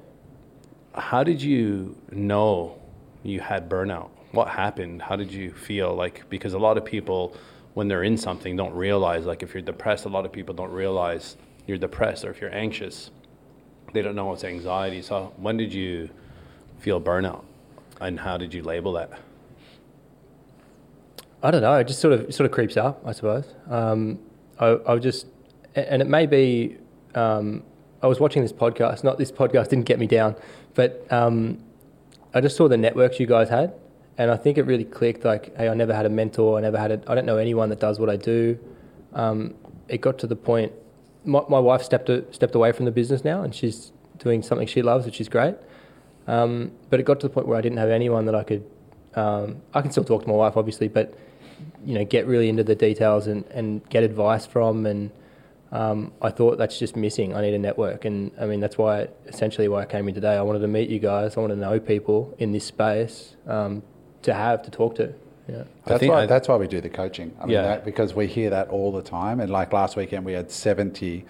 how 0.95 1.25
did 1.25 1.41
you 1.41 1.97
know 2.11 2.79
you 3.23 3.41
had 3.41 3.69
burnout? 3.69 4.11
What 4.33 4.49
happened? 4.49 5.01
How 5.01 5.17
did 5.17 5.33
you 5.33 5.51
feel? 5.53 5.95
Like, 5.95 6.29
because 6.29 6.55
a 6.55 6.59
lot 6.59 6.77
of 6.77 6.85
people, 6.85 7.37
when 7.75 7.89
they're 7.89 8.03
in 8.03 8.17
something, 8.17 8.57
don't 8.57 8.75
realize, 8.75 9.25
like, 9.25 9.43
if 9.43 9.55
you're 9.55 9.63
depressed, 9.63 10.05
a 10.05 10.09
lot 10.09 10.27
of 10.27 10.33
people 10.33 10.55
don't 10.55 10.73
realize 10.73 11.37
you're 11.67 11.79
depressed, 11.79 12.25
or 12.25 12.31
if 12.31 12.41
you're 12.41 12.55
anxious, 12.55 13.11
they 13.93 14.03
don't 14.03 14.14
know 14.14 14.32
it's 14.32 14.45
anxiety. 14.45 15.03
So, 15.03 15.32
when 15.36 15.57
did 15.57 15.72
you 15.72 16.11
feel 16.78 17.01
burnout? 17.01 17.45
And 18.01 18.18
how 18.18 18.36
did 18.36 18.53
you 18.53 18.62
label 18.62 18.93
that? 18.95 19.12
I 21.43 21.51
don't 21.51 21.62
know. 21.62 21.74
It 21.74 21.86
just 21.88 22.01
sort 22.01 22.14
of 22.14 22.34
sort 22.34 22.47
of 22.47 22.53
creeps 22.53 22.76
up, 22.76 23.03
I 23.05 23.12
suppose. 23.12 23.47
Um, 23.68 24.20
I, 24.59 24.78
I 24.86 24.99
just, 24.99 25.26
and 25.74 26.01
it 26.01 26.09
may 26.09 26.26
be. 26.26 26.78
Um, 27.14 27.62
I 28.03 28.07
was 28.07 28.18
watching 28.18 28.43
this 28.43 28.53
podcast. 28.53 29.05
Not 29.05 29.18
this 29.18 29.30
podcast 29.30 29.68
didn't 29.68 29.84
get 29.84 29.99
me 29.99 30.07
down, 30.07 30.34
but 30.74 31.07
um, 31.12 31.62
I 32.34 32.40
just 32.40 32.57
saw 32.57 32.68
the 32.68 32.76
networks 32.76 33.20
you 33.20 33.26
guys 33.26 33.49
had, 33.49 33.74
and 34.18 34.30
I 34.30 34.36
think 34.36 34.59
it 34.59 34.62
really 34.62 34.84
clicked. 34.84 35.24
Like, 35.24 35.57
hey, 35.57 35.68
I 35.68 35.74
never 35.74 35.95
had 35.95 36.07
a 36.07 36.09
mentor. 36.09 36.59
I 36.59 36.61
never 36.61 36.78
had. 36.78 36.93
A, 36.93 37.03
I 37.07 37.14
don't 37.14 37.26
know 37.26 37.38
anyone 37.38 37.68
that 37.68 37.80
does 37.80 37.99
what 37.99 38.09
I 38.09 38.16
do. 38.16 38.59
Um, 39.12 39.55
it 39.88 40.01
got 40.01 40.18
to 40.18 40.26
the 40.26 40.36
point. 40.36 40.72
My, 41.25 41.43
my 41.49 41.59
wife 41.59 41.83
stepped 41.83 42.09
a, 42.09 42.25
stepped 42.33 42.55
away 42.55 42.73
from 42.73 42.85
the 42.85 42.91
business 42.91 43.25
now, 43.25 43.43
and 43.43 43.55
she's 43.55 43.93
doing 44.18 44.43
something 44.43 44.66
she 44.66 44.83
loves, 44.83 45.07
which 45.07 45.20
is 45.20 45.29
great. 45.29 45.57
Um, 46.27 46.73
but 46.91 47.01
it 47.01 47.05
got 47.05 47.20
to 47.20 47.29
the 47.29 47.33
point 47.33 47.47
where 47.47 47.59
I 47.59 47.61
didn't 47.61 47.79
have 47.79 47.91
anyone 47.91 48.27
that 48.27 48.35
I 48.35 48.45
could. 48.45 48.64
Um, 49.14 49.62
I 49.75 49.83
can 49.83 49.91
still 49.91 50.05
talk 50.05 50.23
to 50.23 50.29
my 50.29 50.35
wife, 50.35 50.57
obviously, 50.57 50.89
but 50.89 51.16
you 51.85 51.95
know, 51.95 52.05
get 52.05 52.27
really 52.27 52.49
into 52.49 52.64
the 52.64 52.75
details 52.75 53.27
and, 53.27 53.45
and 53.47 53.89
get 53.91 54.03
advice 54.03 54.47
from. 54.47 54.87
And 54.87 55.11
um, 55.70 56.12
I 56.20 56.31
thought 56.31 56.59
that's 56.59 56.79
just 56.79 56.97
missing. 56.97 57.35
I 57.35 57.41
need 57.41 57.55
a 57.55 57.59
network, 57.59 58.05
and 58.05 58.31
I 58.41 58.47
mean 58.47 58.61
that's 58.61 58.79
why 58.79 59.09
essentially 59.27 59.68
why 59.68 59.83
I 59.83 59.87
came 59.87 60.09
in 60.09 60.14
today. 60.14 60.37
I 60.37 60.43
wanted 60.43 60.61
to 60.61 60.68
meet 60.68 60.91
you 60.91 60.99
guys. 60.99 61.37
I 61.37 61.41
want 61.41 61.53
to 61.53 61.59
know 61.59 61.81
people 61.81 62.35
in 62.39 62.53
this 62.53 62.64
space 62.64 63.37
um, 63.47 63.83
to 64.23 64.35
have 64.35 64.62
to 64.62 64.70
talk 64.70 64.95
to. 64.97 65.14
Yeah. 65.49 65.64
That's 65.84 66.01
think 66.01 66.12
why. 66.12 66.22
I- 66.22 66.26
that's 66.26 66.49
why 66.49 66.57
we 66.57 66.68
do 66.68 66.80
the 66.80 66.88
coaching. 66.88 67.32
I 67.40 67.47
mean, 67.47 67.55
Yeah. 67.55 67.62
that, 67.62 67.84
because 67.84 68.14
we 68.14 68.26
hear 68.26 68.51
that 68.51 68.68
all 68.68 68.93
the 68.93 69.03
time. 69.03 69.40
And 69.40 69.51
like 69.51 69.72
last 69.72 69.97
weekend, 69.97 70.24
we 70.24 70.32
had 70.32 70.51
seventy 70.51 71.24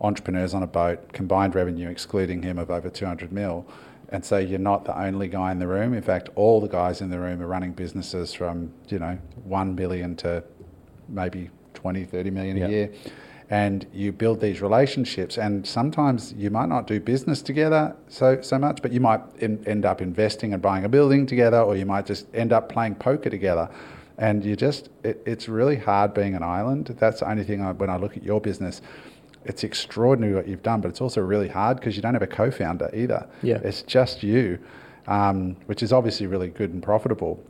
entrepreneurs 0.00 0.54
on 0.54 0.62
a 0.62 0.66
boat, 0.66 1.12
combined 1.12 1.54
revenue 1.54 1.88
excluding 1.88 2.42
him 2.42 2.58
of 2.58 2.70
over 2.70 2.88
two 2.90 3.06
hundred 3.06 3.32
mil. 3.32 3.66
And 4.10 4.24
so 4.24 4.38
you're 4.38 4.60
not 4.60 4.84
the 4.84 4.96
only 4.96 5.26
guy 5.26 5.50
in 5.50 5.58
the 5.58 5.66
room. 5.66 5.92
In 5.92 6.02
fact, 6.02 6.28
all 6.36 6.60
the 6.60 6.68
guys 6.68 7.00
in 7.00 7.10
the 7.10 7.18
room 7.18 7.42
are 7.42 7.46
running 7.46 7.72
businesses 7.72 8.32
from, 8.32 8.70
you 8.88 9.00
know, 9.00 9.18
1 9.42 9.74
billion 9.74 10.14
to 10.16 10.44
maybe 11.08 11.50
20, 11.74 12.04
30 12.04 12.30
million 12.30 12.62
a 12.62 12.68
year. 12.68 12.92
And 13.48 13.86
you 13.92 14.10
build 14.10 14.40
these 14.40 14.60
relationships, 14.60 15.38
and 15.38 15.64
sometimes 15.64 16.32
you 16.36 16.50
might 16.50 16.68
not 16.68 16.88
do 16.88 16.98
business 16.98 17.42
together 17.42 17.94
so, 18.08 18.40
so 18.42 18.58
much, 18.58 18.82
but 18.82 18.92
you 18.92 19.00
might 19.00 19.20
in, 19.38 19.64
end 19.68 19.84
up 19.84 20.00
investing 20.00 20.52
and 20.52 20.60
buying 20.60 20.84
a 20.84 20.88
building 20.88 21.26
together, 21.26 21.60
or 21.60 21.76
you 21.76 21.86
might 21.86 22.06
just 22.06 22.26
end 22.34 22.52
up 22.52 22.68
playing 22.68 22.96
poker 22.96 23.30
together. 23.30 23.70
And 24.18 24.44
you 24.44 24.56
just, 24.56 24.88
it, 25.04 25.22
it's 25.26 25.48
really 25.48 25.76
hard 25.76 26.12
being 26.12 26.34
an 26.34 26.42
island. 26.42 26.96
That's 26.98 27.20
the 27.20 27.30
only 27.30 27.44
thing 27.44 27.62
I, 27.62 27.70
when 27.70 27.88
I 27.88 27.98
look 27.98 28.16
at 28.16 28.24
your 28.24 28.40
business 28.40 28.80
it's 29.46 29.62
extraordinary 29.62 30.34
what 30.34 30.48
you've 30.48 30.62
done, 30.62 30.80
but 30.80 30.88
it's 30.88 31.00
also 31.00 31.20
really 31.20 31.48
hard 31.48 31.78
because 31.78 31.96
you 31.96 32.02
don't 32.02 32.14
have 32.14 32.22
a 32.22 32.26
co-founder 32.26 32.90
either. 32.92 33.28
Yeah. 33.42 33.60
It's 33.62 33.82
just 33.82 34.22
you, 34.22 34.58
um, 35.06 35.56
which 35.66 35.82
is 35.82 35.92
obviously 35.92 36.26
really 36.26 36.48
good 36.48 36.72
and 36.72 36.82
profitable. 36.82 37.42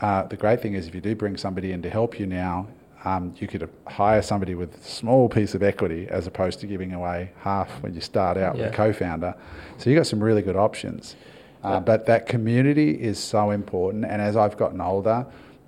Uh, 0.00 0.22
the 0.24 0.36
great 0.36 0.62
thing 0.62 0.74
is 0.74 0.86
if 0.86 0.94
you 0.94 1.00
do 1.00 1.14
bring 1.14 1.36
somebody 1.36 1.72
in 1.72 1.82
to 1.82 1.90
help 1.90 2.18
you 2.18 2.26
now, 2.26 2.68
um, 3.04 3.34
you 3.38 3.48
could 3.48 3.68
hire 3.86 4.20
somebody 4.20 4.54
with 4.54 4.76
a 4.76 4.82
small 4.82 5.28
piece 5.28 5.54
of 5.54 5.62
equity 5.62 6.06
as 6.08 6.26
opposed 6.26 6.60
to 6.60 6.66
giving 6.66 6.92
away 6.92 7.30
half 7.38 7.70
when 7.82 7.94
you 7.94 8.00
start 8.00 8.36
out 8.36 8.56
yeah. 8.56 8.64
with 8.64 8.74
a 8.74 8.76
co-founder. 8.76 9.34
So 9.78 9.88
you've 9.88 9.98
got 9.98 10.06
some 10.06 10.22
really 10.22 10.42
good 10.42 10.56
options. 10.56 11.16
Uh, 11.62 11.78
but 11.78 12.06
that 12.06 12.26
community 12.26 12.90
is 12.90 13.18
so 13.18 13.50
important. 13.50 14.04
And 14.04 14.22
as 14.22 14.36
I've 14.36 14.56
gotten 14.56 14.80
older, 14.80 15.26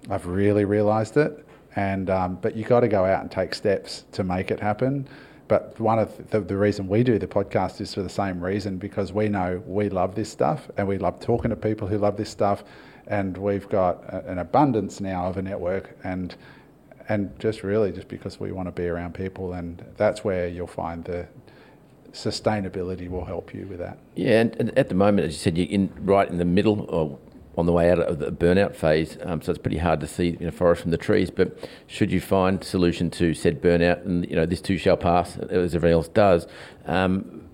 I've 0.09 0.27
really 0.27 0.65
realised 0.65 1.17
it. 1.17 1.47
And 1.77 2.11
um, 2.11 2.39
but 2.41 2.55
you 2.55 2.65
got 2.65 2.81
to 2.81 2.89
go 2.89 3.05
out 3.05 3.23
and 3.23 3.31
take 3.31 3.55
steps 3.55 4.05
to 4.13 4.25
make 4.25 4.51
it 4.51 4.61
happen. 4.61 5.09
But 5.49 5.79
one 5.79 5.99
of 5.99 6.31
the, 6.31 6.41
the, 6.41 6.57
reason 6.57 6.89
we 6.89 7.03
do 7.03 7.19
the 7.19 7.27
podcast 7.27 7.81
is 7.81 7.93
for 7.93 8.03
the 8.03 8.09
same 8.09 8.43
reason 8.43 8.79
because 8.79 9.13
we 9.13 9.29
know 9.29 9.63
we 9.67 9.91
love 9.91 10.15
this 10.15 10.31
stuff 10.31 10.71
and 10.77 10.89
we 10.89 10.99
love 10.99 11.21
talking 11.21 11.51
to 11.51 11.57
people 11.57 11.89
who 11.89 11.99
love 11.99 12.17
this 12.17 12.31
stuff, 12.31 12.65
and 13.07 13.37
we've 13.37 13.69
got 13.69 14.03
a, 14.09 14.31
an 14.31 14.39
abundance 14.39 15.01
now 15.01 15.27
of 15.27 15.37
a 15.37 15.43
network 15.43 15.97
and 16.05 16.37
and 17.09 17.39
just 17.39 17.63
really 17.63 17.93
just 17.93 18.09
because 18.09 18.39
we 18.39 18.53
want 18.53 18.69
to 18.69 18.73
be 18.73 18.87
around 18.87 19.15
people 19.15 19.53
and 19.53 19.85
that's 19.97 20.25
where 20.25 20.49
you'll 20.49 20.67
find 20.67 21.05
the 21.05 21.27
sustainability 22.13 23.09
will 23.09 23.25
help 23.25 23.55
you 23.55 23.67
with 23.67 23.79
that. 23.79 23.99
Yeah, 24.15 24.41
and, 24.41 24.57
and 24.57 24.79
at 24.79 24.89
the 24.89 24.95
moment, 24.95 25.27
as 25.27 25.35
you 25.35 25.39
said, 25.39 25.59
you're 25.59 25.69
in 25.69 25.93
right 26.01 26.29
in 26.29 26.39
the 26.39 26.45
middle 26.45 26.83
or 26.91 27.19
on 27.57 27.67
the 27.67 27.73
way 27.73 27.91
out 27.91 27.99
of 27.99 28.19
the 28.19 28.31
burnout 28.31 28.75
phase. 28.75 29.19
Um, 29.23 29.43
so 29.43 29.51
it's 29.51 29.59
pretty 29.59 29.79
hard 29.79 30.01
to 30.01 30.07
see 30.07 30.31
you 30.41 30.47
know, 30.47 30.51
forest 30.51 30.83
from 30.83 30.91
the 30.91 30.97
trees. 30.97 31.31
But 31.31 31.69
should 31.87 32.11
you 32.11 32.21
find 32.21 32.63
solution 32.63 33.11
to 33.13 33.35
said 33.35 33.61
burnout, 33.61 34.05
and 34.05 34.29
you 34.29 34.37
know 34.37 34.47
this 34.47 34.61
too 34.61 34.79
shall 34.79 34.97
pass, 34.97 35.37
as 35.39 35.75
everyone 35.75 35.95
else 35.95 36.09
does. 36.09 36.47
Um, 36.87 37.49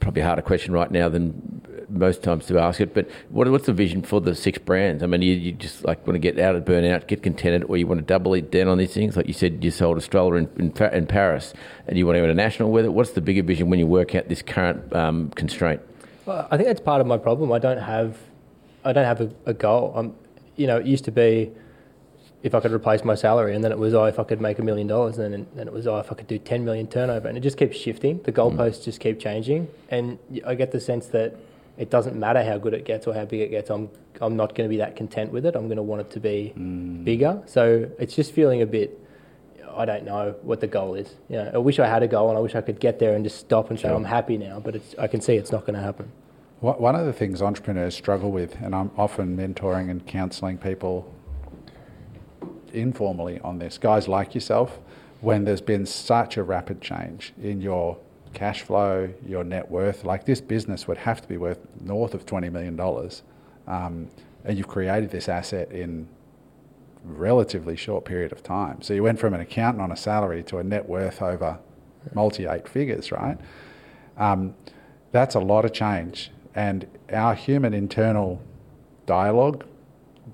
probably 0.00 0.22
a 0.22 0.26
harder 0.26 0.42
question 0.42 0.72
right 0.72 0.90
now 0.90 1.08
than 1.08 1.57
most 1.88 2.22
times 2.22 2.46
to 2.46 2.58
ask 2.58 2.80
it. 2.80 2.94
But 2.94 3.08
what, 3.30 3.48
what's 3.50 3.66
the 3.66 3.72
vision 3.72 4.02
for 4.02 4.20
the 4.20 4.34
six 4.34 4.58
brands? 4.58 5.02
I 5.02 5.06
mean, 5.06 5.22
you, 5.22 5.34
you, 5.34 5.52
just 5.52 5.84
like 5.84 6.06
want 6.06 6.14
to 6.14 6.18
get 6.18 6.38
out 6.38 6.54
of 6.54 6.64
burnout, 6.64 7.06
get 7.06 7.22
contented, 7.22 7.64
or 7.64 7.76
you 7.76 7.86
want 7.86 8.00
to 8.00 8.06
double 8.06 8.34
it 8.34 8.50
down 8.50 8.68
on 8.68 8.78
these 8.78 8.92
things? 8.92 9.16
Like 9.16 9.26
you 9.26 9.32
said, 9.32 9.62
you 9.64 9.70
sold 9.70 9.98
a 9.98 10.00
stroller 10.00 10.36
in, 10.36 10.48
in, 10.56 10.72
in 10.92 11.06
Paris, 11.06 11.54
and 11.86 11.98
you 11.98 12.06
want 12.06 12.16
to 12.16 12.20
go 12.20 12.24
international 12.24 12.70
with 12.70 12.84
it. 12.84 12.92
What's 12.92 13.10
the 13.10 13.20
bigger 13.20 13.42
vision 13.42 13.70
when 13.70 13.78
you 13.78 13.86
work 13.86 14.14
out 14.14 14.28
this 14.28 14.42
current 14.42 14.94
um, 14.94 15.30
constraint? 15.30 15.80
Well, 16.26 16.46
I 16.50 16.56
think 16.56 16.66
that's 16.66 16.80
part 16.80 17.00
of 17.00 17.06
my 17.06 17.18
problem. 17.18 17.52
I 17.52 17.58
don't 17.58 17.78
have 17.78 18.18
I 18.84 18.92
don't 18.92 19.04
have 19.04 19.20
a, 19.20 19.30
a 19.46 19.54
goal. 19.54 19.92
I'm, 19.96 20.14
you 20.56 20.66
know, 20.66 20.78
it 20.78 20.86
used 20.86 21.04
to 21.04 21.12
be 21.12 21.50
if 22.42 22.54
I 22.54 22.60
could 22.60 22.72
replace 22.72 23.04
my 23.04 23.14
salary, 23.14 23.54
and 23.54 23.64
then 23.64 23.72
it 23.72 23.78
was 23.78 23.94
oh 23.94 24.04
if 24.04 24.18
I 24.18 24.24
could 24.24 24.40
make 24.40 24.58
a 24.58 24.62
million 24.62 24.86
dollars, 24.86 25.18
and 25.18 25.46
then 25.54 25.66
it 25.66 25.72
was 25.72 25.86
oh 25.86 25.98
if 25.98 26.12
I 26.12 26.14
could 26.14 26.28
do 26.28 26.38
ten 26.38 26.64
million 26.64 26.86
turnover, 26.86 27.28
and 27.28 27.36
it 27.36 27.40
just 27.40 27.56
keeps 27.56 27.76
shifting. 27.76 28.20
The 28.22 28.32
goalposts 28.32 28.80
mm. 28.80 28.84
just 28.84 29.00
keep 29.00 29.18
changing, 29.18 29.68
and 29.88 30.18
I 30.46 30.54
get 30.54 30.70
the 30.70 30.80
sense 30.80 31.06
that 31.08 31.36
it 31.78 31.90
doesn't 31.90 32.18
matter 32.18 32.42
how 32.42 32.58
good 32.58 32.74
it 32.74 32.84
gets 32.84 33.06
or 33.06 33.14
how 33.14 33.24
big 33.24 33.40
it 33.40 33.50
gets. 33.50 33.70
I'm 33.70 33.88
I'm 34.20 34.36
not 34.36 34.54
going 34.54 34.68
to 34.68 34.68
be 34.68 34.78
that 34.78 34.96
content 34.96 35.32
with 35.32 35.46
it. 35.46 35.54
I'm 35.54 35.66
going 35.68 35.76
to 35.76 35.82
want 35.82 36.00
it 36.00 36.10
to 36.10 36.20
be 36.20 36.52
mm. 36.56 37.04
bigger. 37.04 37.40
So 37.46 37.88
it's 37.98 38.14
just 38.14 38.32
feeling 38.32 38.62
a 38.62 38.66
bit. 38.66 38.98
I 39.76 39.84
don't 39.84 40.04
know 40.04 40.34
what 40.42 40.60
the 40.60 40.66
goal 40.66 40.96
is. 40.96 41.14
You 41.28 41.36
know, 41.36 41.50
I 41.54 41.58
wish 41.58 41.78
I 41.78 41.86
had 41.86 42.02
a 42.02 42.08
goal, 42.08 42.30
and 42.30 42.36
I 42.36 42.40
wish 42.40 42.56
I 42.56 42.60
could 42.60 42.80
get 42.80 42.98
there 42.98 43.14
and 43.14 43.22
just 43.22 43.38
stop 43.38 43.70
and 43.70 43.78
sure. 43.78 43.90
say 43.90 43.94
I'm 43.94 44.04
happy 44.04 44.36
now. 44.36 44.58
But 44.58 44.80
I 44.98 45.06
can 45.06 45.20
see 45.20 45.36
it's 45.36 45.52
not 45.52 45.60
going 45.60 45.74
to 45.74 45.80
happen. 45.82 46.10
One 46.60 46.96
of 46.96 47.06
the 47.06 47.12
things 47.12 47.40
entrepreneurs 47.40 47.94
struggle 47.94 48.32
with, 48.32 48.56
and 48.60 48.74
I'm 48.74 48.90
often 48.96 49.36
mentoring 49.36 49.88
and 49.90 50.04
counselling 50.04 50.58
people 50.58 51.14
informally 52.72 53.38
on 53.40 53.60
this, 53.60 53.78
guys 53.78 54.08
like 54.08 54.34
yourself, 54.34 54.80
when 55.20 55.44
there's 55.44 55.60
been 55.60 55.86
such 55.86 56.36
a 56.36 56.42
rapid 56.42 56.80
change 56.80 57.32
in 57.40 57.60
your 57.60 57.98
cash 58.32 58.62
flow, 58.62 59.12
your 59.26 59.44
net 59.44 59.70
worth, 59.70 60.04
like 60.04 60.24
this 60.24 60.40
business 60.40 60.86
would 60.88 60.98
have 60.98 61.20
to 61.22 61.28
be 61.28 61.36
worth 61.36 61.58
north 61.80 62.14
of 62.14 62.26
$20 62.26 62.50
million. 62.52 62.78
Um, 63.66 64.08
and 64.44 64.56
you've 64.56 64.68
created 64.68 65.10
this 65.10 65.28
asset 65.28 65.70
in 65.72 66.08
relatively 67.04 67.76
short 67.76 68.04
period 68.04 68.32
of 68.32 68.42
time. 68.42 68.82
So 68.82 68.94
you 68.94 69.02
went 69.02 69.18
from 69.18 69.34
an 69.34 69.40
accountant 69.40 69.82
on 69.82 69.92
a 69.92 69.96
salary 69.96 70.42
to 70.44 70.58
a 70.58 70.64
net 70.64 70.88
worth 70.88 71.22
over 71.22 71.58
multi 72.14 72.46
eight 72.46 72.68
figures, 72.68 73.12
right? 73.12 73.38
Um, 74.16 74.54
that's 75.12 75.34
a 75.34 75.40
lot 75.40 75.64
of 75.64 75.72
change 75.72 76.30
and 76.58 76.88
our 77.12 77.36
human 77.36 77.72
internal 77.72 78.42
dialogue, 79.06 79.64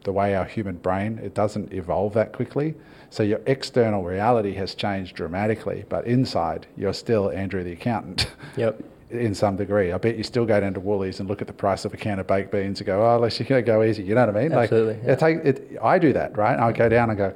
the 0.04 0.12
way 0.12 0.34
our 0.34 0.46
human 0.46 0.76
brain, 0.76 1.20
it 1.22 1.34
doesn't 1.34 1.70
evolve 1.70 2.14
that 2.14 2.32
quickly. 2.32 2.74
So 3.14 3.22
your 3.22 3.40
external 3.46 4.02
reality 4.02 4.54
has 4.54 4.74
changed 4.74 5.14
dramatically, 5.14 5.84
but 5.88 6.04
inside 6.04 6.66
you're 6.76 6.92
still 6.92 7.30
Andrew 7.30 7.62
the 7.62 7.72
accountant. 7.72 8.26
Yep. 8.56 8.82
in 9.10 9.34
some 9.34 9.56
degree. 9.56 9.92
I 9.92 9.98
bet 9.98 10.16
you 10.16 10.22
still 10.22 10.44
go 10.44 10.60
down 10.60 10.74
to 10.74 10.80
Woolies 10.80 11.20
and 11.20 11.28
look 11.28 11.40
at 11.40 11.46
the 11.46 11.52
price 11.52 11.84
of 11.84 11.94
a 11.94 11.96
can 11.96 12.18
of 12.18 12.26
baked 12.26 12.50
beans 12.50 12.80
and 12.80 12.86
go, 12.86 13.04
oh, 13.04 13.18
let's 13.18 13.38
you 13.38 13.46
can 13.46 13.64
go 13.64 13.82
easy. 13.84 14.02
You 14.02 14.14
know 14.16 14.26
what 14.26 14.36
I 14.36 14.42
mean? 14.42 14.52
Absolutely. 14.52 14.94
Like, 14.94 15.04
yeah. 15.04 15.12
it 15.12 15.18
take, 15.18 15.36
it, 15.44 15.78
I 15.82 15.98
do 15.98 16.12
that, 16.12 16.36
right? 16.36 16.58
I 16.58 16.72
go 16.72 16.88
down 16.88 17.10
and 17.10 17.18
go, 17.18 17.34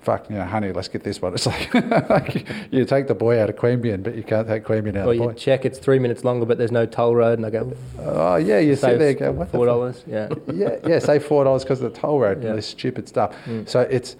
fuck, 0.00 0.28
you 0.28 0.36
know, 0.36 0.44
honey, 0.44 0.72
let's 0.72 0.88
get 0.88 1.04
this 1.04 1.22
one. 1.22 1.32
It's 1.34 1.46
like, 1.46 1.72
like 2.10 2.48
you 2.70 2.84
take 2.84 3.06
the 3.06 3.14
boy 3.14 3.40
out 3.40 3.50
of 3.50 3.56
Queanbeyan, 3.56 4.02
but 4.02 4.16
you 4.16 4.24
can't 4.24 4.48
take 4.48 4.64
Queanbeyan 4.64 4.96
out 4.96 5.06
well, 5.06 5.10
of 5.10 5.18
the 5.18 5.24
boy. 5.24 5.30
you 5.30 5.36
check 5.36 5.64
it's 5.64 5.78
three 5.78 6.00
minutes 6.00 6.24
longer, 6.24 6.46
but 6.46 6.58
there's 6.58 6.72
no 6.72 6.86
toll 6.86 7.14
road, 7.14 7.38
and 7.38 7.46
I 7.46 7.50
go, 7.50 7.72
oh 8.00 8.36
yeah, 8.36 8.58
you 8.58 8.74
sit 8.74 8.98
there, 8.98 9.14
go, 9.14 9.32
what 9.32 9.50
four 9.52 9.66
dollars, 9.66 10.02
yeah, 10.06 10.28
yeah, 10.52 10.76
yeah, 10.86 10.98
say 10.98 11.18
four 11.18 11.44
dollars 11.44 11.62
because 11.62 11.80
of 11.80 11.92
the 11.92 11.98
toll 11.98 12.18
road 12.20 12.42
yeah. 12.42 12.50
and 12.50 12.58
this 12.58 12.66
stupid 12.66 13.08
stuff. 13.08 13.34
Mm. 13.46 13.68
So 13.68 13.80
it's, 13.80 14.16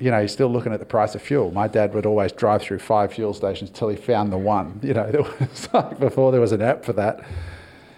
you 0.00 0.10
know, 0.10 0.26
still 0.26 0.48
looking 0.48 0.72
at 0.72 0.80
the 0.80 0.86
price 0.86 1.14
of 1.14 1.22
fuel. 1.22 1.52
My 1.52 1.68
dad 1.68 1.94
would 1.94 2.06
always 2.06 2.32
drive 2.32 2.62
through 2.62 2.80
five 2.80 3.12
fuel 3.12 3.34
stations 3.34 3.70
till 3.70 3.88
he 3.88 3.96
found 3.96 4.32
the 4.32 4.38
one. 4.38 4.80
You 4.82 4.94
know, 4.94 5.10
that 5.12 5.40
was 5.40 5.68
like 5.72 6.00
before 6.00 6.32
there 6.32 6.40
was 6.40 6.52
an 6.52 6.62
app 6.62 6.84
for 6.84 6.94
that. 6.94 7.24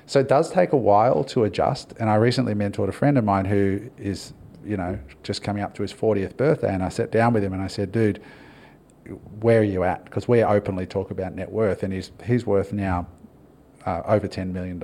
So 0.06 0.20
it 0.20 0.28
does 0.28 0.50
take 0.50 0.72
a 0.72 0.76
while 0.76 1.24
to 1.24 1.44
adjust. 1.44 1.94
And 1.98 2.10
I 2.10 2.16
recently 2.16 2.54
mentored 2.54 2.88
a 2.88 2.92
friend 2.92 3.16
of 3.16 3.24
mine 3.24 3.46
who 3.46 3.88
is 3.96 4.34
you 4.64 4.76
know, 4.76 4.98
just 5.22 5.42
coming 5.42 5.62
up 5.62 5.74
to 5.74 5.82
his 5.82 5.92
40th 5.92 6.36
birthday, 6.36 6.72
and 6.72 6.82
I 6.82 6.88
sat 6.88 7.10
down 7.10 7.32
with 7.32 7.42
him 7.42 7.52
and 7.52 7.62
I 7.62 7.66
said, 7.66 7.92
dude, 7.92 8.22
where 9.40 9.60
are 9.60 9.64
you 9.64 9.82
at? 9.84 10.04
Because 10.04 10.28
we 10.28 10.42
openly 10.42 10.86
talk 10.86 11.10
about 11.10 11.34
net 11.34 11.50
worth, 11.50 11.82
and 11.82 11.92
he's, 11.92 12.12
he's 12.24 12.46
worth 12.46 12.72
now 12.72 13.06
uh, 13.84 14.02
over 14.04 14.28
$10 14.28 14.52
million, 14.52 14.82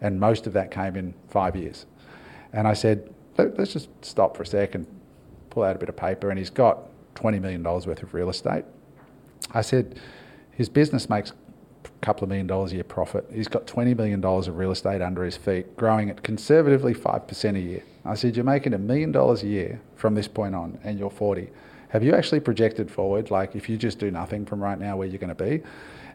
and 0.00 0.18
most 0.18 0.46
of 0.46 0.52
that 0.54 0.70
came 0.70 0.96
in 0.96 1.14
five 1.28 1.54
years. 1.54 1.86
And 2.52 2.66
I 2.66 2.74
said, 2.74 3.12
Let, 3.38 3.58
us 3.58 3.72
just 3.72 3.88
stop 4.04 4.36
for 4.36 4.42
a 4.42 4.46
second, 4.46 4.86
pull 5.54 5.62
out 5.62 5.76
a 5.76 5.78
bit 5.78 5.88
of 5.88 5.96
paper, 5.96 6.30
and 6.30 6.38
he's 6.38 6.50
got 6.50 6.88
$20 7.14 7.40
million 7.40 7.62
worth 7.62 8.02
of 8.02 8.12
real 8.12 8.28
estate. 8.28 8.64
I 9.52 9.62
said, 9.62 10.00
his 10.50 10.68
business 10.68 11.08
makes 11.08 11.30
a 11.30 11.88
couple 12.00 12.24
of 12.24 12.28
million 12.28 12.46
dollars 12.46 12.72
a 12.72 12.74
year 12.74 12.84
profit. 12.84 13.24
He's 13.32 13.48
got 13.48 13.66
$20 13.66 13.96
million 13.96 14.24
of 14.24 14.56
real 14.56 14.72
estate 14.72 15.00
under 15.00 15.24
his 15.24 15.36
feet, 15.36 15.76
growing 15.76 16.10
at 16.10 16.22
conservatively 16.22 16.92
5% 16.92 17.56
a 17.56 17.60
year. 17.60 17.82
I 18.04 18.14
said, 18.14 18.36
You're 18.36 18.44
making 18.44 18.74
a 18.74 18.78
million 18.78 19.12
dollars 19.12 19.42
a 19.44 19.46
year 19.46 19.80
from 19.96 20.14
this 20.14 20.28
point 20.28 20.54
on, 20.54 20.78
and 20.82 20.98
you're 20.98 21.10
40. 21.10 21.48
Have 21.88 22.02
you 22.02 22.14
actually 22.14 22.40
projected 22.40 22.90
forward, 22.90 23.30
like 23.30 23.54
if 23.54 23.68
you 23.68 23.76
just 23.76 24.00
do 24.00 24.10
nothing 24.10 24.44
from 24.44 24.60
right 24.60 24.78
now, 24.78 24.96
where 24.96 25.06
you're 25.06 25.20
going 25.20 25.34
to 25.34 25.44
be? 25.44 25.62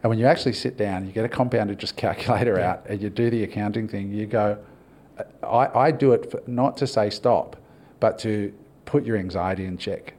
And 0.03 0.09
when 0.09 0.19
you 0.19 0.25
actually 0.25 0.53
sit 0.53 0.77
down, 0.77 1.05
you 1.05 1.13
get 1.13 1.25
a 1.25 1.29
compounded 1.29 1.79
just 1.79 1.95
calculator 1.95 2.57
yeah. 2.57 2.71
out, 2.71 2.85
and 2.87 3.01
you 3.01 3.09
do 3.09 3.29
the 3.29 3.43
accounting 3.43 3.87
thing, 3.87 4.11
you 4.11 4.25
go, 4.25 4.57
I, 5.43 5.79
I 5.87 5.91
do 5.91 6.11
it 6.13 6.29
for, 6.29 6.41
not 6.47 6.77
to 6.77 6.87
say 6.87 7.09
stop, 7.09 7.55
but 7.99 8.19
to 8.19 8.53
put 8.89 9.05
your 9.05 9.17
anxiety 9.17 9.65
in 9.65 9.77
check 9.77 10.13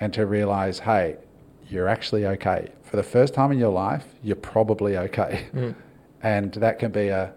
and 0.00 0.12
to 0.14 0.26
realize, 0.26 0.78
hey, 0.80 1.16
you're 1.68 1.88
actually 1.88 2.26
okay. 2.26 2.68
For 2.82 2.96
the 2.96 3.02
first 3.02 3.34
time 3.34 3.52
in 3.52 3.58
your 3.58 3.72
life, 3.72 4.04
you're 4.22 4.36
probably 4.36 4.96
okay. 4.96 5.46
Mm. 5.54 5.74
And 6.22 6.54
that 6.54 6.78
can 6.78 6.90
be 6.90 7.08
a 7.08 7.34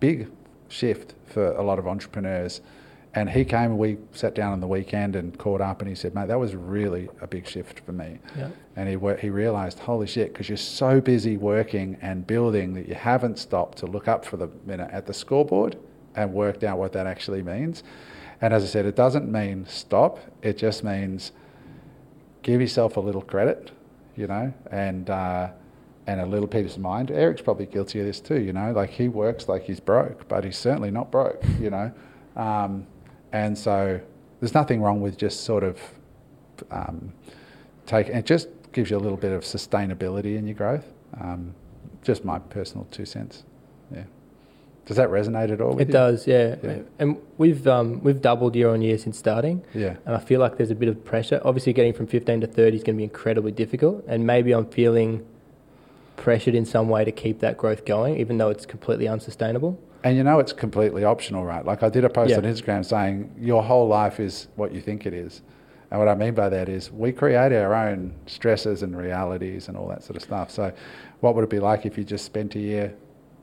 big 0.00 0.28
shift 0.68 1.14
for 1.24 1.52
a 1.52 1.62
lot 1.62 1.78
of 1.78 1.86
entrepreneurs 1.86 2.60
and 3.14 3.28
he 3.30 3.44
came 3.44 3.70
and 3.70 3.78
we 3.78 3.98
sat 4.12 4.34
down 4.34 4.52
on 4.52 4.60
the 4.60 4.66
weekend 4.66 5.16
and 5.16 5.36
caught 5.38 5.60
up 5.60 5.80
and 5.80 5.88
he 5.88 5.94
said, 5.94 6.14
mate, 6.14 6.28
that 6.28 6.38
was 6.38 6.54
really 6.54 7.08
a 7.20 7.26
big 7.26 7.46
shift 7.48 7.80
for 7.80 7.92
me. 7.92 8.18
Yeah. 8.36 8.50
And 8.76 8.88
he, 8.88 8.96
he 9.20 9.30
realised, 9.30 9.78
holy 9.78 10.06
shit, 10.06 10.32
because 10.32 10.48
you're 10.48 10.56
so 10.58 11.00
busy 11.00 11.36
working 11.36 11.96
and 12.00 12.26
building 12.26 12.74
that 12.74 12.86
you 12.86 12.94
haven't 12.94 13.38
stopped 13.38 13.78
to 13.78 13.86
look 13.86 14.08
up 14.08 14.24
for 14.24 14.36
the 14.36 14.48
minute 14.66 14.90
at 14.92 15.06
the 15.06 15.14
scoreboard 15.14 15.76
and 16.16 16.32
worked 16.32 16.64
out 16.64 16.78
what 16.78 16.92
that 16.92 17.06
actually 17.06 17.42
means. 17.42 17.82
And 18.40 18.54
as 18.54 18.62
I 18.62 18.66
said, 18.66 18.86
it 18.86 18.96
doesn't 18.96 19.30
mean 19.30 19.66
stop. 19.68 20.18
It 20.42 20.58
just 20.58 20.84
means 20.84 21.32
give 22.42 22.60
yourself 22.60 22.96
a 22.96 23.00
little 23.00 23.22
credit, 23.22 23.72
you 24.16 24.26
know, 24.26 24.52
and 24.70 25.10
uh, 25.10 25.50
and 26.06 26.20
a 26.20 26.26
little 26.26 26.48
peace 26.48 26.76
of 26.76 26.80
mind. 26.80 27.10
Eric's 27.10 27.42
probably 27.42 27.66
guilty 27.66 28.00
of 28.00 28.06
this 28.06 28.20
too, 28.20 28.40
you 28.40 28.52
know, 28.52 28.72
like 28.72 28.90
he 28.90 29.08
works 29.08 29.48
like 29.48 29.64
he's 29.64 29.80
broke, 29.80 30.28
but 30.28 30.44
he's 30.44 30.56
certainly 30.56 30.90
not 30.90 31.10
broke, 31.10 31.42
you 31.60 31.70
know. 31.70 31.92
Um, 32.36 32.86
and 33.32 33.58
so 33.58 34.00
there's 34.40 34.54
nothing 34.54 34.80
wrong 34.80 35.00
with 35.00 35.18
just 35.18 35.44
sort 35.44 35.64
of 35.64 35.78
um, 36.70 37.12
take 37.86 38.08
it 38.08 38.24
just 38.24 38.48
gives 38.72 38.90
you 38.90 38.96
a 38.96 39.00
little 39.00 39.18
bit 39.18 39.32
of 39.32 39.42
sustainability 39.42 40.36
in 40.36 40.46
your 40.46 40.54
growth. 40.54 40.86
Um, 41.20 41.54
just 42.02 42.24
my 42.24 42.38
personal 42.38 42.86
two 42.90 43.04
cents. 43.04 43.44
Does 44.88 44.96
that 44.96 45.10
resonate 45.10 45.52
at 45.52 45.60
all? 45.60 45.72
it 45.72 45.74
you? 45.74 45.80
It 45.82 45.92
does, 45.92 46.26
yeah. 46.26 46.56
yeah. 46.62 46.78
And 46.98 47.18
we've 47.36 47.66
um, 47.68 48.02
we've 48.02 48.22
doubled 48.22 48.56
year 48.56 48.70
on 48.70 48.80
year 48.80 48.96
since 48.96 49.18
starting. 49.18 49.62
Yeah. 49.74 49.96
And 50.06 50.16
I 50.16 50.18
feel 50.18 50.40
like 50.40 50.56
there's 50.56 50.70
a 50.70 50.74
bit 50.74 50.88
of 50.88 51.04
pressure. 51.04 51.42
Obviously, 51.44 51.74
getting 51.74 51.92
from 51.92 52.06
15 52.06 52.40
to 52.40 52.46
30 52.46 52.76
is 52.78 52.82
going 52.82 52.96
to 52.96 52.98
be 52.98 53.04
incredibly 53.04 53.52
difficult. 53.52 54.02
And 54.08 54.26
maybe 54.26 54.52
I'm 54.52 54.64
feeling 54.64 55.26
pressured 56.16 56.54
in 56.54 56.64
some 56.64 56.88
way 56.88 57.04
to 57.04 57.12
keep 57.12 57.40
that 57.40 57.58
growth 57.58 57.84
going, 57.84 58.18
even 58.18 58.38
though 58.38 58.48
it's 58.48 58.64
completely 58.64 59.06
unsustainable. 59.06 59.78
And 60.04 60.16
you 60.16 60.24
know 60.24 60.38
it's 60.38 60.54
completely 60.54 61.04
optional, 61.04 61.44
right? 61.44 61.64
Like 61.64 61.82
I 61.82 61.90
did 61.90 62.04
a 62.04 62.08
post 62.08 62.30
yeah. 62.30 62.38
on 62.38 62.44
Instagram 62.44 62.82
saying 62.82 63.34
your 63.38 63.62
whole 63.62 63.88
life 63.88 64.18
is 64.20 64.48
what 64.56 64.72
you 64.72 64.80
think 64.80 65.04
it 65.04 65.12
is. 65.12 65.42
And 65.90 66.00
what 66.00 66.08
I 66.08 66.14
mean 66.14 66.34
by 66.34 66.48
that 66.48 66.70
is 66.70 66.90
we 66.90 67.12
create 67.12 67.52
our 67.52 67.74
own 67.74 68.14
stresses 68.26 68.82
and 68.82 68.96
realities 68.96 69.68
and 69.68 69.76
all 69.76 69.88
that 69.88 70.02
sort 70.02 70.16
of 70.16 70.22
stuff. 70.22 70.50
So, 70.50 70.72
what 71.20 71.34
would 71.34 71.44
it 71.44 71.50
be 71.50 71.60
like 71.60 71.84
if 71.84 71.98
you 71.98 72.04
just 72.04 72.24
spent 72.24 72.54
a 72.54 72.58
year 72.58 72.94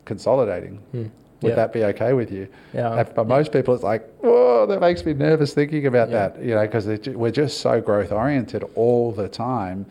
consolidating? 0.06 0.78
Hmm. 0.92 1.08
Would 1.46 1.58
that 1.58 1.74
be 1.74 1.84
okay 1.86 2.14
with 2.14 2.32
you? 2.32 2.48
Yeah. 2.74 3.04
for 3.04 3.26
most 3.26 3.52
people, 3.52 3.74
it's 3.74 3.84
like, 3.84 4.08
oh, 4.24 4.66
that 4.68 4.80
makes 4.80 5.06
me 5.06 5.14
nervous 5.14 5.54
thinking 5.54 5.86
about 5.86 6.10
yeah. 6.10 6.30
that, 6.30 6.44
you 6.44 6.56
know, 6.56 6.66
because 6.66 6.88
we're 7.08 7.32
just 7.32 7.60
so 7.60 7.82
growth 7.82 8.12
oriented 8.12 8.64
all 8.76 9.12
the 9.12 9.28
time. 9.28 9.86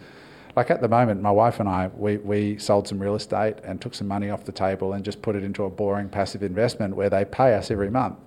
Like 0.56 0.70
at 0.70 0.80
the 0.80 0.88
moment, 0.88 1.20
my 1.20 1.30
wife 1.30 1.58
and 1.58 1.68
I, 1.68 1.88
we, 1.96 2.18
we 2.18 2.58
sold 2.58 2.86
some 2.86 3.00
real 3.00 3.16
estate 3.16 3.56
and 3.64 3.80
took 3.80 3.94
some 3.94 4.06
money 4.06 4.30
off 4.30 4.44
the 4.44 4.52
table 4.52 4.92
and 4.92 5.04
just 5.04 5.20
put 5.20 5.34
it 5.34 5.42
into 5.42 5.64
a 5.64 5.70
boring 5.70 6.08
passive 6.08 6.42
investment 6.42 6.94
where 6.94 7.10
they 7.10 7.24
pay 7.24 7.54
us 7.54 7.70
every 7.70 7.90
month. 7.90 8.18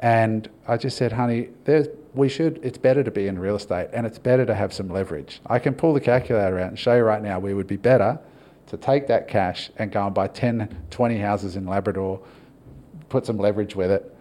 And 0.00 0.48
I 0.66 0.76
just 0.76 0.96
said, 0.96 1.12
honey, 1.12 1.50
there's, 1.64 1.86
we 2.12 2.28
should, 2.28 2.58
it's 2.62 2.78
better 2.78 3.04
to 3.04 3.10
be 3.10 3.28
in 3.28 3.38
real 3.38 3.56
estate 3.56 3.88
and 3.92 4.06
it's 4.06 4.18
better 4.18 4.44
to 4.44 4.54
have 4.54 4.72
some 4.72 4.88
leverage. 4.88 5.40
I 5.46 5.58
can 5.60 5.74
pull 5.74 5.94
the 5.94 6.00
calculator 6.00 6.58
out 6.58 6.68
and 6.68 6.78
show 6.78 6.96
you 6.96 7.02
right 7.02 7.22
now 7.22 7.38
we 7.38 7.54
would 7.54 7.68
be 7.68 7.76
better 7.76 8.18
to 8.66 8.76
take 8.76 9.06
that 9.06 9.28
cash 9.28 9.70
and 9.76 9.92
go 9.92 10.04
and 10.06 10.14
buy 10.14 10.26
10, 10.26 10.86
20 10.90 11.18
houses 11.18 11.56
in 11.56 11.66
Labrador, 11.66 12.20
put 13.14 13.24
some 13.24 13.38
leverage 13.38 13.76
with 13.76 13.92
it. 13.92 14.12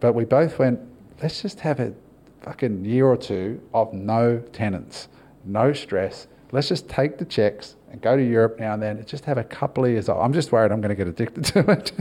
But 0.00 0.12
we 0.12 0.26
both 0.26 0.58
went, 0.58 0.78
let's 1.22 1.40
just 1.40 1.60
have 1.60 1.80
a 1.80 1.94
fucking 2.42 2.84
year 2.84 3.06
or 3.06 3.16
two 3.16 3.58
of 3.72 3.94
no 3.94 4.38
tenants, 4.52 5.08
no 5.46 5.72
stress. 5.72 6.26
Let's 6.52 6.68
just 6.68 6.86
take 6.86 7.16
the 7.16 7.24
checks 7.24 7.76
and 7.90 8.02
go 8.02 8.18
to 8.18 8.22
Europe 8.22 8.60
now 8.60 8.74
and 8.74 8.82
then. 8.82 9.02
Just 9.06 9.24
have 9.24 9.38
a 9.38 9.44
couple 9.44 9.86
of 9.86 9.90
years 9.92 10.10
off. 10.10 10.22
I'm 10.22 10.34
just 10.34 10.52
worried 10.52 10.72
I'm 10.72 10.82
going 10.82 10.90
to 10.90 10.94
get 10.94 11.08
addicted 11.08 11.44
to 11.54 11.70
it. 11.70 11.92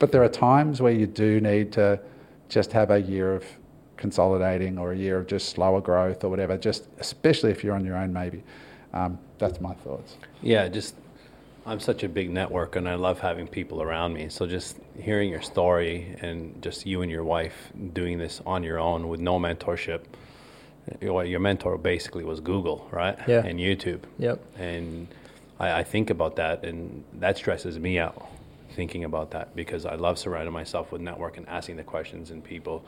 but 0.00 0.10
there 0.10 0.24
are 0.24 0.28
times 0.28 0.82
where 0.82 0.92
you 0.92 1.06
do 1.06 1.40
need 1.40 1.70
to 1.74 2.00
just 2.48 2.72
have 2.72 2.90
a 2.90 3.00
year 3.00 3.32
of 3.32 3.44
consolidating 3.96 4.78
or 4.78 4.92
a 4.92 4.96
year 4.96 5.18
of 5.18 5.28
just 5.28 5.50
slower 5.50 5.80
growth 5.80 6.24
or 6.24 6.28
whatever, 6.28 6.56
just 6.58 6.88
especially 6.98 7.52
if 7.52 7.62
you're 7.62 7.76
on 7.76 7.84
your 7.84 7.96
own, 7.96 8.12
maybe. 8.12 8.42
Um, 8.92 9.16
that's 9.38 9.60
my 9.60 9.74
thoughts. 9.74 10.16
Yeah, 10.42 10.66
just 10.66 10.96
I'm 11.66 11.80
such 11.80 12.02
a 12.02 12.08
big 12.08 12.30
network 12.30 12.76
and 12.76 12.88
I 12.88 12.94
love 12.94 13.20
having 13.20 13.46
people 13.46 13.82
around 13.82 14.14
me. 14.14 14.28
So 14.28 14.46
just 14.46 14.76
hearing 14.98 15.30
your 15.30 15.40
story 15.40 16.16
and 16.20 16.60
just 16.62 16.84
you 16.84 17.02
and 17.02 17.10
your 17.10 17.24
wife 17.24 17.72
doing 17.92 18.18
this 18.18 18.42
on 18.44 18.62
your 18.62 18.78
own 18.78 19.08
with 19.08 19.20
no 19.20 19.38
mentorship. 19.38 20.02
Eh, 21.00 21.22
your 21.24 21.40
mentor 21.40 21.78
basically 21.78 22.24
was 22.24 22.40
Google, 22.40 22.86
right? 22.90 23.18
Yeah. 23.26 23.44
And 23.44 23.58
YouTube. 23.58 24.00
Yep. 24.18 24.44
And 24.58 25.08
I, 25.58 25.80
I 25.80 25.84
think 25.84 26.10
about 26.10 26.36
that 26.36 26.64
and 26.64 27.02
that 27.14 27.38
stresses 27.38 27.78
me 27.78 27.98
out 27.98 28.28
thinking 28.72 29.04
about 29.04 29.30
that 29.30 29.54
because 29.54 29.86
I 29.86 29.94
love 29.94 30.18
surrounding 30.18 30.52
myself 30.52 30.90
with 30.90 31.00
network 31.00 31.36
and 31.36 31.48
asking 31.48 31.76
the 31.76 31.84
questions 31.84 32.30
and 32.30 32.42
people. 32.42 32.84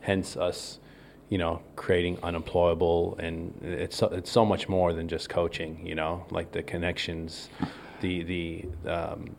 Hence 0.00 0.36
us 0.36 0.78
you 1.28 1.38
know, 1.38 1.60
creating 1.74 2.18
unemployable, 2.22 3.16
and 3.18 3.52
it's 3.62 3.96
so, 3.96 4.06
it's 4.08 4.30
so 4.30 4.44
much 4.44 4.68
more 4.68 4.92
than 4.92 5.08
just 5.08 5.28
coaching. 5.28 5.84
You 5.84 5.96
know, 5.96 6.24
like 6.30 6.52
the 6.52 6.62
connections, 6.62 7.48
the 8.00 8.22
the 8.22 8.90
um, 8.90 9.36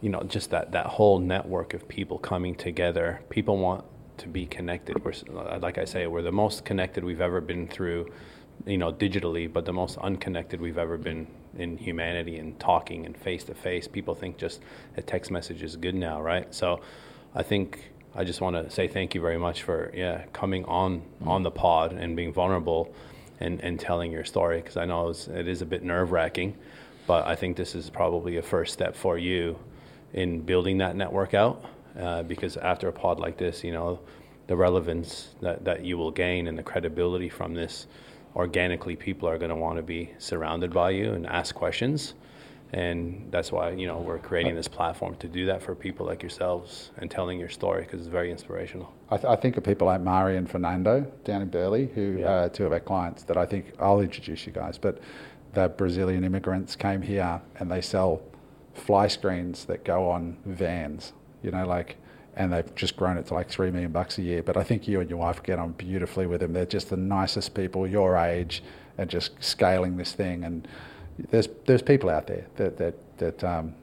you 0.00 0.10
know 0.10 0.22
just 0.22 0.50
that 0.50 0.72
that 0.72 0.86
whole 0.86 1.18
network 1.18 1.74
of 1.74 1.86
people 1.88 2.18
coming 2.18 2.54
together. 2.54 3.20
People 3.30 3.58
want 3.58 3.84
to 4.18 4.28
be 4.28 4.46
connected. 4.46 5.04
We're 5.04 5.14
like 5.58 5.78
I 5.78 5.84
say, 5.84 6.06
we're 6.06 6.22
the 6.22 6.32
most 6.32 6.64
connected 6.64 7.04
we've 7.04 7.20
ever 7.20 7.40
been 7.40 7.66
through, 7.68 8.12
you 8.66 8.78
know, 8.78 8.92
digitally, 8.92 9.50
but 9.50 9.64
the 9.64 9.72
most 9.72 9.98
unconnected 9.98 10.60
we've 10.60 10.78
ever 10.78 10.98
been 10.98 11.26
in 11.56 11.76
humanity 11.76 12.36
and 12.36 12.58
talking 12.60 13.06
and 13.06 13.16
face 13.16 13.44
to 13.44 13.54
face. 13.54 13.88
People 13.88 14.14
think 14.14 14.36
just 14.36 14.60
a 14.96 15.02
text 15.02 15.30
message 15.30 15.62
is 15.62 15.76
good 15.76 15.94
now, 15.94 16.20
right? 16.20 16.54
So, 16.54 16.80
I 17.34 17.42
think 17.42 17.90
I 18.14 18.24
just 18.24 18.40
want 18.40 18.56
to 18.56 18.70
say 18.70 18.88
thank 18.88 19.14
you 19.14 19.20
very 19.20 19.38
much 19.38 19.62
for 19.62 19.90
yeah 19.94 20.24
coming 20.32 20.64
on 20.64 21.02
mm. 21.22 21.26
on 21.26 21.42
the 21.42 21.50
pod 21.50 21.92
and 21.92 22.16
being 22.16 22.32
vulnerable 22.32 22.92
and, 23.40 23.60
and 23.62 23.80
telling 23.80 24.12
your 24.12 24.24
story 24.24 24.60
because 24.60 24.76
I 24.76 24.84
know 24.84 25.08
it 25.08 25.48
is 25.48 25.62
a 25.62 25.66
bit 25.66 25.82
nerve 25.82 26.12
wracking, 26.12 26.56
but 27.10 27.26
I 27.26 27.34
think 27.34 27.56
this 27.56 27.74
is 27.74 27.90
probably 27.90 28.36
a 28.36 28.42
first 28.42 28.72
step 28.72 28.94
for 28.94 29.18
you 29.18 29.58
in 30.12 30.42
building 30.42 30.78
that 30.78 30.94
network 30.94 31.34
out 31.34 31.64
uh, 31.98 32.22
because 32.22 32.56
after 32.56 32.86
a 32.86 32.92
pod 32.92 33.18
like 33.18 33.36
this, 33.36 33.64
you 33.64 33.72
know, 33.72 33.98
the 34.46 34.54
relevance 34.54 35.34
that, 35.40 35.64
that 35.64 35.84
you 35.84 35.98
will 35.98 36.12
gain 36.12 36.46
and 36.46 36.56
the 36.56 36.62
credibility 36.62 37.28
from 37.28 37.52
this 37.52 37.88
organically 38.36 38.94
people 38.94 39.28
are 39.28 39.38
going 39.38 39.48
to 39.48 39.56
want 39.56 39.76
to 39.76 39.82
be 39.82 40.08
surrounded 40.18 40.72
by 40.72 40.90
you 40.90 41.14
and 41.14 41.26
ask 41.26 41.52
questions 41.52 42.14
and 42.72 43.26
that's 43.30 43.50
why 43.50 43.70
you 43.70 43.86
know 43.86 43.98
we're 43.98 44.18
creating 44.18 44.54
this 44.54 44.68
platform 44.68 45.16
to 45.16 45.26
do 45.26 45.46
that 45.46 45.60
for 45.62 45.74
people 45.74 46.06
like 46.06 46.22
yourselves 46.22 46.90
and 46.98 47.10
telling 47.10 47.40
your 47.40 47.48
story 47.48 47.82
because 47.82 47.98
it's 48.00 48.08
very 48.08 48.30
inspirational. 48.30 48.92
I, 49.10 49.16
th- 49.16 49.26
I, 49.26 49.36
think 49.36 49.56
of 49.56 49.64
people 49.64 49.88
like 49.88 50.00
Mari 50.00 50.36
and 50.36 50.48
Fernando 50.48 51.00
down 51.24 51.42
in 51.42 51.48
Burleigh, 51.48 51.86
who 51.86 52.18
yeah. 52.20 52.44
are 52.44 52.48
two 52.48 52.66
of 52.66 52.72
our 52.72 52.78
clients 52.80 53.24
that 53.24 53.36
I 53.36 53.44
think 53.44 53.72
I'll 53.80 54.00
introduce 54.00 54.46
you 54.46 54.52
guys. 54.52 54.78
But 54.78 55.00
the 55.54 55.68
Brazilian 55.68 56.24
immigrants 56.24 56.76
came 56.76 57.02
here 57.02 57.40
and 57.58 57.70
they 57.70 57.80
sell 57.80 58.22
fly 58.74 59.08
screens 59.08 59.64
that 59.66 59.84
go 59.84 60.10
on 60.10 60.38
vans. 60.44 61.12
You 61.42 61.50
know, 61.50 61.66
like. 61.66 61.96
And 62.36 62.52
they've 62.52 62.74
just 62.76 62.96
grown 62.96 63.18
it 63.18 63.26
to 63.26 63.34
like 63.34 63.50
three 63.50 63.72
million 63.72 63.90
bucks 63.90 64.16
a 64.16 64.22
year. 64.22 64.42
But 64.42 64.56
I 64.56 64.62
think 64.62 64.86
you 64.86 65.00
and 65.00 65.10
your 65.10 65.18
wife 65.18 65.42
get 65.42 65.58
on 65.58 65.72
beautifully 65.72 66.26
with 66.26 66.40
them. 66.40 66.52
They're 66.52 66.64
just 66.64 66.88
the 66.88 66.96
nicest 66.96 67.54
people 67.54 67.86
your 67.88 68.16
age, 68.16 68.62
and 68.96 69.10
just 69.10 69.32
scaling 69.40 69.96
this 69.96 70.12
thing. 70.12 70.44
And 70.44 70.66
there's 71.28 71.48
there's 71.66 71.82
people 71.82 72.08
out 72.08 72.28
there 72.28 72.46
that 72.56 72.78
that 72.78 72.94
that 73.18 73.44
um, 73.44 73.74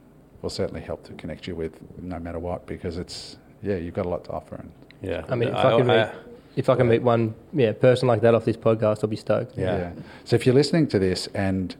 will 0.42 0.50
certainly 0.50 0.80
help 0.80 1.04
to 1.04 1.12
connect 1.14 1.46
you 1.46 1.54
with 1.54 1.78
no 2.00 2.18
matter 2.18 2.38
what 2.38 2.66
because 2.66 2.98
it's 2.98 3.36
yeah 3.62 3.76
you've 3.76 3.94
got 3.94 4.06
a 4.06 4.08
lot 4.08 4.24
to 4.24 4.30
offer 4.30 4.56
and 4.56 4.72
yeah 5.02 5.24
I 5.28 5.34
mean 5.34 5.50
if 5.50 5.54
I, 5.54 5.74
I 5.74 5.76
can 5.76 5.86
meet 5.86 6.08
if 6.58 6.68
I 6.68 6.74
can 6.74 6.88
meet 6.88 7.02
one 7.02 7.36
yeah 7.52 7.72
person 7.72 8.08
like 8.08 8.20
that 8.22 8.34
off 8.34 8.44
this 8.44 8.56
podcast 8.56 9.04
I'll 9.04 9.08
be 9.08 9.16
stoked 9.16 9.56
yeah, 9.56 9.78
yeah. 9.78 9.92
so 10.24 10.34
if 10.34 10.44
you're 10.44 10.56
listening 10.56 10.88
to 10.88 10.98
this 10.98 11.28
and 11.28 11.74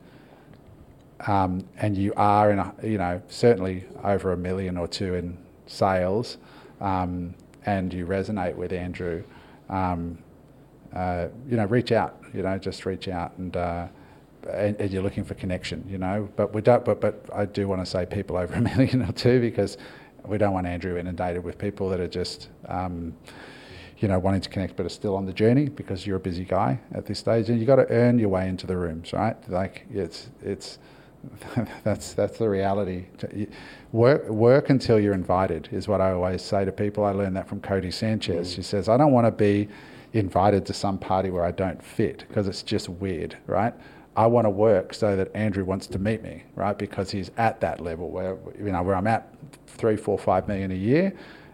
um, 1.27 1.69
and 1.79 1.97
you 1.97 2.13
are 2.17 2.53
in 2.53 2.61
a, 2.61 2.73
you 2.83 2.97
know 2.97 3.21
certainly 3.29 3.85
over 4.05 4.33
a 4.33 4.37
million 4.37 4.77
or 4.77 4.87
two 4.87 5.15
in 5.15 5.37
sales 5.67 6.39
um, 6.81 7.35
and 7.67 7.93
you 7.93 8.07
resonate 8.07 8.55
with 8.55 8.73
Andrew 8.73 9.25
um, 9.69 10.17
uh, 10.95 11.27
you 11.49 11.57
know 11.57 11.67
reach 11.67 11.91
out 11.91 12.17
you 12.33 12.43
know 12.43 12.57
just 12.57 12.87
reach 12.87 13.09
out 13.09 13.37
and 13.37 13.57
uh, 13.57 13.89
and, 14.49 14.81
and, 14.81 14.91
you're 14.91 15.03
looking 15.03 15.25
for 15.25 15.35
connection, 15.35 15.85
you 15.91 15.99
know. 15.99 16.27
But 16.37 16.55
we 16.55 16.63
don't. 16.63 16.83
But 16.83 17.03
but 17.03 17.23
I 17.35 17.45
do 17.45 17.69
want 17.69 17.85
to 17.85 17.87
say 17.87 18.07
people 18.07 18.37
over 18.37 18.55
a 18.55 18.61
million 18.77 19.03
or 19.03 19.13
two 19.13 19.41
because 19.41 19.77
we 20.25 20.39
don't 20.39 20.55
want 20.55 20.67
Andrew 20.67 20.97
inundated 20.97 21.45
with 21.45 21.59
people 21.59 21.91
that 21.91 22.01
are 22.01 22.09
just. 22.09 22.49
Um, 22.67 23.15
you 24.01 24.09
know, 24.09 24.19
wanting 24.19 24.41
to 24.41 24.49
connect, 24.49 24.77
but 24.77 24.87
are 24.87 24.91
still 24.91 25.17
on 25.17 25.27
the 25.27 25.33
journey 25.33 25.69
because 25.69 26.07
you're 26.07 26.17
a 26.17 26.21
busy 26.21 26.45
guy 26.45 26.79
at 26.93 27.07
this 27.07 27.19
stage, 27.19 27.49
and 27.51 27.59
you 27.59 27.67
got 27.67 27.77
to 27.77 27.91
earn 27.91 28.19
your 28.19 28.29
way 28.29 28.49
into 28.49 28.67
the 28.67 28.77
rooms, 28.77 29.13
right? 29.13 29.37
Like 29.49 29.87
it's 29.93 30.29
it's 30.43 30.79
that's 31.85 32.15
that's 32.15 32.39
the 32.39 32.49
reality. 32.49 33.07
Work 33.93 34.29
work 34.29 34.71
until 34.71 35.01
you're 35.01 35.15
invited 35.15 35.69
is 35.73 35.89
what 35.89 36.01
I 36.01 36.13
always 36.13 36.43
say 36.43 36.65
to 36.65 36.73
people. 36.73 37.05
I 37.05 37.11
learned 37.11 37.37
that 37.37 37.49
from 37.49 37.61
Codie 37.61 37.93
Sanchez. 37.93 38.53
Mm. 38.53 38.55
She 38.55 38.63
says, 38.63 38.89
"I 38.89 38.97
don't 38.97 39.13
want 39.13 39.27
to 39.27 39.33
be 39.33 39.69
invited 40.13 40.65
to 40.67 40.73
some 40.73 40.99
party 40.99 41.31
where 41.31 41.45
I 41.45 41.51
don't 41.51 41.83
fit 41.83 42.25
because 42.29 42.49
it's 42.49 42.63
just 42.63 42.89
weird, 42.89 43.37
right? 43.47 43.75
I 44.17 44.27
want 44.27 44.47
to 44.47 44.51
work 44.51 44.95
so 44.95 45.15
that 45.17 45.35
Andrew 45.35 45.65
wants 45.65 45.87
to 45.89 45.99
meet 45.99 46.23
me, 46.23 46.43
right? 46.57 46.77
Because 46.77 47.11
he's 47.11 47.31
at 47.37 47.61
that 47.61 47.81
level 47.81 48.11
where 48.11 48.37
you 48.59 48.73
know 48.73 48.83
where 48.83 48.97
I'm 48.97 49.07
at 49.07 49.33
three, 49.67 49.97
four, 49.97 50.19
five 50.19 50.49
million 50.49 50.71
a 50.71 50.75
year, 50.75 51.13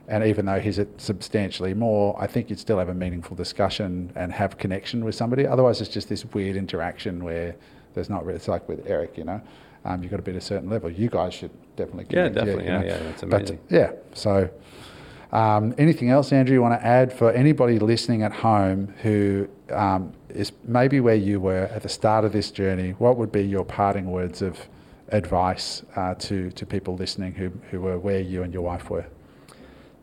and 0.09 0.25
even 0.25 0.47
though 0.47 0.61
he's 0.61 0.79
at 0.79 0.89
substantially 1.01 1.75
more, 1.75 2.17
I 2.21 2.27
think 2.27 2.51
you'd 2.51 2.59
still 2.59 2.79
have 2.79 2.89
a 2.89 2.95
meaningful 2.95 3.37
discussion 3.37 4.13
and 4.15 4.33
have 4.33 4.59
connection 4.59 5.05
with 5.05 5.15
somebody. 5.15 5.47
Otherwise, 5.47 5.81
it's 5.81 5.91
just 5.91 6.09
this 6.09 6.25
weird 6.27 6.57
interaction 6.57 7.25
where 7.25 7.55
there's 7.95 8.11
not. 8.11 8.25
Really, 8.25 8.37
it's 8.37 8.49
like 8.49 8.69
with 8.69 8.87
Eric, 8.87 9.17
you 9.17 9.25
know, 9.25 9.41
um, 9.85 10.03
you've 10.03 10.11
got 10.11 10.19
to 10.19 10.23
be 10.23 10.33
at 10.33 10.39
a 10.39 10.41
certain 10.41 10.69
level. 10.69 10.91
You 10.91 11.09
guys 11.09 11.35
should 11.35 11.51
definitely. 11.77 12.05
Connect, 12.05 12.37
yeah, 12.37 12.43
definitely. 12.43 12.65
Yeah, 12.67 12.83
yeah, 12.83 12.87
yeah, 12.87 13.03
that's 13.03 13.23
amazing. 13.23 13.59
But, 13.69 13.75
yeah, 13.75 13.93
so. 14.15 14.51
Um, 15.33 15.75
anything 15.79 16.11
else, 16.11 16.33
Andrew, 16.33 16.55
you 16.55 16.63
want 16.63 16.81
to 16.81 16.87
add 16.87 17.13
for 17.13 17.33
anybody 17.33 17.81
listening 17.81 18.23
at 18.23 18.33
home 18.33 18.95
who 19.03 19.49
um, 19.71 20.13
is 20.29 20.53
maybe 20.63 21.01
where 21.01 21.17
you 21.17 21.41
were 21.41 21.65
at 21.75 21.83
the 21.83 21.89
start 21.89 22.25
of 22.25 22.33
this 22.33 22.53
journey? 22.53 22.91
What 22.99 23.17
would 23.17 23.33
be 23.33 23.43
your 23.43 23.65
parting 23.65 24.13
words 24.13 24.43
of 24.43 24.69
advice 25.09 25.83
uh, 25.97 26.15
to 26.15 26.51
to 26.53 26.65
people 26.65 26.95
listening 26.95 27.33
who 27.35 27.51
who 27.71 27.81
were 27.81 27.99
where 27.99 28.21
you 28.21 28.45
and 28.45 28.55
your 28.55 28.63
wife 28.63 28.91
were? 28.91 29.07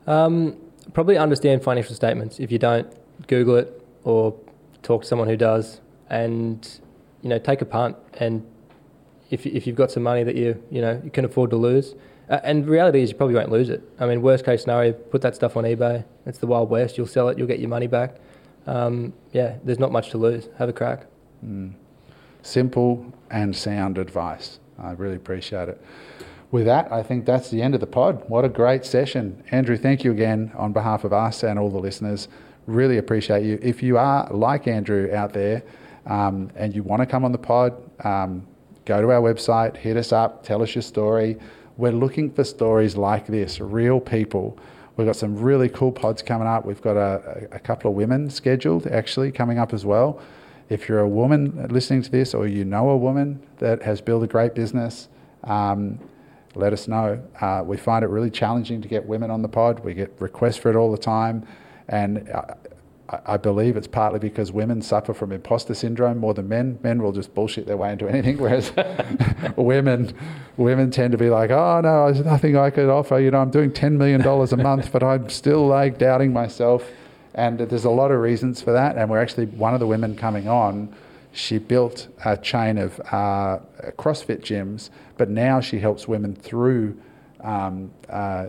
Um, 0.07 0.57
probably 0.93 1.17
understand 1.17 1.63
financial 1.63 1.95
statements. 1.95 2.39
If 2.39 2.51
you 2.51 2.59
don't, 2.59 2.91
Google 3.27 3.55
it 3.57 3.85
or 4.03 4.35
talk 4.81 5.03
to 5.03 5.07
someone 5.07 5.27
who 5.27 5.37
does, 5.37 5.81
and 6.09 6.67
you 7.21 7.29
know 7.29 7.39
take 7.39 7.61
a 7.61 7.65
punt. 7.65 7.95
And 8.15 8.45
if 9.29 9.45
if 9.45 9.67
you've 9.67 9.75
got 9.75 9.91
some 9.91 10.03
money 10.03 10.23
that 10.23 10.35
you 10.35 10.61
you 10.69 10.81
know 10.81 11.01
you 11.03 11.11
can 11.11 11.25
afford 11.25 11.49
to 11.51 11.57
lose, 11.57 11.95
uh, 12.29 12.39
and 12.43 12.67
reality 12.67 13.01
is 13.01 13.11
you 13.11 13.15
probably 13.15 13.35
won't 13.35 13.51
lose 13.51 13.69
it. 13.69 13.83
I 13.99 14.05
mean, 14.05 14.21
worst 14.21 14.45
case 14.45 14.61
scenario, 14.61 14.93
put 14.93 15.21
that 15.21 15.35
stuff 15.35 15.57
on 15.57 15.63
eBay. 15.63 16.03
It's 16.25 16.39
the 16.39 16.47
wild 16.47 16.69
west. 16.69 16.97
You'll 16.97 17.07
sell 17.07 17.29
it. 17.29 17.37
You'll 17.37 17.47
get 17.47 17.59
your 17.59 17.69
money 17.69 17.87
back. 17.87 18.15
Um, 18.67 19.13
yeah, 19.33 19.57
there's 19.63 19.79
not 19.79 19.91
much 19.91 20.11
to 20.11 20.17
lose. 20.17 20.47
Have 20.57 20.69
a 20.69 20.73
crack. 20.73 21.07
Mm. 21.45 21.73
Simple 22.43 23.13
and 23.29 23.55
sound 23.55 23.97
advice. 23.97 24.59
I 24.79 24.91
really 24.91 25.15
appreciate 25.15 25.69
it. 25.69 25.81
With 26.51 26.65
that, 26.65 26.91
I 26.91 27.01
think 27.01 27.25
that's 27.25 27.49
the 27.49 27.61
end 27.61 27.75
of 27.75 27.79
the 27.79 27.87
pod. 27.87 28.23
What 28.27 28.43
a 28.43 28.49
great 28.49 28.83
session. 28.83 29.41
Andrew, 29.51 29.77
thank 29.77 30.03
you 30.03 30.11
again 30.11 30.51
on 30.57 30.73
behalf 30.73 31.05
of 31.05 31.13
us 31.13 31.43
and 31.43 31.57
all 31.57 31.69
the 31.69 31.79
listeners. 31.79 32.27
Really 32.67 32.97
appreciate 32.97 33.45
you. 33.45 33.57
If 33.61 33.81
you 33.81 33.97
are 33.97 34.27
like 34.31 34.67
Andrew 34.67 35.09
out 35.13 35.31
there 35.31 35.63
um, 36.05 36.51
and 36.57 36.75
you 36.75 36.83
want 36.83 37.01
to 37.01 37.05
come 37.05 37.23
on 37.23 37.31
the 37.31 37.37
pod, 37.37 37.73
um, 38.05 38.45
go 38.83 39.01
to 39.01 39.11
our 39.11 39.21
website, 39.21 39.77
hit 39.77 39.95
us 39.95 40.11
up, 40.11 40.43
tell 40.43 40.61
us 40.61 40.75
your 40.75 40.81
story. 40.81 41.37
We're 41.77 41.93
looking 41.93 42.29
for 42.29 42.43
stories 42.43 42.97
like 42.97 43.27
this, 43.27 43.61
real 43.61 44.01
people. 44.01 44.59
We've 44.97 45.07
got 45.07 45.15
some 45.15 45.37
really 45.37 45.69
cool 45.69 45.93
pods 45.93 46.21
coming 46.21 46.49
up. 46.49 46.65
We've 46.65 46.81
got 46.81 46.97
a, 46.97 47.47
a 47.53 47.59
couple 47.59 47.91
of 47.91 47.95
women 47.95 48.29
scheduled 48.29 48.87
actually 48.87 49.31
coming 49.31 49.57
up 49.57 49.73
as 49.73 49.85
well. 49.85 50.19
If 50.67 50.89
you're 50.89 50.99
a 50.99 51.07
woman 51.07 51.67
listening 51.69 52.01
to 52.01 52.11
this 52.11 52.33
or 52.33 52.45
you 52.45 52.65
know 52.65 52.89
a 52.89 52.97
woman 52.97 53.41
that 53.59 53.81
has 53.83 54.01
built 54.01 54.23
a 54.23 54.27
great 54.27 54.53
business, 54.53 55.07
um, 55.45 55.97
let 56.55 56.73
us 56.73 56.87
know. 56.87 57.21
Uh, 57.39 57.63
we 57.65 57.77
find 57.77 58.03
it 58.03 58.09
really 58.09 58.29
challenging 58.29 58.81
to 58.81 58.87
get 58.87 59.05
women 59.05 59.31
on 59.31 59.41
the 59.41 59.47
pod. 59.47 59.79
We 59.81 59.93
get 59.93 60.13
requests 60.19 60.57
for 60.57 60.69
it 60.69 60.75
all 60.75 60.91
the 60.91 60.97
time. 60.97 61.47
And 61.87 62.29
uh, 62.29 62.55
I 63.25 63.37
believe 63.37 63.75
it's 63.75 63.87
partly 63.87 64.19
because 64.19 64.51
women 64.51 64.81
suffer 64.81 65.13
from 65.13 65.31
imposter 65.31 65.73
syndrome 65.73 66.17
more 66.17 66.33
than 66.33 66.47
men. 66.47 66.79
Men 66.81 67.03
will 67.03 67.11
just 67.11 67.33
bullshit 67.33 67.67
their 67.67 67.77
way 67.77 67.91
into 67.91 68.07
anything, 68.07 68.37
whereas 68.39 68.71
women 69.57 70.13
women 70.57 70.91
tend 70.91 71.11
to 71.11 71.17
be 71.17 71.29
like, 71.29 71.51
"Oh 71.51 71.81
no, 71.81 72.11
there's 72.11 72.25
nothing 72.25 72.55
I 72.55 72.69
could 72.69 72.89
offer." 72.89 73.19
You 73.19 73.31
know, 73.31 73.39
I'm 73.39 73.51
doing 73.51 73.73
ten 73.73 73.97
million 73.97 74.21
dollars 74.21 74.53
a 74.53 74.57
month, 74.69 74.91
but 74.91 75.03
I'm 75.03 75.29
still 75.29 75.67
like 75.67 75.97
doubting 75.97 76.31
myself. 76.31 76.89
And 77.33 77.59
there's 77.59 77.85
a 77.85 77.89
lot 77.89 78.11
of 78.11 78.19
reasons 78.19 78.61
for 78.61 78.73
that. 78.73 78.97
And 78.97 79.09
we're 79.09 79.21
actually 79.21 79.45
one 79.45 79.73
of 79.73 79.79
the 79.79 79.87
women 79.87 80.15
coming 80.17 80.47
on. 80.49 80.93
She 81.31 81.57
built 81.59 82.09
a 82.25 82.35
chain 82.37 82.77
of 82.77 82.99
uh, 82.99 83.59
CrossFit 83.97 84.41
gyms, 84.41 84.89
but 85.17 85.29
now 85.29 85.61
she 85.61 85.79
helps 85.79 86.07
women 86.07 86.35
through 86.35 86.97
um, 87.41 87.91
uh, 88.09 88.47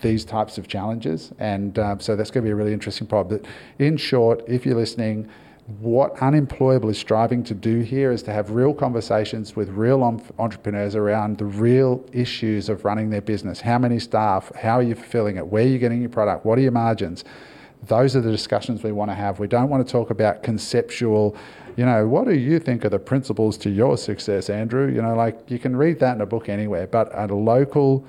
these 0.00 0.24
types 0.24 0.58
of 0.58 0.68
challenges. 0.68 1.32
And 1.38 1.78
um, 1.78 2.00
so 2.00 2.16
that's 2.16 2.30
going 2.30 2.44
to 2.44 2.48
be 2.48 2.52
a 2.52 2.54
really 2.54 2.72
interesting 2.72 3.06
problem. 3.06 3.38
But 3.38 3.50
in 3.84 3.96
short, 3.96 4.42
if 4.46 4.66
you're 4.66 4.76
listening, 4.76 5.28
what 5.78 6.20
Unemployable 6.20 6.88
is 6.88 6.98
striving 6.98 7.44
to 7.44 7.54
do 7.54 7.80
here 7.80 8.10
is 8.10 8.22
to 8.24 8.32
have 8.32 8.50
real 8.50 8.74
conversations 8.74 9.54
with 9.54 9.68
real 9.70 10.02
entrepreneurs 10.38 10.96
around 10.96 11.38
the 11.38 11.44
real 11.44 12.04
issues 12.12 12.68
of 12.68 12.84
running 12.84 13.10
their 13.10 13.20
business. 13.20 13.60
How 13.60 13.78
many 13.78 13.98
staff? 13.98 14.52
How 14.56 14.78
are 14.78 14.82
you 14.82 14.94
fulfilling 14.94 15.36
it? 15.36 15.46
Where 15.46 15.64
are 15.64 15.68
you 15.68 15.78
getting 15.78 16.00
your 16.00 16.10
product? 16.10 16.44
What 16.44 16.58
are 16.58 16.62
your 16.62 16.72
margins? 16.72 17.24
Those 17.86 18.14
are 18.16 18.20
the 18.20 18.30
discussions 18.30 18.82
we 18.82 18.92
want 18.92 19.10
to 19.12 19.14
have. 19.14 19.38
We 19.38 19.46
don't 19.46 19.68
want 19.68 19.86
to 19.86 19.90
talk 19.90 20.10
about 20.10 20.42
conceptual, 20.42 21.36
you 21.76 21.86
know, 21.86 22.06
what 22.06 22.26
do 22.26 22.34
you 22.34 22.58
think 22.58 22.84
are 22.84 22.90
the 22.90 22.98
principles 22.98 23.56
to 23.58 23.70
your 23.70 23.96
success, 23.96 24.50
Andrew? 24.50 24.92
You 24.92 25.00
know, 25.02 25.14
like 25.14 25.50
you 25.50 25.58
can 25.58 25.74
read 25.74 25.98
that 26.00 26.14
in 26.14 26.20
a 26.20 26.26
book 26.26 26.48
anywhere, 26.48 26.86
but 26.86 27.10
a 27.18 27.26
local 27.34 28.06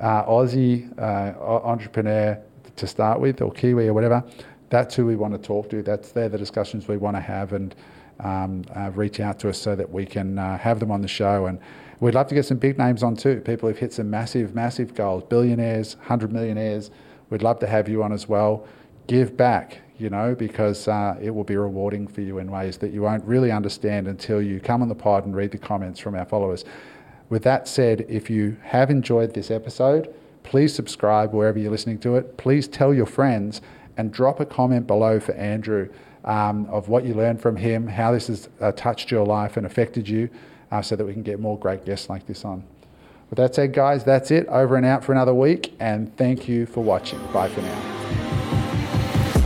uh, 0.00 0.24
Aussie 0.24 0.90
uh, 0.98 1.38
entrepreneur 1.64 2.38
to 2.76 2.86
start 2.86 3.20
with, 3.20 3.42
or 3.42 3.52
Kiwi 3.52 3.88
or 3.88 3.94
whatever, 3.94 4.24
that's 4.70 4.94
who 4.94 5.04
we 5.04 5.16
want 5.16 5.34
to 5.34 5.38
talk 5.38 5.68
to. 5.70 5.82
That's 5.82 6.12
they're 6.12 6.30
the 6.30 6.38
discussions 6.38 6.88
we 6.88 6.96
want 6.96 7.16
to 7.16 7.20
have, 7.20 7.52
and 7.52 7.74
um, 8.20 8.64
uh, 8.74 8.90
reach 8.94 9.20
out 9.20 9.38
to 9.40 9.50
us 9.50 9.58
so 9.58 9.76
that 9.76 9.90
we 9.90 10.06
can 10.06 10.38
uh, 10.38 10.56
have 10.56 10.80
them 10.80 10.90
on 10.90 11.02
the 11.02 11.08
show. 11.08 11.46
And 11.46 11.58
we'd 12.00 12.14
love 12.14 12.28
to 12.28 12.34
get 12.34 12.46
some 12.46 12.56
big 12.56 12.78
names 12.78 13.02
on 13.02 13.14
too. 13.14 13.40
People 13.40 13.68
who've 13.68 13.78
hit 13.78 13.92
some 13.92 14.08
massive, 14.08 14.54
massive 14.54 14.94
goals, 14.94 15.24
billionaires, 15.24 15.96
hundred 16.04 16.32
millionaires. 16.32 16.90
We'd 17.28 17.42
love 17.42 17.58
to 17.58 17.66
have 17.66 17.88
you 17.88 18.02
on 18.02 18.12
as 18.12 18.26
well. 18.26 18.66
Give 19.06 19.36
back, 19.36 19.81
you 20.02 20.10
know, 20.10 20.34
because 20.34 20.88
uh, 20.88 21.16
it 21.22 21.30
will 21.30 21.44
be 21.44 21.56
rewarding 21.56 22.06
for 22.06 22.20
you 22.20 22.38
in 22.38 22.50
ways 22.50 22.76
that 22.78 22.92
you 22.92 23.02
won't 23.02 23.24
really 23.24 23.52
understand 23.52 24.08
until 24.08 24.42
you 24.42 24.60
come 24.60 24.82
on 24.82 24.88
the 24.88 24.94
pod 24.94 25.24
and 25.24 25.36
read 25.36 25.52
the 25.52 25.58
comments 25.58 26.00
from 26.00 26.14
our 26.14 26.24
followers. 26.24 26.64
With 27.30 27.44
that 27.44 27.68
said, 27.68 28.04
if 28.08 28.28
you 28.28 28.56
have 28.62 28.90
enjoyed 28.90 29.32
this 29.32 29.50
episode, 29.50 30.12
please 30.42 30.74
subscribe 30.74 31.32
wherever 31.32 31.58
you're 31.58 31.70
listening 31.70 31.98
to 32.00 32.16
it. 32.16 32.36
Please 32.36 32.68
tell 32.68 32.92
your 32.92 33.06
friends 33.06 33.62
and 33.96 34.12
drop 34.12 34.40
a 34.40 34.44
comment 34.44 34.86
below 34.86 35.20
for 35.20 35.32
Andrew 35.34 35.88
um, 36.24 36.66
of 36.66 36.88
what 36.88 37.04
you 37.04 37.14
learned 37.14 37.40
from 37.40 37.56
him, 37.56 37.86
how 37.86 38.12
this 38.12 38.26
has 38.26 38.48
uh, 38.60 38.72
touched 38.72 39.10
your 39.10 39.24
life 39.24 39.56
and 39.56 39.64
affected 39.64 40.08
you, 40.08 40.28
uh, 40.70 40.82
so 40.82 40.96
that 40.96 41.04
we 41.04 41.12
can 41.12 41.22
get 41.22 41.40
more 41.40 41.58
great 41.58 41.84
guests 41.84 42.08
like 42.08 42.26
this 42.26 42.44
on. 42.44 42.64
With 43.30 43.38
that 43.38 43.54
said, 43.54 43.72
guys, 43.72 44.04
that's 44.04 44.30
it. 44.30 44.46
Over 44.48 44.76
and 44.76 44.84
out 44.84 45.04
for 45.04 45.12
another 45.12 45.34
week, 45.34 45.74
and 45.80 46.14
thank 46.16 46.48
you 46.48 46.66
for 46.66 46.82
watching. 46.82 47.18
Bye 47.32 47.48
for 47.48 47.62
now. 47.62 48.41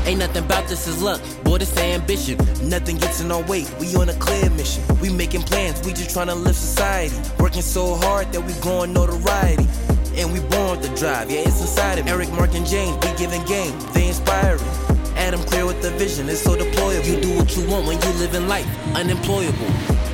Ain't 0.06 0.20
nothing 0.20 0.44
about 0.44 0.68
this 0.68 0.86
is 0.86 1.02
luck, 1.02 1.20
boy, 1.42 1.58
this 1.58 1.76
ambition. 1.76 2.38
Nothing 2.62 2.96
gets 2.96 3.20
in 3.20 3.32
our 3.32 3.42
way, 3.42 3.66
we 3.80 3.92
on 3.96 4.08
a 4.08 4.14
clear 4.14 4.48
mission. 4.50 4.84
We 5.00 5.10
making 5.10 5.42
plans, 5.42 5.84
we 5.84 5.92
just 5.92 6.10
trying 6.10 6.28
to 6.28 6.34
live 6.36 6.54
society. 6.54 7.16
Working 7.40 7.60
so 7.60 7.96
hard 7.96 8.30
that 8.32 8.40
we 8.40 8.52
growing 8.60 8.92
notoriety. 8.92 9.66
And 10.14 10.32
we 10.32 10.38
born 10.38 10.78
with 10.78 10.88
the 10.88 10.96
drive, 10.96 11.28
yeah, 11.28 11.40
it's 11.40 11.60
inside 11.60 11.98
of 11.98 12.06
Eric, 12.06 12.30
Mark, 12.30 12.54
and 12.54 12.64
James, 12.64 12.94
we 13.04 13.16
giving 13.18 13.44
game, 13.46 13.76
they 13.94 14.06
inspiring. 14.06 14.62
Adam 15.16 15.40
clear 15.40 15.66
with 15.66 15.82
the 15.82 15.90
vision, 15.90 16.28
it's 16.28 16.40
so 16.40 16.54
deployable. 16.54 17.04
You 17.04 17.20
do 17.20 17.36
what 17.36 17.56
you 17.56 17.68
want 17.68 17.88
when 17.88 18.00
you 18.00 18.10
live 18.20 18.32
in 18.34 18.46
life, 18.46 18.66
unemployable. 18.94 20.05